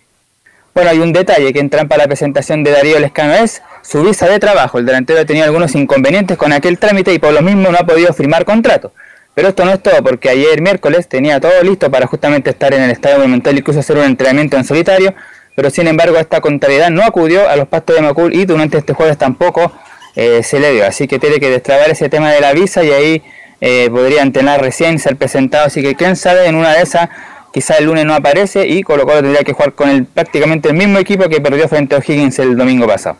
Bueno, 0.72 0.90
hay 0.90 0.98
un 0.98 1.12
detalle 1.12 1.52
que 1.52 1.60
entran 1.60 1.88
para 1.88 2.04
la 2.04 2.06
presentación 2.06 2.64
de 2.64 2.70
Darío 2.70 2.98
Lescano 2.98 3.34
es 3.34 3.62
su 3.82 4.02
visa 4.02 4.28
de 4.28 4.38
trabajo. 4.38 4.78
El 4.78 4.86
delantero 4.86 5.20
ha 5.20 5.24
tenido 5.24 5.44
algunos 5.44 5.74
inconvenientes 5.74 6.36
con 6.36 6.52
aquel 6.52 6.78
trámite 6.78 7.12
y 7.12 7.18
por 7.18 7.32
lo 7.32 7.42
mismo 7.42 7.70
no 7.70 7.78
ha 7.78 7.86
podido 7.86 8.12
firmar 8.12 8.44
contrato. 8.44 8.92
Pero 9.34 9.48
esto 9.48 9.64
no 9.64 9.72
es 9.72 9.82
todo, 9.82 10.02
porque 10.02 10.28
ayer 10.28 10.60
miércoles 10.62 11.08
tenía 11.08 11.40
todo 11.40 11.62
listo 11.62 11.90
para 11.90 12.06
justamente 12.06 12.50
estar 12.50 12.72
en 12.72 12.82
el 12.82 12.90
Estadio 12.90 13.18
Monumental 13.18 13.54
y 13.54 13.58
incluso 13.58 13.80
hacer 13.80 13.96
un 13.96 14.04
entrenamiento 14.04 14.56
en 14.56 14.64
solitario, 14.64 15.14
pero 15.56 15.70
sin 15.70 15.88
embargo 15.88 16.16
esta 16.18 16.40
contrariedad 16.40 16.90
no 16.90 17.02
acudió 17.02 17.48
a 17.48 17.56
los 17.56 17.66
pastos 17.66 17.96
de 17.96 18.02
Macul 18.02 18.34
y 18.34 18.44
durante 18.44 18.78
este 18.78 18.92
jueves 18.92 19.18
tampoco 19.18 19.72
eh, 20.14 20.42
se 20.44 20.60
le 20.60 20.72
dio. 20.72 20.86
Así 20.86 21.08
que 21.08 21.18
tiene 21.18 21.40
que 21.40 21.50
destrabar 21.50 21.90
ese 21.90 22.08
tema 22.08 22.30
de 22.30 22.40
la 22.40 22.52
visa 22.52 22.84
y 22.84 22.90
ahí 22.90 23.22
eh, 23.60 23.88
podría 23.90 24.22
entrenar 24.22 24.60
recién, 24.60 24.98
ser 24.98 25.16
presentado. 25.16 25.66
Así 25.66 25.82
que 25.82 25.96
quién 25.96 26.16
sabe, 26.16 26.46
en 26.46 26.54
una 26.54 26.74
de 26.74 26.82
esas 26.82 27.08
quizá 27.52 27.76
el 27.76 27.84
lunes 27.86 28.04
no 28.04 28.14
aparece 28.14 28.66
y 28.66 28.82
Colo 28.82 29.04
Colo 29.04 29.20
tendría 29.20 29.44
que 29.44 29.52
jugar 29.52 29.74
con 29.74 29.88
el, 29.88 30.06
prácticamente 30.06 30.68
el 30.68 30.74
mismo 30.74 30.98
equipo 30.98 31.28
que 31.28 31.40
perdió 31.40 31.68
frente 31.68 31.94
a 31.94 31.98
O'Higgins 31.98 32.38
el 32.38 32.56
domingo 32.56 32.86
pasado. 32.86 33.16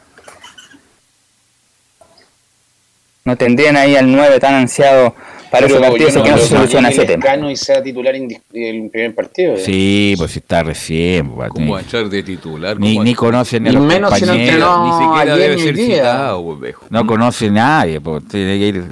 No 3.26 3.36
tendrían 3.36 3.74
ahí 3.76 3.96
al 3.96 4.12
9 4.12 4.38
tan 4.38 4.52
ansiado 4.52 5.14
para 5.50 5.64
ese 5.66 5.80
partido, 5.80 6.08
así 6.08 6.20
que 6.22 6.30
no 6.30 6.36
se 6.36 6.46
soluciona 6.46 6.90
ese 6.90 7.06
tema. 7.06 7.24
Cano 7.24 7.50
y 7.50 7.56
sea 7.56 7.82
titular 7.82 8.14
en 8.14 8.28
el 8.52 8.90
primer 8.90 9.14
partido. 9.14 9.56
Sí, 9.56 10.14
pues 10.18 10.32
si 10.32 10.40
está 10.40 10.62
recién. 10.62 11.30
pues, 11.30 11.48
¿Cómo 11.48 11.64
ni- 11.64 11.72
va 11.72 11.78
a 11.78 11.80
echar 11.82 12.06
de 12.10 12.22
titular? 12.22 12.78
Ni, 12.78 12.92
¿Cómo 12.92 13.04
ni 13.04 13.12
va 13.12 13.14
a- 13.14 13.18
conoce 13.20 13.60
ni 13.60 13.68
a 13.68 13.72
Y 13.72 13.74
los 13.76 13.84
menos 13.84 14.12
si 14.12 14.20
no 14.26 14.26
compañeros. 14.32 14.52
entrenó 14.54 14.84
Ni 14.84 14.92
siquiera 15.06 15.20
ayer 15.34 15.38
debe 15.38 15.56
ni 15.56 15.62
ser 15.62 15.74
día. 15.74 15.96
citado, 15.96 16.44
pues, 16.44 16.60
viejo. 16.60 16.86
No 16.90 17.06
conoce 17.06 17.50
nadie, 17.50 18.00
pues, 18.02 18.28
tiene 18.28 18.58
que 18.58 18.66
ir 18.66 18.84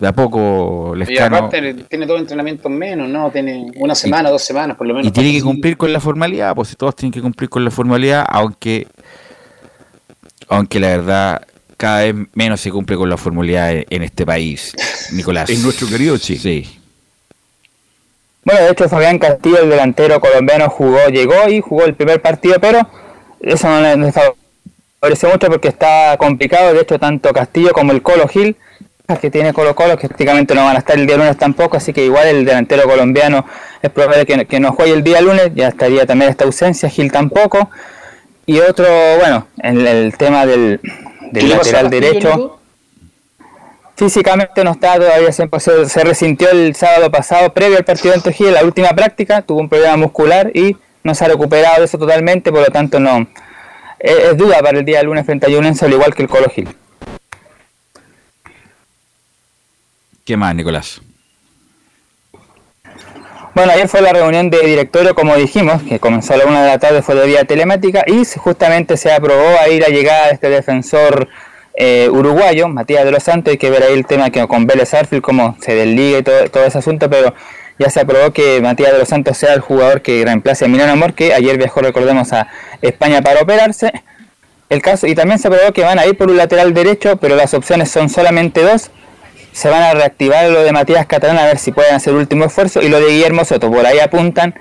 de 0.00 0.08
a 0.08 0.12
poco 0.12 0.92
Y 0.94 0.98
Lescano. 1.00 1.36
aparte 1.36 1.74
tiene 1.74 2.06
todo 2.06 2.16
entrenamiento 2.16 2.70
menos, 2.70 3.06
¿no? 3.10 3.30
Tiene 3.30 3.66
una 3.76 3.94
semana, 3.94 4.30
dos 4.30 4.42
semanas 4.42 4.78
por 4.78 4.86
lo 4.86 4.94
menos. 4.94 5.08
Y 5.08 5.10
tiene 5.10 5.30
que 5.30 5.42
cumplir 5.42 5.76
con 5.76 5.92
la 5.92 6.00
formalidad, 6.00 6.54
pues 6.54 6.68
si 6.68 6.76
todos 6.76 6.96
tienen 6.96 7.12
que 7.12 7.20
cumplir 7.20 7.50
con 7.50 7.62
la 7.62 7.70
formalidad, 7.70 8.24
aunque 8.30 8.86
aunque 10.48 10.80
la 10.80 10.88
verdad 10.88 11.42
cada 11.84 12.02
vez 12.04 12.14
menos 12.32 12.62
se 12.62 12.70
cumple 12.70 12.96
con 12.96 13.10
la 13.10 13.18
formalidad 13.18 13.70
en, 13.70 13.84
en 13.90 14.02
este 14.02 14.24
país, 14.24 14.74
Nicolás. 15.12 15.50
En 15.50 15.62
nuestro 15.62 15.86
querido 15.86 16.16
Chile. 16.16 16.40
Sí. 16.40 16.80
Bueno, 18.42 18.62
de 18.62 18.70
hecho 18.70 18.88
Fabián 18.88 19.18
Castillo, 19.18 19.58
el 19.58 19.68
delantero 19.68 20.18
colombiano, 20.18 20.70
jugó, 20.70 21.08
llegó 21.08 21.46
y 21.46 21.60
jugó 21.60 21.84
el 21.84 21.94
primer 21.94 22.22
partido, 22.22 22.58
pero 22.58 22.88
eso 23.42 23.68
no 23.68 23.82
le, 23.82 24.12
favoreció 24.12 25.28
mucho 25.28 25.48
porque 25.48 25.68
está 25.68 26.16
complicado. 26.16 26.72
De 26.72 26.80
hecho, 26.80 26.98
tanto 26.98 27.34
Castillo 27.34 27.72
como 27.74 27.92
el 27.92 28.00
Colo 28.00 28.28
Gil, 28.28 28.56
que 29.20 29.30
tiene 29.30 29.52
Colo 29.52 29.74
Colo, 29.74 29.98
que 29.98 30.08
prácticamente 30.08 30.54
no 30.54 30.64
van 30.64 30.76
a 30.76 30.78
estar 30.78 30.98
el 30.98 31.06
día 31.06 31.18
lunes 31.18 31.36
tampoco, 31.36 31.76
así 31.76 31.92
que 31.92 32.02
igual 32.02 32.28
el 32.28 32.46
delantero 32.46 32.84
colombiano 32.84 33.44
es 33.82 33.90
probable 33.90 34.24
que, 34.24 34.46
que 34.46 34.58
no 34.58 34.72
juegue 34.72 34.94
el 34.94 35.04
día 35.04 35.20
lunes, 35.20 35.50
ya 35.54 35.68
estaría 35.68 36.06
también 36.06 36.30
esta 36.30 36.46
ausencia, 36.46 36.88
Gil 36.88 37.12
tampoco. 37.12 37.68
Y 38.46 38.60
otro, 38.60 38.86
bueno, 39.18 39.48
en 39.58 39.86
el 39.86 40.16
tema 40.16 40.46
del, 40.46 40.80
¿Qué 40.82 41.13
del 41.34 41.50
lateral 41.50 41.90
derecho. 41.90 42.58
Físicamente 43.96 44.64
no 44.64 44.72
está 44.72 44.96
todavía, 44.96 45.30
se, 45.30 45.48
se 45.88 46.04
resintió 46.04 46.50
el 46.50 46.74
sábado 46.74 47.10
pasado, 47.10 47.52
previo 47.52 47.76
al 47.76 47.84
partido 47.84 48.14
ante 48.14 48.32
Gil, 48.32 48.52
la 48.52 48.64
última 48.64 48.88
práctica, 48.88 49.42
tuvo 49.42 49.60
un 49.60 49.68
problema 49.68 49.96
muscular 49.96 50.50
y 50.52 50.76
no 51.04 51.14
se 51.14 51.24
ha 51.24 51.28
recuperado 51.28 51.78
de 51.78 51.84
eso 51.84 51.96
totalmente, 51.96 52.50
por 52.50 52.60
lo 52.60 52.66
tanto 52.72 52.98
no. 52.98 53.28
Es, 54.00 54.36
duda 54.36 54.60
para 54.62 54.78
el 54.78 54.84
día 54.84 55.02
lunes 55.02 55.24
frente 55.24 55.46
a 55.46 55.48
Yunense, 55.48 55.84
al 55.84 55.92
igual 55.92 56.12
que 56.12 56.22
el 56.22 56.28
Colo 56.28 56.50
Gil. 56.50 56.68
¿Qué 60.24 60.36
más, 60.36 60.54
Nicolás? 60.54 61.00
Bueno, 63.54 63.70
ayer 63.70 63.86
fue 63.86 64.02
la 64.02 64.12
reunión 64.12 64.50
de 64.50 64.58
directorio, 64.62 65.14
como 65.14 65.36
dijimos, 65.36 65.80
que 65.84 66.00
comenzó 66.00 66.34
a 66.34 66.38
la 66.38 66.44
una 66.44 66.62
de 66.64 66.70
la 66.70 66.78
tarde, 66.80 67.02
fue 67.02 67.14
de 67.14 67.24
vía 67.24 67.44
telemática 67.44 68.02
y 68.04 68.24
justamente 68.24 68.96
se 68.96 69.12
aprobó 69.12 69.46
ahí 69.60 69.78
la 69.78 69.86
llegada 69.86 70.26
de 70.26 70.32
este 70.32 70.50
defensor 70.50 71.28
eh, 71.76 72.08
uruguayo, 72.10 72.66
Matías 72.66 73.04
de 73.04 73.12
los 73.12 73.22
Santos, 73.22 73.52
hay 73.52 73.58
que 73.58 73.70
ver 73.70 73.84
ahí 73.84 73.92
el 73.92 74.06
tema 74.06 74.30
que 74.30 74.44
con 74.48 74.66
Vélez 74.66 74.92
Arfield, 74.92 75.22
cómo 75.22 75.56
se 75.60 75.72
desliga 75.76 76.18
y 76.18 76.22
todo, 76.24 76.64
ese 76.64 76.78
asunto, 76.78 77.08
pero 77.08 77.32
ya 77.78 77.90
se 77.90 78.00
aprobó 78.00 78.32
que 78.32 78.60
Matías 78.60 78.92
de 78.92 78.98
los 78.98 79.08
Santos 79.08 79.38
sea 79.38 79.54
el 79.54 79.60
jugador 79.60 80.02
que 80.02 80.24
reemplace 80.24 80.64
a 80.64 80.68
Milano 80.68 80.90
Amor, 80.90 81.14
que 81.14 81.32
ayer 81.32 81.56
viajó, 81.56 81.80
recordemos, 81.80 82.32
a 82.32 82.48
España 82.82 83.22
para 83.22 83.42
operarse. 83.42 83.92
El 84.68 84.82
caso, 84.82 85.06
y 85.06 85.14
también 85.14 85.38
se 85.38 85.46
aprobó 85.46 85.72
que 85.72 85.82
van 85.82 86.00
a 86.00 86.06
ir 86.06 86.16
por 86.16 86.28
un 86.28 86.38
lateral 86.38 86.74
derecho, 86.74 87.18
pero 87.18 87.36
las 87.36 87.54
opciones 87.54 87.88
son 87.88 88.08
solamente 88.08 88.62
dos 88.62 88.90
se 89.54 89.68
van 89.68 89.82
a 89.82 89.94
reactivar 89.94 90.50
lo 90.50 90.64
de 90.64 90.72
Matías 90.72 91.06
Catalán 91.06 91.38
a 91.38 91.44
ver 91.44 91.58
si 91.58 91.70
pueden 91.70 91.94
hacer 91.94 92.12
último 92.12 92.44
esfuerzo 92.44 92.82
y 92.82 92.88
lo 92.88 93.00
de 93.00 93.12
Guillermo 93.12 93.44
Soto, 93.44 93.70
por 93.70 93.86
ahí 93.86 94.00
apuntan 94.00 94.52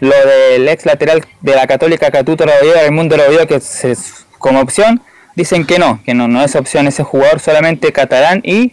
lo 0.00 0.10
del 0.10 0.68
ex 0.68 0.86
lateral 0.86 1.24
de 1.40 1.54
la 1.54 1.68
Católica 1.68 2.10
Catuto 2.10 2.44
el 2.44 2.92
mundo 2.92 3.16
Rabollero 3.16 3.46
que 3.46 3.60
se, 3.60 3.96
como 4.38 4.60
opción 4.60 5.02
dicen 5.36 5.64
que 5.64 5.78
no, 5.78 6.02
que 6.04 6.14
no, 6.14 6.26
no 6.26 6.42
es 6.42 6.56
opción 6.56 6.88
ese 6.88 7.04
jugador, 7.04 7.38
solamente 7.38 7.92
Catalán 7.92 8.40
y 8.42 8.72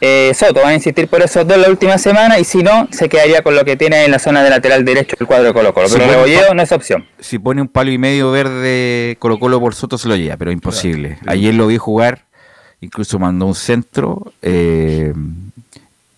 eh, 0.00 0.32
Soto, 0.34 0.60
van 0.60 0.70
a 0.70 0.74
insistir 0.74 1.06
por 1.06 1.22
esos 1.22 1.46
dos 1.46 1.56
la 1.56 1.68
última 1.68 1.98
semana 1.98 2.40
y 2.40 2.44
si 2.44 2.64
no, 2.64 2.88
se 2.90 3.08
quedaría 3.08 3.42
con 3.42 3.54
lo 3.54 3.64
que 3.64 3.76
tiene 3.76 4.04
en 4.04 4.10
la 4.10 4.18
zona 4.18 4.42
de 4.42 4.50
lateral 4.50 4.84
derecho 4.84 5.14
el 5.20 5.28
cuadro 5.28 5.44
de 5.44 5.52
Colo 5.52 5.72
Colo, 5.72 5.86
pero 5.88 6.04
Rabollero 6.04 6.52
no 6.52 6.62
es 6.62 6.72
opción. 6.72 7.06
Si 7.20 7.38
pone 7.38 7.62
un 7.62 7.68
palo 7.68 7.92
y 7.92 7.98
medio 7.98 8.32
verde 8.32 9.16
Colo 9.20 9.38
Colo 9.38 9.60
por 9.60 9.76
Soto 9.76 9.98
se 9.98 10.08
lo 10.08 10.16
lleva, 10.16 10.36
pero 10.36 10.50
imposible. 10.50 11.18
Ayer 11.28 11.54
lo 11.54 11.68
vi 11.68 11.78
jugar 11.78 12.24
incluso 12.82 13.18
mandó 13.18 13.46
un 13.46 13.54
centro. 13.54 14.32
Eh, 14.42 15.12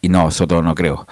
y 0.02 0.08
no, 0.10 0.30
Soto 0.30 0.60
no 0.60 0.74
creo. 0.74 1.06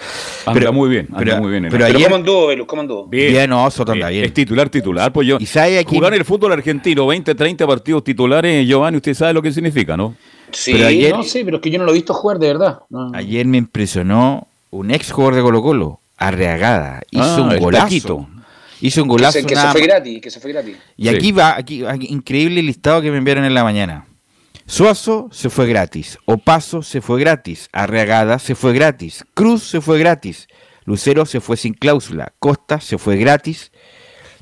Anda 0.44 0.52
pero, 0.60 0.72
muy 0.74 0.90
bien, 0.90 1.06
anda 1.06 1.18
pero, 1.18 1.36
muy 1.38 1.50
bien. 1.50 1.62
Pero, 1.62 1.72
Pero 1.72 1.84
ayer, 1.86 2.02
¿cómo 2.02 2.16
anduvo, 2.16 2.46
Velus? 2.48 2.66
¿Cómo 2.66 2.82
anduvo? 2.82 3.06
Bien. 3.06 3.32
bien, 3.32 3.48
no, 3.48 3.70
Soto 3.70 3.92
anda 3.92 4.10
bien. 4.10 4.24
Es 4.24 4.34
titular, 4.34 4.68
titular. 4.68 5.10
Pues 5.12 5.26
yo, 5.26 5.38
¿Y 5.40 5.46
sabe 5.46 5.78
aquí? 5.78 5.96
jugar 5.96 6.12
en 6.12 6.18
el 6.18 6.24
fútbol 6.26 6.52
argentino, 6.52 7.06
20, 7.06 7.34
30 7.34 7.66
partidos 7.66 8.04
titulares, 8.04 8.66
Giovanni, 8.68 8.98
usted 8.98 9.14
sabe 9.14 9.32
lo 9.32 9.40
que 9.40 9.50
significa, 9.50 9.96
¿no? 9.96 10.14
Sí, 10.50 10.72
Pero 10.74 10.88
ayer- 10.88 11.12
no 11.16 11.22
sé, 11.22 11.42
pero 11.42 11.56
es 11.56 11.62
que 11.62 11.70
yo 11.70 11.78
no 11.78 11.86
lo 11.86 11.92
he 11.92 11.94
visto 11.94 12.12
jugar 12.12 12.38
de 12.38 12.48
verdad. 12.48 12.80
No. 12.90 13.12
Ayer 13.14 13.46
me 13.46 13.56
impresionó 13.56 14.46
un 14.70 14.90
ex 14.90 15.10
jugador 15.10 15.36
de 15.36 15.40
Colo 15.42 15.62
Colo, 15.62 16.00
Arreagada. 16.18 17.00
Hizo 17.10 17.24
Ah, 17.24 17.40
un 17.40 17.52
el 17.52 17.60
golazo. 17.60 17.84
Taquito. 17.86 18.26
Hizo 18.82 19.02
un 19.02 19.08
Que 19.08 19.12
golazo. 19.12 19.32
se, 19.40 19.46
que 19.46 19.56
se 19.56 19.68
fue 19.68 19.80
gratis, 19.82 20.20
que 20.20 20.30
se 20.30 20.38
fue 20.40 20.52
gratis. 20.52 20.76
Y 20.98 21.08
aquí 21.08 21.32
va, 21.32 21.56
aquí, 21.56 21.82
aquí, 21.86 22.08
increíble 22.10 22.60
el 22.60 22.66
listado 22.66 23.00
que 23.00 23.10
me 23.10 23.16
enviaron 23.16 23.46
en 23.46 23.54
la 23.54 23.64
mañana. 23.64 24.04
Suazo 24.72 25.28
se 25.32 25.50
fue 25.50 25.66
gratis, 25.66 26.18
Opaso 26.24 26.80
se 26.80 27.02
fue 27.02 27.20
gratis, 27.20 27.68
Arreagada 27.74 28.38
se 28.38 28.54
fue 28.54 28.72
gratis, 28.72 29.22
Cruz 29.34 29.64
se 29.64 29.82
fue 29.82 29.98
gratis, 29.98 30.48
Lucero 30.86 31.26
se 31.26 31.42
fue 31.42 31.58
sin 31.58 31.74
cláusula, 31.74 32.32
Costa 32.38 32.80
se 32.80 32.96
fue 32.96 33.18
gratis, 33.18 33.70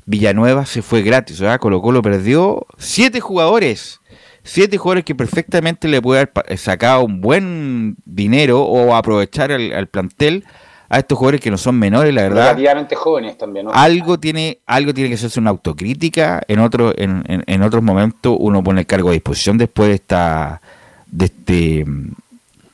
Villanueva 0.05 0.65
se 0.65 0.81
fue 0.81 1.01
gratis, 1.01 1.41
o 1.41 1.43
sea, 1.43 1.59
Colo 1.59 1.81
Colo 1.81 2.01
perdió 2.01 2.65
siete 2.77 3.19
jugadores, 3.19 3.99
siete 4.41 4.77
jugadores 4.77 5.03
que 5.03 5.15
perfectamente 5.15 5.89
le 5.89 6.01
puede 6.01 6.21
haber 6.21 6.57
sacado 6.57 7.03
un 7.03 7.19
buen 7.19 7.97
dinero 8.05 8.61
o 8.61 8.95
aprovechar 8.95 9.51
al 9.51 9.87
plantel 9.89 10.45
a 10.91 10.99
estos 10.99 11.17
jugadores 11.17 11.41
que 11.41 11.49
no 11.49 11.57
son 11.57 11.79
menores, 11.79 12.13
la 12.13 12.23
verdad. 12.23 12.51
Relativamente 12.51 12.95
jóvenes 12.95 13.37
también, 13.37 13.65
¿no? 13.65 13.71
algo 13.73 14.19
tiene 14.19 14.59
algo 14.65 14.93
tiene 14.93 15.09
que 15.09 15.15
hacerse 15.15 15.39
una 15.39 15.49
autocrítica. 15.51 16.41
En 16.47 16.59
otro 16.59 16.93
en, 16.97 17.23
en- 17.27 17.43
en 17.47 17.63
otros 17.63 17.81
momentos 17.81 18.35
uno 18.39 18.63
pone 18.63 18.81
el 18.81 18.85
cargo 18.87 19.09
a 19.09 19.13
disposición 19.13 19.57
después 19.57 19.89
de 19.89 19.95
esta 19.95 20.61
de 21.07 21.25
este 21.25 21.85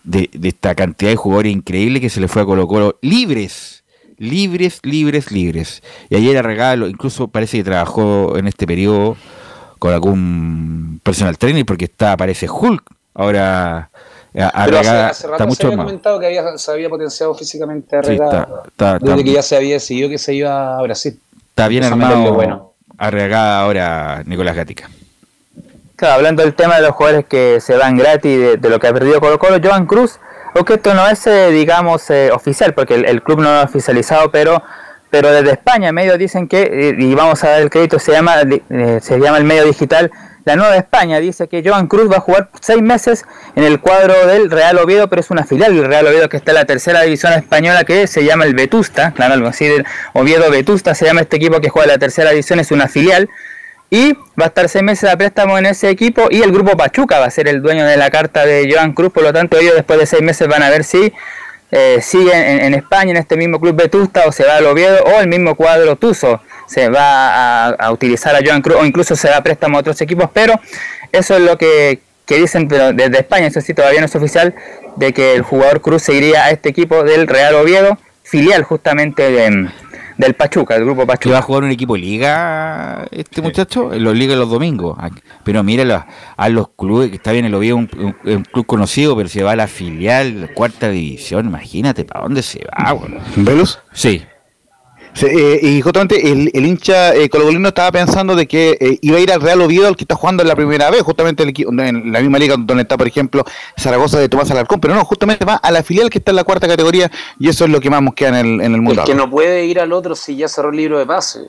de, 0.03 0.30
de 0.34 0.48
esta 0.48 0.73
cantidad 0.73 1.11
de 1.11 1.18
jugadores 1.18 1.52
increíble 1.52 1.99
que 2.02 2.10
se 2.10 2.19
le 2.22 2.27
fue 2.27 2.41
a 2.41 2.45
Colo 2.45 2.68
Colo. 2.68 2.98
Libres 3.02 3.84
libres 4.18 4.80
libres 4.84 5.31
libres. 5.31 5.84
Y 6.10 6.15
ayer 6.15 6.38
Arregalo 6.38 6.88
incluso 6.88 7.27
parece 7.27 7.57
que 7.57 7.64
trabajó 7.65 8.35
en 8.38 8.48
este 8.48 8.65
periodo 8.65 9.15
con 9.77 9.94
algún 9.94 10.99
personal 11.03 11.38
trainer 11.38 11.65
porque 11.65 11.85
está 11.85 12.18
parece 12.18 12.48
Hulk. 12.49 12.84
Ahora 13.14 13.89
Pero 14.33 14.45
hace, 14.47 14.57
Arregada 14.57 15.07
hace 15.09 15.17
está 15.25 15.27
rato 15.31 15.43
se 15.43 15.47
mucho 15.49 15.67
había 15.67 15.77
más 15.77 15.85
comentado 15.85 16.19
que 16.19 16.25
había, 16.27 16.57
se 16.57 16.71
había 16.71 16.89
potenciado 16.89 17.33
físicamente 17.35 17.89
Sí, 17.89 17.95
arreglado. 17.95 18.31
está- 18.31 18.63
está- 18.67 18.93
desde 18.99 19.11
está- 19.13 19.23
que 19.23 19.31
ya 19.31 19.41
se 19.41 19.55
había 19.55 19.73
decidido 19.75 20.09
que 20.09 20.17
se 20.17 20.33
iba 20.33 20.77
a 20.77 20.81
Brasil. 20.83 21.19
está 21.49 21.67
bien 21.67 21.83
armado 21.83 22.33
bueno. 22.33 22.73
Arregada 22.99 23.61
ahora 23.61 24.23
Nicolás 24.25 24.55
Gatica 24.55 24.89
Claro, 25.95 26.15
hablando 26.15 26.43
del 26.43 26.53
tema 26.53 26.75
de 26.75 26.81
los 26.83 26.91
jugadores 26.91 27.25
que 27.25 27.59
se 27.61 27.75
van 27.75 27.97
gratis, 27.97 28.39
de, 28.39 28.57
de 28.57 28.69
lo 28.69 28.79
que 28.79 28.87
ha 28.87 28.93
perdido 28.93 29.19
Colo 29.19 29.39
Colo, 29.39 29.57
Joan 29.63 29.87
Cruz, 29.87 30.19
aunque 30.53 30.75
esto 30.75 30.93
no 30.93 31.07
es, 31.07 31.25
eh, 31.25 31.49
digamos, 31.49 32.07
eh, 32.11 32.29
oficial, 32.31 32.73
porque 32.75 32.93
el, 32.95 33.05
el 33.05 33.23
club 33.23 33.39
no 33.39 33.45
lo 33.51 33.59
ha 33.59 33.63
oficializado, 33.63 34.29
pero 34.31 34.61
pero 35.09 35.31
desde 35.31 35.51
España 35.53 35.91
medios 35.93 36.19
dicen 36.19 36.47
que, 36.49 36.63
eh, 36.63 36.95
y 36.99 37.15
vamos 37.15 37.41
a 37.43 37.49
dar 37.49 37.61
el 37.61 37.69
crédito, 37.69 37.97
se 37.97 38.11
llama, 38.11 38.35
eh, 38.41 38.99
se 39.01 39.17
llama 39.19 39.37
el 39.37 39.45
medio 39.45 39.63
digital 39.63 40.11
La 40.48 40.56
Nueva 40.56 40.78
España, 40.78 41.19
dice 41.19 41.49
que 41.49 41.61
Joan 41.61 41.88
Cruz 41.88 42.10
va 42.10 42.15
a 42.15 42.22
jugar 42.22 42.49
seis 42.61 42.82
meses 42.82 43.26
en 43.57 43.65
el 43.65 43.82
cuadro 43.82 44.28
del 44.28 44.49
Real 44.49 44.78
Oviedo, 44.78 45.10
pero 45.10 45.19
es 45.19 45.30
una 45.30 45.44
filial 45.44 45.76
del 45.76 45.84
Real 45.84 46.07
Oviedo 46.07 46.30
que 46.30 46.38
está 46.38 46.52
en 46.52 46.56
la 46.56 46.64
tercera 46.64 47.02
división 47.02 47.34
española 47.34 47.84
que 47.84 48.07
se 48.07 48.24
llama 48.24 48.45
el 48.45 48.53
Vetusta, 48.53 49.11
claro, 49.11 49.34
algo 49.34 49.49
así 49.49 49.68
del 49.68 49.86
Oviedo 50.14 50.49
Vetusta, 50.49 50.95
se 50.95 51.03
llama 51.03 51.19
este 51.19 51.36
equipo 51.36 51.60
que 51.60 51.68
juega 51.68 51.88
en 51.88 51.91
la 51.95 51.98
tercera 51.98 52.30
división, 52.30 52.61
es 52.61 52.72
una 52.72 52.88
filial, 52.88 53.30
y 53.90 54.14
va 54.40 54.45
a 54.45 54.45
estar 54.45 54.69
seis 54.69 54.86
meses 54.86 55.10
de 55.10 55.18
préstamo 55.18 55.57
en 55.57 55.65
ese 55.65 55.90
equipo 55.90 56.30
y 56.32 56.41
el 56.41 56.53
grupo 56.53 56.78
Pachuca 56.78 57.19
va 57.19 57.26
a 57.26 57.30
ser 57.30 57.49
el 57.49 57.61
dueño 57.61 57.86
de 57.86 57.98
la 57.98 58.10
carta 58.10 58.45
de 58.45 58.74
Joan 58.74 58.94
Cruz, 58.94 59.11
por 59.11 59.24
lo 59.24 59.34
tanto 59.34 59.57
ellos 59.57 59.76
después 59.76 59.99
de 59.99 60.06
seis 60.06 60.24
meses 60.24 60.48
van 60.48 60.64
a 60.64 60.69
ver 60.69 60.86
si 60.86 61.11
eh, 61.72 61.99
sigue 62.02 62.32
en, 62.32 62.61
en 62.61 62.74
España 62.74 63.11
en 63.11 63.18
este 63.18 63.36
mismo 63.36 63.60
club 63.60 63.76
Vetusta 63.76 64.24
o 64.26 64.32
se 64.32 64.45
va 64.45 64.56
al 64.56 64.65
Oviedo 64.65 65.03
o 65.03 65.19
el 65.19 65.28
mismo 65.28 65.56
cuadro 65.56 65.98
Tuzo 65.98 66.40
se 66.68 66.89
va 66.89 67.68
a, 67.68 67.69
a 67.69 67.91
utilizar 67.91 68.35
a 68.35 68.39
Joan 68.45 68.61
Cruz 68.61 68.77
o 68.80 68.85
incluso 68.85 69.15
se 69.15 69.30
da 69.30 69.41
préstamo 69.41 69.77
a 69.77 69.80
otros 69.81 69.99
equipos, 70.02 70.30
pero 70.31 70.53
eso 71.11 71.35
es 71.38 71.41
lo 71.41 71.57
que, 71.57 72.02
que 72.26 72.38
dicen 72.39 72.68
pero 72.68 72.94
desde 72.94 73.18
España, 73.19 73.48
eso 73.48 73.61
sí 73.61 73.73
todavía 73.73 73.99
no 74.02 74.06
es 74.06 74.15
oficial, 74.15 74.53
de 74.98 75.14
que 75.14 75.34
el 75.35 75.41
jugador 75.41 75.81
Cruz 75.81 76.03
seguiría 76.03 76.44
a 76.45 76.52
este 76.52 76.69
equipo 76.69 77.03
del 77.03 77.27
Real 77.27 77.56
Oviedo, 77.56 77.98
filial 78.23 78.64
justamente 78.64 79.31
de, 79.31 79.69
del 80.18 80.34
Pachuca, 80.34 80.73
del 80.73 80.84
grupo 80.84 81.02
que 81.03 81.06
va 81.07 81.14
Pachuca. 81.14 81.38
a 81.38 81.41
jugar 81.41 81.64
un 81.64 81.72
equipo 81.72 81.94
de 81.94 81.99
liga 82.02 83.07
este 83.11 83.41
muchacho, 83.41 83.94
en 83.94 84.03
los 84.03 84.15
ligas 84.15 84.38
los 84.38 84.49
domingos. 84.49 84.98
Ah, 84.99 85.10
Pero 85.45 85.64
mira 85.64 86.06
a 86.35 86.49
los 86.49 86.69
clubes, 86.76 87.10
que 87.10 87.15
está 87.15 87.31
bien 87.31 87.45
el 87.45 87.53
Oviedo, 87.56 87.77
un, 87.77 87.89
un- 87.98 88.15
un 88.34 88.44
club 88.44 88.65
conocido, 88.65 89.15
pero 89.15 89.30
se 89.30 89.44
va 89.44 89.52
a 89.52 89.56
la 89.56 89.68
filial, 89.68 90.49
cuarta 90.56 90.89
división, 90.89 91.45
imagínate 91.45 92.03
para 92.03 92.23
dónde 92.23 92.41
se 92.41 92.65
va. 92.65 92.98
¿Velus? 93.38 93.80
Sí. 93.94 94.26
Sí, 95.18 95.26
eh, 95.26 95.60
y 95.64 95.81
justamente 95.81 96.31
el, 96.31 96.52
el 96.53 96.65
hincha 96.65 97.15
eh, 97.15 97.27
colocolino 97.27 97.69
estaba 97.69 97.91
pensando 97.91 98.35
de 98.35 98.48
que 98.48 98.77
eh, 98.80 98.99
iba 99.02 99.18
a 99.18 99.19
ir 99.19 99.31
al 99.31 99.41
Real 99.41 99.60
Oviedo, 99.61 99.88
al 99.88 99.95
que 99.95 100.03
está 100.03 100.14
jugando 100.15 100.44
en 100.44 100.48
la 100.48 100.56
primera 100.56 100.91
vez, 100.91 101.02
justamente 101.02 101.41
el 101.41 101.49
equipo- 101.49 101.72
en 101.72 102.11
la 102.11 102.22
misma 102.22 102.38
liga 102.38 102.56
donde 102.57 102.84
está, 102.84 102.98
por 102.98 103.07
ejemplo, 103.07 103.44
Zaragoza 103.76 104.19
de 104.19 104.30
Tomás 104.30 104.52
Alarcón, 104.52 104.80
pero 104.80 104.94
no, 104.94 105.03
justamente 105.06 105.44
va 105.44 105.56
a 105.56 105.72
la 105.72 105.81
filial 105.81 106.11
que 106.11 106.19
está 106.19 106.31
en 106.31 106.35
la 106.35 106.44
cuarta 106.44 106.68
categoría 106.68 107.10
y 107.39 107.49
eso 107.49 107.65
es 107.65 107.72
lo 107.72 107.80
que 107.81 107.89
más 107.89 108.02
mosquea 108.03 108.30
en 108.30 108.35
el, 108.35 108.61
en 108.61 108.76
el 108.76 108.81
mundo. 108.81 109.02
El 109.02 109.07
que 109.07 109.15
no 109.15 109.27
puede 109.30 109.65
ir 109.65 109.80
al 109.80 109.91
otro 109.91 110.15
si 110.15 110.35
ya 110.35 110.48
cerró 110.48 110.69
el 110.69 110.77
libro 110.77 110.99
de 110.99 111.07
pase. 111.07 111.48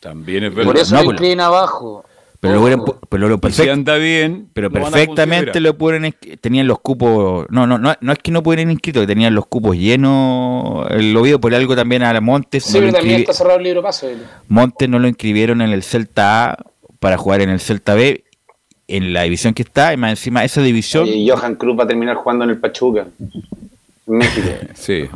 También 0.00 0.44
es 0.44 0.50
Por 0.54 0.64
verdad. 0.66 0.82
eso 0.82 0.94
No, 0.94 1.00
pero- 1.02 1.12
inclina 1.12 1.46
abajo. 1.46 2.04
Pero 2.48 2.68
lo 2.68 3.00
pero 3.08 3.28
lo 3.28 3.40
Y 3.48 3.52
si 3.52 3.68
anda 3.68 3.96
bien, 3.96 4.48
pero 4.52 4.68
lo 4.68 4.72
perfectamente 4.74 5.60
lo 5.60 5.76
ponen, 5.78 6.04
es- 6.04 6.40
tenían 6.40 6.66
los 6.66 6.78
cupos, 6.80 7.46
no, 7.50 7.66
no, 7.66 7.78
no, 7.78 7.94
no 8.00 8.12
es 8.12 8.18
que 8.18 8.30
no 8.30 8.42
pudieran 8.42 8.70
inscritos, 8.70 9.02
que 9.02 9.06
tenían 9.06 9.34
los 9.34 9.46
cupos 9.46 9.76
llenos, 9.76 10.86
el 10.90 11.16
Oviedo 11.16 11.40
por 11.40 11.54
algo 11.54 11.74
también 11.74 12.02
a 12.02 12.20
Montes, 12.20 12.64
Sí, 12.64 12.74
no 12.74 12.80
lo 12.80 12.86
pero 12.86 12.98
también 12.98 13.20
está 13.20 13.32
cerrado 13.32 13.58
el 13.58 13.64
libro 13.64 13.82
pase. 13.82 14.16
Montes 14.48 14.88
no 14.88 14.98
lo 14.98 15.08
inscribieron 15.08 15.60
en 15.62 15.70
el 15.70 15.82
Celta 15.82 16.50
A 16.52 16.64
para 16.98 17.16
jugar 17.16 17.40
en 17.40 17.50
el 17.50 17.60
Celta 17.60 17.94
B, 17.94 18.24
en 18.88 19.12
la 19.12 19.22
división 19.22 19.54
que 19.54 19.62
está, 19.62 19.92
y 19.94 19.96
más 19.96 20.10
encima 20.10 20.44
esa 20.44 20.60
división 20.60 21.06
Y 21.06 21.28
Johan 21.28 21.54
Cruz 21.54 21.78
va 21.78 21.84
a 21.84 21.86
terminar 21.86 22.16
jugando 22.16 22.44
en 22.44 22.50
el 22.50 22.58
Pachuca. 22.58 23.06
México. 24.06 24.48
Sí. 24.74 25.08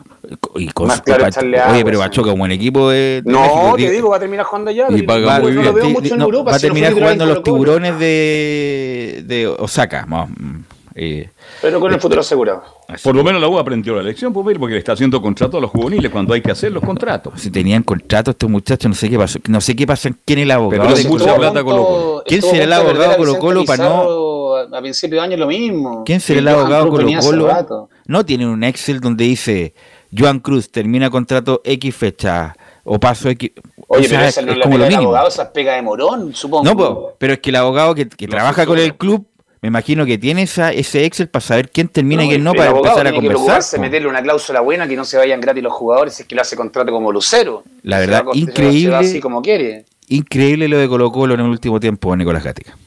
y 0.56 0.68
con 0.68 0.88
Más 0.88 1.02
claro 1.02 1.26
echarle 1.26 1.56
Oye, 1.58 1.60
agua, 1.62 1.80
pero 1.84 1.98
sí. 1.98 2.04
Pachuca 2.04 2.30
como 2.30 2.44
un 2.44 2.50
equipo 2.52 2.88
de, 2.90 3.22
de 3.22 3.30
No, 3.32 3.40
México, 3.40 3.74
te 3.76 3.90
digo- 3.90 4.08
va 4.10 4.16
a 4.16 4.20
terminar 4.20 4.44
jugando 4.46 4.70
allá. 4.70 4.86
Y 4.90 5.02
paga 5.02 5.36
Yo 5.38 5.42
muy 5.42 5.52
no 5.52 5.60
bien. 5.60 5.64
lo 5.66 5.72
veo 5.74 5.90
mucho 5.90 6.12
en 6.14 6.18
no, 6.18 6.24
Europa. 6.26 6.50
va 6.50 6.56
a 6.56 6.58
no 6.58 6.60
terminar 6.60 6.92
jugando 6.94 7.26
los 7.26 7.42
tiburones 7.42 7.98
de, 7.98 9.22
de 9.26 9.46
Osaka. 9.46 10.06
mm, 10.06 10.64
eh, 10.94 11.30
Pero 11.62 11.80
con 11.80 11.92
el 11.92 12.00
futuro 12.00 12.20
asegurado. 12.22 12.62
Por 13.02 13.14
lo 13.14 13.22
menos 13.22 13.40
la 13.40 13.48
U 13.48 13.58
aprendió 13.58 13.94
la 13.94 14.02
lección, 14.02 14.32
pues, 14.32 14.56
porque 14.58 14.72
le 14.72 14.78
está 14.78 14.92
haciendo 14.92 15.20
contrato 15.20 15.58
a 15.58 15.60
los 15.60 15.70
juveniles 15.70 16.10
cuando 16.10 16.32
hay 16.34 16.40
que 16.40 16.50
hacer 16.50 16.72
los 16.72 16.82
contratos. 16.82 17.34
Si 17.36 17.50
tenían 17.50 17.82
contrato 17.82 18.30
estos 18.30 18.48
muchachos, 18.48 18.88
no 18.88 18.94
sé 18.94 19.10
qué 19.10 19.18
pasó. 19.18 19.38
No 19.48 19.60
sé 19.60 19.76
qué 19.76 19.86
pasa. 19.86 20.10
¿Quién 20.24 20.38
es 20.40 20.42
el 20.44 20.50
abogado? 20.50 20.82
Pero 20.94 20.96
de 20.96 21.34
plata 21.38 21.62
Colo-Colo. 21.62 22.22
¿Quién 22.26 22.38
Estuvo 22.38 22.52
será 22.52 22.64
el 22.64 22.72
abogado 22.72 23.16
Colo-Colo 23.18 23.60
Vicente 23.60 23.82
para 23.82 23.94
no- 23.94 24.56
A 24.76 24.80
principio 24.80 25.18
de 25.18 25.24
año 25.26 25.36
lo 25.36 25.46
mismo. 25.46 26.02
¿Quién 26.04 26.20
será 26.20 26.40
el 26.40 26.48
abogado 26.48 26.88
Colo-Colo? 26.88 27.46
rato. 27.46 27.88
No 28.08 28.24
tienen 28.26 28.48
un 28.48 28.64
Excel 28.64 28.98
donde 29.00 29.24
dice 29.24 29.74
Joan 30.16 30.40
Cruz 30.40 30.70
termina 30.72 31.10
contrato 31.10 31.60
X 31.64 31.94
fecha 31.94 32.56
o 32.82 32.98
paso 32.98 33.28
X. 33.28 33.52
Oye, 33.86 34.06
O 34.06 34.08
sea, 34.08 34.18
pero 34.18 34.28
esa 34.28 34.42
no 34.42 34.48
es 34.48 34.52
es 34.54 34.58
la 34.58 34.64
como 34.64 34.74
pega 34.74 34.78
lo 34.78 34.84
del 34.84 34.88
mínimo. 34.88 35.08
abogado, 35.10 35.28
esa 35.28 35.42
es 35.44 35.48
pega 35.50 35.74
de 35.74 35.82
morón, 35.82 36.34
supongo. 36.34 36.64
No, 36.64 36.76
po, 36.76 37.14
pero 37.18 37.34
es 37.34 37.38
que 37.40 37.50
el 37.50 37.56
abogado 37.56 37.94
que, 37.94 38.08
que 38.08 38.26
trabaja 38.26 38.66
con 38.66 38.78
el 38.78 38.96
club 38.96 39.26
Me 39.60 39.68
imagino 39.68 40.06
que 40.06 40.18
tiene 40.18 40.42
esa, 40.42 40.72
ese 40.72 41.04
Excel 41.04 41.28
para 41.28 41.44
saber 41.44 41.70
quién 41.70 41.88
termina 41.88 42.24
y 42.24 42.28
quién 42.28 42.44
no, 42.44 42.54
para 42.54 42.70
empezar 42.70 43.06
a 43.08 43.10
tiene 43.10 43.28
que 43.28 43.34
conversar. 43.34 43.62
po. 43.76 43.82
meterle 43.82 44.08
una 44.08 44.22
cláusula 44.22 44.60
buena 44.60 44.86
que 44.88 44.94
no 44.96 45.04
se 45.04 45.16
vayan 45.18 45.40
gratis 45.40 45.62
los 45.62 45.72
jugadores, 45.72 46.14
si 46.14 46.22
es 46.22 46.28
que 46.28 46.34
lo 46.36 46.42
hace 46.42 46.56
contrato 46.56 46.92
como 46.92 47.10
Lucero. 47.12 47.64
La 47.82 47.98
Se 47.98 48.06
verdad, 48.06 48.24
va 48.24 48.32
se 48.32 48.40
va 48.46 48.50
increíble. 48.50 48.96
así 48.96 49.20
como 49.20 49.42
quiere. 49.42 49.84
Increíble 50.08 50.68
lo 50.68 50.78
de 50.78 50.88
Colo 50.88 51.10
Colo 51.12 51.34
en 51.34 51.40
el 51.40 51.46
último 51.48 51.78
tiempo, 51.80 52.16
Nicolás 52.16 52.44
Gatica. 52.44 52.78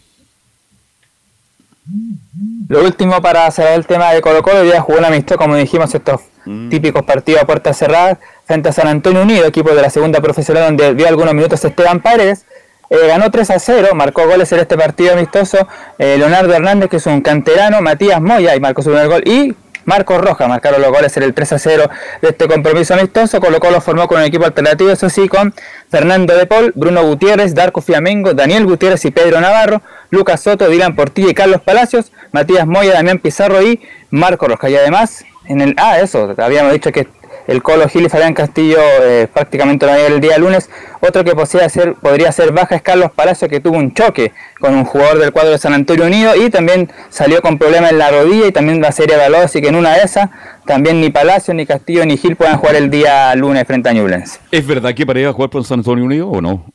Lo 2.72 2.81
último 2.85 3.22
para 3.22 3.52
cerrar 3.52 3.73
el 3.73 3.85
tema 3.85 4.14
de 4.14 4.22
Colo 4.22 4.41
Colo, 4.41 4.61
día 4.64 4.80
jugó 4.80 4.98
una 4.99 5.10
amistad, 5.10 5.35
como 5.35 5.57
dijimos, 5.57 5.93
estos 5.93 6.22
típicos 6.69 7.03
partidos 7.03 7.41
a 7.41 7.45
puertas 7.45 7.76
cerradas, 7.77 8.18
frente 8.45 8.69
a 8.69 8.72
San 8.72 8.88
Antonio 8.88 9.23
Unido, 9.23 9.45
equipo 9.45 9.72
de 9.72 9.81
la 9.81 9.89
segunda 9.89 10.22
profesional 10.22 10.64
donde 10.64 10.95
dio 10.95 11.06
algunos 11.06 11.34
minutos 11.34 11.65
Esteban 11.65 11.99
Paredes. 11.99 12.45
Eh, 12.89 12.95
ganó 13.10 13.30
3 13.30 13.49
a 13.49 13.60
0, 13.60 13.89
marcó 13.93 14.26
goles 14.26 14.49
en 14.53 14.60
este 14.60 14.77
partido 14.77 15.11
amistoso 15.11 15.68
eh, 15.98 16.15
Leonardo 16.18 16.53
Hernández, 16.53 16.89
que 16.89 16.95
es 16.95 17.06
un 17.07 17.19
canterano, 17.19 17.81
Matías 17.81 18.22
Moya, 18.22 18.56
y 18.56 18.61
marcó 18.61 18.81
su 18.81 18.91
primer 18.91 19.10
gol, 19.10 19.23
y 19.27 19.53
Marcos 19.85 20.22
Rojas 20.22 20.48
marcaron 20.48 20.81
los 20.81 20.91
goles 20.91 21.15
en 21.18 21.23
el 21.23 21.34
3 21.34 21.53
a 21.53 21.60
0 21.60 21.89
de 22.22 22.30
este 22.30 22.48
compromiso 22.48 22.93
amistoso. 22.93 23.39
Colo 23.39 23.60
Colo 23.60 23.81
formó 23.81 24.07
con 24.07 24.19
un 24.19 24.23
equipo 24.23 24.45
alternativo, 24.45 24.91
eso 24.91 25.10
sí, 25.10 25.27
con 25.27 25.53
Fernando 25.89 26.35
De 26.35 26.45
Paul, 26.45 26.72
Bruno 26.76 27.03
Gutiérrez, 27.03 27.56
Darko 27.56 27.81
Fiamengo, 27.81 28.34
Daniel 28.34 28.65
Gutiérrez 28.65 29.03
y 29.06 29.11
Pedro 29.11 29.41
Navarro, 29.41 29.81
Lucas 30.10 30.41
Soto, 30.41 30.68
Dylan 30.69 30.95
Portilla 30.95 31.31
y 31.31 31.34
Carlos 31.34 31.61
Palacios, 31.61 32.11
Matías 32.32 32.68
Moya, 32.68 32.94
Damián 32.94 33.20
Pizarro 33.20 33.62
y 33.62 33.80
Marco 34.10 34.48
Rojas. 34.48 34.72
Y 34.72 34.76
además, 34.76 35.26
en 35.45 35.62
el. 35.62 35.76
Ah, 35.78 35.99
eso, 35.99 36.34
habíamos 36.38 36.74
dicho 36.74 36.91
que 36.91 37.08
el 37.48 37.62
Colo 37.62 37.88
Gil 37.90 38.06
y 38.06 38.10
Fabián 38.10 38.34
Castillo 38.34 38.80
eh, 39.02 39.28
prácticamente 39.32 39.86
no 39.86 39.94
había 39.94 40.08
el 40.08 40.20
día 40.22 40.38
lunes. 40.38 40.70
Otro 41.02 41.24
que 41.24 41.36
podría 41.36 41.68
ser, 41.70 41.95
podría 41.95 42.32
ser 42.32 42.52
baja 42.52 42.76
es 42.76 42.82
Carlos 42.82 43.12
Palacio, 43.12 43.49
que 43.49 43.60
tuvo 43.60 43.78
un 43.78 43.94
choque 43.94 44.32
con 44.60 44.76
un 44.76 44.86
jugador 44.86 45.20
del 45.20 45.32
cuadro 45.32 45.52
de 45.52 45.58
San 45.58 45.74
Antonio 45.74 46.06
Unido 46.06 46.36
y 46.36 46.49
también 46.49 46.91
salió 47.10 47.41
con 47.41 47.58
problemas 47.58 47.91
en 47.91 47.98
la 47.98 48.12
rodilla 48.12 48.48
y 48.48 48.52
también 48.52 48.82
la 48.82 48.91
serie 48.91 49.18
de 49.18 49.38
así 49.38 49.62
que 49.62 49.70
en 49.70 49.76
una 49.76 49.95
de 49.95 50.03
esas 50.03 50.30
también 50.66 51.02
ni 51.02 51.10
Palacio, 51.10 51.53
ni 51.53 51.66
Castillo, 51.66 52.06
ni 52.06 52.18
Gil 52.18 52.36
puedan 52.36 52.58
jugar 52.58 52.76
el 52.76 52.90
día 52.90 53.34
lunes 53.36 53.66
frente 53.66 53.90
a 53.90 53.94
Ñublense. 53.94 54.40
¿Es 54.52 54.66
verdad 54.66 54.94
que 54.94 55.06
Paredes 55.06 55.28
va 55.28 55.32
a 55.32 55.34
jugar 55.34 55.49
por 55.49 55.64
San 55.64 55.80
Antonio 55.80 56.06
Unido 56.06 56.30
o 56.30 56.41
no? 56.41 56.66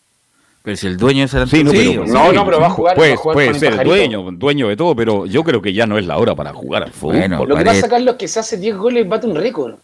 Pero 0.66 0.76
si 0.76 0.88
el 0.88 0.96
dueño 0.96 1.22
de 1.22 1.28
San 1.28 1.46
Sí, 1.46 1.62
no, 1.62 1.70
pero, 1.70 1.80
Unido. 2.02 2.04
No, 2.06 2.32
no, 2.32 2.44
pero 2.44 2.58
va 2.58 2.66
a 2.66 2.70
jugar- 2.70 2.96
Puede, 2.96 3.10
va 3.10 3.14
a 3.14 3.18
jugar 3.18 3.34
puede 3.34 3.46
con 3.46 3.54
el 3.54 3.60
ser 3.60 3.72
el 3.74 3.86
dueño, 3.86 4.32
dueño 4.32 4.66
de 4.66 4.76
todo, 4.76 4.96
pero 4.96 5.24
yo 5.24 5.44
creo 5.44 5.62
que 5.62 5.72
ya 5.72 5.86
no 5.86 5.96
es 5.96 6.04
la 6.08 6.18
hora 6.18 6.34
para 6.34 6.52
jugar 6.52 6.82
al 6.82 6.90
fútbol. 6.90 7.18
Bueno, 7.18 7.46
Lo 7.46 7.54
que 7.56 7.64
pasa, 7.64 7.88
Carlos, 7.88 8.14
es 8.14 8.18
que 8.18 8.26
se 8.26 8.40
hace 8.40 8.56
10 8.56 8.76
goles 8.76 9.08
bate 9.08 9.28
un 9.28 9.36
récord. 9.36 9.76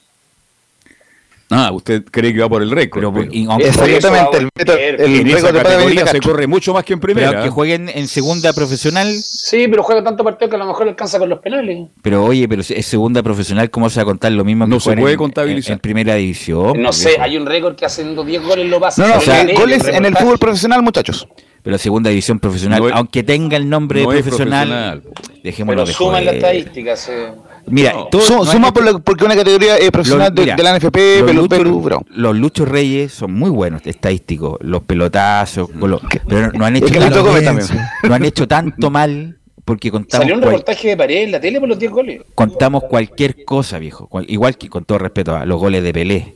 Ah, 1.55 1.71
usted 1.73 2.03
cree 2.11 2.33
que 2.33 2.41
va 2.41 2.49
por 2.49 2.63
el 2.63 2.71
récord. 2.71 3.01
Pero, 3.13 3.25
y 3.31 3.41
pero- 3.43 3.53
aunque 3.53 3.69
Eso, 3.69 3.85
Exactamente, 3.85 4.39
el, 4.39 5.01
el, 5.01 5.21
en 5.21 5.25
récord 5.27 5.39
esa 5.39 5.47
de 5.49 5.53
Padre 5.61 5.63
categoría 5.77 6.07
se 6.07 6.21
corre 6.21 6.47
mucho 6.47 6.73
más 6.75 6.85
que 6.85 6.93
en 6.95 7.01
pero 7.01 7.15
primera. 7.15 7.39
aunque 7.39 7.51
jueguen 7.51 7.89
en 7.89 8.09
segunda 8.09 8.53
profesional, 8.53 9.13
Sí, 9.23 9.67
pero 9.69 9.83
juega 9.83 10.03
tanto 10.03 10.25
partido 10.25 10.49
que 10.51 10.57
a 10.57 10.59
lo 10.59 10.67
mejor 10.67 10.89
alcanza 10.89 11.19
con 11.19 11.29
los 11.29 11.41
penales. 11.41 11.89
pero 12.03 12.25
oye, 12.25 12.49
pero 12.49 12.63
si 12.63 12.75
es 12.75 12.87
segunda 12.87 13.23
profesional, 13.23 13.71
¿cómo 13.71 13.91
se 13.91 13.97
va 14.01 14.03
a 14.03 14.07
contar 14.07 14.33
lo 14.33 14.45
mismo 14.45 14.65
que 14.65 14.71
No 14.71 14.81
se 14.81 14.97
puede 14.97 15.13
en- 15.13 15.19
contabilizar. 15.19 15.73
En, 15.73 15.75
en 15.75 15.81
primera 15.81 16.15
división? 16.15 16.81
No 16.83 16.93
sé, 16.93 17.17
hay 17.21 17.37
un 17.37 17.47
récord 17.47 17.77
que 17.77 17.85
haciendo 17.85 18.25
10 18.25 18.43
goles 18.43 18.67
lo 18.69 18.81
pasa. 18.81 19.03
No, 19.03 19.09
no, 19.09 19.19
O 19.19 19.21
sea, 19.21 19.47
goles 19.55 19.87
en 19.89 20.05
el 20.05 20.17
fútbol 20.17 20.39
profesional, 20.39 20.83
muchachos. 20.83 21.27
Pero 21.63 21.79
segunda 21.79 22.11
división 22.11 22.41
profesional, 22.41 22.81
No 22.81 22.89
es- 22.89 22.95
aunque 22.95 23.23
tenga 23.23 23.57
el 23.57 23.69
nombre 23.69 24.03
no 24.03 24.09
profesional, 24.09 25.01
profesional. 25.01 25.43
dejémoslo 25.45 25.85
Pero 25.85 25.97
suman 25.97 26.25
las 26.25 26.35
estadísticas. 26.35 27.09
eh. 27.09 27.33
Mira, 27.67 27.93
No. 27.93 28.07
todo- 28.07 28.23
Su- 28.23 28.35
no 28.35 28.43
hay 28.43 28.47
suma 28.51 28.67
que- 28.69 28.73
por 28.73 28.85
la- 28.85 28.99
porque 28.99 29.25
una 29.25 29.37
categoría 29.37 29.77
eh, 29.79 29.93
profesional 29.93 30.29
Los- 30.31 30.35
de, 30.35 30.43
mira, 30.43 30.57
de 30.57 30.63
la 30.65 30.71
NFP, 30.77 31.21
los, 31.33 31.47
Perú, 31.49 31.81
Perú, 31.83 32.05
los 32.11 32.37
luchos 32.37 32.69
reyes 32.69 33.13
son 33.13 33.33
muy 33.35 33.51
buenos, 33.51 33.83
estadísticos, 33.87 34.59
los 34.61 34.83
pelotazos, 34.83 35.71
los- 35.77 36.01
pero 36.27 36.51
no 36.53 36.65
han 36.65 36.75
hecho, 36.75 36.89
tanto, 36.93 37.23
no 38.09 38.15
han 38.15 38.25
hecho 38.25 38.49
tanto 38.49 38.91
mal 38.91 39.39
porque 39.65 39.93
contamos, 39.93 40.23
Salió 40.25 40.35
un 40.35 40.41
cual- 40.41 40.55
reportaje 40.55 40.89
de 40.89 40.97
pared 40.97 41.23
en 41.23 41.31
la 41.31 41.41
tele 41.41 41.61
por 41.61 41.69
los 41.69 41.79
10 41.79 41.93
goles. 41.93 42.23
contamos 42.35 42.83
cualquier 42.91 43.45
cosa, 43.45 43.79
viejo. 43.79 44.09
Cual- 44.09 44.27
igual 44.29 44.59
que 44.59 44.69
con 44.69 44.85
todo 44.85 44.99
respeto 44.99 45.37
a 45.37 45.47
los 45.47 45.61
goles 45.61 45.85
de 45.85 45.93
Pelé. 45.93 46.35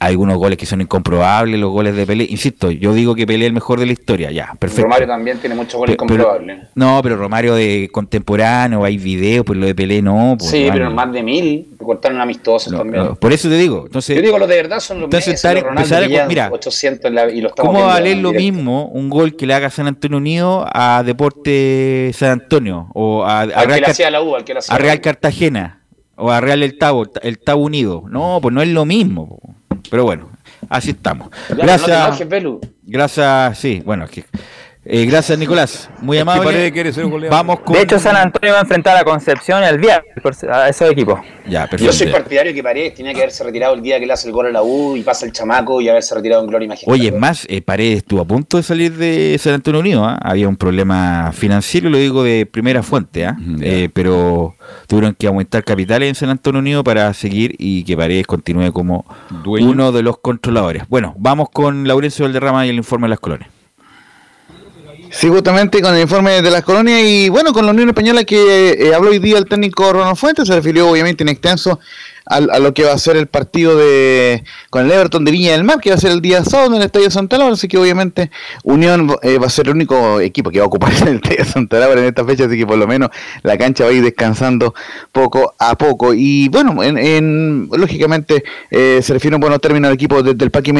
Hay 0.00 0.12
algunos 0.12 0.36
goles 0.38 0.56
que 0.56 0.64
son 0.64 0.80
incomprobables, 0.80 1.58
los 1.58 1.72
goles 1.72 1.96
de 1.96 2.06
Pelé. 2.06 2.24
Insisto, 2.30 2.70
yo 2.70 2.94
digo 2.94 3.16
que 3.16 3.26
Pelé 3.26 3.46
es 3.46 3.48
el 3.48 3.52
mejor 3.52 3.80
de 3.80 3.86
la 3.86 3.92
historia, 3.92 4.30
ya, 4.30 4.54
perfecto. 4.56 4.84
Romario 4.84 5.08
también 5.08 5.38
tiene 5.38 5.56
muchos 5.56 5.74
goles 5.74 5.96
Pe- 5.96 6.04
pero- 6.06 6.24
comprobables. 6.24 6.68
no, 6.76 7.00
pero 7.02 7.16
Romario 7.16 7.54
de 7.56 7.88
contemporáneo, 7.90 8.84
hay 8.84 8.96
videos, 8.96 9.44
pues 9.44 9.58
lo 9.58 9.66
de 9.66 9.74
Pelé 9.74 10.00
no. 10.00 10.36
pues, 10.38 10.50
sí, 10.50 10.68
pero 10.72 10.88
más 10.92 11.12
de 11.12 11.22
mil. 11.24 11.66
Cortaron 11.78 12.20
amistosos 12.20 12.72
No, 12.72 12.78
también. 12.78 13.04
no, 13.04 13.14
por 13.16 13.32
eso 13.32 13.48
te 13.48 13.56
digo. 13.56 13.84
Entonces, 13.86 14.14
Yo 14.14 14.22
digo, 14.22 14.38
los 14.38 14.48
de 14.48 14.54
verdad 14.56 14.78
son 14.78 14.98
los 15.00 15.06
Entonces, 15.06 15.42
Messi, 15.42 15.54
los 15.54 15.64
Ronaldo, 15.64 16.26
mira, 16.28 16.48
800 16.52 17.04
en 17.06 17.14
la- 17.16 17.30
y 17.32 17.40
lo 17.40 17.48
estamos 17.48 17.72
¿Cómo 17.72 17.84
va 17.84 17.92
a 17.92 17.98
valer 17.98 18.18
lo 18.18 18.32
mismo 18.32 18.86
un 18.88 19.08
gol 19.10 19.34
que 19.34 19.46
le 19.46 19.54
haga 19.54 19.68
San 19.70 19.88
Antonio 19.88 20.18
Unido 20.18 20.64
a 20.72 21.02
Deporte 21.04 22.12
San 22.14 22.30
Antonio 22.30 22.88
o 22.94 23.24
a, 23.24 23.40
a 23.40 23.42
Al 23.42 23.50
que 23.50 23.66
Real, 23.66 23.84
hacía 23.86 24.10
la 24.10 24.22
U, 24.22 24.36
al 24.36 24.44
que 24.44 24.52
hacía 24.52 24.74
a 24.74 24.78
Real. 24.78 25.00
Cartagena 25.00 25.82
o 26.16 26.30
a 26.30 26.40
Real 26.40 26.62
El 26.62 26.78
Tabo, 26.78 27.04
el 27.22 27.38
Tabo 27.38 27.62
Unido? 27.64 28.04
No, 28.08 28.38
pues 28.40 28.54
no 28.54 28.62
es 28.62 28.68
lo 28.68 28.84
mismo. 28.84 29.28
po. 29.28 29.54
Pero 29.90 30.04
bueno, 30.04 30.30
así 30.68 30.90
estamos. 30.90 31.30
Ya, 31.30 31.36
pero 31.48 31.54
No 31.56 31.60
te 31.60 31.66
Gracias. 31.66 32.06
enojes, 32.08 32.28
Belu. 32.28 32.60
Gracias, 32.82 33.58
sí, 33.58 33.82
bueno, 33.84 34.04
es 34.04 34.10
que- 34.10 34.24
eh, 34.90 35.04
gracias 35.06 35.38
Nicolás, 35.38 35.90
muy 36.00 36.16
Es 36.16 36.24
que 36.24 36.30
amable. 36.30 36.44
Paredes 36.44 36.72
quiere 36.72 36.92
ser 36.92 37.04
un 37.04 37.10
goleador. 37.10 37.36
Vamos 37.36 37.60
con 37.60 37.74
De 37.74 37.82
hecho, 37.82 37.98
San 37.98 38.16
Antonio 38.16 38.52
va 38.54 38.58
a 38.60 38.62
enfrentar 38.62 38.96
a 38.96 39.04
Concepción 39.04 39.62
el 39.62 39.80
por- 40.22 40.34
a 40.50 40.68
esos 40.68 40.90
equipos. 40.90 41.20
Ya, 41.46 41.68
Yo 41.76 41.92
soy 41.92 42.08
partidario 42.08 42.52
que 42.54 42.62
Paredes 42.62 42.94
tenía 42.94 43.12
que 43.12 43.20
haberse 43.20 43.44
retirado 43.44 43.74
el 43.74 43.82
día 43.82 43.98
que 44.00 44.06
le 44.06 44.12
hace 44.12 44.28
el 44.28 44.32
gol 44.34 44.46
a 44.46 44.50
la 44.50 44.62
U 44.62 44.96
y 44.96 45.02
pasa 45.02 45.26
el 45.26 45.32
chamaco 45.32 45.80
y 45.80 45.88
haberse 45.88 46.14
retirado 46.14 46.42
en 46.42 46.48
Gloria 46.48 46.64
y 46.66 46.68
Majestad. 46.68 46.92
Oye, 46.92 47.08
es 47.08 47.14
más, 47.14 47.46
eh, 47.50 47.60
Paredes 47.62 47.98
estuvo 47.98 48.20
a 48.20 48.24
punto 48.24 48.56
de 48.56 48.62
salir 48.62 48.96
de 48.96 49.36
San 49.38 49.54
Antonio 49.54 49.80
Unido. 49.80 50.04
¿ah? 50.04 50.18
Había 50.22 50.48
un 50.48 50.56
problema 50.56 51.32
financiero, 51.32 51.88
lo 51.90 51.98
digo 51.98 52.22
de 52.24 52.46
primera 52.46 52.82
fuente, 52.82 53.26
¿ah? 53.26 53.36
Ya. 53.38 53.66
Eh, 53.66 53.88
pero 53.92 54.56
tuvieron 54.86 55.14
que 55.14 55.26
aumentar 55.26 55.64
capitales 55.64 56.08
en 56.08 56.14
San 56.14 56.30
Antonio 56.30 56.60
Unido 56.60 56.82
para 56.84 57.12
seguir 57.14 57.54
y 57.58 57.84
que 57.84 57.96
Paredes 57.96 58.26
continúe 58.26 58.72
como 58.72 59.04
Dueño. 59.44 59.68
uno 59.70 59.92
de 59.92 60.02
los 60.02 60.18
controladores. 60.18 60.84
Bueno, 60.88 61.14
vamos 61.18 61.48
con 61.50 61.86
Laurencio 61.86 62.24
Valderrama 62.24 62.66
y 62.66 62.70
el 62.70 62.76
informe 62.76 63.06
de 63.06 63.10
las 63.10 63.20
colonias. 63.20 63.50
Sí, 65.10 65.28
justamente 65.28 65.80
con 65.80 65.94
el 65.94 66.02
informe 66.02 66.42
de 66.42 66.50
las 66.50 66.62
colonias 66.62 67.00
y 67.02 67.28
bueno, 67.28 67.52
con 67.52 67.64
la 67.64 67.72
Unión 67.72 67.88
Española 67.88 68.24
que 68.24 68.72
eh, 68.72 68.94
habló 68.94 69.10
hoy 69.10 69.18
día 69.18 69.38
el 69.38 69.46
técnico 69.46 69.92
Ronald 69.92 70.16
Fuentes, 70.16 70.46
se 70.46 70.54
refirió 70.54 70.88
obviamente 70.90 71.22
en 71.24 71.28
extenso 71.28 71.80
al- 72.28 72.50
a, 72.50 72.58
lo 72.58 72.72
que 72.74 72.84
va 72.84 72.92
a 72.92 72.98
ser 72.98 73.16
el 73.16 73.26
partido 73.26 73.76
de 73.76 74.44
con 74.70 74.84
el 74.84 74.90
Everton 74.92 75.24
de 75.24 75.30
Viña 75.30 75.52
del 75.52 75.64
Mar, 75.64 75.80
que 75.80 75.90
va 75.90 75.96
a 75.96 76.00
ser 76.00 76.10
el 76.12 76.20
día 76.20 76.44
sábado 76.44 76.70
en 76.70 76.76
el 76.76 76.82
Estadio 76.86 77.10
Santa 77.10 77.38
Laura, 77.38 77.54
así 77.54 77.68
que 77.68 77.78
obviamente 77.78 78.30
Unión 78.64 79.14
eh, 79.22 79.38
va 79.38 79.46
a 79.46 79.50
ser 79.50 79.66
el 79.66 79.74
único 79.74 80.20
equipo 80.20 80.50
que 80.50 80.58
va 80.58 80.64
a 80.64 80.68
ocupar 80.68 80.92
el 81.08 81.16
Estadio 81.16 81.44
Santa 81.44 81.78
Laura 81.78 82.00
en 82.00 82.06
esta 82.06 82.24
fecha, 82.24 82.44
así 82.46 82.56
que 82.56 82.66
por 82.66 82.78
lo 82.78 82.86
menos 82.86 83.10
la 83.42 83.56
cancha 83.58 83.84
va 83.84 83.90
a 83.90 83.92
ir 83.92 84.02
descansando 84.02 84.74
poco 85.12 85.54
a 85.58 85.76
poco. 85.76 86.14
Y 86.14 86.48
bueno, 86.48 86.82
en, 86.82 86.98
en- 86.98 87.68
lógicamente 87.72 88.42
eh, 88.70 89.00
se 89.02 89.12
refiere 89.12 89.34
en 89.36 89.40
buenos 89.40 89.60
términos 89.60 89.88
al 89.88 89.94
equipo 89.94 90.22
de- 90.22 90.34
del 90.34 90.50
Paqui 90.50 90.72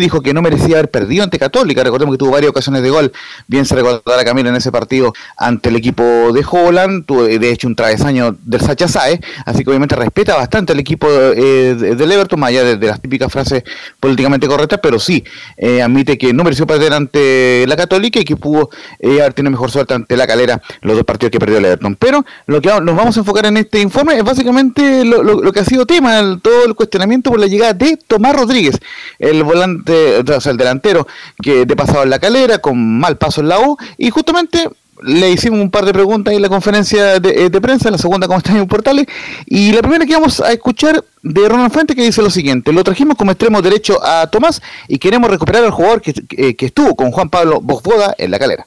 dijo 0.00 0.20
que 0.20 0.34
no 0.34 0.42
merecía 0.42 0.76
haber 0.76 0.90
perdido 0.90 1.24
ante 1.24 1.38
Católica, 1.38 1.82
recordemos 1.82 2.14
que 2.14 2.18
tuvo 2.18 2.30
varias 2.32 2.50
ocasiones 2.50 2.82
de 2.82 2.90
gol, 2.90 3.12
bien 3.46 3.64
se 3.64 3.74
recordará 3.74 4.24
Camilo 4.24 4.48
en 4.50 4.56
ese 4.56 4.70
partido 4.70 5.12
ante 5.36 5.68
el 5.68 5.76
equipo 5.76 6.02
de 6.32 6.44
Holland, 6.48 7.04
tuvo 7.06 7.26
eh, 7.26 7.38
de 7.38 7.50
hecho 7.50 7.66
un 7.68 7.76
travesaño 7.76 8.36
del 8.44 8.60
Sacha 8.60 8.88
Saez, 8.88 9.20
así 9.46 9.64
que 9.64 9.70
obviamente 9.70 9.96
respeta 9.96 10.36
bastante 10.36 10.72
al 10.72 10.78
equipo 10.80 10.89
eh, 11.00 11.74
de- 11.78 11.94
del 11.96 12.12
Everton, 12.12 12.40
más 12.40 12.48
allá 12.50 12.64
de, 12.64 12.86
las 12.86 13.00
típicas 13.00 13.30
frases 13.32 13.62
políticamente 13.98 14.46
correctas, 14.46 14.80
pero 14.82 14.98
sí 14.98 15.24
eh, 15.56 15.82
admite 15.82 16.16
que 16.18 16.32
no 16.32 16.44
mereció 16.44 16.66
perder 16.66 16.92
ante 16.92 17.64
la 17.68 17.76
Católica 17.76 18.20
y 18.20 18.24
que 18.24 18.36
pudo 18.36 18.70
eh, 18.98 19.20
haber 19.20 19.34
tenido 19.34 19.50
mejor 19.50 19.70
suerte 19.70 19.94
ante 19.94 20.16
la 20.16 20.26
Calera 20.26 20.60
los 20.82 20.96
dos 20.96 21.04
partidos 21.04 21.30
que 21.30 21.38
perdió 21.38 21.58
el 21.58 21.64
Everton. 21.64 21.96
Pero 21.96 22.24
lo 22.46 22.60
que 22.60 22.68
nos 22.68 22.96
vamos 22.96 23.16
a 23.16 23.20
enfocar 23.20 23.46
en 23.46 23.56
este 23.56 23.80
informe 23.80 24.16
es 24.16 24.24
básicamente 24.24 25.04
lo 25.04 25.52
que 25.52 25.60
ha 25.60 25.64
sido 25.64 25.86
tema, 25.86 26.18
el- 26.20 26.40
todo 26.40 26.64
el 26.64 26.74
cuestionamiento 26.74 27.30
por 27.30 27.40
la 27.40 27.46
llegada 27.46 27.72
de 27.74 27.96
Tomás 28.06 28.34
Rodríguez, 28.36 28.78
el 29.18 29.42
volante, 29.44 30.18
o 30.18 30.40
sea, 30.40 30.52
el 30.52 30.56
delantero 30.58 31.06
que 31.42 31.66
de 31.66 31.76
pasado 31.76 32.02
en 32.02 32.10
la 32.10 32.18
Calera, 32.18 32.58
con 32.58 32.98
mal 32.98 33.16
paso 33.18 33.40
en 33.40 33.48
la 33.48 33.58
U, 33.60 33.76
y 33.98 34.10
justamente 34.10 34.68
le 35.02 35.30
hicimos 35.30 35.60
un 35.60 35.70
par 35.70 35.84
de 35.84 35.92
preguntas 35.92 36.34
en 36.34 36.42
la 36.42 36.48
conferencia 36.48 37.18
de, 37.20 37.46
eh, 37.46 37.50
de 37.50 37.60
prensa, 37.60 37.90
la 37.90 37.98
segunda 37.98 38.26
está 38.36 38.56
en 38.56 38.66
portales, 38.66 39.06
y 39.46 39.72
la 39.72 39.80
primera 39.82 40.04
que 40.06 40.14
vamos 40.14 40.40
a 40.40 40.52
escuchar 40.52 41.04
de 41.22 41.48
Ronald 41.48 41.72
Fuente 41.72 41.94
que 41.94 42.02
dice 42.02 42.22
lo 42.22 42.30
siguiente, 42.30 42.72
lo 42.72 42.82
trajimos 42.84 43.16
como 43.16 43.30
extremo 43.32 43.60
derecho 43.62 43.98
a 44.04 44.26
Tomás 44.28 44.62
y 44.88 44.98
queremos 44.98 45.30
recuperar 45.30 45.64
al 45.64 45.70
jugador 45.70 46.00
que, 46.00 46.12
que- 46.12 46.54
que 46.56 46.66
estuvo 46.66 46.94
con 46.96 47.10
Juan 47.10 47.28
Pablo 47.28 47.60
Bosboda 47.60 48.14
en 48.18 48.30
la 48.30 48.38
calera. 48.38 48.66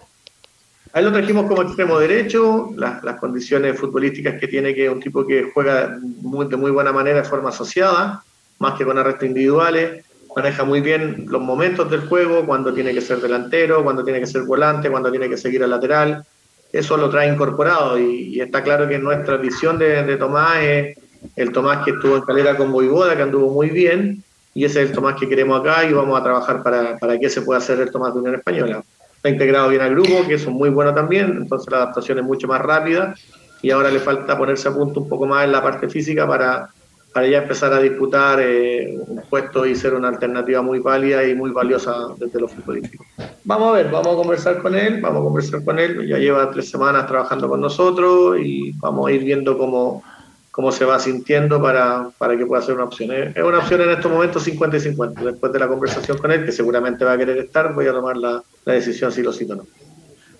Ahí 0.96 1.04
lo 1.04 1.12
trajimos 1.12 1.48
como 1.48 1.64
extremo 1.64 1.98
derecho, 1.98 2.70
las, 2.76 3.04
las 3.04 3.20
condiciones 3.20 3.80
futbolísticas 3.80 4.40
que 4.40 4.48
tiene, 4.48 4.76
que 4.76 4.86
es 4.86 4.92
un 4.92 5.00
tipo 5.00 5.26
que 5.26 5.50
juega 5.52 5.98
muy- 6.22 6.46
de 6.48 6.56
muy 6.56 6.70
buena 6.70 6.92
manera 6.92 7.18
de 7.22 7.28
forma 7.28 7.50
asociada, 7.50 8.24
más 8.60 8.78
que 8.78 8.86
con 8.86 8.98
arrestos 9.00 9.28
individuales, 9.28 10.06
maneja 10.36 10.64
muy 10.64 10.82
bien 10.82 11.26
los 11.28 11.42
momentos 11.42 11.90
del 11.90 12.08
juego, 12.08 12.46
cuando 12.46 12.74
tiene 12.74 12.94
que 12.94 13.02
ser 13.02 13.20
delantero, 13.20 13.84
cuando 13.84 14.04
tiene 14.04 14.20
que 14.20 14.28
ser 14.28 14.44
volante, 14.44 14.90
cuando 14.90 15.12
tiene 15.12 15.30
que 15.30 15.38
seguir 15.38 15.64
al 15.64 15.70
lateral, 15.70 16.26
eso 16.72 16.98
lo 16.98 17.10
trae 17.10 17.32
incorporado 17.32 18.00
y, 18.00 18.42
está 18.42 18.64
claro 18.64 18.88
que 18.88 18.98
nuestra 18.98 19.38
visión 19.38 19.78
de, 19.78 20.04
de 20.04 20.18
Tomás 20.18 20.58
es 20.62 20.98
el 21.36 21.52
Tomás 21.52 21.86
que 21.86 21.92
estuvo 21.92 22.18
en 22.18 22.24
calera 22.24 22.58
con 22.58 22.72
Boivoda, 22.72 23.16
que 23.16 23.22
anduvo 23.22 23.54
muy 23.54 23.70
bien, 23.70 24.24
y 24.56 24.66
ese 24.66 24.82
es 24.82 24.90
el 24.90 24.96
Tomás 24.96 25.16
que 25.20 25.30
queremos 25.30 25.60
acá 25.60 25.86
y 25.86 25.94
vamos 25.94 26.20
a 26.20 26.24
trabajar 26.24 26.64
para, 26.64 26.98
para 26.98 27.18
que 27.20 27.30
se 27.30 27.42
pueda 27.42 27.60
hacer 27.60 27.80
el 27.80 27.92
Tomás 27.92 28.14
de 28.14 28.20
Unión 28.20 28.36
Española. 28.36 28.84
está 29.16 29.30
integrado 29.30 29.70
bien 29.70 29.82
al 29.82 29.92
grupo, 29.92 30.28
que 30.28 30.36
eso 30.36 30.50
es 30.50 30.56
muy 30.56 30.70
bueno 30.70 30.94
también, 30.94 31.38
entonces 31.44 31.72
la 31.72 31.78
adaptación 31.78 32.20
es 32.20 32.26
mucho 32.26 32.48
más 32.48 32.62
rápida 32.62 33.16
y 33.62 33.72
ahora 33.72 33.90
le 33.90 34.00
falta 34.00 34.38
ponerse 34.38 34.68
a 34.68 34.74
punto 34.74 35.02
un 35.02 35.10
poco 35.10 35.26
más 35.26 35.46
en 35.46 35.52
la 35.52 35.62
parte 35.62 35.88
física 35.88 36.28
para, 36.28 36.70
para 37.14 37.28
ya 37.28 37.38
empezar 37.38 37.72
a 37.72 37.80
disputar 37.80 38.40
eh, 38.42 38.98
un 39.08 39.22
puesto 39.30 39.66
y 39.68 39.76
ser 39.76 39.94
una 39.94 40.08
alternativa 40.08 40.64
muy 40.64 40.80
válida 40.80 41.24
y 41.24 41.36
muy 41.36 41.52
valiosa 41.52 42.08
desde 42.18 42.42
lo 42.42 42.48
futbolístico. 42.48 43.06
Vamos 43.44 43.70
a 43.70 43.72
ver, 43.74 43.92
vamos 43.92 44.14
a 44.14 44.16
conversar 44.16 44.62
con 44.62 44.76
él, 44.76 45.00
vamos 45.00 45.22
a 45.22 45.24
conversar 45.24 45.64
con 45.64 45.78
él, 45.78 46.08
ya 46.08 46.18
lleva 46.18 46.50
tres 46.50 46.70
semanas 46.70 47.06
trabajando 47.06 47.48
con 47.48 47.62
nosotros 47.62 48.40
y 48.40 48.72
vamos 48.80 49.08
a 49.08 49.12
ir 49.12 49.24
viendo 49.24 49.58
cómo, 49.60 50.02
cómo 50.50 50.72
se 50.72 50.86
va 50.86 50.98
sintiendo 50.98 51.62
para, 51.62 52.10
para 52.18 52.36
que 52.36 52.48
pueda 52.48 52.64
ser 52.64 52.76
una 52.76 52.86
opción. 52.86 53.12
Es 53.12 53.44
una 53.44 53.60
opción 53.60 53.82
en 53.82 53.92
estos 53.92 54.12
momentos 54.12 54.42
50 54.44 54.78
y 54.78 54.80
50. 54.80 55.24
Después 55.24 55.54
de 55.54 55.60
la 55.60 55.68
conversación 55.68 56.18
con 56.18 56.32
él, 56.32 56.46
que 56.46 56.52
seguramente 56.52 57.06
va 57.06 57.14
a 57.14 57.18
querer 57.18 57.38
estar, 57.38 57.74
voy 57.76 57.86
a 57.86 57.92
tomar 57.92 58.18
la, 58.18 58.42
la 58.66 58.74
decisión 58.74 59.12
si 59.12 59.22
lo 59.22 59.32
cito 59.32 59.54
o 59.54 59.58
no. 59.58 59.64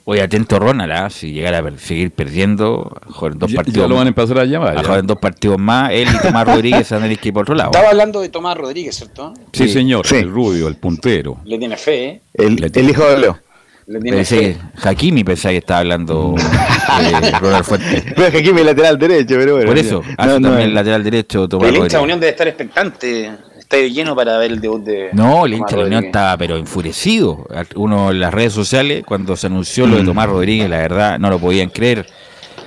Oye, 0.06 0.22
atento 0.22 0.60
Ronald, 0.60 0.92
¿ah? 0.92 1.10
si 1.10 1.32
llegara 1.32 1.60
a 1.60 1.64
per- 1.64 1.80
seguir 1.80 2.12
perdiendo, 2.12 2.92
joder, 3.12 3.38
dos 3.38 3.50
Ya- 3.52 3.56
partidos 3.56 3.84
ya 3.84 3.88
lo 3.88 3.96
van 3.96 4.08
a 4.08 4.10
empezar 4.10 4.38
a 4.40 4.44
llamar, 4.46 4.76
ya. 4.76 4.84
joder, 4.84 5.06
dos 5.06 5.18
partidos 5.18 5.58
más, 5.58 5.92
él 5.94 6.10
y 6.14 6.22
Tomás 6.22 6.46
Rodríguez 6.48 6.90
van 6.90 7.00
a 7.00 7.04
tener 7.06 7.20
que 7.20 7.28
ir 7.30 7.34
por 7.34 7.44
otro 7.44 7.56
lado. 7.56 7.72
Estaba 7.72 7.90
hablando 7.90 8.20
de 8.20 8.28
Tomás 8.28 8.58
Rodríguez, 8.58 8.96
¿cierto? 8.98 9.34
Sí, 9.54 9.70
señor, 9.70 10.06
el 10.14 10.30
rubio, 10.30 10.68
el 10.68 10.76
puntero. 10.76 11.38
Le 11.46 11.58
tiene 11.58 11.78
fe, 11.78 12.06
¿eh? 12.06 12.22
El, 12.34 12.72
el 12.76 12.90
hijo 12.90 13.06
de 13.08 13.18
Leo. 13.18 13.40
Le 13.86 14.00
tiene 14.00 14.18
Pensé 14.18 14.38
fe. 14.38 14.58
que 14.82 14.90
Hakimi 14.90 15.24
pensaba 15.26 15.52
que 15.52 15.58
estaba 15.58 15.80
hablando 15.82 16.36
eh, 16.38 17.32
Ronald 17.40 17.66
Fuentes. 17.66 18.04
Pero 18.16 18.26
es 18.28 18.32
que 18.32 18.38
aquí 18.40 18.54
mi 18.54 18.64
lateral 18.64 18.98
derecho, 18.98 19.36
pero 19.38 19.56
bueno. 19.56 19.68
Por 19.68 19.78
eso, 19.78 20.02
No, 20.06 20.14
hace 20.18 20.40
no, 20.40 20.48
también 20.50 20.70
el 20.70 20.74
lateral 20.74 21.04
derecho 21.04 21.48
Tomás 21.50 21.68
el 21.70 21.76
Rodríguez. 21.76 22.02
Unión 22.02 22.20
debe 22.20 22.32
estar 22.32 22.48
expectante. 22.48 23.32
Estadio 23.74 23.92
lleno 23.92 24.16
para 24.16 24.38
ver 24.38 24.52
el 24.52 24.62
debut 24.62 24.84
de. 24.84 25.10
No, 25.14 25.48
el 25.48 25.56
hincha 25.56 25.76
de 25.76 25.82
la 25.82 25.88
Unión 25.88 26.06
estaba 26.06 26.38
pero 26.38 26.58
enfurecido. 26.58 27.48
Uno 27.76 28.12
en 28.12 28.20
las 28.20 28.32
redes 28.32 28.54
sociales, 28.54 29.04
cuando 29.04 29.36
se 29.36 29.48
anunció 29.48 29.88
lo 29.88 29.98
de 29.98 30.04
Tomás 30.04 30.30
Rodríguez, 30.30 30.70
la 30.70 30.78
verdad 30.78 31.18
no 31.18 31.30
lo 31.32 31.40
podían 31.40 31.70
creer. 31.70 32.06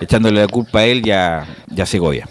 Echándole 0.00 0.40
la 0.40 0.48
culpa 0.48 0.80
a 0.80 0.84
él 0.84 1.02
ya, 1.02 1.46
ya 1.68 1.86
se 1.86 2.00
goya. 2.00 2.26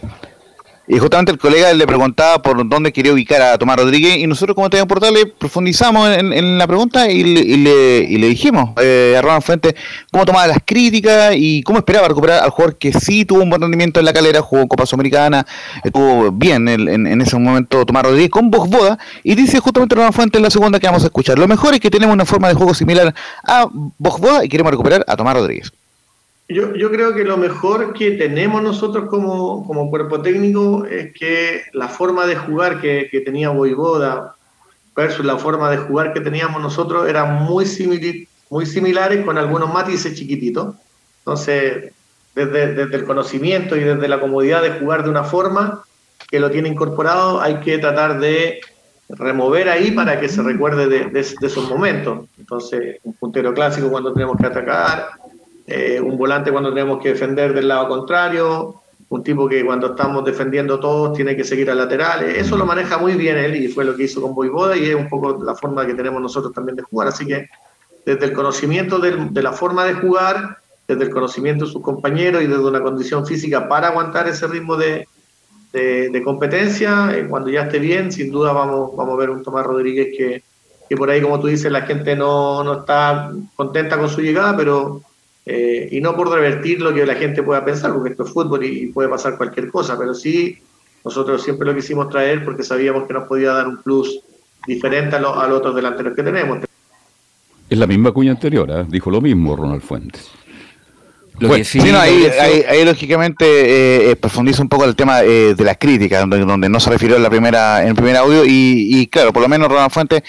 Y 0.88 1.00
justamente 1.00 1.32
el 1.32 1.40
colega 1.40 1.74
le 1.74 1.88
preguntaba 1.88 2.42
por 2.44 2.68
dónde 2.70 2.94
quería 2.94 3.12
ubicar 3.12 3.42
a 3.42 3.58
Tomás 3.58 3.78
Rodríguez 3.78 4.18
y 4.18 4.28
nosotros 4.28 4.54
como 4.54 4.70
TV 4.70 4.86
Portales 4.86 5.26
profundizamos 5.38 6.16
en, 6.16 6.58
la 6.60 6.68
pregunta 6.68 7.10
y 7.10 7.24
le, 7.24 7.40
y 7.42 7.58
le, 7.58 7.98
y 8.08 8.18
le 8.20 8.28
dijimos 8.28 8.70
eh, 8.80 9.16
a 9.18 9.22
Ronald 9.24 9.42
Fuentes 9.42 9.74
cómo 10.12 10.26
tomaba 10.26 10.46
las 10.46 10.60
críticas 10.64 11.34
y 11.36 11.64
cómo 11.64 11.80
esperaba 11.80 12.08
recuperar 12.08 12.44
al 12.44 12.52
jugador 12.52 12.78
que 12.78 12.94
sí 12.94 13.26
tuvo 13.26 13.42
un 13.42 13.50
buen 13.50 13.62
rendimiento 13.64 14.00
en 14.00 14.06
la 14.06 14.14
calera, 14.14 14.42
jugó 14.44 14.62
en 14.62 14.68
Copa 14.68 14.86
Sudamericana, 14.86 15.44
estuvo 15.84 16.32
bien 16.32 16.68
en, 16.68 16.88
en- 17.08 17.22
ese 17.22 17.36
momento 17.40 17.84
Tomás 17.84 18.04
Rodríguez 18.04 18.30
con 18.30 18.52
Bosboda 18.52 19.00
y 19.24 19.34
dice 19.34 19.60
justamente 19.60 19.96
Ronald 19.96 20.14
Fuentes 20.14 20.38
en 20.38 20.44
la 20.44 20.52
segunda 20.52 20.80
que 20.80 20.86
vamos 20.86 21.02
a 21.02 21.08
escuchar. 21.08 21.40
Lo 21.40 21.48
mejor 21.48 21.74
es 21.74 21.80
que 21.80 21.90
tenemos 21.90 22.14
una 22.14 22.26
forma 22.26 22.48
de 22.50 22.54
juego 22.54 22.76
similar 22.76 23.12
a 23.44 23.68
Bosboda 23.98 24.46
y 24.46 24.50
queremos 24.50 24.70
recuperar 24.72 25.04
a 25.08 25.16
Tomás 25.18 25.34
Rodríguez. 25.34 25.72
Yo, 26.48 26.76
yo 26.76 26.92
creo 26.92 27.16
que 27.16 27.24
lo 27.24 27.38
mejor 27.38 27.94
que 27.94 28.12
tenemos 28.12 28.62
nosotros 28.62 29.06
como, 29.10 29.66
como 29.66 29.90
cuerpo 29.90 30.22
técnico 30.22 30.86
es 30.86 31.12
que 31.14 31.64
la 31.74 31.88
forma 31.88 32.28
de 32.28 32.36
jugar 32.36 32.80
que, 32.80 33.08
que 33.10 33.22
tenía 33.22 33.50
Voivoda 33.50 34.36
versus 34.96 35.26
la 35.26 35.38
forma 35.38 35.72
de 35.72 35.78
jugar 35.78 36.14
que 36.14 36.22
teníamos 36.22 36.62
nosotros 36.62 37.10
eran 37.10 37.44
muy, 37.46 37.66
simili- 37.66 38.28
muy 38.52 38.66
similares 38.68 39.26
con 39.26 39.40
algunos 39.40 39.74
matices 39.74 40.14
chiquititos. 40.16 40.76
Entonces, 41.20 41.92
desde, 42.36 42.74
desde 42.76 42.96
el 42.96 43.06
conocimiento 43.06 43.76
y 43.76 43.80
desde 43.80 44.08
la 44.08 44.20
comodidad 44.20 44.62
de 44.62 44.72
jugar 44.80 45.04
de 45.04 45.10
una 45.10 45.24
forma 45.24 45.84
que 46.30 46.40
lo 46.40 46.52
tiene 46.52 46.70
incorporado, 46.70 47.42
hay 47.42 47.60
que 47.60 47.80
tratar 47.80 48.20
de 48.20 48.60
remover 49.10 49.68
ahí 49.70 49.92
para 49.92 50.20
que 50.20 50.30
se 50.30 50.44
recuerde 50.44 50.88
de, 50.88 51.06
de- 51.06 51.36
de 51.40 51.48
esos 51.48 51.68
momentos. 51.70 52.28
Entonces, 52.38 52.98
un 53.04 53.14
puntero 53.14 53.52
clásico 53.54 53.90
cuando 53.90 54.14
tenemos 54.14 54.38
que 54.38 54.46
atacar, 54.46 55.10
eh, 55.68 56.00
un 56.00 56.18
volante 56.18 56.52
cuando 56.52 56.74
tenemos 56.74 57.00
que 57.02 57.10
defender 57.10 57.54
del 57.54 57.68
lado 57.68 57.88
contrario, 57.88 58.82
un 59.10 59.24
tipo 59.24 59.48
que 59.48 59.64
cuando 59.66 59.88
estamos 59.88 60.24
defendiendo 60.26 60.80
todos 60.80 61.14
tiene 61.16 61.36
que 61.36 61.44
seguir 61.44 61.70
al 61.70 61.78
lateral. 61.78 62.24
Eso 62.24 62.58
lo 62.58 62.66
maneja 62.66 62.98
muy 62.98 63.14
bien 63.14 63.38
él 63.38 63.56
y 63.56 63.68
fue 63.68 63.86
lo 63.86 63.96
que 63.96 64.04
hizo 64.04 64.22
con 64.22 64.34
Boivoda 64.34 64.76
y 64.76 64.86
es 64.86 64.96
un 64.96 65.08
poco 65.10 65.44
la 65.44 65.56
forma 65.56 65.86
que 65.86 65.94
tenemos 65.94 66.22
nosotros 66.22 66.54
también 66.54 66.76
de 66.76 66.84
jugar. 66.84 67.08
Así 67.10 67.26
que 67.26 67.48
desde 68.06 68.26
el 68.26 68.34
conocimiento 68.34 69.00
del- 69.00 69.34
de 69.34 69.44
la 69.44 69.52
forma 69.54 69.86
de 69.86 69.94
jugar, 69.94 70.58
desde 70.88 71.04
el 71.04 71.10
conocimiento 71.10 71.66
de 71.66 71.72
sus 71.72 71.82
compañeros 71.82 72.44
y 72.44 72.48
desde 72.48 72.64
una 72.64 72.82
condición 72.82 73.26
física 73.26 73.68
para 73.68 73.88
aguantar 73.88 74.28
ese 74.28 74.48
ritmo 74.48 74.76
de, 74.76 75.08
de- 75.74 76.10
de 76.10 76.24
competencia, 76.24 77.10
eh, 77.16 77.28
cuando 77.28 77.50
ya 77.50 77.64
esté 77.64 77.80
bien, 77.80 78.12
sin 78.12 78.32
duda 78.32 78.54
vamos, 78.54 78.96
vamos 78.96 79.14
a 79.16 79.18
ver 79.18 79.30
un 79.30 79.44
Tomás 79.44 79.66
Rodríguez 79.66 80.10
que, 80.18 80.44
que 80.88 80.96
por 80.96 81.10
ahí, 81.10 81.22
como 81.22 81.40
tú 81.40 81.48
dices, 81.48 81.72
la 81.72 81.82
gente 81.82 82.16
no, 82.16 82.64
no 82.64 82.80
está 82.82 83.32
contenta 83.56 83.98
con 83.98 84.10
su 84.10 84.22
llegada, 84.22 84.56
pero 84.56 85.02
eh, 85.46 85.90
y 85.92 86.02
no 86.02 86.16
por 86.16 86.30
revertir 86.32 86.82
lo 86.82 86.94
que 86.94 87.06
la 87.06 87.16
gente 87.16 87.44
pueda 87.44 87.64
pensar, 87.64 87.94
porque 87.94 88.12
esto 88.12 88.24
es 88.26 88.32
fútbol 88.32 88.64
y, 88.66 88.84
y 88.84 88.86
puede 88.88 89.10
pasar 89.10 89.38
cualquier 89.38 89.70
cosa, 89.70 89.98
pero 89.98 90.14
sí, 90.14 90.58
nosotros 91.04 91.44
siempre 91.44 91.68
lo 91.68 91.76
quisimos 91.76 92.10
traer 92.10 92.44
porque 92.44 92.64
sabíamos 92.64 93.06
que 93.08 93.14
nos 93.14 93.28
podía 93.28 93.52
dar 93.54 93.68
un 93.68 93.78
plus 93.84 94.20
diferente 94.66 95.16
a, 95.16 95.20
lo- 95.20 95.40
a 95.40 95.48
los 95.48 95.60
otros 95.60 95.76
delanteros 95.76 96.16
que 96.16 96.24
tenemos. 96.24 96.60
Es 97.70 97.78
la 97.78 97.88
misma 97.88 98.12
cuña 98.12 98.32
anterior, 98.32 98.72
¿ah? 98.72 98.86
dijo 98.88 99.10
lo 99.12 99.22
mismo 99.22 99.56
Ronald 99.56 99.82
Fuentes. 99.82 100.30
Lo 101.40 101.50
Bueno, 101.50 101.62
que 101.62 101.66
sí, 101.66 101.82
Sí, 101.82 101.88
no, 101.88 101.94
lo 101.94 102.00
ahí, 102.00 102.26
ahí- 102.40 102.64
ahí, 102.68 102.86
lógicamente 102.86 103.46
eh, 103.46 104.12
eh, 104.12 104.16
profundiza 104.16 104.62
un 104.62 104.70
poco 104.70 104.86
el 104.86 104.96
tema 104.96 105.22
eh, 105.22 105.54
de 105.54 105.64
las 105.66 105.78
críticas, 105.78 106.22
donde, 106.22 106.40
donde 106.40 106.70
no 106.70 106.80
se 106.80 106.90
refirió 106.90 107.18
en 107.18 107.24
la 107.24 107.30
primera 107.30 107.82
en 107.84 107.90
el 107.90 107.96
primer 107.96 108.16
audio 108.16 108.46
y, 108.46 108.88
y 109.02 109.08
claro, 109.08 109.34
por 109.34 109.42
lo 109.42 109.50
menos 109.50 109.68
Ronald 109.68 109.92
Fuentes 109.92 110.24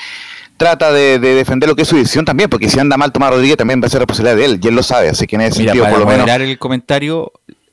trata 0.56 0.92
de, 0.92 1.18
de 1.18 1.34
defender 1.34 1.68
lo 1.68 1.76
que 1.76 1.82
es 1.82 1.88
su 1.88 1.96
decisión 1.96 2.24
también, 2.24 2.48
porque 2.50 2.68
si 2.68 2.78
anda 2.78 2.96
mal 2.96 3.12
Tomás 3.12 3.30
Rodríguez 3.30 3.56
también 3.56 3.80
va 3.82 3.86
a 3.86 3.90
ser 3.90 4.00
responsabilidad 4.00 4.36
de 4.36 4.44
él, 4.44 4.60
y 4.62 4.68
él 4.68 4.74
lo 4.74 4.82
sabe, 4.82 5.08
así 5.10 5.26
que 5.26 5.36
en 5.36 5.42
ese 5.42 5.60
Mira, 5.60 5.72
sentido, 5.72 5.84
para 5.84 5.94
por 5.96 6.00
lo 6.00 6.06
menos... 6.06 6.20
moderar 6.22 6.40
el 6.42 6.58
comentario, 6.58 7.32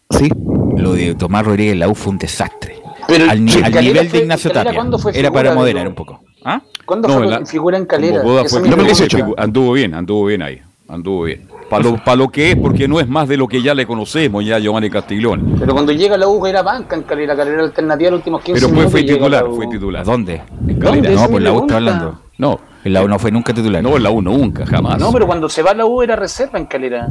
sí. 0.10 0.30
lo 0.77 0.93
de 0.93 1.15
Tomás 1.15 1.45
Rodríguez 1.45 1.73
en 1.73 1.80
la 1.80 1.88
U 1.88 1.95
fue 1.95 2.11
un 2.11 2.18
desastre. 2.18 2.81
Pero 3.07 3.30
al 3.30 3.43
ni- 3.43 3.51
al 3.53 3.72
nivel 3.73 4.10
fue- 4.10 4.19
de 4.19 4.23
Ignacio 4.26 4.49
Calera, 4.49 4.64
Tapia. 4.65 4.77
¿cuándo 4.80 4.97
fue 4.99 5.18
Era 5.18 5.30
para 5.31 5.49
de 5.49 5.55
moderar 5.55 5.88
un 5.88 5.95
poco. 5.95 6.22
¿Ah? 6.45 6.61
¿Cuándo 6.85 7.07
No, 7.10 7.14
fue 7.15 7.27
la- 7.27 7.45
figura 7.45 7.77
en 7.77 7.85
Calera? 7.85 8.22
Fue- 8.22 8.41
es 8.43 8.53
mi 8.53 8.69
pregunta. 8.69 8.93
figu- 8.93 9.34
anduvo 9.38 9.73
bien, 9.73 9.93
anduvo 9.93 10.26
bien 10.26 10.41
ahí. 10.41 10.61
Anduvo 10.88 11.23
bien. 11.23 11.47
Para 11.69 11.84
lo, 11.84 12.03
pa' 12.03 12.15
lo 12.15 12.30
que 12.30 12.52
es, 12.52 12.56
porque 12.56 12.88
no 12.88 12.99
es 12.99 13.07
más 13.07 13.27
de 13.27 13.38
lo 13.38 13.48
que 13.48 13.61
ya 13.61 13.73
le 13.73 13.85
conocemos, 13.85 14.45
ya 14.45 14.60
Giovanni 14.60 14.90
Castiglione. 14.90 15.57
Pero 15.60 15.73
cuando 15.73 15.91
llega 15.91 16.18
la 16.18 16.27
U 16.27 16.45
era 16.45 16.61
banca 16.61 16.95
en 16.95 17.03
Calera, 17.03 17.35
Calera 17.35 17.64
alternativa 17.64 18.11
los 18.11 18.19
últimos 18.19 18.41
15 18.41 18.68
Pero 18.68 18.90
fue, 18.90 19.03
titular, 19.03 19.45
fue 19.53 19.68
titular. 19.68 20.06
¿Dónde? 20.06 20.41
En. 20.68 20.80
Calera. 20.80 21.11
No, 21.11 21.22
por 21.27 21.40
mi 21.40 21.45
la 21.45 21.53
U 21.53 21.61
está 21.61 21.76
hablando. 21.77 22.19
No. 22.38 22.60
En 22.84 22.94
la 22.94 23.03
U 23.03 23.07
no 23.07 23.18
fue 23.18 23.31
nunca 23.31 23.53
titular. 23.53 23.81
No, 23.81 23.95
en 23.95 24.03
la 24.03 24.11
U 24.11 24.22
nunca, 24.22 24.65
jamás. 24.65 24.99
No, 24.99 25.11
pero 25.11 25.26
cuando 25.26 25.48
se 25.48 25.64
va 25.64 25.72
a 25.72 25.73
la 25.73 25.85
U 25.85 26.02
era 26.02 26.15
reserva 26.15 26.60
en 26.60 26.65
Calera. 26.65 27.07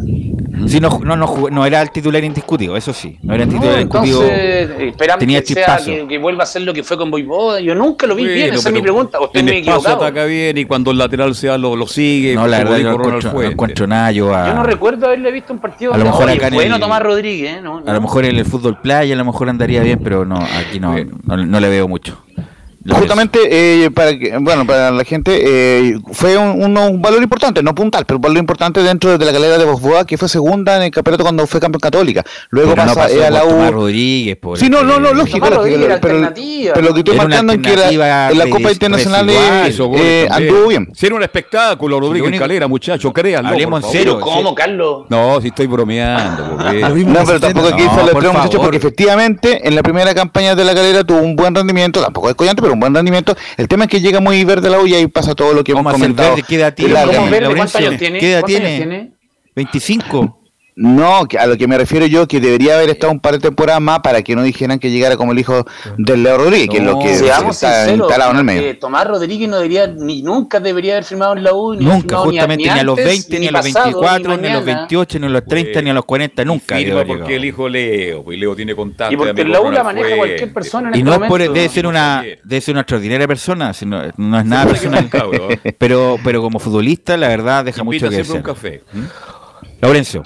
Sí, 0.69 0.81
no, 0.81 1.01
no, 1.03 1.17
no, 1.17 1.49
no 1.51 1.67
era 1.67 1.83
el 1.83 1.91
titular 1.91 2.23
indiscutido, 2.25 2.77
eso 2.77 2.93
sí. 2.93 3.19
No 3.23 3.35
era 3.35 3.45
el 3.45 3.49
No, 3.51 3.55
titular 3.61 3.81
indiscutido. 3.81 4.23
esperamos 4.25 5.19
tenía 5.21 5.41
que, 5.43 5.55
sea, 5.55 5.79
que, 5.85 6.07
que 6.09 6.19
vuelva 6.19 6.45
a 6.45 6.47
ser 6.47 6.63
lo 6.63 6.73
que 6.75 6.83
fue 6.83 6.97
con 6.97 7.11
Boivoda. 7.11 7.61
Yo 7.61 7.75
nunca 7.75 8.07
lo 8.07 8.15
vi 8.15 8.27
bien, 8.27 8.55
esa 8.55 8.69
es 8.69 8.75
mi 8.75 8.83
pregunta. 8.83 9.19
¿O 9.21 9.27
estoy 9.27 9.43
muy 9.43 9.53
equivocado? 9.53 9.97
ataca 9.97 10.25
bien 10.25 10.59
y 10.59 10.65
cuando 10.65 10.91
el 10.91 10.99
lateral 10.99 11.35
sea 11.35 11.59
lo, 11.59 11.77
lo 11.77 11.87
sigue. 11.87 12.35
No, 12.35 12.47
la 12.47 12.59
verdad 12.59 12.79
encuentro, 12.81 13.33
no 13.33 13.43
encuentro 13.43 13.87
nada 13.87 14.13
yo 14.13 14.35
a... 14.35 14.49
Yo 14.49 14.55
no 14.55 14.63
recuerdo 14.63 15.07
haberle 15.07 15.31
visto 15.33 15.53
un 15.53 15.59
partido 15.59 15.95
A 15.95 15.99
lo 15.99 16.05
mejor 16.05 16.29
acá 16.31 16.49
en 16.49 16.55
bueno 16.55 16.75
el- 16.77 16.81
Tomás 16.81 17.03
Rodríguez, 17.03 17.59
¿eh? 17.59 17.61
¿no? 17.63 17.83
A 17.87 17.93
lo 17.93 18.01
mejor 18.01 18.25
en 18.25 18.37
el 18.37 18.45
fútbol 18.45 18.79
playa 18.81 19.15
a 19.15 19.19
lo 19.19 19.25
mejor 19.25 19.49
andaría 19.49 19.81
bien, 19.83 20.01
pero 20.03 20.25
no, 20.25 20.37
aquí 20.37 20.79
no, 20.81 20.95
no, 21.25 21.37
no 21.37 21.61
le 21.61 21.69
veo 21.69 21.89
mucho. 21.89 22.23
Lo 22.85 22.97
Justamente, 22.97 23.39
eh, 23.51 23.91
para 23.91 24.19
que, 24.19 24.37
bueno, 24.39 24.67
para 24.67 24.91
la 24.91 25.05
gente, 25.05 25.41
eh, 25.45 25.99
fue 26.13 26.37
un, 26.37 26.63
un- 26.63 26.77
un 26.77 27.01
valor 27.03 27.23
importante, 27.23 27.63
no 27.63 27.75
puntal, 27.75 28.05
pero 28.07 28.17
un 28.19 28.23
valor 28.23 28.39
importante 28.39 28.83
dentro 28.83 29.17
de 29.17 29.25
la 29.25 29.33
calera 29.33 29.57
de 29.59 29.65
Bosboa, 29.65 30.05
que 30.05 30.19
fue 30.19 30.29
segunda 30.29 30.77
en 30.77 30.83
el 30.85 30.91
campeonato 30.91 31.23
cuando 31.25 31.47
fue 31.47 31.61
campeón 31.61 31.81
católica. 31.81 32.25
Luego 32.51 32.71
Pero 32.71 32.85
no 32.87 32.95
pasa 32.95 33.09
pasó 33.09 33.25
a 33.27 33.31
la 33.31 33.41
Tomás 33.43 33.71
U. 33.71 33.73
Rodríguez, 33.73 34.37
por 34.37 34.59
Sí, 34.59 34.69
no, 34.69 34.83
no, 34.83 34.99
no, 34.99 35.11
el- 35.11 35.17
lógico, 35.19 35.47
pero, 35.49 35.63
alternativa, 35.63 36.73
pero 36.75 36.87
lo 36.89 36.95
que 36.95 37.01
estoy 37.01 37.17
marcando 37.17 37.53
en 37.53 37.63
que 37.63 37.77
la, 37.77 38.31
en 38.31 38.39
la 38.39 38.49
Copa 38.51 38.73
Internacional 38.73 39.27
residual. 39.27 40.01
eh, 40.01 40.25
eh, 40.25 40.29
anduvo 40.31 40.69
bien. 40.69 40.89
Si 40.95 41.07
era 41.07 41.15
un 41.15 41.23
espectáculo, 41.23 42.01
Rodríguez 42.01 42.23
Lo 42.23 42.29
único- 42.29 42.43
Calera, 42.43 42.67
muchachos, 42.69 43.13
créanlo. 43.13 43.51
Hablemos 43.51 43.85
en 43.85 43.91
serio. 43.93 44.21
¿cómo, 44.21 44.55
Carlos? 44.55 45.07
No, 45.09 45.41
si 45.41 45.49
estoy 45.49 45.67
bromeando. 45.67 46.57
porque- 46.57 46.81
Lo 46.81 46.89
No, 46.89 47.21
pero 47.25 47.27
se 47.35 47.41
tampoco 47.41 47.67
al 47.69 47.73
por 47.75 47.81
extremo, 48.11 48.33
muchachos, 48.39 48.61
porque 48.61 48.77
efectivamente 48.79 49.67
en 49.67 49.75
la 49.75 49.83
primera 49.83 50.15
campaña 50.15 50.55
de 50.55 50.65
la 50.65 50.75
calera 50.75 51.05
tuvo 51.05 51.19
un 51.21 51.37
buen 51.37 51.55
rendimiento, 51.55 52.03
tampoco 52.03 52.29
es 52.29 52.35
collante, 52.35 52.63
pero 52.63 52.72
un 52.75 52.81
buen 52.81 52.95
rendimiento. 52.95 53.37
El 53.57 53.69
tema 53.69 53.85
es 53.85 53.91
que 53.91 54.01
llega 54.01 54.21
muy 54.21 54.45
verde 54.45 54.71
la 54.71 54.81
U 54.81 54.87
y 54.87 54.95
ahí 54.95 55.07
pasa 55.07 55.35
todo 55.35 55.53
lo 55.55 55.63
que 55.65 55.73
hemos 55.73 55.81
¿Cómo 55.83 55.91
hacer 55.91 56.01
comentado. 56.01 56.31
verde? 56.31 56.45
¿Qué 56.49 56.55
edad 56.57 56.67
de 56.67 56.73
tiene? 56.73 56.93
la- 56.95 57.05
¿Cómo 57.07 57.31
verde? 57.31 57.31
¿Cuántos 57.31 57.75
Laurencio, 57.75 57.79
años 57.89 57.99
tiene? 57.99 58.19
¿Qué 58.19 58.33
edad 58.33 58.43
tiene? 58.45 59.13
25. 59.55 60.39
No, 60.75 61.27
que 61.29 61.39
a 61.39 61.47
lo 61.47 61.59
que 61.59 61.69
me 61.69 61.77
refiero 61.77 62.07
yo, 62.07 62.27
que 62.27 62.41
debería 62.41 62.77
haber 62.77 62.89
estado 62.89 63.13
un 63.13 63.21
par 63.21 63.35
de 63.35 63.41
temporadas 63.41 63.83
más 63.83 64.01
para 64.01 64.23
que 64.23 64.35
no 64.35 64.43
dijeran 64.43 64.79
que 64.79 64.91
llegara 64.91 65.19
como 65.19 65.33
el 65.33 65.39
hijo 65.39 65.67
del 65.99 66.23
Leo 66.23 66.39
Rodríguez, 66.39 66.71
que 66.71 66.79
es 66.79 66.83
lo 66.83 66.99
que 66.99 67.15
Seamos 67.15 67.57
está 67.57 67.81
sinceros, 67.85 68.07
instalado 68.07 68.31
en 68.31 68.37
el 68.39 68.45
medio. 68.45 68.79
Tomás 68.79 69.07
Rodríguez 69.07 69.51
no 69.51 69.57
debería, 69.57 69.87
ni 69.87 70.23
nunca 70.23 70.61
debería 70.61 70.93
haber 70.95 71.05
firmado 71.05 71.37
en 71.37 71.45
la 71.45 71.53
U. 71.53 71.75
Ni 71.75 71.85
Nunca, 71.85 72.01
firmado 72.01 72.25
ni 72.25 72.31
justamente 72.39 72.65
ni 72.65 72.71
a 72.71 72.83
los 72.85 72.99
antes, 72.99 73.07
20, 73.29 73.39
ni 73.41 73.47
a 73.49 73.51
los 73.53 73.61
pasado, 73.67 73.85
24, 74.01 74.19
ni 74.19 74.25
a 74.49 74.53
los 74.55 74.63
mañana. 74.65 74.79
28, 74.81 75.19
ni 75.19 75.27
a 75.27 75.29
los 75.29 75.45
30, 75.45 75.83
ni 75.83 75.91
a 75.91 75.95
los 75.95 76.05
40, 76.07 76.45
nunca. 76.47 76.77
Firma 76.77 77.05
porque 77.05 77.37
el 77.37 77.45
hijo 77.45 77.69
Leo, 77.69 78.25
pues 78.25 78.39
Leo 78.39 78.57
tiene 78.57 78.75
contacto. 78.75 79.13
Y 79.13 79.17
porque 79.19 79.45
la 79.45 79.61
U 79.61 79.71
la 79.71 79.85
maneja 79.85 80.07
fuente. 80.07 80.17
cualquier 80.17 80.53
persona 80.55 80.89
en 80.89 80.95
Y 80.95 80.99
este 81.01 81.05
no 81.05 81.13
es 81.13 81.19
por, 81.19 81.29
momento. 81.29 81.53
debe 81.53 81.69
ser 81.69 81.87
una 81.87 82.25
debe 82.45 82.61
ser 82.63 82.73
una 82.73 82.81
extraordinaria 82.81 83.29
persona, 83.29 83.75
sino- 83.75 84.03
no 84.17 84.39
es 84.39 84.45
nada 84.47 84.67
personal. 84.67 84.99
es 85.01 85.05
un 85.05 85.11
cabro, 85.11 85.49
pero, 85.79 86.17
pero 86.25 86.41
como 86.41 86.59
futbolista, 86.59 87.15
la 87.19 87.29
verdad, 87.29 87.63
deja 87.63 87.83
Invita 87.83 88.07
mucho 88.07 88.09
que 88.09 88.25
siempre 88.25 88.37
un 88.39 88.43
café. 88.43 88.83
¿Mm? 88.95 89.03
Laurencio. 89.83 90.23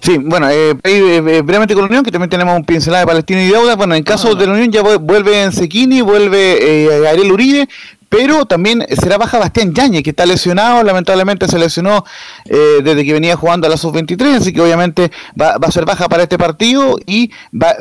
Sí, 0.00 0.18
bueno, 0.18 0.48
eh, 0.50 0.70
eh, 0.70 0.76
eh, 0.84 1.20
brevemente 1.42 1.74
con 1.74 1.82
la 1.84 1.88
Unión, 1.88 2.04
que 2.04 2.12
también 2.12 2.30
tenemos 2.30 2.54
un 2.56 2.64
pincelada 2.64 3.00
de 3.00 3.06
Palestino 3.06 3.40
y 3.40 3.46
Deuda. 3.48 3.74
Bueno, 3.74 3.94
en 3.94 4.04
caso 4.04 4.34
de 4.36 4.46
la 4.46 4.52
Unión 4.52 4.70
ya 4.70 4.82
vu- 4.82 5.00
vuelve 5.00 5.42
Ensequini, 5.42 6.00
vuelve 6.00 6.58
eh, 7.02 7.08
Ariel 7.08 7.32
Uribe, 7.32 7.68
pero 8.08 8.46
también 8.46 8.84
será 9.00 9.18
baja 9.18 9.38
Bastián 9.38 9.74
Yañez, 9.74 10.02
que 10.02 10.10
está 10.10 10.26
lesionado, 10.26 10.82
lamentablemente 10.82 11.48
se 11.48 11.58
lesionó 11.58 12.04
eh, 12.44 12.80
desde 12.82 13.04
que 13.04 13.12
venía 13.12 13.36
jugando 13.36 13.66
a 13.66 13.70
la 13.70 13.76
sub-23, 13.76 14.36
así 14.36 14.52
que 14.52 14.60
obviamente 14.60 15.10
va, 15.40 15.54
a 15.54 15.70
ser 15.70 15.84
baja 15.84 16.08
para 16.08 16.22
este 16.22 16.38
partido 16.38 16.98
y 17.06 17.30
va, 17.52 17.74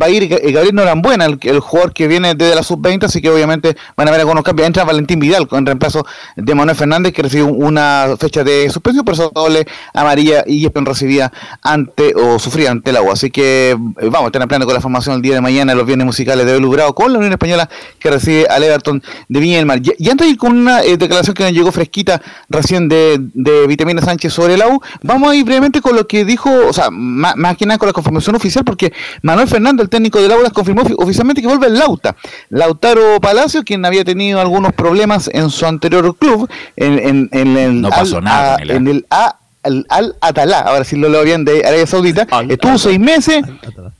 a 0.00 0.10
ir 0.10 0.24
eh, 0.24 0.52
Gabriel 0.52 0.74
Norambuena, 0.74 1.24
el, 1.26 1.38
el 1.42 1.60
jugador 1.60 1.92
que 1.92 2.08
viene 2.08 2.34
desde 2.34 2.54
la 2.54 2.62
sub-20, 2.62 3.04
así 3.04 3.20
que 3.20 3.30
obviamente 3.30 3.76
van 3.96 4.08
a 4.08 4.10
haber 4.10 4.20
algunos 4.20 4.44
cambios. 4.44 4.66
Entra 4.66 4.84
Valentín 4.84 5.18
Vidal 5.18 5.48
con 5.48 5.64
reemplazo 5.64 6.06
de 6.36 6.54
Manuel 6.54 6.76
Fernández, 6.76 7.12
que 7.12 7.22
recibe 7.22 7.44
una 7.44 8.16
fecha 8.18 8.44
de 8.44 8.68
suspensión, 8.70 9.04
pero 9.04 9.14
esa 9.14 9.30
doble 9.34 9.66
amarilla 9.94 10.44
y 10.46 10.64
Espen 10.64 10.86
recibía 10.86 11.32
ante 11.62 12.14
o 12.14 12.38
sufría 12.38 12.70
ante 12.70 12.92
la 12.92 13.02
U. 13.02 13.10
Así 13.10 13.30
que 13.30 13.70
eh, 13.70 13.76
vamos 13.76 14.24
a 14.24 14.26
estar 14.26 14.42
ampliando 14.42 14.66
con 14.66 14.74
la 14.74 14.80
formación 14.80 15.16
el 15.16 15.22
día 15.22 15.34
de 15.34 15.40
mañana 15.40 15.74
los 15.74 15.86
viernes 15.86 16.06
musicales 16.06 16.46
de 16.46 16.52
Belgrado 16.52 16.94
con 16.94 17.12
la 17.12 17.18
Unión 17.18 17.32
Española 17.32 17.68
que 17.98 18.10
recibe 18.10 18.46
al 18.48 18.62
Everton 18.62 19.02
de 19.28 19.40
Viña 19.40 19.58
Mar. 19.70 19.80
Y, 19.82 20.04
y 20.04 20.10
antes 20.10 20.26
de 20.26 20.32
ir 20.32 20.38
con 20.38 20.56
una 20.56 20.82
eh, 20.82 20.96
declaración 20.96 21.34
que 21.34 21.42
nos 21.44 21.52
llegó 21.52 21.72
fresquita 21.72 22.20
recién 22.48 22.88
de, 22.88 23.18
de 23.34 23.66
Vitamina 23.66 24.02
Sánchez 24.02 24.32
sobre 24.32 24.56
la 24.56 24.68
U, 24.68 24.80
vamos 25.02 25.30
a 25.30 25.34
ir 25.36 25.44
brevemente 25.44 25.80
con 25.80 25.96
lo 25.96 26.06
que 26.06 26.24
dijo, 26.24 26.50
o 26.68 26.72
sea, 26.72 26.90
más, 26.90 27.36
más 27.36 27.56
que 27.56 27.66
nada 27.66 27.78
con 27.78 27.86
la 27.86 27.92
confirmación 27.92 28.36
oficial, 28.36 28.64
porque 28.64 28.92
Manuel 29.22 29.48
Fernández, 29.48 29.84
el 29.84 29.88
técnico 29.88 30.20
del 30.20 30.32
Audas, 30.32 30.52
confirmó 30.52 30.82
ofi- 30.82 30.94
oficialmente 30.98 31.40
que 31.40 31.48
vuelve 31.48 31.66
el 31.68 31.78
Lauta. 31.78 32.16
Lautaro 32.50 33.20
Palacio, 33.20 33.62
quien 33.64 33.84
había 33.84 34.04
tenido 34.04 34.40
algunos 34.40 34.72
problemas 34.72 35.30
en 35.32 35.50
su 35.50 35.66
anterior 35.66 36.16
club, 36.16 36.48
en, 36.76 36.98
en- 36.98 37.28
en 37.32 37.56
el, 37.56 37.80
No 37.80 37.90
pasó 37.90 38.18
Al- 38.18 38.24
nada 38.24 38.54
a- 38.54 38.58
con 38.58 38.62
el 38.62 38.70
A. 38.70 38.76
en 38.76 38.88
el 38.88 39.06
A- 39.10 39.36
al, 39.62 39.86
Al 39.90 40.16
Atalá, 40.22 40.60
ahora 40.60 40.84
sí 40.84 40.96
lo 40.96 41.08
leo 41.10 41.22
bien, 41.22 41.44
de 41.44 41.60
Arabia 41.66 41.86
Saudita, 41.86 42.26
estuvo 42.54 42.78
seis 42.78 42.98
meses, 42.98 43.42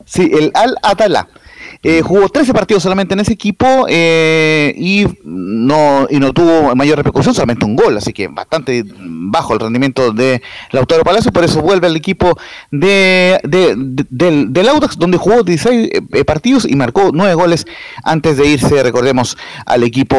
sí, 0.06 0.30
el 0.32 0.50
Al 0.54 0.74
Atalá. 0.82 1.28
Eh, 1.82 2.02
jugó 2.02 2.28
13 2.28 2.52
partidos 2.52 2.82
solamente 2.82 3.14
en 3.14 3.20
ese 3.20 3.32
equipo 3.32 3.86
eh, 3.88 4.74
y 4.76 5.06
no 5.24 6.06
y 6.10 6.18
no 6.18 6.32
tuvo 6.34 6.74
mayor 6.76 6.98
repercusión, 6.98 7.34
solamente 7.34 7.64
un 7.64 7.74
gol, 7.74 7.96
así 7.96 8.12
que 8.12 8.28
bastante 8.28 8.84
bajo 8.98 9.54
el 9.54 9.60
rendimiento 9.60 10.12
de 10.12 10.42
Lautaro 10.72 11.04
Palacio, 11.04 11.32
por 11.32 11.42
eso 11.42 11.62
vuelve 11.62 11.86
al 11.86 11.96
equipo 11.96 12.36
de, 12.70 13.40
de- 13.44 13.74
de- 13.76 14.06
del, 14.10 14.52
del 14.52 14.68
Audax, 14.68 14.98
donde 14.98 15.16
jugó 15.16 15.42
16 15.42 15.90
eh, 16.12 16.24
partidos 16.24 16.66
y 16.68 16.76
marcó 16.76 17.10
9 17.14 17.32
goles 17.34 17.64
antes 18.04 18.36
de 18.36 18.46
irse, 18.46 18.82
recordemos, 18.82 19.38
al 19.64 19.82
equipo 19.82 20.16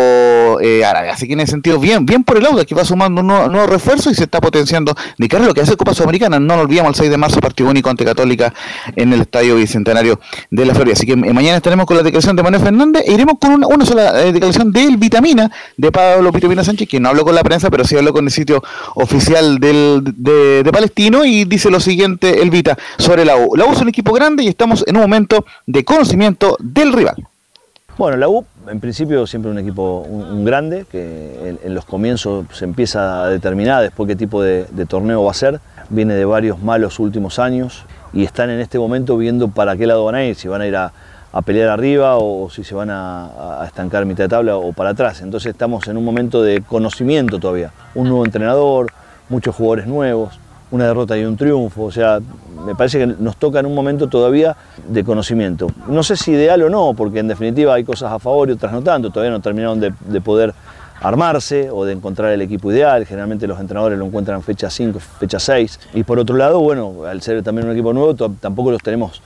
eh, 0.62 0.84
árabe. 0.84 1.10
Así 1.12 1.28
que 1.28 1.34
en 1.34 1.42
ese 1.42 1.52
sentido, 1.52 1.78
bien 1.80 2.06
bien 2.08 2.24
por 2.24 2.38
el 2.38 2.46
Audax, 2.48 2.66
que 2.66 2.74
va 2.76 2.86
sumando 2.86 3.22
un 3.22 3.28
nuevo, 3.28 3.48
nuevo 3.50 3.68
refuerzo 3.68 4.10
y 4.10 4.16
se 4.16 4.24
está 4.24 4.42
potenciando 4.42 4.96
de 5.18 5.28
cara 5.28 5.44
a 5.44 5.48
lo 5.48 5.54
que 5.54 5.62
hace 5.62 5.76
Copa 5.78 5.94
Sudamericana. 5.94 6.40
No 6.40 6.56
lo 6.56 6.64
olvidamos, 6.64 6.90
el 6.92 6.96
6 6.96 7.12
de 7.12 7.18
marzo, 7.18 7.40
partido 7.40 7.70
único 7.70 7.90
ante 7.92 8.04
Católica 8.04 8.52
en 8.96 9.14
el 9.14 9.22
Estadio 9.22 9.56
Bicentenario 9.58 10.20
de 10.50 10.66
la 10.66 10.74
Florida. 10.74 10.94
Así 10.94 11.06
que 11.06 11.14
eh, 11.14 11.34
mañana 11.52 11.58
estaremos 11.58 11.86
con 11.86 11.98
la 11.98 12.04
declaración 12.04 12.38
de 12.38 12.44
Manuel 12.44 12.64
Fernández 12.64 13.04
e 13.06 13.12
iremos 13.12 13.36
con 13.38 13.62
una, 13.62 13.86
sola 13.86 14.22
eh, 14.22 14.32
declaración 14.32 14.72
del 14.72 14.96
Vitamina, 14.96 15.52
de 15.76 15.92
Pablo 15.92 16.32
Vitamina 16.32 16.64
Sánchez, 16.64 16.88
que 16.88 16.98
no 16.98 17.10
habló 17.10 17.26
con 17.26 17.36
la 17.36 17.44
prensa, 17.44 17.70
pero 17.70 17.84
sí 17.84 17.98
habló 17.98 18.14
con 18.14 18.24
el 18.24 18.32
sitio 18.32 18.64
oficial 18.96 19.60
del, 19.60 20.02
de, 20.16 20.70
Palestino 20.72 21.26
y 21.26 21.44
dice 21.44 21.70
lo 21.70 21.82
siguiente, 21.82 22.42
el 22.42 22.50
Vita, 22.52 22.78
sobre 22.98 23.26
la 23.26 23.36
U. 23.36 23.58
La 23.58 23.66
U 23.66 23.74
es 23.74 23.82
un 23.82 23.90
equipo 23.90 24.14
grande 24.14 24.44
y 24.44 24.48
estamos 24.48 24.86
en 24.88 24.96
un 24.96 25.02
momento 25.02 25.46
de 25.68 25.84
conocimiento 25.84 26.56
del 26.62 26.94
rival. 26.94 27.28
Bueno, 27.98 28.16
la 28.16 28.30
U 28.30 28.46
en 28.70 28.80
principio 28.80 29.28
siempre 29.28 29.52
un 29.52 29.60
equipo 29.60 30.06
un, 30.08 30.46
grande, 30.46 30.86
que 30.90 31.58
en, 31.62 31.74
los 31.74 31.84
comienzos 31.84 32.46
se 32.54 32.64
empieza 32.64 33.26
a 33.26 33.28
determinar 33.28 33.84
después 33.84 34.08
qué 34.08 34.16
tipo 34.16 34.42
de 34.42 34.86
torneo 34.88 35.26
va 35.26 35.32
a 35.32 35.34
ser. 35.34 35.60
Viene 35.90 36.14
de 36.14 36.24
varios 36.24 36.62
malos 36.64 36.98
últimos 37.00 37.40
años 37.40 37.84
y 38.14 38.24
están 38.24 38.50
en 38.50 38.62
este 38.62 38.80
momento 38.80 39.18
viendo 39.18 39.50
para 39.50 39.76
qué 39.76 39.86
lado 39.86 40.06
van 40.06 40.16
a 40.16 40.24
ir, 40.24 40.36
si 40.36 40.48
van 40.48 40.62
a 40.62 40.68
ir 40.68 40.76
a, 40.78 40.94
a 41.34 41.42
pelear 41.42 41.70
arriba 41.70 42.18
o, 42.18 42.50
si 42.50 42.64
se 42.64 42.76
van 42.76 42.90
a, 42.90 43.62
a 43.62 43.66
estancar 43.66 44.06
mitad 44.06 44.26
de 44.26 44.30
tabla 44.30 44.58
o 44.58 44.74
para 44.74 44.92
atrás. 44.92 45.22
Entonces 45.22 45.52
estamos 45.52 45.88
en 45.88 45.98
un 45.98 46.04
momento 46.04 46.44
de 46.44 46.62
conocimiento 46.62 47.40
todavía. 47.40 47.72
Un 47.96 48.10
nuevo 48.10 48.26
entrenador, 48.26 48.92
muchos 49.30 49.56
jugadores 49.56 49.88
nuevos, 49.88 50.40
una 50.72 50.88
derrota 50.88 51.18
y 51.18 51.24
un 51.24 51.38
triunfo. 51.38 51.84
O 51.84 51.92
sea, 51.92 52.20
me 52.66 52.76
parece 52.76 53.00
que 53.00 53.08
nos 53.08 53.38
toca 53.38 53.60
en 53.60 53.66
un 53.66 53.76
momento 53.76 54.08
todavía 54.08 54.56
de 54.88 55.04
conocimiento. 55.04 55.68
No 55.88 56.04
sé 56.04 56.16
si 56.18 56.32
ideal 56.32 56.64
o 56.64 56.70
no, 56.70 56.94
porque 56.96 57.20
en 57.20 57.28
definitiva 57.28 57.74
hay 57.74 57.84
cosas 57.84 58.12
a 58.12 58.20
favor 58.20 58.50
y 58.50 58.54
otras 58.54 58.72
no 58.72 58.82
tanto. 58.82 59.10
Todavía 59.10 59.32
no 59.32 59.42
terminaron 59.42 59.80
de, 59.80 59.94
de 60.08 60.22
poder 60.22 60.54
armarse 61.02 61.70
o 61.72 61.84
de 61.84 61.94
encontrar 61.94 62.32
el 62.32 62.42
equipo 62.42 62.72
ideal. 62.72 63.06
Generalmente 63.06 63.48
los 63.48 63.60
entrenadores 63.60 63.98
lo 63.98 64.06
encuentran 64.06 64.38
en 64.38 64.44
fecha 64.44 64.70
5, 64.70 65.00
fecha 65.00 65.40
6. 65.40 65.80
Y 65.94 66.04
por 66.04 66.20
otro 66.20 66.38
lado, 66.38 66.60
bueno, 66.60 67.04
al 67.08 67.22
ser 67.22 67.42
también 67.44 67.68
un 67.68 67.74
equipo 67.74 67.94
nuevo, 67.94 68.16
tampoco 68.16 68.72
los 68.72 68.82
tenemos 68.82 69.22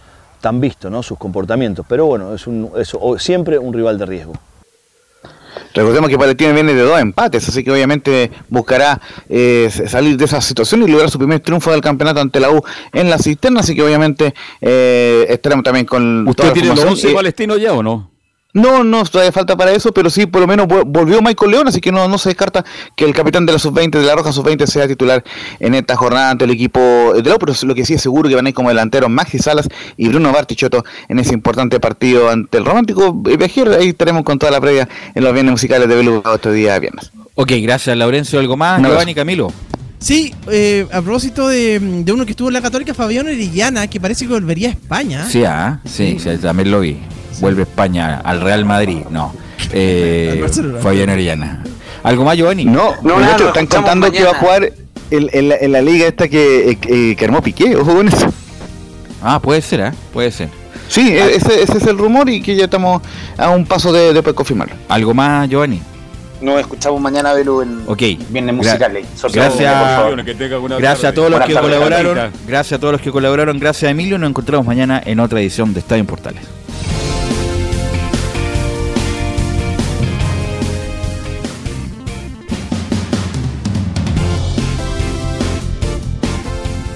tan 0.46 0.62
vistos, 0.62 0.92
¿no? 0.92 1.02
Sus 1.02 1.18
comportamientos. 1.18 1.84
Pero 1.90 2.06
bueno, 2.06 2.36
es, 2.36 2.46
un, 2.46 2.70
es 2.78 2.96
siempre 3.18 3.58
un 3.58 3.74
rival 3.74 3.98
de 3.98 4.06
riesgo. 4.06 4.34
Recordemos 5.74 6.08
que 6.08 6.20
Palestina 6.20 6.52
viene 6.54 6.76
de 6.76 6.84
dos 6.84 7.00
empates, 7.00 7.50
así 7.50 7.64
que 7.64 7.72
obviamente 7.72 8.30
buscará 8.48 9.02
eh, 9.28 9.72
salir 9.72 10.18
de 10.18 10.26
esa 10.26 10.40
situación 10.42 10.84
y 10.84 10.88
lograr 10.88 11.10
su 11.10 11.18
primer 11.18 11.40
triunfo 11.40 11.72
del 11.72 11.82
campeonato 11.82 12.22
ante 12.22 12.40
la 12.40 12.52
U 12.52 12.62
en 12.94 13.10
la 13.10 13.18
cisterna, 13.18 13.62
así 13.62 13.74
que 13.74 13.82
obviamente 13.82 14.36
eh, 14.62 15.26
estaremos 15.30 15.64
también 15.64 15.88
con 15.88 16.26
toda 16.26 16.30
¿Usted 16.30 16.44
la 16.46 16.54
tiene 16.54 16.68
los 16.70 16.80
formación. 16.80 17.08
11 17.08 17.12
Eh, 17.12 17.16
palestinos 17.16 17.60
ya 17.60 17.74
o 17.74 17.82
no? 17.82 18.12
No, 18.56 18.84
no, 18.84 19.04
todavía 19.04 19.32
falta 19.32 19.56
para 19.56 19.72
eso, 19.72 19.94
pero 19.94 20.10
sí, 20.10 20.26
por 20.26 20.42
lo 20.42 20.48
menos 20.48 20.66
vol- 20.68 20.84
volvió 20.88 21.22
Michael 21.22 21.52
León, 21.52 21.68
así 21.68 21.80
que 21.80 21.92
no, 21.92 22.08
no 22.08 22.18
se 22.18 22.30
descarta 22.30 22.66
que 22.96 23.06
el 23.06 23.14
capitán 23.14 23.46
de 23.46 23.54
la 23.54 23.60
sub-20, 23.60 23.92
de 24.00 24.04
la 24.06 24.16
Roja 24.16 24.32
sub-20, 24.32 24.66
sea 24.66 24.88
titular 24.88 25.24
en 25.60 25.76
esta 25.76 25.96
jornada 25.96 26.32
ante 26.32 26.46
el 26.46 26.52
equipo 26.52 26.80
de 27.14 27.22
la 27.30 27.36
U, 27.36 27.38
pero 27.40 27.54
lo 27.64 27.76
que 27.76 27.86
sí 27.86 27.94
es 27.94 28.02
seguro 28.02 28.28
que 28.28 28.36
van 28.36 28.46
a 28.46 28.50
ir 28.50 28.56
como 28.56 28.70
delanteros 28.70 29.10
Maxi 29.10 29.38
Salas 29.38 29.68
y 29.98 30.08
Bruno 30.08 30.32
Bartichotto 30.32 30.84
en 31.10 31.20
ese 31.20 31.34
importante 31.34 31.80
partido 31.80 32.30
ante 32.30 32.58
el 32.58 32.66
Romántico 32.66 33.14
Viajero. 33.14 33.76
Ahí 33.76 33.90
estaremos 33.90 34.24
con 34.24 34.40
toda 34.40 34.52
la 34.52 34.60
previa 34.62 34.88
en 35.14 35.24
los 35.24 35.34
bienes 35.34 35.52
musicales 35.52 35.88
de 35.88 35.96
Belgrado 35.96 36.36
este 36.36 36.52
día 36.52 36.80
viernes. 36.80 37.12
Ok, 37.36 37.52
gracias 37.62 37.96
Laurencio. 37.98 38.40
¿Algo 38.40 38.56
más? 38.56 38.82
Giovanni 38.82 39.14
Camilo. 39.14 39.52
Sí, 40.00 40.34
eh, 40.52 40.86
a 40.92 41.02
propósito 41.02 41.48
de, 41.48 41.80
de 41.80 42.12
uno 42.12 42.26
que 42.26 42.32
estuvo 42.32 42.48
en 42.50 42.54
la 42.54 42.62
Católica, 42.62 42.94
Fabián 42.94 43.26
Orellana, 43.26 43.88
que 43.88 44.00
parece 44.00 44.26
que 44.28 44.34
volvería 44.34 44.70
a 44.70 44.72
España. 44.72 45.26
Sí, 45.28 45.44
ah, 45.44 45.80
sí, 45.86 46.18
sí, 46.20 46.30
también 46.42 46.70
lo 46.72 46.80
vi. 46.82 46.98
Vuelve 47.42 47.64
España 47.64 48.22
al 48.24 48.42
Real 48.42 48.66
Madrid. 48.66 49.04
No. 49.10 49.34
Eh. 49.72 50.46
Fabián 50.82 51.10
Orellana. 51.10 51.64
¿Algo 52.04 52.24
más, 52.24 52.38
Giovanni? 52.38 52.66
No, 52.66 52.94
No, 53.02 53.20
nada, 53.20 53.36
hecho, 53.36 53.48
están 53.48 53.66
contando 53.68 54.12
que 54.12 54.24
va 54.24 54.32
a 54.32 54.36
jugar 54.36 54.72
en, 55.12 55.30
en 55.34 55.50
la, 55.50 55.56
en 55.56 55.72
la 55.72 55.82
liga 55.82 56.08
esta 56.08 56.28
que, 56.28 56.72
eh, 56.72 56.78
eh, 56.88 57.16
que 57.18 57.26
armó 57.26 57.42
Piqué. 57.42 57.76
Ojo 57.76 57.96
con 57.96 58.08
eso. 58.08 58.32
Ah, 59.24 59.40
puede 59.42 59.62
ser, 59.62 59.80
¿eh? 59.80 59.92
Puede 60.14 60.32
ser. 60.32 60.50
Sí, 60.88 61.14
e- 61.14 61.36
ese, 61.36 61.64
ese 61.64 61.78
es 61.80 61.88
el 61.88 61.98
rumor 61.98 62.30
y 62.30 62.42
que 62.42 62.56
ya 62.56 62.66
estamos 62.66 63.02
a 63.38 63.50
un 63.50 63.66
paso 63.66 63.92
de, 63.92 64.14
de 64.14 64.22
poder 64.22 64.36
confirmarlo. 64.36 64.76
¿Algo 64.88 65.16
más, 65.16 65.50
Giovanni? 65.50 65.82
Nos 66.42 66.60
escuchamos 66.60 67.02
mañana, 67.02 67.34
Belu, 67.34 67.62
en 67.62 67.82
Ok. 67.88 67.98
Viernes 68.30 68.54
Gra- 68.54 68.58
Musicales. 68.58 69.08
Sorteo, 69.16 69.44
por 69.50 69.58
Gracias. 69.58 70.60
buena 70.60 70.78
Gracias 70.78 71.12
a 71.12 71.14
todos 71.16 71.32
los 71.32 71.40
que 71.42 71.54
colaboraron. 71.56 72.32
Gracias 72.48 72.78
a 72.78 72.80
todos 72.80 72.92
los 72.92 73.02
que 73.02 73.10
colaboraron. 73.10 73.58
Gracias 73.58 73.88
a 73.88 73.92
Emilio. 73.92 74.20
Nos 74.20 74.30
encontramos 74.30 74.68
mañana 74.68 75.02
en 75.04 75.20
otra 75.22 75.40
edición 75.40 75.74
de 75.74 75.80
Estadio 75.80 76.02
en 76.02 76.06
Portales. 76.08 76.44